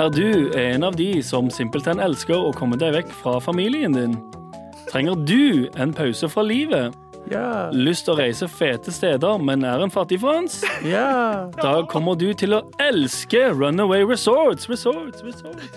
Er 0.00 0.08
du 0.08 0.50
en 0.56 0.82
av 0.82 0.96
de 0.96 1.22
som 1.22 1.50
simpelthen 1.52 2.00
elsker 2.00 2.34
å 2.40 2.54
komme 2.56 2.80
deg 2.80 2.96
vekk 2.96 3.12
fra 3.20 3.36
familien 3.44 3.92
din? 3.92 4.16
Trenger 4.88 5.20
du 5.28 5.68
en 5.76 5.92
pause 5.92 6.28
fra 6.32 6.42
livet? 6.42 6.96
Ja. 7.28 7.68
Lyst 7.72 8.08
til 8.08 8.16
å 8.16 8.18
reise 8.22 8.48
fete 8.48 8.92
steder, 8.92 9.38
men 9.44 9.64
er 9.64 9.84
en 9.84 9.92
fattigfrans? 9.92 10.62
ja. 10.88 11.50
Da 11.60 11.82
kommer 11.90 12.16
du 12.16 12.30
til 12.32 12.56
å 12.56 12.64
elske 12.80 13.50
Runaway 13.52 14.08
Resorts. 14.08 14.72
Resorts, 14.72 15.20
resorts. 15.20 15.68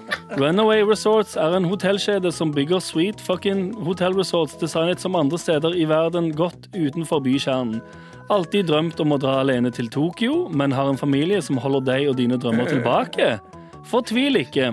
Runaway 0.32 0.80
Resorts 0.82 1.36
er 1.36 1.52
en 1.52 1.66
hotellkjede 1.68 2.30
som 2.32 2.52
bygger 2.54 2.80
sweet 2.80 3.20
fucking 3.20 3.74
hotellresorts 3.84 4.56
designet 4.58 5.02
som 5.02 5.18
andre 5.18 5.38
steder 5.38 5.76
i 5.76 5.84
verden 5.84 6.30
godt 6.34 6.70
utenfor 6.72 7.20
bykjernen. 7.26 7.82
Alltid 8.32 8.70
drømt 8.70 9.00
om 9.04 9.12
å 9.12 9.18
dra 9.20 9.36
alene 9.42 9.68
til 9.74 9.90
Tokyo, 9.92 10.48
men 10.48 10.72
har 10.72 10.88
en 10.88 10.98
familie 10.98 11.42
som 11.44 11.60
holder 11.60 11.84
deg 11.90 12.08
og 12.08 12.16
dine 12.22 12.40
drømmer 12.40 12.72
tilbake? 12.72 13.34
Fortvil 13.84 14.40
ikke. 14.40 14.72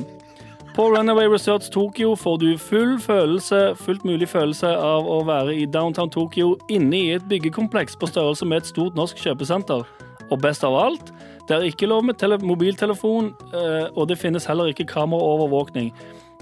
På 0.72 0.88
Runaway 0.94 1.28
Resorts 1.28 1.70
Tokyo 1.70 2.14
får 2.16 2.38
du 2.40 2.50
full 2.56 2.96
følelse, 3.04 3.74
fullt 3.76 4.06
mulig 4.08 4.30
følelse 4.32 4.72
av 4.72 5.04
å 5.04 5.20
være 5.28 5.58
i 5.60 5.68
downtown 5.68 6.10
Tokyo 6.10 6.54
inne 6.72 6.96
i 6.96 7.10
et 7.18 7.28
byggekompleks 7.28 8.00
på 8.00 8.08
størrelse 8.08 8.48
med 8.48 8.64
et 8.64 8.72
stort 8.72 8.96
norsk 8.96 9.20
kjøpesenter. 9.20 9.84
Og 10.32 10.40
best 10.40 10.64
av 10.64 10.80
alt, 10.80 11.12
det 11.52 11.66
er 11.66 11.72
ikke 11.74 11.90
lov 11.92 12.06
med 12.08 12.16
tele 12.16 12.38
mobiltelefon, 12.40 13.34
eh, 13.52 13.90
og 13.92 14.08
det 14.08 14.20
finnes 14.22 14.46
heller 14.48 14.72
ikke 14.72 14.88
kameraovervåkning. 14.88 15.92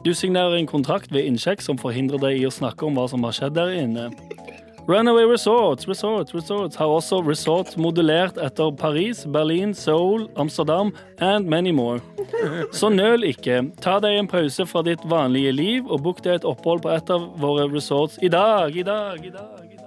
Du 0.05 0.14
signerer 0.14 0.53
en 0.55 0.70
kontrakt 0.70 1.12
ved 1.12 1.26
innsjekk 1.26 1.64
som 1.66 1.80
forhindrer 1.82 2.22
deg 2.22 2.38
i 2.38 2.45
å 2.47 2.53
snakke 2.53 2.86
om 2.86 2.95
hva 2.95 3.07
som 3.10 3.26
har 3.26 3.34
skjedd 3.36 3.57
der 3.57 3.74
inne. 3.74 4.12
Runaway 4.89 5.26
Resorts, 5.26 5.88
Resorts, 5.88 6.34
Resorts 6.34 6.78
har 6.80 6.89
også 6.89 7.20
resorts 7.26 7.76
modulert 7.78 8.38
etter 8.41 8.72
Paris, 8.74 9.26
Berlin, 9.26 9.74
Seoul, 9.74 10.30
Amsterdam 10.38 10.93
and 11.20 11.49
many 11.49 11.72
more. 11.72 11.99
Så 12.72 12.89
nøl 12.89 13.28
ikke. 13.28 13.62
Ta 13.82 13.99
deg 14.01 14.18
en 14.18 14.30
pause 14.30 14.66
fra 14.66 14.86
ditt 14.86 15.03
vanlige 15.05 15.53
liv 15.53 15.89
og 15.89 16.05
book 16.05 16.24
deg 16.26 16.39
et 16.39 16.47
opphold 16.47 16.86
på 16.86 16.93
et 16.95 17.14
av 17.14 17.28
våre 17.38 17.68
resorts 17.74 18.18
i 18.22 18.30
dag, 18.34 18.78
i 18.78 18.86
dag, 18.86 19.26
i 19.26 19.34
dag. 19.34 19.66
i 19.66 19.78
dag. 19.78 19.86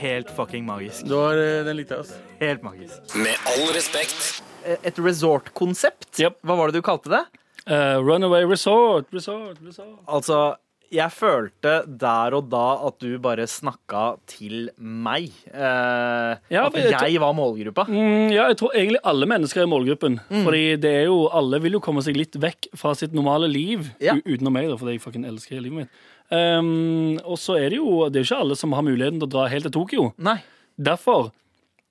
Helt 0.00 0.30
fucking 0.32 0.64
magisk. 0.64 1.04
Du 1.04 1.18
var, 1.18 1.36
eh, 1.36 1.64
den 1.64 1.76
likte 1.76 1.98
jeg, 1.98 2.06
ass. 2.06 2.16
Helt 2.40 2.62
magisk. 2.64 3.16
Med 3.16 3.36
all 3.44 3.68
respekt. 3.76 4.39
Et 4.64 4.98
resort-konsept? 4.98 6.10
Yep. 6.20 6.40
Hva 6.46 6.56
var 6.58 6.70
det 6.70 6.80
du 6.80 6.86
kalte 6.86 7.12
det? 7.12 7.22
Uh, 7.68 8.00
runaway 8.02 8.44
Resort, 8.48 9.06
Resort, 9.14 9.58
Resort. 9.62 9.98
Altså, 10.08 10.56
jeg 10.90 11.12
følte 11.14 11.72
der 11.86 12.34
og 12.34 12.48
da 12.50 12.64
at 12.88 12.96
du 12.98 13.12
bare 13.22 13.44
snakka 13.46 14.16
til 14.30 14.70
meg. 14.80 15.28
Uh, 15.52 16.34
Ja, 16.50 16.64
at 16.66 16.74
jeg 16.74 16.90
jeg 16.98 17.20
var 17.22 17.32
målgruppa. 17.36 17.84
Mm, 17.86 18.32
ja, 18.34 18.48
jeg 18.50 18.58
tror 18.58 18.74
egentlig 18.74 18.98
alle 19.04 19.28
mennesker 19.30 19.62
er 19.62 19.70
målgruppen. 19.70 20.18
målgruppen. 20.18 20.44
Fordi 20.48 20.76
det 20.82 20.94
er 21.02 21.04
jo, 21.06 21.28
alle 21.28 21.60
vil 21.62 21.78
jo 21.78 21.80
komme 21.84 22.02
seg 22.02 22.18
litt 22.18 22.34
vekk 22.42 22.72
fra 22.74 22.94
sitt 22.98 23.14
normale 23.14 23.46
liv. 23.50 23.92
Ja. 24.02 24.16
Utenom 24.24 24.52
meg, 24.56 24.66
da, 24.72 24.76
fordi 24.80 24.96
jeg 24.96 25.04
fucking 25.04 25.28
elsker 25.30 25.60
livet 25.62 25.84
mitt. 25.84 26.00
Um, 26.30 27.18
og 27.26 27.38
så 27.42 27.56
er 27.58 27.72
det 27.72 27.80
jo 27.80 28.04
Det 28.06 28.20
er 28.20 28.22
jo 28.22 28.28
ikke 28.28 28.42
alle 28.44 28.54
som 28.54 28.70
har 28.78 28.84
muligheten 28.86 29.18
til 29.18 29.26
å 29.26 29.32
dra 29.32 29.48
helt 29.50 29.66
til 29.66 29.72
Tokyo. 29.74 30.12
Nei. 30.22 30.36
Derfor 30.78 31.26
eh, 31.26 31.34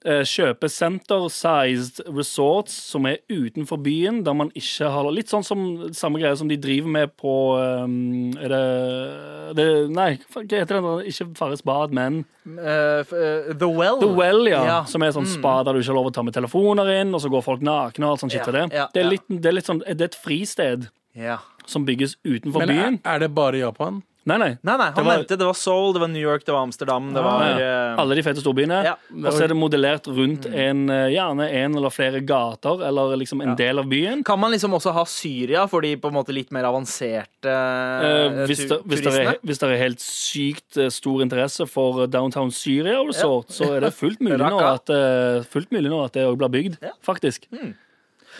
kjøpe 0.05 0.69
center-sized 0.71 1.99
resorts 2.07 2.71
som 2.71 3.03
er 3.09 3.17
utenfor 3.27 3.81
byen, 3.83 4.21
der 4.23 4.35
man 4.37 4.51
ikke 4.55 4.87
har 4.93 5.09
Litt 5.11 5.31
sånn 5.31 5.43
som 5.43 5.63
samme 5.97 6.21
greie 6.21 6.37
som 6.39 6.47
de 6.47 6.55
driver 6.61 6.91
med 6.93 7.11
på 7.19 7.33
um, 7.59 8.29
Er 8.39 8.53
det, 8.53 8.61
det 9.57 9.67
Nei, 9.91 10.09
hva 10.31 10.43
heter 10.45 10.79
det? 10.79 10.93
Ikke 11.11 11.27
Farris 11.35 11.63
bad, 11.65 11.91
men 11.95 12.21
uh, 12.47 13.01
eh, 13.03 13.51
The 13.51 13.67
Well. 13.67 13.99
The 13.99 14.11
Well, 14.13 14.47
ja. 14.47 14.63
Ja. 14.69 14.79
Som 14.89 15.03
er 15.03 15.11
sånn 15.15 15.27
spa 15.29 15.59
der 15.67 15.75
du 15.75 15.81
ikke 15.81 15.91
har 15.91 15.99
lov 15.99 16.11
å 16.11 16.15
ta 16.15 16.23
med 16.23 16.37
telefoner 16.37 16.93
inn, 16.99 17.11
og 17.15 17.23
så 17.23 17.31
går 17.33 17.43
folk 17.45 17.65
nakne 17.65 18.07
og 18.07 18.15
alt 18.15 18.23
sånt 18.23 18.35
shit 18.35 18.45
Ja, 18.45 18.55
det. 18.55 18.65
ja, 18.75 18.87
det, 18.93 19.03
er 19.03 19.11
litt, 19.17 19.27
det 19.27 19.51
er 19.51 19.57
litt 19.59 19.67
sånn 19.67 19.83
Det 19.83 19.97
er 19.99 20.11
et 20.11 20.19
fristed 20.19 20.87
Ja. 21.17 21.41
som 21.67 21.83
bygges 21.87 22.15
utenfor 22.23 22.63
Men 22.63 22.69
er, 22.69 22.75
byen. 22.79 23.01
er 23.03 23.25
det 23.25 23.33
bare 23.35 23.59
Japan? 23.65 24.03
Nei, 24.29 24.37
nei. 24.37 24.49
Nei, 24.61 24.75
nei, 24.77 24.85
han 24.85 24.93
Det 24.99 25.03
var- 25.05 25.17
nevnte 25.17 25.37
det 25.41 25.47
var 25.47 25.57
Seoul, 25.57 25.93
det 25.95 26.01
var 26.03 26.09
New 26.13 26.21
York, 26.21 26.43
det 26.45 26.53
var 26.53 26.61
Amsterdam, 26.67 27.07
det 27.15 27.23
var 27.25 27.41
Ja. 27.47 27.57
eh, 27.93 27.99
Alle 28.03 28.15
de 28.15 28.21
fete 28.25 28.43
storbyene. 28.43 28.83
Ja. 28.85 28.93
Og 29.25 29.33
så 29.33 29.43
er 29.43 29.47
det 29.49 29.57
modellert 29.57 30.05
rundt 30.07 30.45
en, 30.45 30.89
eh, 30.89 31.09
gjerne 31.15 31.49
en 31.51 31.75
eller 31.75 31.89
flere 31.89 32.21
gater, 32.25 32.83
eller 32.87 33.17
liksom 33.17 33.41
en 33.41 33.55
del 33.55 33.79
av 33.79 33.85
byen. 33.89 34.23
Kan 34.23 34.39
man 34.39 34.51
liksom 34.51 34.71
også 34.77 34.93
ha 34.93 35.03
Syria 35.05 35.65
for 35.67 35.81
de 35.81 35.95
på 35.97 36.07
en 36.09 36.13
måte 36.13 36.33
litt 36.33 36.51
mer 36.51 36.63
avanserte 36.69 37.49
Eh, 37.49 38.41
eh, 38.41 38.45
hvis, 38.47 38.67
det, 38.69 38.83
hvis, 38.85 39.01
det 39.01 39.13
turistene? 39.13 39.33
er, 39.33 39.37
hvis 39.45 39.59
det 39.59 39.69
er 39.71 39.77
helt 39.77 39.99
sykt 39.99 40.91
stor 40.93 41.21
interesse 41.21 41.67
for 41.67 42.05
Downtown 42.07 42.51
Syria 42.51 43.01
Resort, 43.03 43.47
så 43.49 43.75
er 43.77 43.79
det 43.81 43.93
fullt 43.93 44.19
mulig 44.19 44.37
nå 44.53 44.59
at, 44.61 44.85
fullt 45.49 45.71
mulig 45.71 45.89
nå 45.89 46.03
at 46.05 46.13
det 46.13 46.25
òg 46.27 46.37
blir 46.37 46.49
bygd, 46.49 46.77
Ja. 46.81 46.91
faktisk. 47.03 47.47
Mm. 47.51 47.73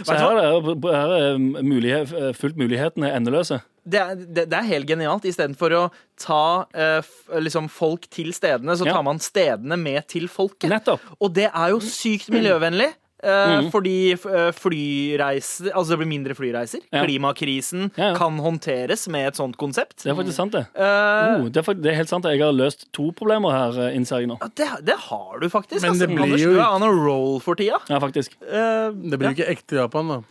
Så 0.04 0.14
her 0.16 0.38
er, 0.38 0.62
her 0.62 1.12
er 1.12 1.38
mulighet, 1.64 2.36
fullt 2.38 2.56
mulighetene 2.56 3.10
endeløse. 3.16 3.62
Det, 3.90 4.00
er, 4.04 4.16
det, 4.16 4.46
det 4.52 4.58
er 4.60 4.70
helt 4.70 4.88
genialt. 4.90 5.26
Istedenfor 5.30 5.76
å 5.80 5.84
ta 6.20 6.42
eh, 6.74 7.00
f, 7.04 7.12
liksom 7.42 7.68
folk 7.74 8.08
til 8.14 8.32
stedene, 8.36 8.76
så 8.80 8.86
Ja. 8.88 8.94
tar 8.98 9.04
man 9.08 9.20
stedene 9.24 9.78
med 9.80 10.08
til 10.12 10.28
folket. 10.32 10.70
Nettopp. 10.72 11.02
Og 11.20 11.34
det 11.34 11.50
er 11.52 11.70
jo 11.76 11.80
sykt 11.84 12.30
miljøvennlig. 12.34 12.92
eh, 12.94 12.96
Mm. 13.60 13.66
Fordi 13.74 14.14
eh, 14.16 14.52
flyreiser 14.56 15.74
Altså 15.76 15.92
det 15.92 15.98
blir 16.00 16.08
mindre 16.08 16.36
flyreiser. 16.38 16.80
Ja. 16.92 17.02
Klimakrisen 17.04 17.90
Ja, 17.98 18.12
ja. 18.12 18.16
kan 18.16 18.38
håndteres 18.40 19.08
med 19.12 19.28
et 19.28 19.36
sånt 19.40 19.58
konsept. 19.60 20.04
Det 20.06 20.12
er 20.14 20.16
faktisk 20.16 20.38
sant, 20.40 20.54
det. 20.56 20.66
Uh, 20.76 21.44
Oh, 21.44 21.50
det, 21.50 21.58
er, 21.60 21.66
faktisk, 21.68 21.84
det 21.84 21.92
er 21.92 21.98
helt 22.00 22.10
sant. 22.14 22.26
Jeg 22.32 22.40
har 22.42 22.54
løst 22.56 22.88
to 22.96 23.10
problemer 23.12 23.52
her, 23.52 23.92
innser 23.92 24.22
jeg 24.24 24.30
nå. 24.32 24.38
det, 24.56 24.70
det 24.88 24.96
har 25.10 25.40
du 25.44 25.50
faktisk. 25.52 25.82
Men 25.84 25.92
altså. 25.92 26.06
det 26.08 26.10
blir 26.16 26.24
Anders, 26.30 26.42
jo- 26.42 26.54
du 26.56 26.60
er 26.64 26.72
on 26.78 26.84
a 26.84 26.92
roll 26.92 27.40
for 27.44 27.56
tida. 27.60 27.80
Ja, 27.90 28.00
faktisk. 28.00 28.36
Uh, 28.42 28.92
Det 28.96 29.20
blir 29.20 29.34
jo 29.34 29.36
ikke 29.44 29.52
ekte 29.52 29.82
Japan, 29.84 30.08
da. 30.16 30.22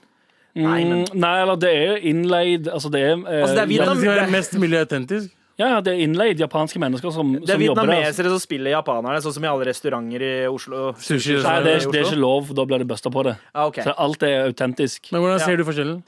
Nei, 0.59 0.84
men- 0.84 1.04
Mm, 1.06 1.20
nei, 1.22 1.34
eller 1.42 1.56
det 1.56 1.70
er 1.72 1.96
innleid 2.11 2.68
Altså, 2.68 2.90
det 2.90 3.00
er, 3.00 3.12
eh, 3.14 3.42
Altså, 3.42 3.54
det 3.54 3.62
er 3.62 3.66
Vietnam- 3.72 4.00
det 4.02 4.18
er 4.22 4.30
mest 4.30 4.52
miljøautentisk. 4.59 5.30
ja, 5.59 5.68
ja, 5.74 5.80
det 5.80 5.92
er 5.94 6.02
innleid 6.06 6.38
japanske 6.38 6.78
mennesker 6.82 7.12
som, 7.12 7.32
det 7.32 7.48
er 7.48 7.52
som 7.54 7.62
jobber 7.62 7.86
der. 7.86 7.94
vietnamesere 7.94 8.28
som 8.34 8.38
spiller 8.38 8.70
japanerne, 8.76 9.22
sånn 9.22 9.32
som 9.34 9.44
i 9.44 9.48
alle 9.48 9.64
restauranter 9.70 10.20
i 10.22 10.46
Oslo. 10.46 10.92
Sushi. 10.98 11.38
Nei, 11.42 11.62
det 11.62 11.74
er, 11.82 11.90
det 11.90 12.00
er 12.02 12.04
ikke 12.11 12.18
lov, 12.20 12.52
da 12.54 12.64
blir 12.64 12.78
det 12.78 12.88
busta 12.88 13.11
på 13.11 13.24
det. 13.24 13.36
Ah, 13.54 13.66
okay. 13.66 13.82
Så 13.84 13.94
alt 13.96 14.22
er 14.22 14.46
autentisk. 14.52 15.12
Men 15.12 15.20
hvordan 15.22 15.38
Ja. 15.40 15.44
ser 15.46 15.56
du 15.56 15.64
forskjellen? 15.64 16.02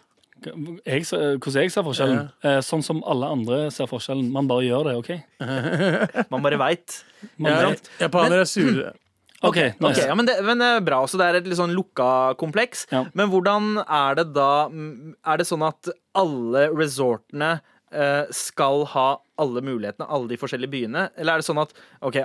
Jeg, 0.86 1.02
hvordan 1.04 1.52
jeg 1.62 1.70
ser 1.70 1.82
forskjellen? 1.82 2.30
Eh, 2.42 2.60
sånn 2.64 2.82
som 2.82 3.02
alle 3.06 3.26
andre 3.26 3.70
ser 3.70 3.86
forskjellen. 3.86 4.30
Man 4.32 4.46
bare 4.48 4.62
gjør 4.62 4.84
det, 4.84 4.96
OK? 4.96 6.30
Man 6.30 6.42
bare 6.42 6.56
veit. 6.58 7.02
Ja, 7.38 7.68
vet. 7.70 7.90
Japanere 8.00 8.40
er 8.40 8.44
sure. 8.48 8.92
OK, 9.42 9.56
nice. 9.56 9.78
okay 9.90 10.06
ja, 10.10 10.14
men, 10.14 10.26
det, 10.28 10.36
men 10.44 10.60
eh, 10.60 10.80
bra, 10.84 11.02
så 11.08 11.16
det 11.20 11.26
er 11.30 11.38
et 11.40 11.46
litt 11.48 11.56
sånn 11.60 11.72
lukka 11.72 12.36
kompleks. 12.40 12.86
Ja. 12.92 13.06
Men 13.16 13.30
hvordan 13.32 13.78
er 13.86 14.18
det 14.20 14.26
da 14.36 14.68
mm, 14.68 15.14
Er 15.24 15.40
det 15.40 15.46
sånn 15.48 15.64
at 15.64 15.88
alle 16.18 16.66
resortene 16.76 17.60
eh, 17.92 18.26
skal 18.36 18.84
ha 18.92 19.08
alle 19.40 19.62
mulighetene, 19.64 20.04
alle 20.12 20.28
de 20.28 20.36
forskjellige 20.36 20.70
byene? 20.74 21.06
Eller 21.16 21.32
er 21.38 21.40
det 21.40 21.48
sånn 21.48 21.62
at 21.62 21.72
ok, 22.04 22.20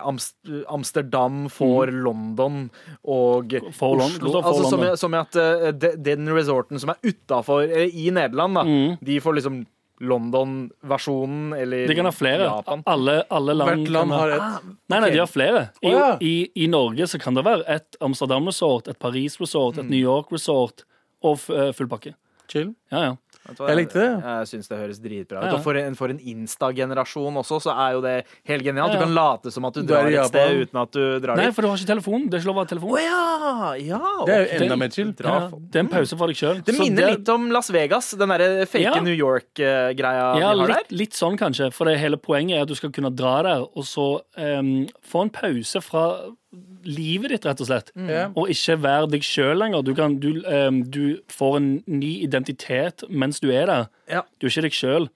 Amsterdam 0.67 1.45
får 1.51 1.91
London 1.95 2.65
og 3.03 3.55
for 3.75 4.01
Oslo 4.03 4.33
London, 4.33 4.43
altså, 4.43 4.97
som, 4.99 5.15
i- 5.15 5.21
at 5.21 5.35
eh, 5.39 5.71
de, 5.71 5.93
den 6.11 6.27
resorten 6.35 6.79
som 6.81 6.91
er 6.93 6.99
utafor 7.05 7.63
I 7.71 8.09
Nederland, 8.11 8.55
da, 8.59 8.63
Mm. 8.65 8.97
de 9.05 9.19
får 9.21 9.39
liksom 9.39 9.65
London-versjonen, 10.01 11.53
eller 11.53 11.87
De 11.87 11.95
kan 11.95 12.05
ha 12.05 12.11
flere. 12.11 12.43
Japan. 12.49 12.83
Alle, 12.85 13.23
alle 13.29 13.53
land, 13.53 13.69
Hvert 13.85 13.91
land 13.93 14.11
har 14.11 14.29
Ah, 14.35 14.57
et. 14.57 14.75
Nei, 14.91 14.99
nei, 14.99 15.09
de 15.11 15.19
har 15.21 15.27
flere. 15.31 15.61
I, 15.81 15.87
oh, 15.87 15.99
ja. 15.99 16.17
i, 16.21 16.33
I 16.55 16.67
Norge 16.67 17.07
så 17.07 17.19
kan 17.21 17.33
det 17.37 17.43
være 17.45 17.63
et 17.71 17.97
Amsterdam-resort, 18.01 18.87
et 18.91 18.99
Paris-resort, 18.99 19.75
Mm. 19.77 19.79
et 19.85 19.89
New 19.95 20.03
York-resort 20.03 20.83
og 21.23 21.39
eh, 21.49 21.71
full 21.73 21.87
pakke. 21.87 22.15
Chill. 22.51 22.75
Ja, 22.91 22.99
ja. 23.03 23.13
Jeg 23.45 23.77
likte 23.77 23.99
det. 23.99 24.09
Jeg 24.25 24.49
syns 24.49 24.71
det 24.71 24.79
høres 24.79 24.99
dritbra 25.03 25.41
ut. 25.41 25.45
Ja, 25.45 25.51
ja. 25.51 25.57
Og 25.57 25.65
for 25.65 25.77
en, 25.77 25.97
for 25.97 26.11
en 26.13 26.17
Insta-generasjon 26.19 27.37
også, 27.41 27.59
så 27.67 27.75
er 27.75 27.95
jo 27.97 28.01
det 28.05 28.15
helt 28.49 28.65
genialt. 28.65 28.95
Ja, 28.95 28.97
ja. 28.97 29.01
Du 29.01 29.05
kan 29.05 29.13
late 29.15 29.53
som 29.53 29.67
at 29.69 29.77
du 29.77 29.85
drar 29.85 30.09
et 30.09 30.29
sted 30.31 30.63
uten 30.63 30.81
at 30.81 30.95
du 30.95 31.03
drar 31.23 31.39
Nei, 31.39 31.49
for 31.53 31.65
du 31.65 31.69
har 31.69 31.79
ikke 31.79 31.91
telefon. 31.91 32.25
Det 32.29 32.39
er 32.39 32.43
ikke 32.43 32.51
lov 32.51 32.61
å 32.61 32.65
ha 32.65 32.71
telefon. 32.71 32.95
Å 32.95 33.03
ja! 33.03 33.73
ja! 33.85 34.01
Det 34.25 34.37
er 34.37 34.45
jo 34.45 34.61
enda 34.65 34.79
mer 34.81 34.93
chill. 34.95 35.11
Ja, 35.21 35.37
det 35.53 35.81
er 35.81 35.85
en 35.85 35.91
pause 35.93 36.19
for 36.19 36.31
deg 36.31 36.41
sjøl. 36.41 36.63
Det 36.65 36.77
minner 36.79 37.11
litt 37.13 37.33
om 37.35 37.49
Las 37.53 37.69
Vegas, 37.75 38.13
den 38.17 38.33
derre 38.33 38.69
fake 38.69 38.85
Ja. 38.85 38.95
New 39.05 39.15
York-greia 39.15 40.25
Ja, 40.39 40.53
vi 40.55 40.63
har 40.65 40.73
litt, 40.75 40.95
litt 41.05 41.17
sånn 41.17 41.37
kanskje. 41.39 41.69
For 41.75 41.89
det 41.89 41.99
hele 42.01 42.17
poenget 42.21 42.59
er 42.59 42.65
at 42.65 42.71
du 42.71 42.77
skal 42.77 42.93
kunne 42.95 43.13
dra 43.13 43.37
der 43.45 43.65
og 43.65 43.85
så 43.85 44.07
um, 44.39 44.73
få 45.05 45.25
en 45.25 45.33
pause 45.33 45.81
fra 45.85 46.05
livet 46.87 47.33
ditt, 47.33 47.45
rett 47.47 47.61
og 47.63 47.69
slett. 47.69 47.91
Mm. 47.97 48.33
Og 48.37 48.51
ikke 48.53 48.77
være 48.83 49.11
deg 49.13 49.25
sjøl 49.25 49.59
lenger. 49.59 49.85
Du, 49.85 49.93
kan, 49.97 50.17
du, 50.21 50.31
um, 50.45 50.81
du 50.83 51.19
får 51.31 51.59
en 51.59 51.69
ny 51.89 52.11
identitet 52.25 53.05
mens 53.09 53.41
du 53.43 53.49
er 53.51 53.69
der. 53.71 53.87
Ja. 54.11 54.25
Du 54.39 54.47
er 54.47 54.53
ikke 54.53 54.67
deg 54.69 54.77
sjøl. 54.77 55.09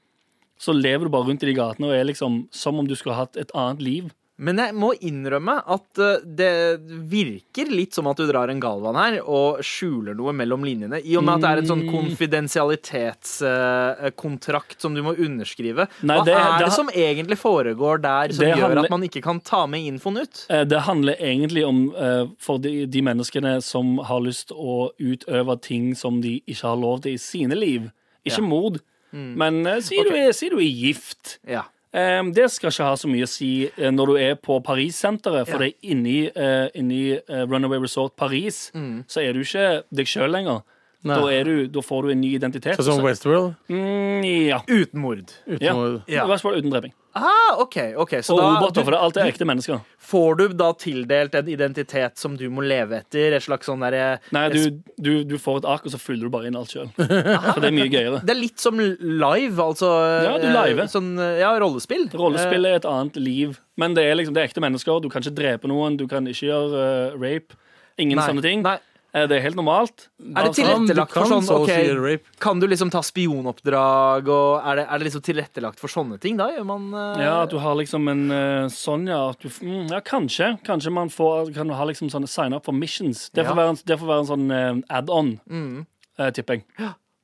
Så 0.60 0.76
lever 0.76 1.08
du 1.08 1.14
bare 1.14 1.30
rundt 1.30 1.44
i 1.46 1.48
de 1.48 1.56
gatene 1.56 1.88
og 1.88 1.96
er 1.96 2.10
liksom 2.10 2.42
som 2.52 2.80
om 2.82 2.88
du 2.88 2.96
skulle 3.00 3.16
hatt 3.16 3.40
et 3.40 3.54
annet 3.56 3.84
liv. 3.84 4.10
Men 4.40 4.56
jeg 4.62 4.72
må 4.80 4.94
innrømme 5.04 5.58
at 5.68 6.00
eh, 6.00 6.22
det 6.24 6.80
virker 7.12 7.68
litt 7.76 7.92
som 7.98 8.08
at 8.08 8.16
du 8.22 8.24
drar 8.30 8.48
en 8.54 8.62
Galvan 8.64 8.96
her 8.96 9.18
og 9.28 9.60
skjuler 9.68 10.16
noe 10.16 10.32
mellom 10.32 10.64
linjene. 10.64 11.02
I 11.04 11.18
og 11.20 11.26
med 11.28 11.36
at 11.36 11.44
det 11.44 11.50
er 11.52 11.60
en 11.64 11.68
sånn 11.74 11.84
konfidensialitetskontrakt 11.92 14.80
som 14.82 14.94
du 14.96 15.02
må 15.04 15.12
underskrive. 15.20 15.88
Nei, 16.02 16.18
Hva 16.18 16.26
det- 16.26 16.34
er 16.38 16.58
det 16.58 16.66
det 16.66 16.74
som 16.74 16.88
egentlig 16.90 17.38
foregår 17.38 18.02
der 18.02 18.32
som 18.34 18.46
gjør 18.46 18.58
handler- 18.68 18.84
at 18.86 18.90
man 18.90 19.02
ikke 19.04 19.22
kan 19.24 19.40
ta 19.42 19.66
med 19.68 19.80
infoen 19.82 20.18
ut? 20.22 20.46
Eh, 20.50 20.64
Det 20.64 20.80
handler 20.82 21.16
egentlig 21.20 21.66
om 21.68 21.94
eh, 21.96 22.26
for 22.38 22.58
de, 22.60 22.86
de 22.86 23.02
menneskene 23.02 23.62
som 23.62 23.98
har 23.98 24.20
lyst 24.22 24.52
å 24.52 24.92
utøve 25.00 25.62
ting 25.62 25.96
som 25.96 26.22
de 26.22 26.42
ikke 26.48 26.62
har 26.68 26.78
lov 26.78 27.02
til 27.02 27.14
i 27.14 27.18
sine 27.18 27.56
liv. 27.56 27.92
Ikke 28.26 28.42
Ja. 28.42 28.48
mord. 28.48 28.80
Men 29.12 29.66
sier, 29.82 30.02
okay. 30.06 30.12
du 30.12 30.16
er, 30.28 30.32
si 30.34 30.50
du 30.50 30.58
er 30.58 30.70
gift, 30.70 31.40
Ja. 31.48 31.64
Um, 31.90 32.34
det 32.34 32.52
skal 32.54 32.70
ikke 32.70 32.86
ha 32.86 32.98
så 33.02 33.10
mye 33.10 33.26
å 33.26 33.30
si 33.30 33.52
eh, 33.66 33.90
når 33.90 34.12
du 34.12 34.18
er 34.22 34.36
på 34.38 34.60
Paris-senteret, 34.62 35.50
for 35.50 35.64
det 35.64 35.72
er 35.72 35.88
inni, 35.90 36.20
eh, 36.30 36.68
inni 36.78 37.16
eh, 37.18 37.46
Runaway 37.50 37.82
Resort 37.82 38.14
Paris, 38.20 38.68
så 39.10 39.24
er 39.24 39.34
du 39.34 39.42
ikke 39.42 39.82
deg 39.90 40.10
sjøl 40.10 40.30
lenger. 40.30 40.62
Nei. 41.08 41.16
Da, 41.16 41.28
er 41.32 41.48
du, 41.48 41.68
da 41.72 41.82
får 41.84 42.06
du 42.06 42.12
en 42.12 42.20
ny 42.20 42.34
identitet. 42.36 42.76
Sånn 42.76 42.98
som 42.98 43.06
Westworld. 43.06 43.54
mm, 43.72 44.26
ja. 44.50 44.64
Uten 44.68 45.00
mord. 45.00 45.32
Uten 45.48 45.64
ja. 45.64 45.76
mord. 45.78 46.02
Ja. 46.12 46.26
Westworld 46.28 46.60
uten 46.60 46.74
dreping. 46.74 46.96
Ah, 47.20 47.56
OK. 47.58 47.78
ok 47.98 48.12
Så 48.22 48.36
Og 48.36 48.40
da 48.40 48.50
roboter, 48.54 48.84
for 48.84 48.92
det, 48.92 48.98
det 48.98 49.00
er 49.00 49.06
alltid 49.06 49.30
ekte 49.32 49.46
mennesker. 49.48 49.80
får 50.12 50.36
du 50.38 50.44
da 50.60 50.68
tildelt 50.78 51.36
en 51.36 51.48
identitet 51.50 52.20
som 52.22 52.36
du 52.38 52.46
må 52.54 52.62
leve 52.62 53.00
etter? 53.00 53.34
Et 53.34 53.44
slags 53.44 53.66
sånn 53.66 53.82
derre 53.82 54.20
Nei, 54.36 54.44
du, 54.54 54.84
du, 55.02 55.12
du 55.28 55.38
får 55.42 55.64
et 55.64 55.70
ark, 55.74 55.88
og 55.88 55.96
så 55.96 56.02
fyller 56.02 56.28
du 56.28 56.34
bare 56.36 56.52
inn 56.52 56.60
alt 56.60 56.76
sjøl. 56.76 56.92
For 57.00 57.64
det 57.64 57.72
er 57.72 57.76
mye 57.80 57.90
gøyere. 57.90 58.22
Det 58.22 58.36
er 58.36 58.40
litt 58.40 58.62
som 58.62 58.78
live, 58.80 59.56
altså. 59.64 59.90
Ja, 60.28 60.36
du 60.42 60.50
live. 60.52 60.86
Sånn, 60.92 61.16
eh, 61.18 61.40
ja, 61.42 61.54
rollespill. 61.64 62.10
Rollespill 62.14 62.70
er 62.70 62.78
et 62.82 62.90
annet 62.90 63.18
liv. 63.20 63.58
Men 63.80 63.96
det 63.98 64.06
er 64.06 64.20
liksom, 64.20 64.36
det 64.36 64.44
er 64.44 64.52
ekte 64.52 64.64
mennesker. 64.64 65.02
Du 65.02 65.10
kan 65.10 65.24
ikke 65.24 65.38
drepe 65.40 65.72
noen, 65.72 65.98
du 65.98 66.06
kan 66.12 66.28
ikke 66.30 66.52
gjøre 66.52 66.86
uh, 67.16 67.18
rape. 67.18 67.58
Ingen 68.00 68.20
Nei, 68.20 68.30
sånne 68.30 68.46
ting. 68.46 68.62
nei. 68.64 68.78
Eh, 69.14 69.26
Det 69.28 69.38
er 69.38 69.42
helt 69.42 69.56
normalt. 69.58 70.08
Er 70.22 70.44
det 70.46 70.54
tilrettelagt 70.60 71.12
for 71.16 71.26
sånn 71.26 71.42
så 71.42 71.56
å 71.58 71.64
ok, 71.64 71.70
si 71.74 71.88
gjøre 71.88 72.04
rape. 72.12 72.26
Kan 72.40 72.60
du 72.62 72.68
liksom 72.68 72.92
ta 72.94 73.02
spionoppdrag, 73.02 74.28
og 74.30 74.62
er 74.70 74.76
det, 74.76 74.86
er 74.90 74.98
det 75.02 75.08
liksom 75.10 75.24
tilrettelagt 75.26 75.80
for 75.82 75.90
sånne 75.90 76.20
ting? 76.22 76.38
Da 76.38 76.50
gjør 76.54 76.66
man 76.70 76.94
uh... 76.94 77.18
Ja, 77.22 77.42
at 77.44 77.50
du 77.50 77.58
har 77.58 77.76
liksom 77.80 78.08
en 78.12 78.30
uh, 78.32 78.68
sånn, 78.70 79.08
ja. 79.10 79.30
At 79.34 79.40
du, 79.42 79.50
mm, 79.50 79.90
ja, 79.90 80.00
kanskje. 80.06 80.52
Kanskje 80.68 80.94
man 80.94 81.10
får, 81.10 81.54
kan 81.56 81.68
du 81.68 81.74
ha 81.74 81.86
liksom 81.90 82.10
sånne 82.14 82.30
sign 82.30 82.54
up 82.54 82.66
for 82.70 82.72
missions. 82.78 83.30
Det 83.34 83.46
får 83.46 83.56
Ja. 83.56 83.60
være, 83.64 83.70
en- 83.76 83.84
det 83.86 84.00
får 84.00 84.08
være 84.14 84.20
en 84.26 84.32
sånn 84.34 84.48
uh, 84.54 84.98
add-on, 85.00 85.40
Mm. 85.50 85.86
eh, 86.20 86.30
tipper 86.32 86.60
jeg. 86.62 86.66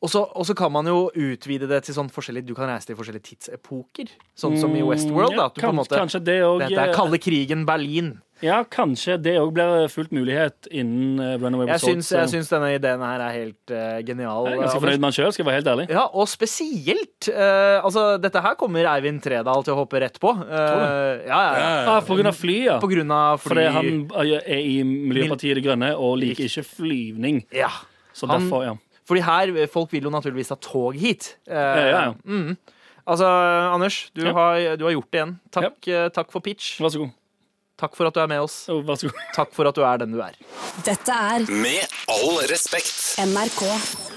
Og 0.06 0.10
så, 0.12 0.22
og 0.36 0.46
så 0.46 0.54
kan 0.56 0.72
man 0.72 0.86
jo 0.86 1.10
utvide 1.16 1.68
det 1.68 1.84
til 1.88 1.96
sånn 1.96 2.12
forskjellige 2.14 2.46
Du 2.46 2.54
kan 2.54 2.68
reise 2.70 2.86
til 2.86 2.96
forskjellige 2.98 3.24
tidsepoker. 3.26 4.10
Sånn 4.38 4.58
som 4.60 4.76
i 4.76 4.82
Westworld. 4.86 5.32
Mm, 5.34 5.38
Da, 5.40 5.46
at 5.48 5.56
du 5.56 5.62
på 5.62 5.70
en 5.72 5.76
måte, 5.80 5.98
kanskje 5.98 6.24
det 6.24 6.42
òg 6.46 6.60
dette 6.66 6.78
er 6.78 6.94
kalde 6.94 7.18
krigen 7.18 7.66
Berlin. 7.66 8.22
Ja, 8.44 8.58
kanskje 8.68 9.16
det 9.24 9.38
òg 9.40 9.54
blir 9.56 9.88
fullt 9.88 10.12
mulighet 10.12 10.68
innen 10.70 11.20
eh, 11.24 11.38
Runaway 11.40 11.70
Resort. 11.70 11.94
syns, 11.96 12.10
jeg 12.12 12.32
syns 12.34 12.50
denne 12.52 12.74
ideen 12.76 13.00
her 13.00 13.22
er 13.24 13.32
helt 13.32 13.72
uh, 13.72 14.02
genial. 14.04 14.50
jeg 14.50 14.58
er 14.58 14.64
ganske 14.66 14.82
fornøyd 14.84 15.00
med 15.00 15.08
den 15.08 15.16
sjøl, 15.16 15.32
skal 15.32 15.44
jeg 15.44 15.48
være 15.48 15.60
helt 15.62 15.70
ærlig. 15.72 15.86
Ja, 15.96 16.04
og 16.12 16.28
spesielt 16.28 17.30
uh, 17.32 17.80
Altså, 17.86 18.04
dette 18.22 18.42
her 18.44 18.58
kommer 18.60 18.90
Eivind 18.92 19.22
Tredal 19.24 19.64
til 19.64 19.74
å 19.74 19.80
hoppe 19.80 20.02
rett 20.04 20.20
på. 20.20 20.34
Uh, 20.36 21.24
ja, 21.24 21.40
ja, 21.40 21.56
ja. 21.56 21.72
Ah, 21.96 22.02
på 22.04 22.18
grunn 22.20 22.28
av 22.32 22.36
fly, 22.36 22.58
ja. 22.68 22.78
På 22.84 22.92
grunn 22.92 23.12
av 23.16 23.40
fly. 23.40 23.50
Fordi 23.54 23.66
han 23.78 24.40
er 24.44 24.60
i 24.60 24.78
Miljøpartiet 24.84 25.56
De 25.56 25.64
Grønne 25.70 25.94
og 25.96 26.18
liker 26.20 26.50
ikke 26.50 26.66
flyvning. 26.76 27.46
Ja. 27.56 27.72
Så 28.16 28.28
Han- 28.28 28.44
derfor, 28.44 28.64
ja. 28.68 28.76
Fordi 29.06 29.22
her, 29.22 29.68
folk 29.70 29.92
vil 29.94 30.08
jo 30.08 30.10
naturligvis 30.10 30.48
ta 30.50 30.56
tog 30.60 30.96
hit. 30.98 31.36
Eh, 31.48 31.54
Ja, 31.54 31.84
ja, 31.88 32.00
ja. 32.10 32.14
Mm. 32.26 32.58
Altså, 33.06 33.26
Anders, 33.30 34.10
du, 34.16 34.24
Ja. 34.26 34.34
har, 34.34 34.76
du 34.78 34.84
har 34.88 34.92
gjort 34.96 35.12
det 35.12 35.20
igjen. 35.22 35.36
Takk, 35.54 35.88
eh, 35.88 36.10
takk 36.10 36.32
for 36.34 36.42
pitch. 36.42 36.80
Vær 36.82 36.90
så 36.90 37.04
god. 37.04 37.12
Takk 37.78 37.96
for 37.98 38.08
at 38.08 38.16
du 38.16 38.22
er 38.24 38.28
med 38.32 38.40
oss. 38.40 38.66
Jo, 38.72 38.80
Vær 38.88 38.96
så 39.00 39.10
god. 39.12 39.24
Takk 39.36 39.52
for 39.56 39.68
at 39.68 39.76
du 39.76 39.84
er 39.84 39.98
den 40.04 40.14
du 40.16 40.22
er. 40.24 40.36
Dette 40.86 41.12
er 41.12 41.44
Med 41.52 41.84
all 42.12 42.38
respekt. 42.52 42.94
NRK. 43.20 44.15